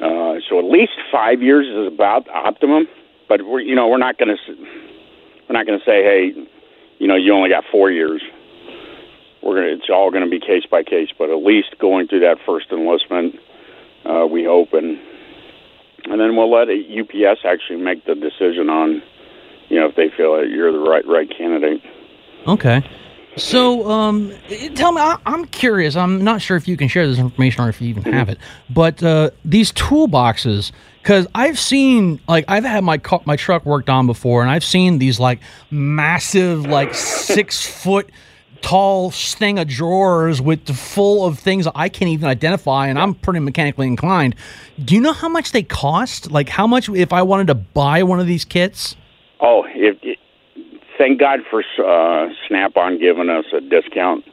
Uh, 0.00 0.38
so 0.48 0.60
at 0.60 0.64
least 0.64 0.92
five 1.10 1.42
years 1.42 1.66
is 1.66 1.92
about 1.92 2.28
optimum, 2.28 2.86
but 3.28 3.44
we're 3.44 3.58
you 3.58 3.74
know 3.74 3.88
we're 3.88 3.98
not 3.98 4.16
going 4.16 4.28
to 4.28 4.54
we're 5.48 5.54
not 5.54 5.66
going 5.66 5.76
to 5.76 5.84
say 5.84 6.04
hey, 6.04 6.48
you 7.00 7.08
know 7.08 7.16
you 7.16 7.34
only 7.34 7.48
got 7.48 7.64
four 7.68 7.90
years. 7.90 8.22
We're 9.46 9.54
gonna 9.54 9.74
it's 9.74 9.88
all 9.88 10.10
going 10.10 10.24
to 10.24 10.30
be 10.30 10.40
case 10.40 10.64
by 10.68 10.82
case, 10.82 11.10
but 11.16 11.30
at 11.30 11.44
least 11.44 11.78
going 11.78 12.08
through 12.08 12.20
that 12.20 12.38
first 12.44 12.72
enlistment, 12.72 13.36
uh, 14.04 14.26
we 14.26 14.44
hope 14.44 14.72
and 14.72 14.98
and 16.04 16.20
then 16.20 16.36
we'll 16.36 16.50
let 16.50 16.68
UPS 16.68 17.40
actually 17.44 17.80
make 17.80 18.04
the 18.06 18.14
decision 18.14 18.68
on 18.68 19.02
you 19.68 19.78
know 19.78 19.86
if 19.86 19.94
they 19.94 20.08
feel 20.16 20.36
that 20.36 20.48
you're 20.50 20.72
the 20.72 20.78
right 20.78 21.06
right 21.06 21.30
candidate. 21.30 21.82
Okay. 22.46 22.82
So, 23.36 23.90
um, 23.90 24.32
tell 24.74 24.92
me, 24.92 25.02
I, 25.02 25.18
I'm 25.26 25.44
curious. 25.44 25.94
I'm 25.94 26.24
not 26.24 26.40
sure 26.40 26.56
if 26.56 26.66
you 26.66 26.74
can 26.78 26.88
share 26.88 27.06
this 27.06 27.18
information 27.18 27.64
or 27.64 27.68
if 27.68 27.82
you 27.82 27.88
even 27.88 28.10
have 28.10 28.30
it, 28.30 28.38
but 28.70 29.02
uh, 29.02 29.30
these 29.44 29.72
toolboxes, 29.72 30.72
because 31.02 31.26
I've 31.34 31.58
seen, 31.58 32.18
like, 32.28 32.46
I've 32.48 32.64
had 32.64 32.82
my 32.82 32.98
my 33.26 33.36
truck 33.36 33.66
worked 33.66 33.90
on 33.90 34.06
before, 34.06 34.40
and 34.40 34.50
I've 34.50 34.64
seen 34.64 34.98
these 34.98 35.20
like 35.20 35.40
massive, 35.70 36.64
like 36.64 36.94
six 37.26 37.66
foot 37.66 38.10
tall 38.62 39.10
thing 39.10 39.58
of 39.58 39.68
drawers 39.68 40.40
with 40.40 40.68
full 40.76 41.26
of 41.26 41.38
things 41.38 41.66
I 41.74 41.88
can't 41.88 42.10
even 42.10 42.28
identify, 42.28 42.88
and 42.88 42.98
I'm 42.98 43.14
pretty 43.14 43.40
mechanically 43.40 43.86
inclined. 43.86 44.34
Do 44.84 44.94
you 44.94 45.00
know 45.00 45.12
how 45.12 45.28
much 45.28 45.52
they 45.52 45.62
cost? 45.62 46.30
Like, 46.30 46.48
how 46.48 46.66
much 46.66 46.88
if 46.88 47.12
I 47.12 47.22
wanted 47.22 47.46
to 47.48 47.54
buy 47.54 48.02
one 48.02 48.20
of 48.20 48.26
these 48.26 48.44
kits? 48.44 48.96
Oh, 49.40 49.64
if, 49.68 49.98
if 50.02 50.18
thank 50.98 51.20
God 51.20 51.40
for 51.50 51.62
uh, 51.84 52.28
Snap-on 52.48 52.98
giving 52.98 53.28
us 53.28 53.44
a 53.52 53.60
discount, 53.60 54.24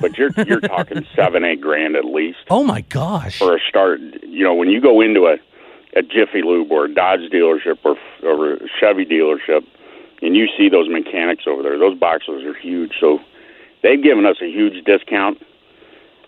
but 0.00 0.16
you're 0.18 0.30
you're 0.46 0.60
talking 0.76 1.06
seven 1.14 1.44
eight 1.44 1.60
grand 1.60 1.96
at 1.96 2.04
least 2.04 2.38
Oh 2.50 2.64
my 2.64 2.80
gosh! 2.82 3.38
for 3.38 3.56
a 3.56 3.60
start. 3.68 4.00
You 4.22 4.44
know 4.44 4.54
when 4.54 4.68
you 4.68 4.80
go 4.80 5.00
into 5.00 5.26
a 5.26 5.36
a 5.96 6.02
Jiffy 6.02 6.42
Lube 6.42 6.70
or 6.70 6.86
a 6.86 6.92
Dodge 6.94 7.30
dealership 7.32 7.78
or 7.84 7.96
or 8.22 8.54
a 8.54 8.68
Chevy 8.80 9.04
dealership, 9.04 9.64
and 10.22 10.36
you 10.36 10.46
see 10.56 10.68
those 10.68 10.88
mechanics 10.88 11.44
over 11.46 11.62
there, 11.62 11.78
those 11.78 11.98
boxes 11.98 12.44
are 12.44 12.54
huge. 12.54 12.92
So 13.00 13.20
they've 13.82 14.02
given 14.02 14.26
us 14.26 14.36
a 14.40 14.46
huge 14.46 14.84
discount 14.84 15.42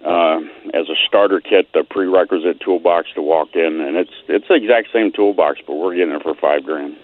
uh, 0.04 0.40
as 0.74 0.88
a 0.88 0.94
starter 1.06 1.40
kit, 1.40 1.68
the 1.72 1.84
prerequisite 1.84 2.60
toolbox 2.60 3.08
to 3.14 3.22
walk 3.22 3.54
in, 3.54 3.80
and 3.80 3.96
it's 3.96 4.12
it's 4.28 4.48
the 4.48 4.54
exact 4.54 4.88
same 4.92 5.12
toolbox, 5.12 5.60
but 5.66 5.74
we're 5.74 5.94
getting 5.94 6.14
it 6.14 6.22
for 6.22 6.34
five 6.34 6.64
grand. 6.64 6.96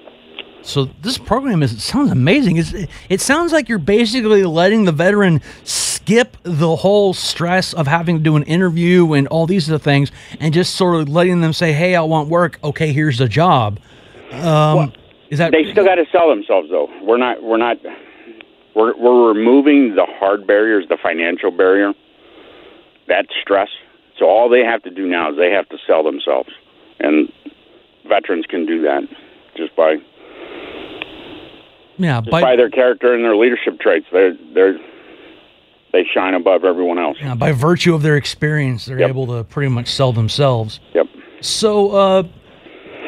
So 0.62 0.86
this 1.02 1.18
program 1.18 1.62
is 1.62 1.72
it 1.72 1.80
sounds 1.80 2.10
amazing. 2.10 2.56
It's, 2.56 2.72
it 3.10 3.20
sounds 3.20 3.52
like 3.52 3.68
you're 3.68 3.78
basically 3.78 4.44
letting 4.44 4.84
the 4.84 4.92
veteran 4.92 5.42
skip 5.64 6.36
the 6.42 6.76
whole 6.76 7.12
stress 7.12 7.74
of 7.74 7.86
having 7.86 8.16
to 8.16 8.22
do 8.22 8.36
an 8.36 8.44
interview 8.44 9.12
and 9.12 9.28
all 9.28 9.46
these 9.46 9.68
other 9.68 9.78
things, 9.78 10.10
and 10.40 10.54
just 10.54 10.74
sort 10.74 11.00
of 11.00 11.08
letting 11.08 11.40
them 11.40 11.52
say, 11.52 11.72
"Hey, 11.72 11.94
I 11.96 12.02
want 12.02 12.28
work. 12.28 12.58
Okay, 12.64 12.92
here's 12.92 13.18
the 13.18 13.28
job." 13.28 13.78
Um, 14.32 14.92
is 15.30 15.38
that 15.38 15.52
They 15.52 15.70
still 15.70 15.84
got 15.84 15.96
to 15.96 16.06
sell 16.12 16.28
themselves, 16.28 16.70
though. 16.70 16.88
We're 17.02 17.18
not. 17.18 17.42
We're 17.42 17.56
not. 17.56 17.78
We're 18.74 18.96
we're 18.96 19.28
removing 19.32 19.94
the 19.94 20.06
hard 20.06 20.46
barriers, 20.46 20.86
the 20.88 20.98
financial 21.02 21.50
barrier, 21.50 21.92
that 23.08 23.26
stress. 23.40 23.68
So 24.18 24.26
all 24.26 24.48
they 24.48 24.60
have 24.64 24.82
to 24.82 24.90
do 24.90 25.06
now 25.06 25.30
is 25.30 25.36
they 25.36 25.50
have 25.50 25.68
to 25.70 25.78
sell 25.86 26.02
themselves, 26.02 26.50
and 27.00 27.32
veterans 28.08 28.46
can 28.48 28.66
do 28.66 28.82
that 28.82 29.02
just 29.56 29.74
by 29.76 29.96
yeah, 31.96 32.20
just 32.20 32.30
by, 32.30 32.56
their 32.56 32.70
character 32.70 33.14
and 33.14 33.24
their 33.24 33.36
leadership 33.36 33.78
traits. 33.80 34.06
They're 34.12 34.36
they're 34.52 34.78
they 35.92 36.04
shine 36.12 36.34
above 36.34 36.64
everyone 36.64 36.98
else. 36.98 37.18
yeah, 37.20 37.36
by 37.36 37.52
virtue 37.52 37.94
of 37.94 38.02
their 38.02 38.16
experience, 38.16 38.86
they're 38.86 38.98
Yep. 38.98 39.08
able 39.10 39.26
to 39.28 39.44
pretty 39.44 39.68
much 39.70 39.86
sell 39.88 40.12
themselves. 40.12 40.80
Yep. 40.92 41.06
So, 41.40 41.90
uh, 41.92 42.22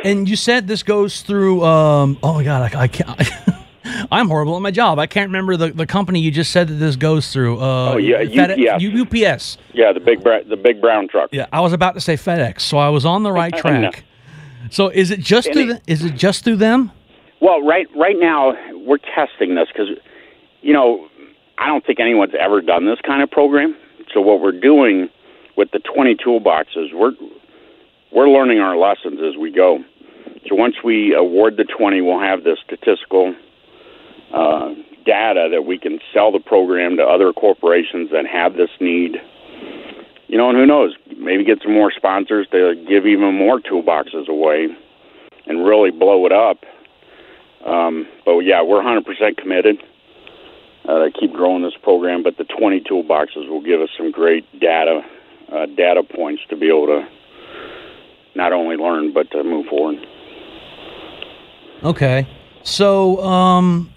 and 0.05 0.29
you 0.29 0.37
said 0.37 0.69
this 0.69 0.85
goes 0.85 1.23
through. 1.23 1.65
Um, 1.65 2.17
oh 2.23 2.35
my 2.35 2.45
God, 2.45 2.73
I, 2.75 2.83
I 2.83 2.89
can't. 2.89 3.21
I'm 4.11 4.29
horrible 4.29 4.57
at 4.57 4.63
my 4.63 4.71
job. 4.71 4.99
I 4.99 5.07
can't 5.07 5.29
remember 5.29 5.57
the, 5.57 5.71
the 5.73 5.87
company 5.87 6.21
you 6.21 6.31
just 6.31 6.51
said 6.53 6.69
that 6.69 6.75
this 6.75 6.97
goes 6.97 7.33
through. 7.33 7.61
Uh, 7.61 7.93
Oh, 7.95 7.97
yeah, 7.99 8.19
UPS. 8.19 8.83
U- 8.83 9.03
UPS. 9.03 9.59
Yeah, 9.75 9.93
the 9.93 10.01
big 10.01 10.23
bra- 10.23 10.43
the 10.49 10.57
big 10.57 10.81
brown 10.81 11.09
truck. 11.09 11.31
Yeah, 11.33 11.47
I 11.53 11.61
was 11.61 11.73
about 11.73 11.95
to 11.95 12.01
say 12.01 12.15
FedEx, 12.15 12.61
so 12.61 12.79
I 12.79 12.89
was 12.89 13.05
on 13.07 13.23
the 13.23 13.33
right 13.33 13.55
track. 13.57 14.05
So, 14.71 14.89
is 14.89 15.11
it 15.11 15.21
just 15.21 15.53
through? 15.53 15.67
The, 15.75 15.81
is 15.87 16.05
it 16.05 16.15
just 16.15 16.45
through 16.45 16.57
them? 16.57 16.91
Well, 17.41 17.63
right 17.65 17.87
right 17.97 18.17
now 18.19 18.55
we're 18.75 18.99
testing 18.99 19.55
this 19.55 19.69
because, 19.73 19.89
you 20.63 20.73
know, 20.73 21.09
I 21.59 21.67
don't 21.67 21.85
think 21.87 22.01
anyone's 22.01 22.35
ever 22.39 22.61
done 22.63 22.87
this 22.87 22.99
kind 23.07 23.23
of 23.23 23.31
program. 23.31 23.77
So 24.15 24.21
what 24.21 24.41
we're 24.41 24.59
doing 24.59 25.09
with 25.57 25.71
the 25.73 25.79
20 25.81 26.17
toolboxes, 26.17 26.93
we're 26.95 27.13
we're 28.13 28.29
learning 28.29 28.59
our 28.61 28.77
lessons 28.77 29.21
as 29.21 29.37
we 29.39 29.51
go. 29.53 29.79
So 30.49 30.55
once 30.55 30.77
we 30.85 31.15
award 31.15 31.57
the 31.57 31.65
20, 31.65 32.01
we'll 32.01 32.21
have 32.21 32.45
the 32.45 32.57
statistical 32.65 33.35
uh, 34.33 34.75
data 35.05 35.49
that 35.51 35.65
we 35.65 35.79
can 35.79 36.01
sell 36.13 36.33
the 36.33 36.41
program 36.41 36.97
to 36.97 37.03
other 37.03 37.33
corporations 37.33 38.11
that 38.11 38.27
have 38.27 38.55
this 38.55 38.71
need. 38.81 39.17
You 40.29 40.37
know, 40.37 40.49
and 40.51 40.59
who 40.59 40.67
knows? 40.67 40.95
Maybe 41.17 41.45
get 41.45 41.63
some 41.63 41.73
more 41.73 41.93
sponsors 41.93 42.49
to 42.51 42.75
give 42.89 43.07
even 43.07 43.35
more 43.35 43.61
toolboxes 43.61 44.29
away 44.29 44.69
and 45.47 45.65
really 45.65 45.93
blow 45.93 46.27
it 46.27 46.33
up. 46.33 46.65
Um, 47.65 48.07
but 48.25 48.39
yeah, 48.41 48.63
we're 48.63 48.83
100% 48.83 49.37
committed 49.37 49.83
uh, 50.89 51.05
to 51.05 51.11
keep 51.13 51.33
growing 51.33 51.63
this 51.63 51.77
program. 51.81 52.23
But 52.23 52.37
the 52.39 52.45
20 52.45 52.81
toolboxes 52.81 53.49
will 53.49 53.63
give 53.63 53.81
us 53.81 53.91
some 53.97 54.11
great 54.11 54.45
data 54.61 55.03
uh, 55.53 55.67
data 55.67 56.03
points 56.03 56.43
to 56.49 56.57
be 56.57 56.67
able 56.69 56.87
to 56.87 57.09
not 58.35 58.53
only 58.53 58.77
learn 58.77 59.13
but 59.13 59.31
to 59.31 59.45
move 59.45 59.67
forward. 59.67 60.05
Okay. 61.85 62.27
So, 62.63 63.23
um, 63.23 63.93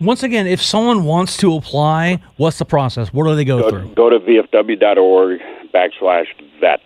once 0.00 0.22
again, 0.22 0.46
if 0.46 0.62
someone 0.62 1.04
wants 1.04 1.36
to 1.38 1.54
apply, 1.54 2.20
what's 2.36 2.58
the 2.58 2.64
process? 2.64 3.12
What 3.12 3.24
do 3.26 3.34
they 3.34 3.44
go, 3.44 3.60
Go, 3.62 3.70
through? 3.70 3.94
go 3.94 4.10
to 4.10 4.18
vfw.org 4.18 5.40
backslash 5.72 6.26
vet, 6.60 6.80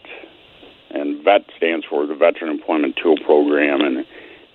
and 0.91 1.23
vet 1.25 1.43
stands 1.57 1.87
for 1.87 2.07
the 2.07 2.15
Veteran 2.15 2.51
Employment 2.51 2.97
Tool 3.03 3.17
Program, 3.25 3.81
and 3.81 4.05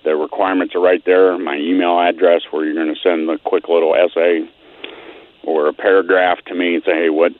the 0.04 0.16
requirements 0.16 0.74
are 0.74 0.80
right 0.80 1.04
there. 1.04 1.36
My 1.38 1.56
email 1.56 1.98
address, 1.98 2.42
where 2.50 2.64
you're 2.64 2.74
going 2.74 2.94
to 2.94 3.00
send 3.02 3.28
a 3.28 3.38
quick 3.38 3.68
little 3.68 3.94
essay 3.94 4.48
or 5.42 5.68
a 5.68 5.72
paragraph 5.72 6.38
to 6.46 6.54
me 6.54 6.74
and 6.74 6.84
say, 6.84 6.92
hey, 6.92 7.10
what 7.10 7.32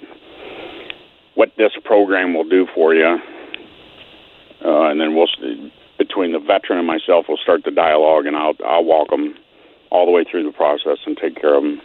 what 1.34 1.52
this 1.58 1.72
program 1.84 2.32
will 2.32 2.48
do 2.48 2.66
for 2.74 2.94
you, 2.94 3.18
uh, 4.64 4.82
and 4.88 4.98
then 5.00 5.14
we'll 5.14 5.28
between 5.98 6.32
the 6.32 6.38
veteran 6.38 6.78
and 6.78 6.86
myself, 6.86 7.26
we'll 7.28 7.36
start 7.36 7.62
the 7.64 7.70
dialogue, 7.70 8.26
and 8.26 8.36
I'll 8.36 8.54
I'll 8.64 8.84
walk 8.84 9.10
them 9.10 9.34
all 9.90 10.06
the 10.06 10.12
way 10.12 10.24
through 10.28 10.44
the 10.44 10.52
process 10.52 10.98
and 11.06 11.16
take 11.16 11.40
care 11.40 11.54
of 11.54 11.62
them. 11.62 11.80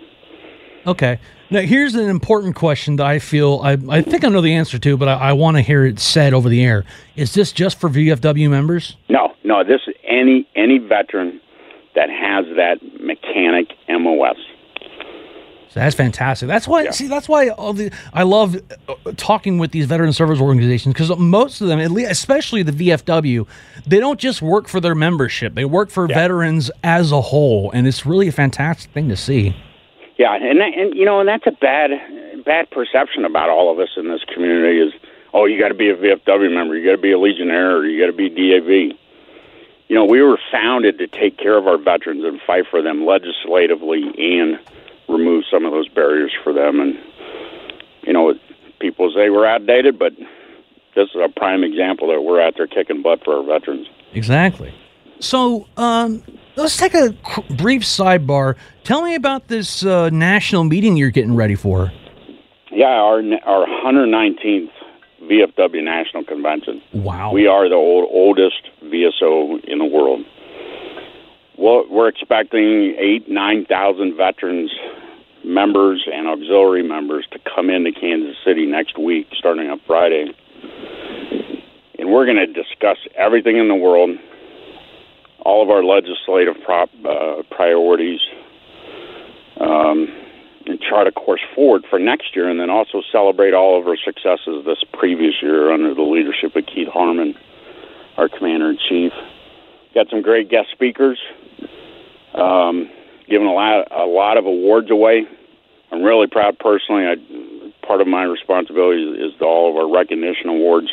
Okay. 0.87 1.19
Now, 1.49 1.61
here's 1.61 1.95
an 1.95 2.09
important 2.09 2.55
question 2.55 2.95
that 2.95 3.05
I 3.05 3.19
feel 3.19 3.59
I, 3.63 3.77
I 3.89 4.01
think 4.01 4.23
I 4.23 4.29
know 4.29 4.41
the 4.41 4.55
answer 4.55 4.79
to, 4.79 4.97
but 4.97 5.09
I, 5.09 5.13
I 5.15 5.33
want 5.33 5.57
to 5.57 5.61
hear 5.61 5.85
it 5.85 5.99
said 5.99 6.33
over 6.33 6.49
the 6.49 6.63
air. 6.63 6.85
Is 7.15 7.33
this 7.33 7.51
just 7.51 7.79
for 7.79 7.89
VFW 7.89 8.49
members? 8.49 8.95
No, 9.09 9.35
no. 9.43 9.63
This 9.63 9.81
is 9.85 9.95
any 10.03 10.47
any 10.55 10.77
veteran 10.77 11.41
that 11.95 12.09
has 12.09 12.45
that 12.55 12.79
mechanic 13.01 13.67
MOS. 13.89 14.37
So 15.73 15.79
that's 15.79 15.95
fantastic. 15.95 16.47
That's 16.49 16.67
why. 16.67 16.83
Yeah. 16.83 16.91
See, 16.91 17.07
that's 17.07 17.29
why 17.29 17.47
all 17.49 17.71
the 17.71 17.91
I 18.13 18.23
love 18.23 18.57
uh, 18.89 18.95
talking 19.15 19.57
with 19.57 19.71
these 19.71 19.85
veteran 19.85 20.11
service 20.11 20.39
organizations 20.41 20.93
because 20.93 21.17
most 21.17 21.61
of 21.61 21.67
them, 21.69 21.79
at 21.79 21.91
least, 21.91 22.11
especially 22.11 22.61
the 22.61 22.73
VFW, 22.73 23.47
they 23.87 23.99
don't 24.01 24.19
just 24.19 24.41
work 24.41 24.67
for 24.67 24.81
their 24.81 24.95
membership. 24.95 25.53
They 25.55 25.63
work 25.63 25.89
for 25.89 26.09
Yeah. 26.09 26.15
veterans 26.15 26.71
as 26.83 27.13
a 27.13 27.21
whole, 27.21 27.71
and 27.71 27.87
it's 27.87 28.05
really 28.05 28.27
a 28.27 28.33
fantastic 28.33 28.91
thing 28.91 29.07
to 29.09 29.15
see. 29.15 29.55
Yeah, 30.17 30.35
and 30.35 30.59
that, 30.59 30.73
and 30.77 30.93
you 30.93 31.05
know, 31.05 31.21
and 31.21 31.29
that's 31.29 31.47
a 31.47 31.51
bad 31.51 31.91
bad 32.45 32.69
perception 32.71 33.23
about 33.23 33.49
all 33.49 33.71
of 33.71 33.79
us 33.79 33.89
in 33.95 34.09
this 34.09 34.23
community 34.25 34.79
is, 34.79 34.93
oh, 35.33 35.45
you 35.45 35.57
got 35.57 35.69
to 35.69 35.73
be 35.73 35.89
a 35.89 35.95
VFW 35.95 36.53
member, 36.53 36.75
you 36.75 36.83
got 36.85 36.97
to 36.97 37.01
be 37.01 37.11
a 37.13 37.17
Legionnaire, 37.19 37.77
or 37.77 37.85
you 37.85 37.97
got 37.99 38.07
to 38.07 38.13
be 38.17 38.27
DAV. 38.29 38.97
You 39.87 39.95
know, 39.95 40.03
we 40.05 40.21
were 40.21 40.37
founded 40.51 40.97
to 40.99 41.07
take 41.07 41.37
care 41.37 41.57
of 41.57 41.65
our 41.67 41.77
veterans 41.77 42.23
and 42.25 42.41
fight 42.41 42.65
for 42.69 42.81
them 42.81 43.05
legislatively 43.05 44.03
and 44.17 44.59
remove 45.11 45.43
some 45.51 45.65
of 45.65 45.71
those 45.71 45.87
barriers 45.89 46.31
for 46.43 46.53
them. 46.53 46.79
And 46.79 46.97
you 48.03 48.13
know, 48.13 48.33
people 48.79 49.11
say 49.15 49.29
we're 49.29 49.45
outdated, 49.45 49.99
but 49.99 50.13
this 50.95 51.09
is 51.09 51.21
a 51.23 51.29
prime 51.29 51.63
example 51.63 52.07
that 52.09 52.21
we're 52.21 52.41
out 52.41 52.55
there 52.57 52.67
kicking 52.67 53.01
butt 53.01 53.23
for 53.23 53.37
our 53.37 53.43
veterans. 53.43 53.87
Exactly. 54.13 54.73
So, 55.19 55.67
um, 55.77 56.23
let's 56.55 56.77
take 56.77 56.95
a 56.95 57.15
brief 57.57 57.83
sidebar. 57.83 58.55
Tell 58.83 59.03
me 59.03 59.15
about 59.15 59.47
this 59.47 59.85
uh, 59.85 60.09
national 60.09 60.63
meeting 60.63 60.97
you're 60.97 61.11
getting 61.11 61.35
ready 61.35 61.55
for. 61.55 61.91
Yeah, 62.71 62.87
our 62.87 63.21
our 63.45 63.67
119th 63.67 64.71
VFW 65.23 65.83
National 65.83 66.23
Convention. 66.23 66.81
Wow. 66.93 67.31
We 67.31 67.45
are 67.47 67.69
the 67.69 67.75
old, 67.75 68.09
oldest 68.11 68.69
VSO 68.83 69.63
in 69.65 69.77
the 69.77 69.85
world. 69.85 70.25
Well, 71.57 71.85
we're 71.89 72.07
expecting 72.07 72.95
eight, 72.97 73.29
nine 73.29 73.65
thousand 73.65 74.17
veterans 74.17 74.71
members 75.43 76.07
and 76.11 76.27
auxiliary 76.27 76.83
members 76.83 77.25
to 77.31 77.39
come 77.39 77.69
into 77.69 77.91
Kansas 77.91 78.35
City 78.45 78.65
next 78.65 78.97
week, 78.97 79.27
starting 79.33 79.69
on 79.69 79.79
Friday, 79.87 80.33
and 81.97 82.11
we're 82.11 82.25
going 82.25 82.37
to 82.37 82.47
discuss 82.47 82.97
everything 83.15 83.57
in 83.57 83.67
the 83.67 83.75
world, 83.75 84.11
all 85.39 85.63
of 85.63 85.69
our 85.69 85.83
legislative 85.83 86.55
prop, 86.63 86.89
uh, 87.05 87.43
priorities, 87.49 88.19
um, 89.59 90.07
and 90.65 90.79
chart 90.81 91.07
a 91.07 91.11
course 91.11 91.41
forward 91.55 91.83
for 91.89 91.99
next 91.99 92.35
year, 92.35 92.49
and 92.49 92.59
then 92.59 92.69
also 92.69 93.01
celebrate 93.11 93.53
all 93.53 93.79
of 93.79 93.87
our 93.87 93.97
successes 93.97 94.63
this 94.65 94.83
previous 94.93 95.41
year 95.41 95.71
under 95.71 95.93
the 95.93 96.01
leadership 96.01 96.55
of 96.55 96.65
Keith 96.65 96.87
Harman, 96.87 97.35
our 98.17 98.29
commander 98.29 98.69
in 98.69 98.77
chief. 98.77 99.13
Got 99.93 100.09
some 100.09 100.21
great 100.21 100.49
guest 100.49 100.69
speakers, 100.71 101.19
um, 102.33 102.89
giving 103.31 103.47
a 103.47 103.53
lot 103.53 103.87
a 103.91 104.05
lot 104.05 104.37
of 104.37 104.45
awards 104.45 104.91
away. 104.91 105.25
I'm 105.91 106.03
really 106.03 106.27
proud 106.27 106.59
personally. 106.59 107.05
I, 107.07 107.15
part 107.85 108.01
of 108.01 108.07
my 108.07 108.23
responsibility 108.23 109.03
is, 109.03 109.33
is 109.33 109.41
all 109.41 109.69
of 109.71 109.75
our 109.77 109.91
recognition 109.91 110.49
awards. 110.49 110.89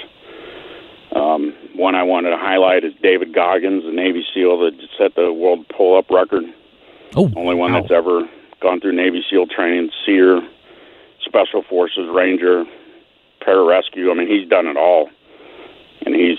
Um, 1.14 1.55
one 1.74 1.95
I 1.95 2.03
wanted 2.03 2.30
to 2.30 2.36
highlight 2.36 2.84
is 2.84 2.93
David 3.03 3.34
Goggins, 3.34 3.84
the 3.84 3.93
Navy 3.93 4.24
SEAL 4.34 4.59
that 4.61 4.72
set 4.97 5.14
the 5.14 5.32
world 5.32 5.66
pull-up 5.68 6.11
record. 6.11 6.45
oh, 7.16 7.30
Only 7.34 7.55
one 7.55 7.72
wow. 7.72 7.80
that's 7.80 7.93
ever 7.93 8.28
gone 8.61 8.80
through 8.80 8.93
Navy 8.93 9.24
SEAL 9.30 9.47
training, 9.47 9.91
SERE, 10.05 10.43
Special 11.24 11.62
Forces, 11.62 12.09
Ranger, 12.12 12.64
pararescue. 13.41 14.11
I 14.11 14.14
mean, 14.14 14.28
he's 14.28 14.49
done 14.49 14.66
it 14.66 14.76
all. 14.76 15.09
And 16.05 16.14
he's 16.14 16.39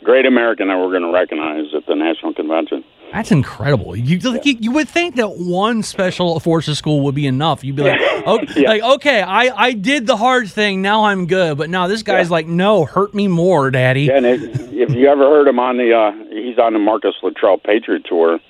a 0.00 0.04
great 0.04 0.26
American 0.26 0.68
that 0.68 0.78
we're 0.78 0.90
going 0.90 1.02
to 1.02 1.12
recognize 1.12 1.74
at 1.76 1.86
the 1.86 1.94
National 1.94 2.32
Convention. 2.32 2.84
That's 3.12 3.30
incredible. 3.30 3.94
You, 3.94 4.18
you 4.42 4.56
you 4.60 4.70
would 4.72 4.88
think 4.88 5.16
that 5.16 5.36
one 5.36 5.82
special 5.82 6.40
forces 6.40 6.78
school 6.78 7.02
would 7.02 7.14
be 7.14 7.26
enough. 7.26 7.62
You'd 7.62 7.76
be 7.76 7.82
like, 7.82 8.00
okay, 8.26 8.60
Yeah. 8.62 8.68
like 8.70 8.82
okay, 8.82 9.20
I, 9.22 9.48
I 9.66 9.72
did 9.74 10.06
the 10.06 10.16
hard 10.16 10.48
thing. 10.48 10.80
Now 10.80 11.04
I'm 11.04 11.26
good. 11.26 11.58
But 11.58 11.68
now 11.70 11.88
this 11.88 12.02
guy's 12.02 12.28
Yeah. 12.28 12.32
like, 12.32 12.46
no, 12.46 12.84
hurt 12.86 13.12
me 13.14 13.28
more, 13.28 13.70
daddy. 13.70 14.10
And 14.10 14.24
it, 14.24 14.40
if 14.72 14.90
you 14.90 15.08
ever 15.08 15.24
heard 15.28 15.46
him 15.46 15.58
on 15.58 15.76
the, 15.76 15.92
uh, 15.94 16.12
he's 16.30 16.58
on 16.58 16.72
the 16.72 16.78
Marcus 16.78 17.14
Luttrell 17.22 17.58
Patriot 17.58 18.04
Tour. 18.08 18.40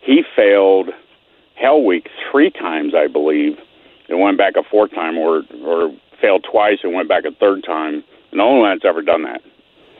He 0.00 0.22
failed 0.36 0.90
Hell 1.56 1.82
Week 1.82 2.08
three 2.30 2.50
times, 2.50 2.94
I 2.94 3.08
believe, 3.08 3.58
and 4.08 4.20
went 4.20 4.38
back 4.38 4.54
a 4.56 4.62
fourth 4.62 4.92
time, 4.94 5.18
or 5.18 5.42
or 5.64 5.92
failed 6.20 6.46
twice 6.50 6.78
and 6.84 6.94
went 6.94 7.08
back 7.08 7.24
a 7.24 7.32
third 7.32 7.64
time. 7.64 8.04
And 8.30 8.40
the 8.40 8.44
only 8.44 8.60
one 8.60 8.70
that's 8.76 8.84
ever 8.88 9.02
done 9.02 9.22
that. 9.24 9.40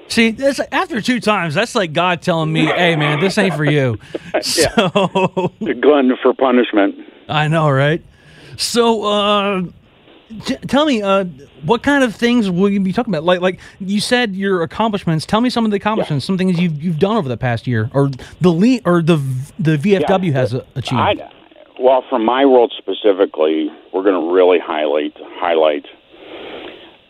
See, 0.09 0.31
that's, 0.31 0.59
after 0.73 1.01
two 1.01 1.21
times, 1.21 1.55
that's 1.55 1.75
like 1.75 1.93
God 1.93 2.23
telling 2.23 2.53
me, 2.53 2.67
hey 2.67 2.97
man, 2.97 3.21
this 3.21 3.39
ain't 3.39 3.55
for 3.55 3.65
you. 3.65 3.99
So 4.43 5.53
The 5.61 5.75
glutton 5.81 6.17
for 6.23 6.35
punishment. 6.35 6.97
I 7.29 7.49
know, 7.49 7.69
right? 7.71 8.03
So, 8.57 9.05
uh, 9.05 9.63
T- 10.45 10.57
tell 10.67 10.85
me, 10.85 11.01
uh, 11.01 11.25
what 11.63 11.83
kind 11.83 12.05
of 12.05 12.15
things 12.15 12.51
will 12.51 12.69
you 12.69 12.81
be 12.81 12.93
talking 12.93 13.15
about? 13.15 13.25
Like, 13.25 13.41
like 13.41 13.61
you 13.81 13.99
said, 13.99 14.37
your 14.37 14.63
accomplishments. 14.63 15.25
Tell 15.25 15.41
me 15.41 15.49
some 15.49 15.65
of 15.65 15.71
the 15.71 15.79
accomplishments, 15.79 16.27
some 16.27 16.37
things 16.37 16.61
you've 16.61 16.83
you've 16.83 16.99
done 16.99 17.17
over 17.17 17.31
the 17.31 17.37
past 17.39 17.67
year, 17.67 17.91
or 17.95 18.11
the 18.41 18.51
le- 18.51 18.81
or 18.85 19.01
the 19.01 19.17
the 19.59 19.79
VFW 19.79 20.27
Yeah, 20.27 20.33
has 20.33 20.55
uh, 20.55 20.65
achieved. 20.75 21.01
I, 21.01 21.31
well, 21.81 22.05
from 22.11 22.27
my 22.27 22.45
world 22.45 22.75
specifically, 22.77 23.71
we're 23.95 24.03
going 24.03 24.23
to 24.23 24.33
really 24.33 24.59
highlight 24.59 25.15
highlight 25.41 25.87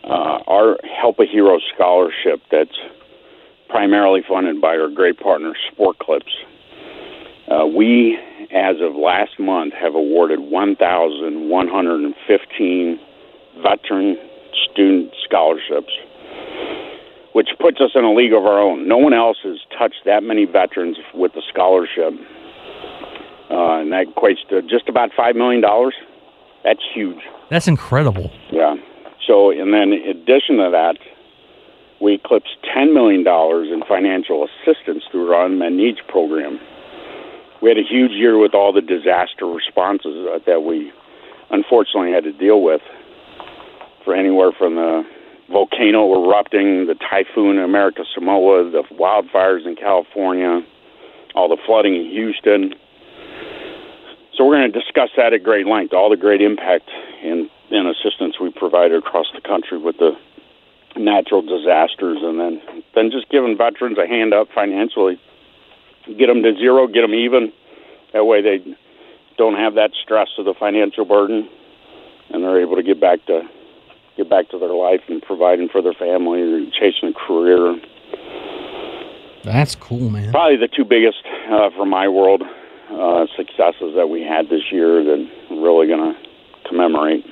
uh, 0.09 0.39
our 0.47 0.79
Help 1.01 1.19
a 1.19 1.27
Hero 1.27 1.59
scholarship 1.75 2.41
that's 2.51 2.79
primarily 3.69 4.23
funded 4.27 4.61
by 4.61 4.77
our 4.77 4.89
great 4.89 5.21
partner 5.21 5.53
Sport 5.71 5.99
Clips. 5.99 6.33
Uh, 7.49 7.67
we, 7.67 8.19
as 8.53 8.77
of 8.81 8.97
last 8.97 9.39
month, 9.39 9.75
have 9.75 9.95
awarded 9.95 10.41
1,115 10.41 13.01
veteran 13.63 14.19
student 14.71 15.15
scholarships, 15.25 15.93
which 17.33 17.49
puts 17.61 17.81
us 17.81 17.91
in 17.95 18.05
a 18.05 18.13
league 18.13 18.33
of 18.33 18.45
our 18.45 18.59
own. 18.59 18.89
No 18.89 18.99
one 18.99 19.15
else 19.15 19.39
has 19.45 19.59
touched 19.79 20.05
that 20.05 20.23
many 20.23 20.45
veterans 20.45 20.99
with 21.15 21.35
a 21.37 21.43
scholarship 21.49 22.13
uh, 23.51 23.81
and 23.81 23.93
that 23.93 24.07
equates 24.07 24.47
to 24.51 24.63
just 24.63 24.89
about 24.89 25.11
five 25.17 25.37
million 25.37 25.61
dollars. 25.61 25.95
That's 26.65 26.81
huge. 26.95 27.21
That's 27.51 27.69
incredible. 27.69 28.31
So, 29.29 29.51
and 29.51 29.75
then 29.75 29.93
in 29.93 30.09
addition 30.09 30.57
to 30.57 30.71
that, 30.73 30.97
we 32.01 32.15
eclipsed 32.15 32.57
ten 32.75 32.95
million 32.95 33.23
dollars 33.23 33.69
in 33.71 33.83
financial 33.85 34.49
assistance 34.49 35.05
through 35.13 35.33
our 35.33 35.45
unmet 35.47 35.73
needs 35.73 35.99
program. 36.09 36.59
We 37.61 37.69
had 37.69 37.77
a 37.77 37.83
huge 37.83 38.13
year 38.13 38.39
with 38.39 38.55
all 38.55 38.73
the 38.73 38.81
disaster 38.81 39.45
responses 39.45 40.27
that 40.47 40.63
we 40.63 40.93
unfortunately 41.51 42.13
had 42.13 42.25
to 42.25 42.33
deal 42.33 42.63
with. 42.63 42.81
For 44.05 44.15
anywhere 44.15 44.53
from 44.57 44.77
the 44.77 45.05
volcano 45.51 46.25
erupting, 46.25 46.87
the 46.87 46.95
typhoon 46.95 47.59
in 47.59 47.65
America 47.65 48.05
Samoa, 48.15 48.71
the 48.71 48.85
wildfires 48.95 49.67
in 49.67 49.77
California, 49.77 50.63
all 51.35 51.49
the 51.49 51.59
flooding 51.67 51.95
in 51.97 52.09
Houston. 52.11 52.75
So 54.35 54.47
we're 54.47 54.57
going 54.57 54.73
to 54.73 54.79
discuss 54.81 55.11
that 55.17 55.35
at 55.35 55.43
great 55.43 55.67
length, 55.67 55.93
all 55.93 56.09
the 56.09 56.17
great 56.17 56.41
impact 56.41 56.89
and, 57.71 57.89
assistance 57.89 58.41
we 58.41 58.51
provide 58.51 58.93
across 58.93 59.27
the 59.35 59.41
country 59.41 59.79
with 59.79 59.99
the 59.99 60.17
natural 60.97 61.43
disasters, 61.43 62.19
and 62.23 62.41
then 62.41 62.61
then 62.95 63.11
just 63.11 63.29
giving 63.29 63.57
veterans 63.57 63.99
a 63.99 64.07
hand 64.07 64.35
up 64.35 64.49
financially, 64.55 65.21
get 66.17 66.27
them 66.27 66.43
to 66.43 66.55
zero, 66.57 66.87
get 66.87 67.03
them 67.03 67.15
even. 67.15 67.53
That 68.13 68.25
way 68.25 68.43
they 68.43 68.77
don't 69.37 69.55
have 69.55 69.75
that 69.75 69.93
stress 70.03 70.29
of 70.39 70.45
the 70.45 70.55
financial 70.55 71.05
burden, 71.05 71.49
and 72.31 72.43
they're 72.43 72.61
able 72.61 72.77
to 72.77 72.83
get 72.83 73.01
back 73.01 73.25
to 73.27 73.43
get 74.17 74.29
back 74.29 74.49
to 74.51 74.59
their 74.59 74.75
life 74.75 75.03
and 75.09 75.23
providing 75.23 75.69
for 75.69 75.81
their 75.81 75.95
family 75.95 76.43
or 76.43 76.71
chasing 76.71 77.11
a 77.11 77.13
career. 77.13 77.77
That's 79.45 79.75
cool, 79.77 80.11
man. 80.11 80.33
Probably 80.33 80.57
the 80.57 80.69
two 80.69 80.85
biggest 80.85 81.23
uh, 81.51 81.71
for 81.71 81.87
my 81.87 82.09
world 82.09 82.43
uh, 82.91 83.27
successes 83.37 83.95
that 83.95 84.09
we 84.11 84.23
had 84.23 84.49
this 84.49 84.73
year 84.73 85.05
that 85.05 85.31
I'm 85.51 85.63
really 85.63 85.87
going 85.87 86.15
to 86.15 86.69
commemorate. 86.69 87.25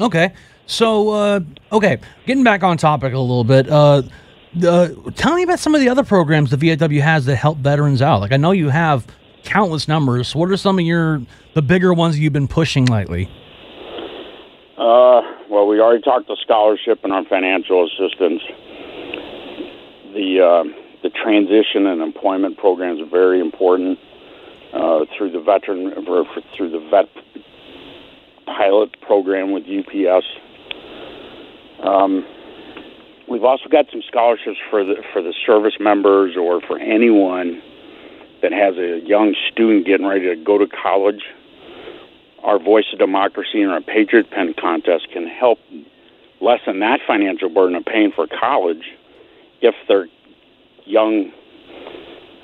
Okay, 0.00 0.32
so 0.66 1.10
uh, 1.10 1.40
okay, 1.72 1.98
getting 2.26 2.44
back 2.44 2.62
on 2.62 2.76
topic 2.76 3.12
a 3.12 3.18
little 3.18 3.44
bit. 3.44 3.68
Uh, 3.68 4.02
uh, 4.64 4.88
tell 5.14 5.34
me 5.34 5.42
about 5.42 5.58
some 5.58 5.74
of 5.74 5.80
the 5.80 5.88
other 5.88 6.04
programs 6.04 6.50
the 6.50 6.56
VFW 6.56 7.00
has 7.00 7.26
that 7.26 7.36
help 7.36 7.58
veterans 7.58 8.00
out. 8.00 8.20
Like 8.20 8.32
I 8.32 8.36
know 8.36 8.52
you 8.52 8.68
have 8.68 9.06
countless 9.44 9.88
numbers. 9.88 10.34
What 10.34 10.50
are 10.50 10.56
some 10.56 10.78
of 10.78 10.84
your 10.84 11.22
the 11.54 11.62
bigger 11.62 11.92
ones 11.92 12.18
you've 12.18 12.32
been 12.32 12.48
pushing 12.48 12.86
lately? 12.86 13.28
Uh, 14.76 15.22
well, 15.50 15.66
we 15.66 15.80
already 15.80 16.02
talked 16.02 16.28
the 16.28 16.36
scholarship 16.42 17.00
and 17.02 17.12
our 17.12 17.24
financial 17.24 17.84
assistance. 17.84 18.42
The 20.14 20.40
uh, 20.40 20.64
the 21.02 21.10
transition 21.10 21.86
and 21.86 22.02
employment 22.02 22.56
programs 22.58 23.00
are 23.00 23.10
very 23.10 23.40
important 23.40 23.98
uh, 24.72 25.06
through 25.16 25.32
the 25.32 25.40
veteran 25.40 25.92
through 26.56 26.70
the 26.70 26.86
vet 26.90 27.08
pilot 28.56 29.00
program 29.00 29.52
with 29.52 29.64
UPS. 29.64 30.26
Um, 31.82 32.26
we've 33.28 33.44
also 33.44 33.68
got 33.68 33.86
some 33.90 34.02
scholarships 34.06 34.58
for 34.70 34.84
the 34.84 34.96
for 35.12 35.22
the 35.22 35.34
service 35.46 35.74
members 35.78 36.36
or 36.36 36.60
for 36.60 36.78
anyone 36.78 37.62
that 38.42 38.52
has 38.52 38.76
a 38.76 39.00
young 39.06 39.34
student 39.50 39.86
getting 39.86 40.06
ready 40.06 40.26
to 40.26 40.36
go 40.36 40.58
to 40.58 40.66
college. 40.66 41.22
Our 42.42 42.58
Voice 42.58 42.86
of 42.92 42.98
Democracy 42.98 43.62
and 43.62 43.70
our 43.70 43.80
Patriot 43.80 44.30
Pen 44.30 44.54
contest 44.58 45.08
can 45.12 45.26
help 45.26 45.58
lessen 46.40 46.80
that 46.80 47.00
financial 47.06 47.48
burden 47.48 47.74
of 47.74 47.84
paying 47.84 48.12
for 48.12 48.26
college 48.26 48.84
if 49.60 49.74
their 49.88 50.06
young 50.84 51.32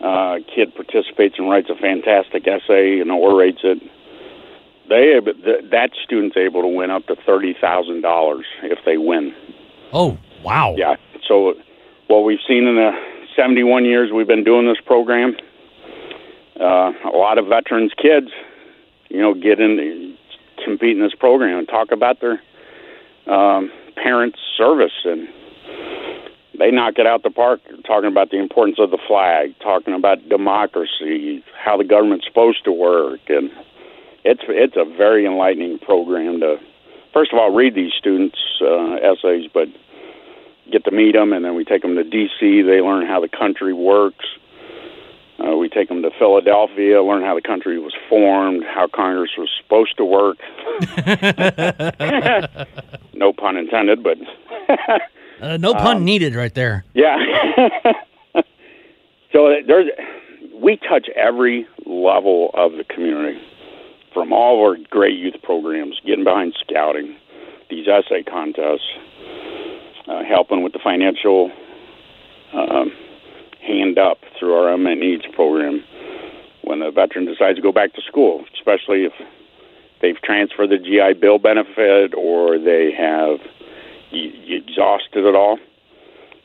uh, 0.02 0.38
kid 0.52 0.74
participates 0.74 1.36
and 1.38 1.48
writes 1.48 1.70
a 1.70 1.76
fantastic 1.76 2.46
essay 2.46 3.00
and 3.00 3.10
orates 3.10 3.60
it. 3.62 3.80
They 4.88 5.18
th- 5.20 5.70
that 5.70 5.90
student's 6.02 6.36
able 6.36 6.62
to 6.62 6.68
win 6.68 6.90
up 6.90 7.06
to 7.06 7.16
thirty 7.16 7.54
thousand 7.58 8.02
dollars 8.02 8.44
if 8.62 8.78
they 8.84 8.98
win. 8.98 9.34
Oh, 9.92 10.18
wow. 10.42 10.74
Yeah. 10.76 10.96
So 11.26 11.54
what 12.08 12.24
we've 12.24 12.40
seen 12.46 12.66
in 12.66 12.74
the 12.74 12.92
71 13.36 13.84
years 13.84 14.10
we've 14.12 14.26
been 14.26 14.44
doing 14.44 14.66
this 14.66 14.80
program, 14.84 15.36
uh, 16.60 16.92
a 17.04 17.16
lot 17.16 17.38
of 17.38 17.46
veterans' 17.46 17.92
kids, 17.96 18.28
you 19.08 19.20
know, 19.20 19.34
get 19.34 19.60
in, 19.60 20.16
compete 20.64 20.96
in 20.96 21.02
this 21.02 21.14
program 21.14 21.58
and 21.58 21.68
talk 21.68 21.90
about 21.90 22.20
their 22.20 22.42
um, 23.26 23.70
parents' 23.96 24.38
service, 24.56 24.92
and 25.04 25.28
they 26.58 26.70
knock 26.70 26.94
it 26.98 27.06
out 27.06 27.22
the 27.22 27.30
park. 27.30 27.60
Talking 27.86 28.08
about 28.08 28.30
the 28.30 28.38
importance 28.38 28.78
of 28.78 28.90
the 28.90 28.98
flag, 29.08 29.54
talking 29.60 29.94
about 29.94 30.28
democracy, 30.28 31.44
how 31.56 31.76
the 31.76 31.84
government's 31.84 32.26
supposed 32.26 32.64
to 32.64 32.72
work, 32.72 33.20
and 33.28 33.50
it's 34.24 34.42
it's 34.48 34.76
a 34.76 34.84
very 34.84 35.26
enlightening 35.26 35.78
program 35.78 36.40
to 36.40 36.58
first 37.12 37.32
of 37.32 37.38
all 37.38 37.50
read 37.52 37.74
these 37.74 37.92
students' 37.98 38.38
uh, 38.60 38.94
essays, 38.96 39.48
but 39.52 39.68
get 40.70 40.84
to 40.84 40.90
meet 40.90 41.12
them, 41.12 41.32
and 41.32 41.44
then 41.44 41.54
we 41.54 41.64
take 41.64 41.82
them 41.82 41.94
to 41.96 42.04
D.C. 42.04 42.62
They 42.62 42.80
learn 42.80 43.06
how 43.06 43.20
the 43.20 43.28
country 43.28 43.72
works. 43.72 44.24
Uh, 45.38 45.56
we 45.56 45.68
take 45.68 45.88
them 45.88 46.00
to 46.02 46.10
Philadelphia, 46.18 47.02
learn 47.02 47.22
how 47.22 47.34
the 47.34 47.42
country 47.42 47.78
was 47.78 47.92
formed, 48.08 48.64
how 48.64 48.86
Congress 48.86 49.32
was 49.36 49.50
supposed 49.60 49.96
to 49.96 50.04
work. 50.04 50.38
no 53.14 53.32
pun 53.32 53.56
intended, 53.56 54.02
but 54.02 54.18
Uh, 55.40 55.56
no 55.56 55.74
pun 55.74 56.04
needed, 56.04 56.34
right 56.36 56.54
there. 56.54 56.84
yeah. 56.94 57.18
so 59.32 59.56
there's 59.66 59.86
we 60.54 60.76
touch 60.76 61.08
every 61.16 61.66
level 61.84 62.50
of 62.54 62.72
the 62.72 62.84
community, 62.84 63.42
from 64.14 64.32
all 64.32 64.54
of 64.54 64.78
our 64.78 64.84
great 64.88 65.18
youth 65.18 65.34
programs, 65.42 66.00
getting 66.06 66.24
behind 66.24 66.54
scouting, 66.60 67.16
these 67.68 67.86
essay 67.88 68.22
contests, 68.22 68.88
uh, 70.08 70.22
helping 70.24 70.62
with 70.62 70.72
the 70.72 70.78
financial 70.78 71.50
um, 72.54 72.92
hand 73.60 73.98
up 73.98 74.18
through 74.38 74.54
our 74.54 74.72
unmet 74.72 74.98
needs 74.98 75.24
program. 75.34 75.82
When 76.62 76.80
a 76.80 76.90
veteran 76.90 77.26
decides 77.26 77.56
to 77.56 77.62
go 77.62 77.72
back 77.72 77.92
to 77.94 78.00
school, 78.02 78.44
especially 78.54 79.04
if 79.04 79.12
they've 80.00 80.20
transferred 80.22 80.70
the 80.70 80.78
GI 80.78 81.20
Bill 81.20 81.38
benefit 81.38 82.14
or 82.16 82.58
they 82.58 82.92
have 82.96 83.40
e- 84.12 84.62
exhausted 84.62 85.26
it 85.26 85.34
all, 85.34 85.58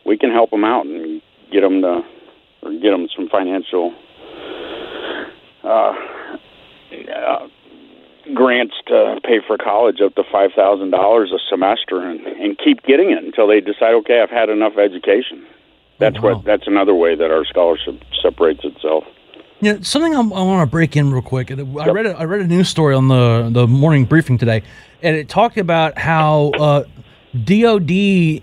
we 0.06 0.18
can 0.18 0.32
help 0.32 0.50
them 0.50 0.66
out 0.66 0.86
and 0.86 1.22
get 1.52 1.62
them 1.62 1.82
to, 1.82 2.02
or 2.64 2.72
get 2.74 2.92
them 2.92 3.08
some 3.16 3.30
financial 3.30 3.94
uh, 5.64 5.94
uh, 6.92 7.48
grants 8.34 8.76
to 8.88 9.20
pay 9.24 9.40
for 9.46 9.58
college 9.58 10.02
up 10.02 10.16
to 10.16 10.24
five 10.32 10.52
thousand 10.56 10.92
dollars 10.92 11.32
a 11.32 11.40
semester, 11.50 12.02
and, 12.02 12.26
and 12.26 12.58
keep 12.58 12.84
getting 12.84 13.12
it 13.12 13.24
until 13.24 13.48
they 13.48 13.62
decide, 13.62 13.94
okay, 13.96 14.22
I've 14.22 14.30
had 14.30 14.50
enough 14.50 14.78
education. 14.78 15.46
That's 15.98 16.20
wow. 16.20 16.36
what. 16.36 16.46
That's 16.46 16.68
another 16.68 16.94
way 16.94 17.16
that 17.16 17.32
our 17.32 17.46
scholarship 17.46 18.04
separates 18.22 18.64
itself. 18.64 19.04
Yeah, 19.62 19.78
something 19.82 20.16
I, 20.16 20.20
I 20.20 20.22
want 20.22 20.66
to 20.68 20.72
break 20.72 20.96
in 20.96 21.12
real 21.12 21.22
quick. 21.22 21.52
I 21.52 21.56
read 21.90 22.06
a, 22.06 22.18
I 22.18 22.24
read 22.24 22.42
a 22.42 22.48
news 22.48 22.70
story 22.70 22.96
on 22.96 23.10
the 23.10 23.50
the 23.52 23.68
morning 23.68 24.06
briefing 24.06 24.38
today, 24.38 24.64
and 25.02 25.16
it 25.16 25.28
talked 25.28 25.58
about 25.58 25.98
how 25.98 26.52
uh, 26.52 26.84
DoD 27.44 27.92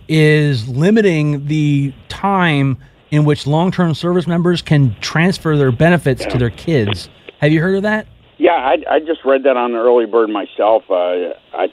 is 0.09 0.69
limiting 0.69 1.47
the 1.47 1.95
time 2.09 2.77
in 3.11 3.25
which 3.25 3.47
long 3.47 3.71
term 3.71 3.95
service 3.95 4.27
members 4.27 4.61
can 4.61 4.95
transfer 5.01 5.57
their 5.57 5.73
benefits 5.73 6.27
to 6.27 6.39
their 6.39 6.51
kids. 6.51 7.09
Have 7.39 7.53
you 7.53 7.63
heard 7.63 7.77
of 7.77 7.83
that? 7.85 8.07
Yeah, 8.39 8.53
I, 8.53 8.77
I 8.91 9.01
just 9.01 9.25
read 9.25 9.45
that 9.45 9.57
on 9.57 9.73
the 9.73 9.79
early 9.79 10.07
bird 10.07 10.29
myself. 10.29 10.85
Uh, 10.91 11.35
I, 11.55 11.69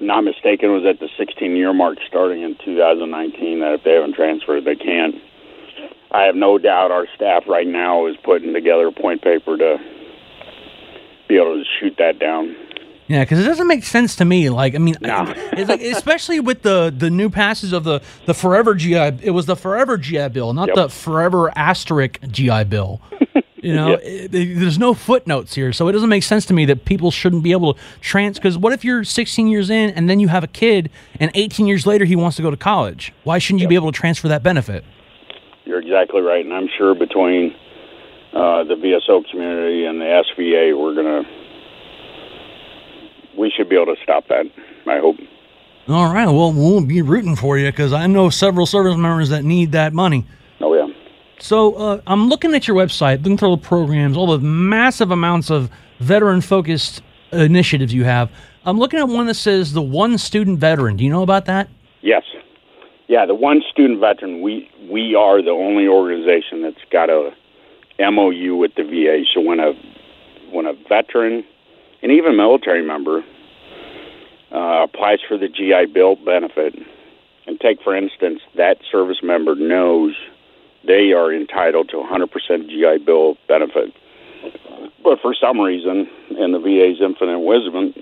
not 0.00 0.22
mistaken, 0.22 0.72
was 0.72 0.84
at 0.86 0.98
the 1.00 1.08
16 1.18 1.56
year 1.56 1.72
mark 1.72 1.98
starting 2.06 2.42
in 2.42 2.56
2019. 2.64 3.60
That 3.60 3.74
if 3.74 3.84
they 3.84 3.94
haven't 3.94 4.14
transferred, 4.14 4.64
they 4.64 4.76
can't. 4.76 5.16
I 6.10 6.22
have 6.22 6.34
no 6.36 6.56
doubt 6.56 6.90
our 6.90 7.06
staff 7.14 7.44
right 7.46 7.66
now 7.66 8.06
is 8.06 8.16
putting 8.24 8.54
together 8.54 8.86
a 8.86 8.92
point 8.92 9.20
paper 9.22 9.58
to 9.58 9.76
be 11.28 11.36
able 11.36 11.56
to 11.62 11.64
shoot 11.78 11.94
that 11.98 12.18
down. 12.18 12.56
Yeah, 13.08 13.24
because 13.24 13.38
it 13.38 13.44
doesn't 13.44 13.66
make 13.66 13.84
sense 13.84 14.16
to 14.16 14.24
me. 14.24 14.50
Like, 14.50 14.74
I 14.74 14.78
mean, 14.78 14.94
it's 15.02 15.68
like, 15.68 15.80
especially 15.80 16.40
with 16.40 16.62
the 16.62 16.92
the 16.94 17.10
new 17.10 17.30
passage 17.30 17.72
of 17.72 17.84
the 17.84 18.00
the 18.26 18.34
Forever 18.34 18.74
GI. 18.74 18.94
It 19.22 19.34
was 19.34 19.46
the 19.46 19.56
Forever 19.56 19.96
GI 19.96 20.28
Bill, 20.28 20.52
not 20.52 20.68
Yep. 20.68 20.76
the 20.76 20.88
Forever 20.88 21.50
asterisk 21.56 22.20
GI 22.30 22.64
Bill. 22.64 23.00
You 23.62 23.74
know, 23.74 23.94
it- 23.94 24.32
it- 24.34 24.58
there's 24.58 24.78
no 24.78 24.94
footnotes 24.94 25.54
here, 25.54 25.72
so 25.72 25.88
it 25.88 25.92
doesn't 25.92 26.08
make 26.08 26.22
sense 26.22 26.46
to 26.46 26.54
me 26.54 26.64
that 26.66 26.84
people 26.84 27.10
shouldn't 27.10 27.42
be 27.42 27.52
able 27.52 27.74
to 27.74 27.80
trans. 28.00 28.38
Because 28.38 28.56
what 28.56 28.72
if 28.72 28.84
you're 28.84 29.02
16 29.04 29.48
years 29.48 29.68
in 29.70 29.90
and 29.90 30.08
then 30.08 30.20
you 30.20 30.28
have 30.28 30.44
a 30.44 30.48
kid, 30.48 30.90
and 31.18 31.30
18 31.34 31.66
years 31.66 31.86
later 31.86 32.04
he 32.04 32.14
wants 32.14 32.36
to 32.36 32.42
go 32.42 32.50
to 32.50 32.56
college? 32.56 33.12
Why 33.24 33.38
shouldn't 33.38 33.60
you 33.62 33.68
be 33.68 33.74
able 33.74 33.90
to 33.90 33.98
transfer 33.98 34.28
that 34.28 34.42
benefit? 34.42 34.84
You're 35.64 35.80
exactly 35.80 36.20
right, 36.22 36.44
and 36.44 36.54
I'm 36.54 36.68
sure 36.78 36.94
between 36.94 37.54
uh, 38.32 38.62
the 38.64 38.74
VSO 38.76 39.22
community 39.30 39.86
and 39.86 40.00
the 40.00 40.04
SVA, 40.04 40.72
we're 40.78 40.94
gonna 40.94 41.24
we 43.36 43.50
should 43.56 43.68
be 43.68 43.76
able 43.76 43.94
to 43.94 44.02
stop 44.02 44.26
that. 44.28 44.46
I 44.86 44.98
hope. 44.98 45.16
All 45.88 46.12
right, 46.12 46.26
well, 46.26 46.52
we'll 46.52 46.82
be 46.82 47.00
rooting 47.02 47.36
for 47.36 47.56
you 47.56 47.66
because 47.70 47.92
I 47.92 48.06
know 48.06 48.28
several 48.30 48.66
service 48.66 48.96
members 48.96 49.30
that 49.30 49.44
need 49.44 49.72
that 49.72 49.92
money. 49.94 50.24
So 51.38 51.74
uh, 51.74 52.00
I'm 52.06 52.28
looking 52.28 52.54
at 52.54 52.66
your 52.66 52.76
website, 52.76 53.18
looking 53.18 53.36
through 53.36 53.56
the 53.56 53.62
programs, 53.62 54.16
all 54.16 54.26
the 54.26 54.38
massive 54.38 55.10
amounts 55.10 55.50
of 55.50 55.70
veteran-focused 56.00 57.02
initiatives 57.32 57.94
you 57.94 58.04
have. 58.04 58.30
I'm 58.64 58.78
looking 58.78 58.98
at 58.98 59.08
one 59.08 59.26
that 59.26 59.34
says 59.34 59.72
the 59.72 59.82
one 59.82 60.18
student 60.18 60.58
veteran. 60.58 60.96
Do 60.96 61.04
you 61.04 61.10
know 61.10 61.22
about 61.22 61.46
that? 61.46 61.68
Yes. 62.02 62.24
Yeah, 63.06 63.24
the 63.24 63.34
one 63.34 63.62
student 63.70 64.00
veteran, 64.00 64.42
we 64.42 64.70
we 64.90 65.14
are 65.14 65.42
the 65.42 65.50
only 65.50 65.88
organization 65.88 66.62
that's 66.62 66.84
got 66.90 67.08
a 67.08 67.32
MOU 67.98 68.56
with 68.56 68.74
the 68.74 68.84
VA. 68.84 69.24
So 69.32 69.40
when 69.40 69.60
a 69.60 69.72
when 70.50 70.66
a 70.66 70.74
veteran 70.88 71.44
and 72.02 72.12
even 72.12 72.36
military 72.36 72.84
member 72.84 73.24
uh, 74.52 74.84
applies 74.84 75.18
for 75.26 75.38
the 75.38 75.48
GI 75.48 75.92
Bill 75.92 76.16
benefit, 76.16 76.74
and 77.46 77.58
take 77.60 77.82
for 77.82 77.96
instance 77.96 78.40
that 78.56 78.78
service 78.90 79.22
member 79.22 79.54
knows 79.54 80.14
they 80.84 81.12
are 81.12 81.32
entitled 81.32 81.88
to 81.90 81.96
100% 81.96 82.68
GI 82.68 83.04
Bill 83.04 83.36
benefit, 83.48 83.92
but 85.02 85.20
for 85.20 85.34
some 85.34 85.60
reason, 85.60 86.08
in 86.38 86.52
the 86.52 86.58
VA's 86.58 87.00
infinite 87.00 87.40
wisdom, 87.40 87.94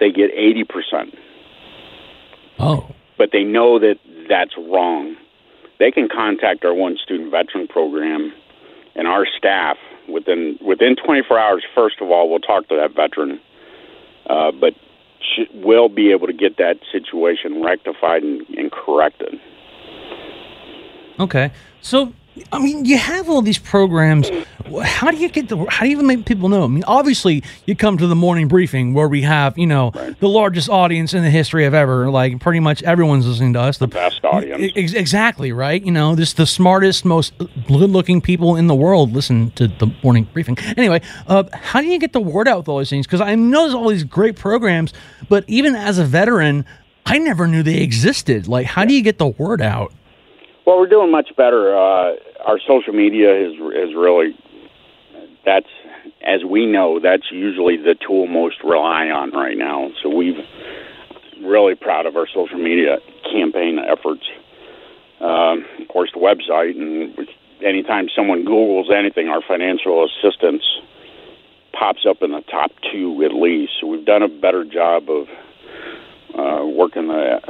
they 0.00 0.10
get 0.10 0.30
80% 0.34 1.14
Oh. 2.58 2.88
but 3.18 3.30
they 3.32 3.44
know 3.44 3.78
that 3.78 3.98
that's 4.28 4.56
wrong. 4.56 5.16
They 5.78 5.90
can 5.90 6.08
contact 6.08 6.64
our 6.64 6.72
one 6.74 6.96
student 6.96 7.30
veteran 7.30 7.68
program, 7.68 8.32
and 8.94 9.06
our 9.06 9.26
staff 9.26 9.76
within 10.08 10.58
within 10.62 10.96
24 10.96 11.38
hours. 11.38 11.64
First 11.74 12.00
of 12.00 12.10
all, 12.10 12.30
we'll 12.30 12.38
talk 12.40 12.66
to 12.68 12.76
that 12.76 12.94
veteran, 12.94 13.38
uh, 14.28 14.52
but 14.52 14.74
sh- 15.20 15.50
will 15.52 15.88
be 15.90 16.12
able 16.12 16.26
to 16.28 16.32
get 16.32 16.56
that 16.56 16.78
situation 16.90 17.62
rectified 17.62 18.22
and, 18.22 18.46
and 18.56 18.72
corrected. 18.72 19.38
Okay. 21.18 21.50
So, 21.80 22.12
I 22.52 22.58
mean, 22.58 22.84
you 22.84 22.98
have 22.98 23.30
all 23.30 23.40
these 23.40 23.58
programs. 23.58 24.30
How 24.82 25.10
do 25.10 25.16
you 25.16 25.28
get 25.30 25.48
the? 25.48 25.56
How 25.70 25.84
do 25.84 25.86
you 25.86 25.92
even 25.96 26.06
make 26.06 26.26
people 26.26 26.48
know? 26.50 26.64
I 26.64 26.66
mean, 26.66 26.84
obviously, 26.84 27.42
you 27.64 27.74
come 27.74 27.96
to 27.96 28.06
the 28.06 28.16
morning 28.16 28.48
briefing 28.48 28.92
where 28.92 29.08
we 29.08 29.22
have, 29.22 29.56
you 29.56 29.66
know, 29.66 29.92
the 30.20 30.28
largest 30.28 30.68
audience 30.68 31.14
in 31.14 31.22
the 31.22 31.30
history 31.30 31.64
of 31.64 31.72
ever. 31.72 32.10
Like, 32.10 32.40
pretty 32.40 32.60
much 32.60 32.82
everyone's 32.82 33.26
listening 33.26 33.54
to 33.54 33.60
us. 33.60 33.78
The 33.78 33.86
best 33.86 34.22
audience. 34.24 34.72
Ex- 34.76 34.92
exactly 34.92 35.52
right. 35.52 35.82
You 35.82 35.92
know, 35.92 36.14
just 36.16 36.36
the 36.36 36.46
smartest, 36.46 37.04
most 37.04 37.32
good-looking 37.38 38.20
people 38.20 38.56
in 38.56 38.66
the 38.66 38.74
world 38.74 39.12
listen 39.12 39.52
to 39.52 39.68
the 39.68 39.90
morning 40.02 40.28
briefing. 40.34 40.58
Anyway, 40.76 41.00
uh, 41.28 41.44
how 41.54 41.80
do 41.80 41.86
you 41.86 41.98
get 41.98 42.12
the 42.12 42.20
word 42.20 42.48
out 42.48 42.58
with 42.58 42.68
all 42.68 42.78
these 42.78 42.90
things? 42.90 43.06
Because 43.06 43.22
I 43.22 43.34
know 43.34 43.62
there's 43.62 43.74
all 43.74 43.88
these 43.88 44.04
great 44.04 44.36
programs, 44.36 44.92
but 45.30 45.44
even 45.46 45.74
as 45.74 45.98
a 45.98 46.04
veteran, 46.04 46.66
I 47.06 47.18
never 47.18 47.46
knew 47.46 47.62
they 47.62 47.78
existed. 47.78 48.48
Like, 48.48 48.66
how 48.66 48.84
do 48.84 48.92
you 48.92 49.00
get 49.02 49.16
the 49.18 49.28
word 49.28 49.62
out? 49.62 49.94
Well, 50.66 50.78
we're 50.78 50.88
doing 50.88 51.12
much 51.12 51.30
better. 51.36 51.76
Uh, 51.76 52.16
our 52.44 52.58
social 52.66 52.92
media 52.92 53.32
is 53.32 53.52
is 53.54 53.94
really 53.94 54.36
that's 55.44 55.68
as 56.26 56.44
we 56.44 56.66
know 56.66 56.98
that's 56.98 57.30
usually 57.30 57.76
the 57.76 57.94
tool 57.94 58.26
most 58.26 58.56
rely 58.64 59.06
on 59.06 59.30
right 59.30 59.56
now. 59.56 59.92
So 60.02 60.08
we've 60.08 60.44
really 61.40 61.76
proud 61.76 62.06
of 62.06 62.16
our 62.16 62.26
social 62.26 62.58
media 62.58 62.98
campaign 63.30 63.78
efforts. 63.78 64.26
Um, 65.20 65.64
of 65.80 65.86
course, 65.86 66.10
the 66.12 66.18
website 66.18 66.76
and 66.76 67.16
anytime 67.64 68.08
someone 68.14 68.44
Google's 68.44 68.90
anything, 68.90 69.28
our 69.28 69.42
financial 69.46 70.04
assistance 70.04 70.64
pops 71.72 72.04
up 72.08 72.22
in 72.22 72.32
the 72.32 72.42
top 72.50 72.72
two 72.90 73.22
at 73.24 73.32
least. 73.32 73.74
So 73.80 73.86
we've 73.86 74.04
done 74.04 74.22
a 74.22 74.28
better 74.28 74.64
job 74.64 75.04
of 75.08 75.28
uh, 76.34 76.66
working 76.66 77.06
the 77.06 77.40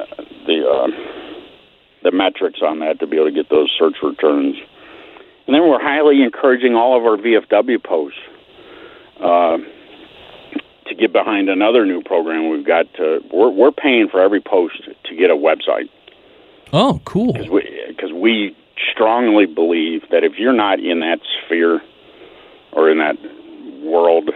the 0.47 0.69
uh, 0.69 1.26
the 2.07 2.12
metrics 2.16 2.61
on 2.62 2.78
that 2.78 3.01
to 3.01 3.07
be 3.07 3.16
able 3.16 3.27
to 3.27 3.33
get 3.35 3.51
those 3.51 3.69
search 3.78 3.97
returns. 4.03 4.57
And 5.47 5.55
then 5.55 5.69
we're 5.69 5.83
highly 5.83 6.23
encouraging 6.23 6.74
all 6.74 6.97
of 6.97 7.05
our 7.05 7.16
VFW 7.16 7.83
posts 7.83 8.19
uh, 9.20 9.59
to 10.87 10.95
get 10.95 11.12
behind 11.12 11.49
another 11.49 11.85
new 11.85 12.03
program 12.03 12.49
we've 12.49 12.66
got. 12.66 12.87
To, 12.95 13.20
we're, 13.33 13.51
we're 13.51 13.73
paying 13.73 14.09
for 14.09 14.20
every 14.20 14.41
post 14.41 14.83
to 15.05 15.16
get 15.16 15.31
a 15.31 15.35
website 15.35 15.89
Oh, 16.73 17.01
cool. 17.05 17.33
because 17.33 18.12
we 18.12 18.57
strongly 18.93 19.47
believe 19.47 20.03
that 20.11 20.23
if 20.24 20.35
you're 20.39 20.53
not 20.53 20.78
in 20.81 21.01
that 21.01 21.19
sphere 21.45 21.81
or 22.73 22.91
in 22.91 22.99
that 22.99 23.16
world, 23.83 24.31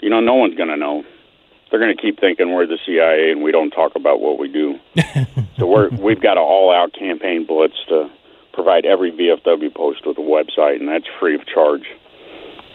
you 0.00 0.10
know, 0.10 0.20
no 0.20 0.34
one's 0.34 0.54
going 0.56 0.68
to 0.70 0.76
know. 0.76 1.04
They're 1.70 1.80
going 1.80 1.94
to 1.96 2.00
keep 2.00 2.20
thinking 2.20 2.52
we're 2.52 2.66
the 2.66 2.78
CIA 2.86 3.32
and 3.32 3.42
we 3.42 3.50
don't 3.52 3.70
talk 3.70 3.96
about 3.96 4.20
what 4.20 4.38
we 4.38 4.48
do. 4.48 4.78
so 5.62 5.68
we're 5.68 5.88
we've 6.00 6.20
got 6.20 6.36
an 6.36 6.44
all-out 6.44 6.92
campaign 6.92 7.46
blitz 7.46 7.76
to 7.88 8.10
provide 8.52 8.84
every 8.84 9.12
VFW 9.12 9.74
post 9.74 10.06
with 10.06 10.18
a 10.18 10.20
website, 10.20 10.80
and 10.80 10.88
that's 10.88 11.06
free 11.18 11.34
of 11.34 11.46
charge. 11.46 11.86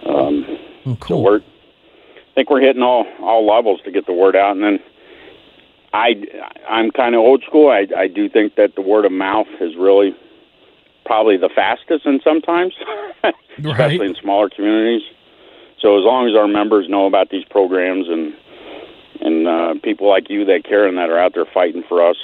Um, 0.05 0.45
Oh, 0.87 0.97
so 1.05 1.19
we're 1.19 1.39
I 1.39 2.33
think 2.33 2.49
we're 2.49 2.61
hitting 2.61 2.81
all 2.81 3.05
all 3.19 3.45
levels 3.45 3.81
to 3.83 3.91
get 3.91 4.05
the 4.05 4.13
word 4.13 4.37
out, 4.37 4.55
and 4.55 4.63
then 4.63 4.79
I 5.93 6.15
I'm 6.69 6.91
kind 6.91 7.13
of 7.13 7.19
old 7.19 7.43
school. 7.45 7.69
I 7.69 7.87
I 7.95 8.07
do 8.07 8.29
think 8.29 8.55
that 8.55 8.75
the 8.75 8.81
word 8.81 9.03
of 9.03 9.11
mouth 9.11 9.47
is 9.59 9.75
really 9.75 10.15
probably 11.05 11.35
the 11.35 11.49
fastest, 11.53 12.05
and 12.05 12.21
sometimes, 12.23 12.73
especially 13.57 14.05
in 14.05 14.15
smaller 14.15 14.49
communities. 14.49 15.01
So 15.79 15.97
as 15.97 16.05
long 16.05 16.29
as 16.29 16.35
our 16.35 16.47
members 16.47 16.87
know 16.87 17.05
about 17.05 17.31
these 17.31 17.43
programs 17.43 18.07
and 18.07 18.33
and 19.19 19.47
uh, 19.47 19.73
people 19.83 20.07
like 20.07 20.29
you 20.29 20.45
that 20.45 20.63
care 20.63 20.87
and 20.87 20.97
that 20.97 21.09
are 21.09 21.19
out 21.19 21.33
there 21.33 21.45
fighting 21.53 21.83
for 21.89 22.07
us, 22.07 22.17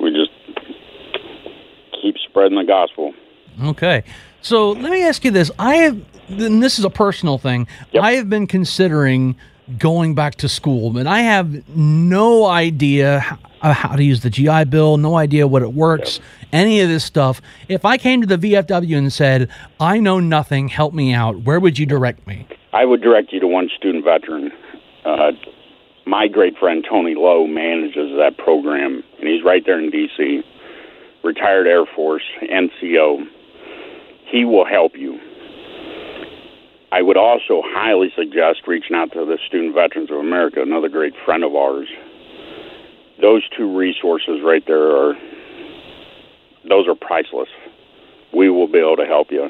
we 0.00 0.10
just 0.10 0.30
keep 2.00 2.16
spreading 2.28 2.58
the 2.58 2.64
gospel. 2.64 3.12
Okay. 3.62 4.04
So 4.42 4.72
let 4.72 4.90
me 4.90 5.04
ask 5.04 5.24
you 5.24 5.30
this. 5.30 5.50
I 5.58 5.76
have, 5.76 6.00
and 6.28 6.62
this 6.62 6.78
is 6.78 6.84
a 6.84 6.90
personal 6.90 7.38
thing. 7.38 7.66
I 8.00 8.12
have 8.12 8.30
been 8.30 8.46
considering 8.46 9.36
going 9.78 10.14
back 10.14 10.36
to 10.36 10.48
school, 10.48 10.90
but 10.90 11.06
I 11.06 11.20
have 11.20 11.68
no 11.76 12.46
idea 12.46 13.20
how, 13.20 13.72
how 13.72 13.96
to 13.96 14.02
use 14.02 14.22
the 14.22 14.30
GI 14.30 14.64
Bill, 14.64 14.96
no 14.96 15.16
idea 15.16 15.46
what 15.46 15.62
it 15.62 15.74
works, 15.74 16.20
any 16.52 16.80
of 16.80 16.88
this 16.88 17.04
stuff. 17.04 17.40
If 17.68 17.84
I 17.84 17.96
came 17.96 18.20
to 18.22 18.26
the 18.26 18.38
VFW 18.38 18.96
and 18.96 19.12
said, 19.12 19.48
I 19.78 19.98
know 19.98 20.18
nothing, 20.18 20.68
help 20.68 20.94
me 20.94 21.12
out, 21.12 21.42
where 21.42 21.60
would 21.60 21.78
you 21.78 21.86
direct 21.86 22.26
me? 22.26 22.46
I 22.72 22.84
would 22.84 23.02
direct 23.02 23.32
you 23.32 23.40
to 23.40 23.46
one 23.46 23.68
student 23.76 24.04
veteran. 24.04 24.50
Uh, 25.04 25.32
my 26.06 26.28
great 26.28 26.56
friend 26.58 26.84
Tony 26.88 27.14
Lowe 27.14 27.46
manages 27.46 28.10
that 28.18 28.38
program, 28.38 29.02
and 29.18 29.28
he's 29.28 29.44
right 29.44 29.62
there 29.64 29.78
in 29.78 29.90
D.C. 29.90 30.42
Retired 31.22 31.66
Air 31.66 31.84
Force, 31.86 32.22
NCO. 32.42 33.24
He 34.30 34.44
will 34.44 34.64
help 34.64 34.92
you. 34.96 35.18
I 36.92 37.02
would 37.02 37.16
also 37.16 37.62
highly 37.64 38.12
suggest 38.16 38.66
reaching 38.66 38.96
out 38.96 39.12
to 39.12 39.24
the 39.24 39.38
Student 39.46 39.74
Veterans 39.74 40.10
of 40.10 40.16
America, 40.16 40.60
another 40.60 40.88
great 40.88 41.14
friend 41.24 41.44
of 41.44 41.54
ours. 41.54 41.88
Those 43.20 43.42
two 43.56 43.76
resources 43.76 44.40
right 44.42 44.64
there 44.66 44.96
are 44.96 45.14
those 46.68 46.88
are 46.88 46.94
priceless. 46.94 47.48
We 48.32 48.50
will 48.50 48.66
be 48.66 48.78
able 48.78 48.96
to 48.96 49.06
help 49.06 49.30
you. 49.30 49.48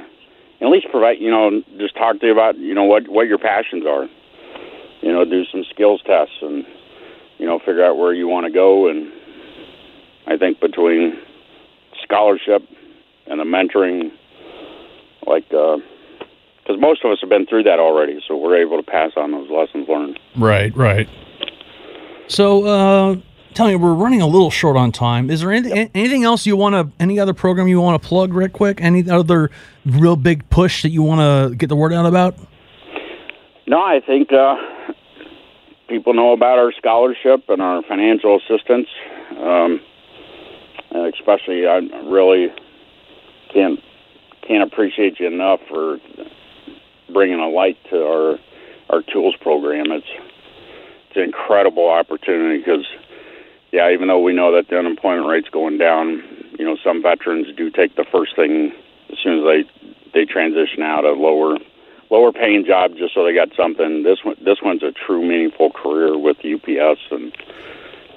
At 0.60 0.68
least 0.68 0.86
provide, 0.90 1.18
you 1.18 1.30
know, 1.30 1.62
just 1.78 1.96
talk 1.96 2.20
to 2.20 2.26
you 2.26 2.32
about, 2.32 2.58
you 2.58 2.74
know, 2.74 2.84
what 2.84 3.08
what 3.08 3.26
your 3.26 3.38
passions 3.38 3.84
are. 3.86 4.08
You 5.02 5.12
know, 5.12 5.24
do 5.24 5.44
some 5.46 5.64
skills 5.70 6.02
tests 6.04 6.34
and 6.42 6.64
you 7.38 7.46
know, 7.46 7.58
figure 7.58 7.84
out 7.84 7.96
where 7.96 8.12
you 8.12 8.28
want 8.28 8.46
to 8.46 8.52
go 8.52 8.88
and 8.88 9.10
I 10.26 10.36
think 10.36 10.60
between 10.60 11.18
scholarship 12.02 12.62
and 13.26 13.40
the 13.40 13.44
mentoring 13.44 14.12
like 15.26 15.46
uh 15.52 15.78
because 16.62 16.80
most 16.80 17.04
of 17.04 17.10
us 17.10 17.18
have 17.20 17.30
been 17.30 17.46
through 17.46 17.64
that 17.64 17.78
already, 17.78 18.20
so 18.28 18.36
we're 18.36 18.56
able 18.60 18.76
to 18.76 18.88
pass 18.88 19.12
on 19.16 19.32
those 19.32 19.50
lessons 19.50 19.88
learned. 19.88 20.20
Right, 20.36 20.76
right. 20.76 21.08
So, 22.28 22.64
uh, 22.64 23.16
tell 23.54 23.66
me, 23.66 23.74
we're 23.74 23.94
running 23.94 24.22
a 24.22 24.26
little 24.26 24.50
short 24.50 24.76
on 24.76 24.92
time. 24.92 25.30
Is 25.30 25.40
there 25.40 25.50
anything, 25.50 25.90
anything 25.94 26.22
else 26.22 26.46
you 26.46 26.56
want 26.56 26.74
to, 26.74 27.02
any 27.02 27.18
other 27.18 27.34
program 27.34 27.66
you 27.66 27.80
want 27.80 28.00
to 28.00 28.08
plug 28.08 28.32
real 28.32 28.48
quick? 28.48 28.80
Any 28.80 29.10
other 29.10 29.50
real 29.84 30.14
big 30.14 30.48
push 30.50 30.82
that 30.82 30.90
you 30.90 31.02
want 31.02 31.20
to 31.20 31.56
get 31.56 31.68
the 31.68 31.76
word 31.76 31.92
out 31.92 32.06
about? 32.06 32.36
No, 33.70 33.80
I 33.80 34.00
think 34.04 34.32
uh, 34.32 34.56
people 35.88 36.12
know 36.12 36.32
about 36.32 36.58
our 36.58 36.72
scholarship 36.72 37.44
and 37.48 37.62
our 37.62 37.84
financial 37.84 38.36
assistance. 38.40 38.88
Um, 39.38 39.80
especially, 40.90 41.68
I 41.68 41.76
really 42.02 42.48
can't 43.54 43.78
can't 44.42 44.64
appreciate 44.64 45.20
you 45.20 45.28
enough 45.28 45.60
for 45.68 45.98
bringing 47.12 47.38
a 47.38 47.48
light 47.48 47.78
to 47.90 48.04
our 48.04 48.38
our 48.88 49.02
tools 49.02 49.36
program. 49.40 49.92
It's 49.92 50.10
it's 51.06 51.16
an 51.16 51.22
incredible 51.22 51.88
opportunity 51.88 52.58
because, 52.58 52.88
yeah, 53.70 53.92
even 53.92 54.08
though 54.08 54.18
we 54.18 54.32
know 54.32 54.50
that 54.50 54.66
the 54.68 54.80
unemployment 54.80 55.28
rate's 55.28 55.48
going 55.48 55.78
down, 55.78 56.24
you 56.58 56.64
know, 56.64 56.76
some 56.82 57.04
veterans 57.04 57.46
do 57.56 57.70
take 57.70 57.94
the 57.94 58.04
first 58.10 58.34
thing 58.34 58.72
as 59.12 59.18
soon 59.22 59.38
as 59.38 59.44
they 59.44 59.90
they 60.12 60.24
transition 60.24 60.82
out 60.82 61.04
a 61.04 61.12
lower 61.12 61.56
lower 62.10 62.32
paying 62.32 62.64
job 62.64 62.96
just 62.96 63.14
so 63.14 63.24
they 63.24 63.34
got 63.34 63.48
something. 63.56 64.02
This 64.02 64.24
one 64.24 64.36
this 64.44 64.58
one's 64.62 64.82
a 64.82 64.92
true 64.92 65.22
meaningful 65.22 65.70
career 65.70 66.18
with 66.18 66.38
UPS 66.38 67.00
and 67.10 67.32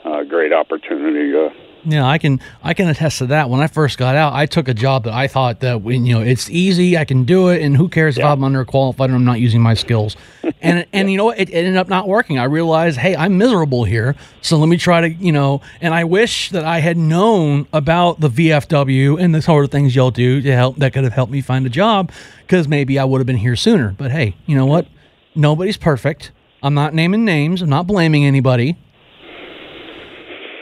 a 0.06 0.26
great 0.26 0.52
opportunity. 0.52 1.36
Uh, 1.36 1.50
yeah, 1.86 2.06
I 2.06 2.18
can 2.18 2.40
I 2.64 2.74
can 2.74 2.88
attest 2.88 3.20
to 3.20 3.28
that. 3.28 3.50
When 3.50 3.60
I 3.60 3.68
first 3.68 3.98
got 3.98 4.16
out, 4.16 4.34
I 4.34 4.46
took 4.46 4.68
a 4.68 4.74
job 4.74 5.04
that 5.04 5.14
I 5.14 5.28
thought 5.28 5.60
that 5.62 5.82
when 5.82 6.06
you 6.06 6.16
know 6.16 6.22
it's 6.22 6.50
easy, 6.50 6.98
I 6.98 7.06
can 7.06 7.24
do 7.24 7.50
it, 7.50 7.62
and 7.62 7.76
who 7.76 7.90
cares 7.90 8.18
yeah. 8.18 8.26
if 8.26 8.32
I'm 8.32 8.40
underqualified 8.40 9.06
and 9.06 9.16
I'm 9.16 9.26
not 9.26 9.40
using 9.40 9.62
my 9.62 9.74
skills. 9.74 10.16
And 10.62 10.86
and 10.94 11.12
you 11.12 11.18
know 11.18 11.30
it, 11.30 11.50
it, 11.50 11.54
ended 11.54 11.76
up 11.76 11.90
not 11.90 12.08
working. 12.08 12.40
I 12.40 12.46
realized, 12.46 12.98
hey, 12.98 13.18
I'm 13.18 13.38
miserable 13.38 13.84
here, 13.84 14.16
so 14.42 14.58
let 14.58 14.68
me 14.68 14.78
try 14.78 15.02
to 15.02 15.10
you 15.10 15.34
know. 15.34 15.62
And 15.82 15.94
I 15.94 16.06
wish 16.06 16.52
that 16.52 16.64
I 16.64 16.80
had 16.80 16.96
known 16.96 17.68
about 17.74 18.22
the 18.22 18.30
VFW 18.30 19.22
and 19.22 19.36
the 19.36 19.42
sort 19.42 19.66
of 19.66 19.72
things 19.72 19.94
y'all 19.94 20.12
do 20.12 20.42
to 20.42 20.56
help 20.56 20.78
that 20.78 20.94
could 20.94 21.04
have 21.04 21.12
helped 21.12 21.34
me 21.34 21.42
find 21.42 21.66
a 21.66 21.70
job 21.70 22.14
because 22.42 22.70
maybe 22.70 22.98
I 22.98 23.04
would 23.04 23.20
have 23.20 23.28
been 23.28 23.38
here 23.38 23.58
sooner. 23.58 23.94
But 23.98 24.12
hey, 24.12 24.38
you 24.46 24.56
know 24.56 24.66
what? 24.66 24.88
Nobody's 25.36 25.78
perfect. 25.78 26.32
I'm 26.62 26.74
not 26.74 26.94
naming 26.94 27.26
names. 27.26 27.62
I'm 27.62 27.70
not 27.70 27.86
blaming 27.86 28.26
anybody. 28.26 28.78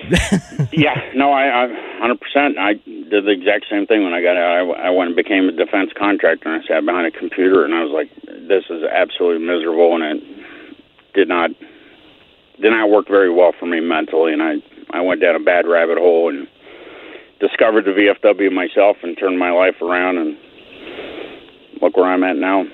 yeah, 0.71 1.11
no, 1.15 1.31
I, 1.31 1.65
I, 1.65 1.99
hundred 1.99 2.19
percent. 2.21 2.57
I 2.57 2.73
did 2.73 3.25
the 3.25 3.31
exact 3.31 3.65
same 3.69 3.85
thing 3.85 4.03
when 4.03 4.13
I 4.13 4.21
got 4.21 4.37
out. 4.37 4.75
I, 4.75 4.87
I 4.87 4.89
went 4.89 5.09
and 5.09 5.15
became 5.15 5.47
a 5.47 5.51
defense 5.51 5.91
contractor, 5.97 6.51
and 6.51 6.63
I 6.63 6.67
sat 6.67 6.85
behind 6.85 7.07
a 7.07 7.11
computer, 7.11 7.63
and 7.65 7.73
I 7.73 7.83
was 7.83 7.91
like, 7.91 8.09
"This 8.47 8.65
is 8.69 8.83
absolutely 8.83 9.45
miserable," 9.45 9.95
and 9.95 10.03
it 10.03 10.23
did 11.13 11.27
not 11.27 11.51
did 12.61 12.71
not 12.71 12.89
work 12.89 13.07
very 13.07 13.31
well 13.31 13.53
for 13.59 13.65
me 13.65 13.79
mentally, 13.79 14.33
and 14.33 14.41
I 14.41 14.55
I 14.91 15.01
went 15.01 15.21
down 15.21 15.35
a 15.35 15.39
bad 15.39 15.67
rabbit 15.67 15.97
hole 15.97 16.29
and 16.29 16.47
discovered 17.39 17.85
the 17.85 17.91
VFW 17.91 18.51
myself 18.51 18.97
and 19.03 19.17
turned 19.17 19.37
my 19.37 19.51
life 19.51 19.81
around, 19.81 20.17
and 20.17 20.37
look 21.81 21.95
where 21.95 22.07
I'm 22.07 22.23
at 22.23 22.37
now. 22.37 22.65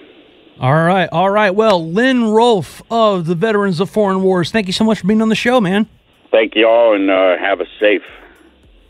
All 0.60 0.74
right, 0.74 1.08
all 1.12 1.30
right. 1.30 1.52
Well, 1.52 1.92
Lynn 1.92 2.24
Rolfe 2.24 2.82
of 2.90 3.28
the 3.28 3.36
Veterans 3.36 3.80
of 3.80 3.90
Foreign 3.92 4.24
Wars, 4.24 4.52
thank 4.52 4.66
you 4.66 4.74
so 4.74 4.84
much 4.84 5.00
for 5.02 5.08
being 5.08 5.22
on 5.22 5.30
the 5.30 5.36
show, 5.36 5.62
man 5.62 5.88
thank 6.32 6.56
you 6.56 6.68
all 6.68 6.96
and 6.96 7.10
uh, 7.10 7.38
have 7.38 7.62
a 7.62 7.68
safe 7.80 8.04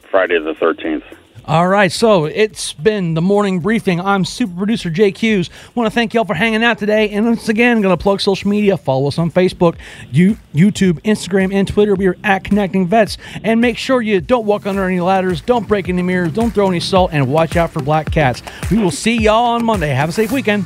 Friday 0.09 0.39
the 0.39 0.53
13th. 0.53 1.03
All 1.47 1.69
right, 1.69 1.89
so 1.93 2.25
it's 2.25 2.73
been 2.73 3.13
the 3.13 3.21
morning 3.21 3.61
briefing. 3.61 4.01
I'm 4.01 4.25
super 4.25 4.53
producer 4.53 4.89
Jake 4.89 5.17
Hughes. 5.17 5.49
Want 5.75 5.87
to 5.87 5.95
thank 5.95 6.13
y'all 6.13 6.25
for 6.25 6.33
hanging 6.33 6.61
out 6.61 6.77
today. 6.77 7.09
And 7.11 7.25
once 7.25 7.47
again, 7.47 7.81
going 7.81 7.97
to 7.97 8.03
plug 8.03 8.19
social 8.19 8.49
media. 8.49 8.75
Follow 8.75 9.07
us 9.07 9.17
on 9.17 9.31
Facebook, 9.31 9.77
YouTube, 10.11 11.01
Instagram, 11.03 11.53
and 11.53 11.65
Twitter. 11.65 11.95
We 11.95 12.07
are 12.07 12.17
at 12.25 12.43
Connecting 12.43 12.87
Vets. 12.87 13.17
And 13.45 13.61
make 13.61 13.77
sure 13.77 14.01
you 14.01 14.19
don't 14.19 14.45
walk 14.45 14.65
under 14.65 14.83
any 14.83 14.99
ladders, 14.99 15.39
don't 15.39 15.65
break 15.69 15.87
any 15.87 16.01
mirrors, 16.01 16.33
don't 16.33 16.51
throw 16.51 16.67
any 16.67 16.81
salt, 16.81 17.11
and 17.13 17.31
watch 17.31 17.55
out 17.55 17.71
for 17.71 17.81
black 17.81 18.11
cats. 18.11 18.41
We 18.69 18.77
will 18.79 18.91
see 18.91 19.17
y'all 19.17 19.45
on 19.45 19.63
Monday. 19.63 19.91
Have 19.91 20.09
a 20.09 20.11
safe 20.11 20.33
weekend 20.33 20.65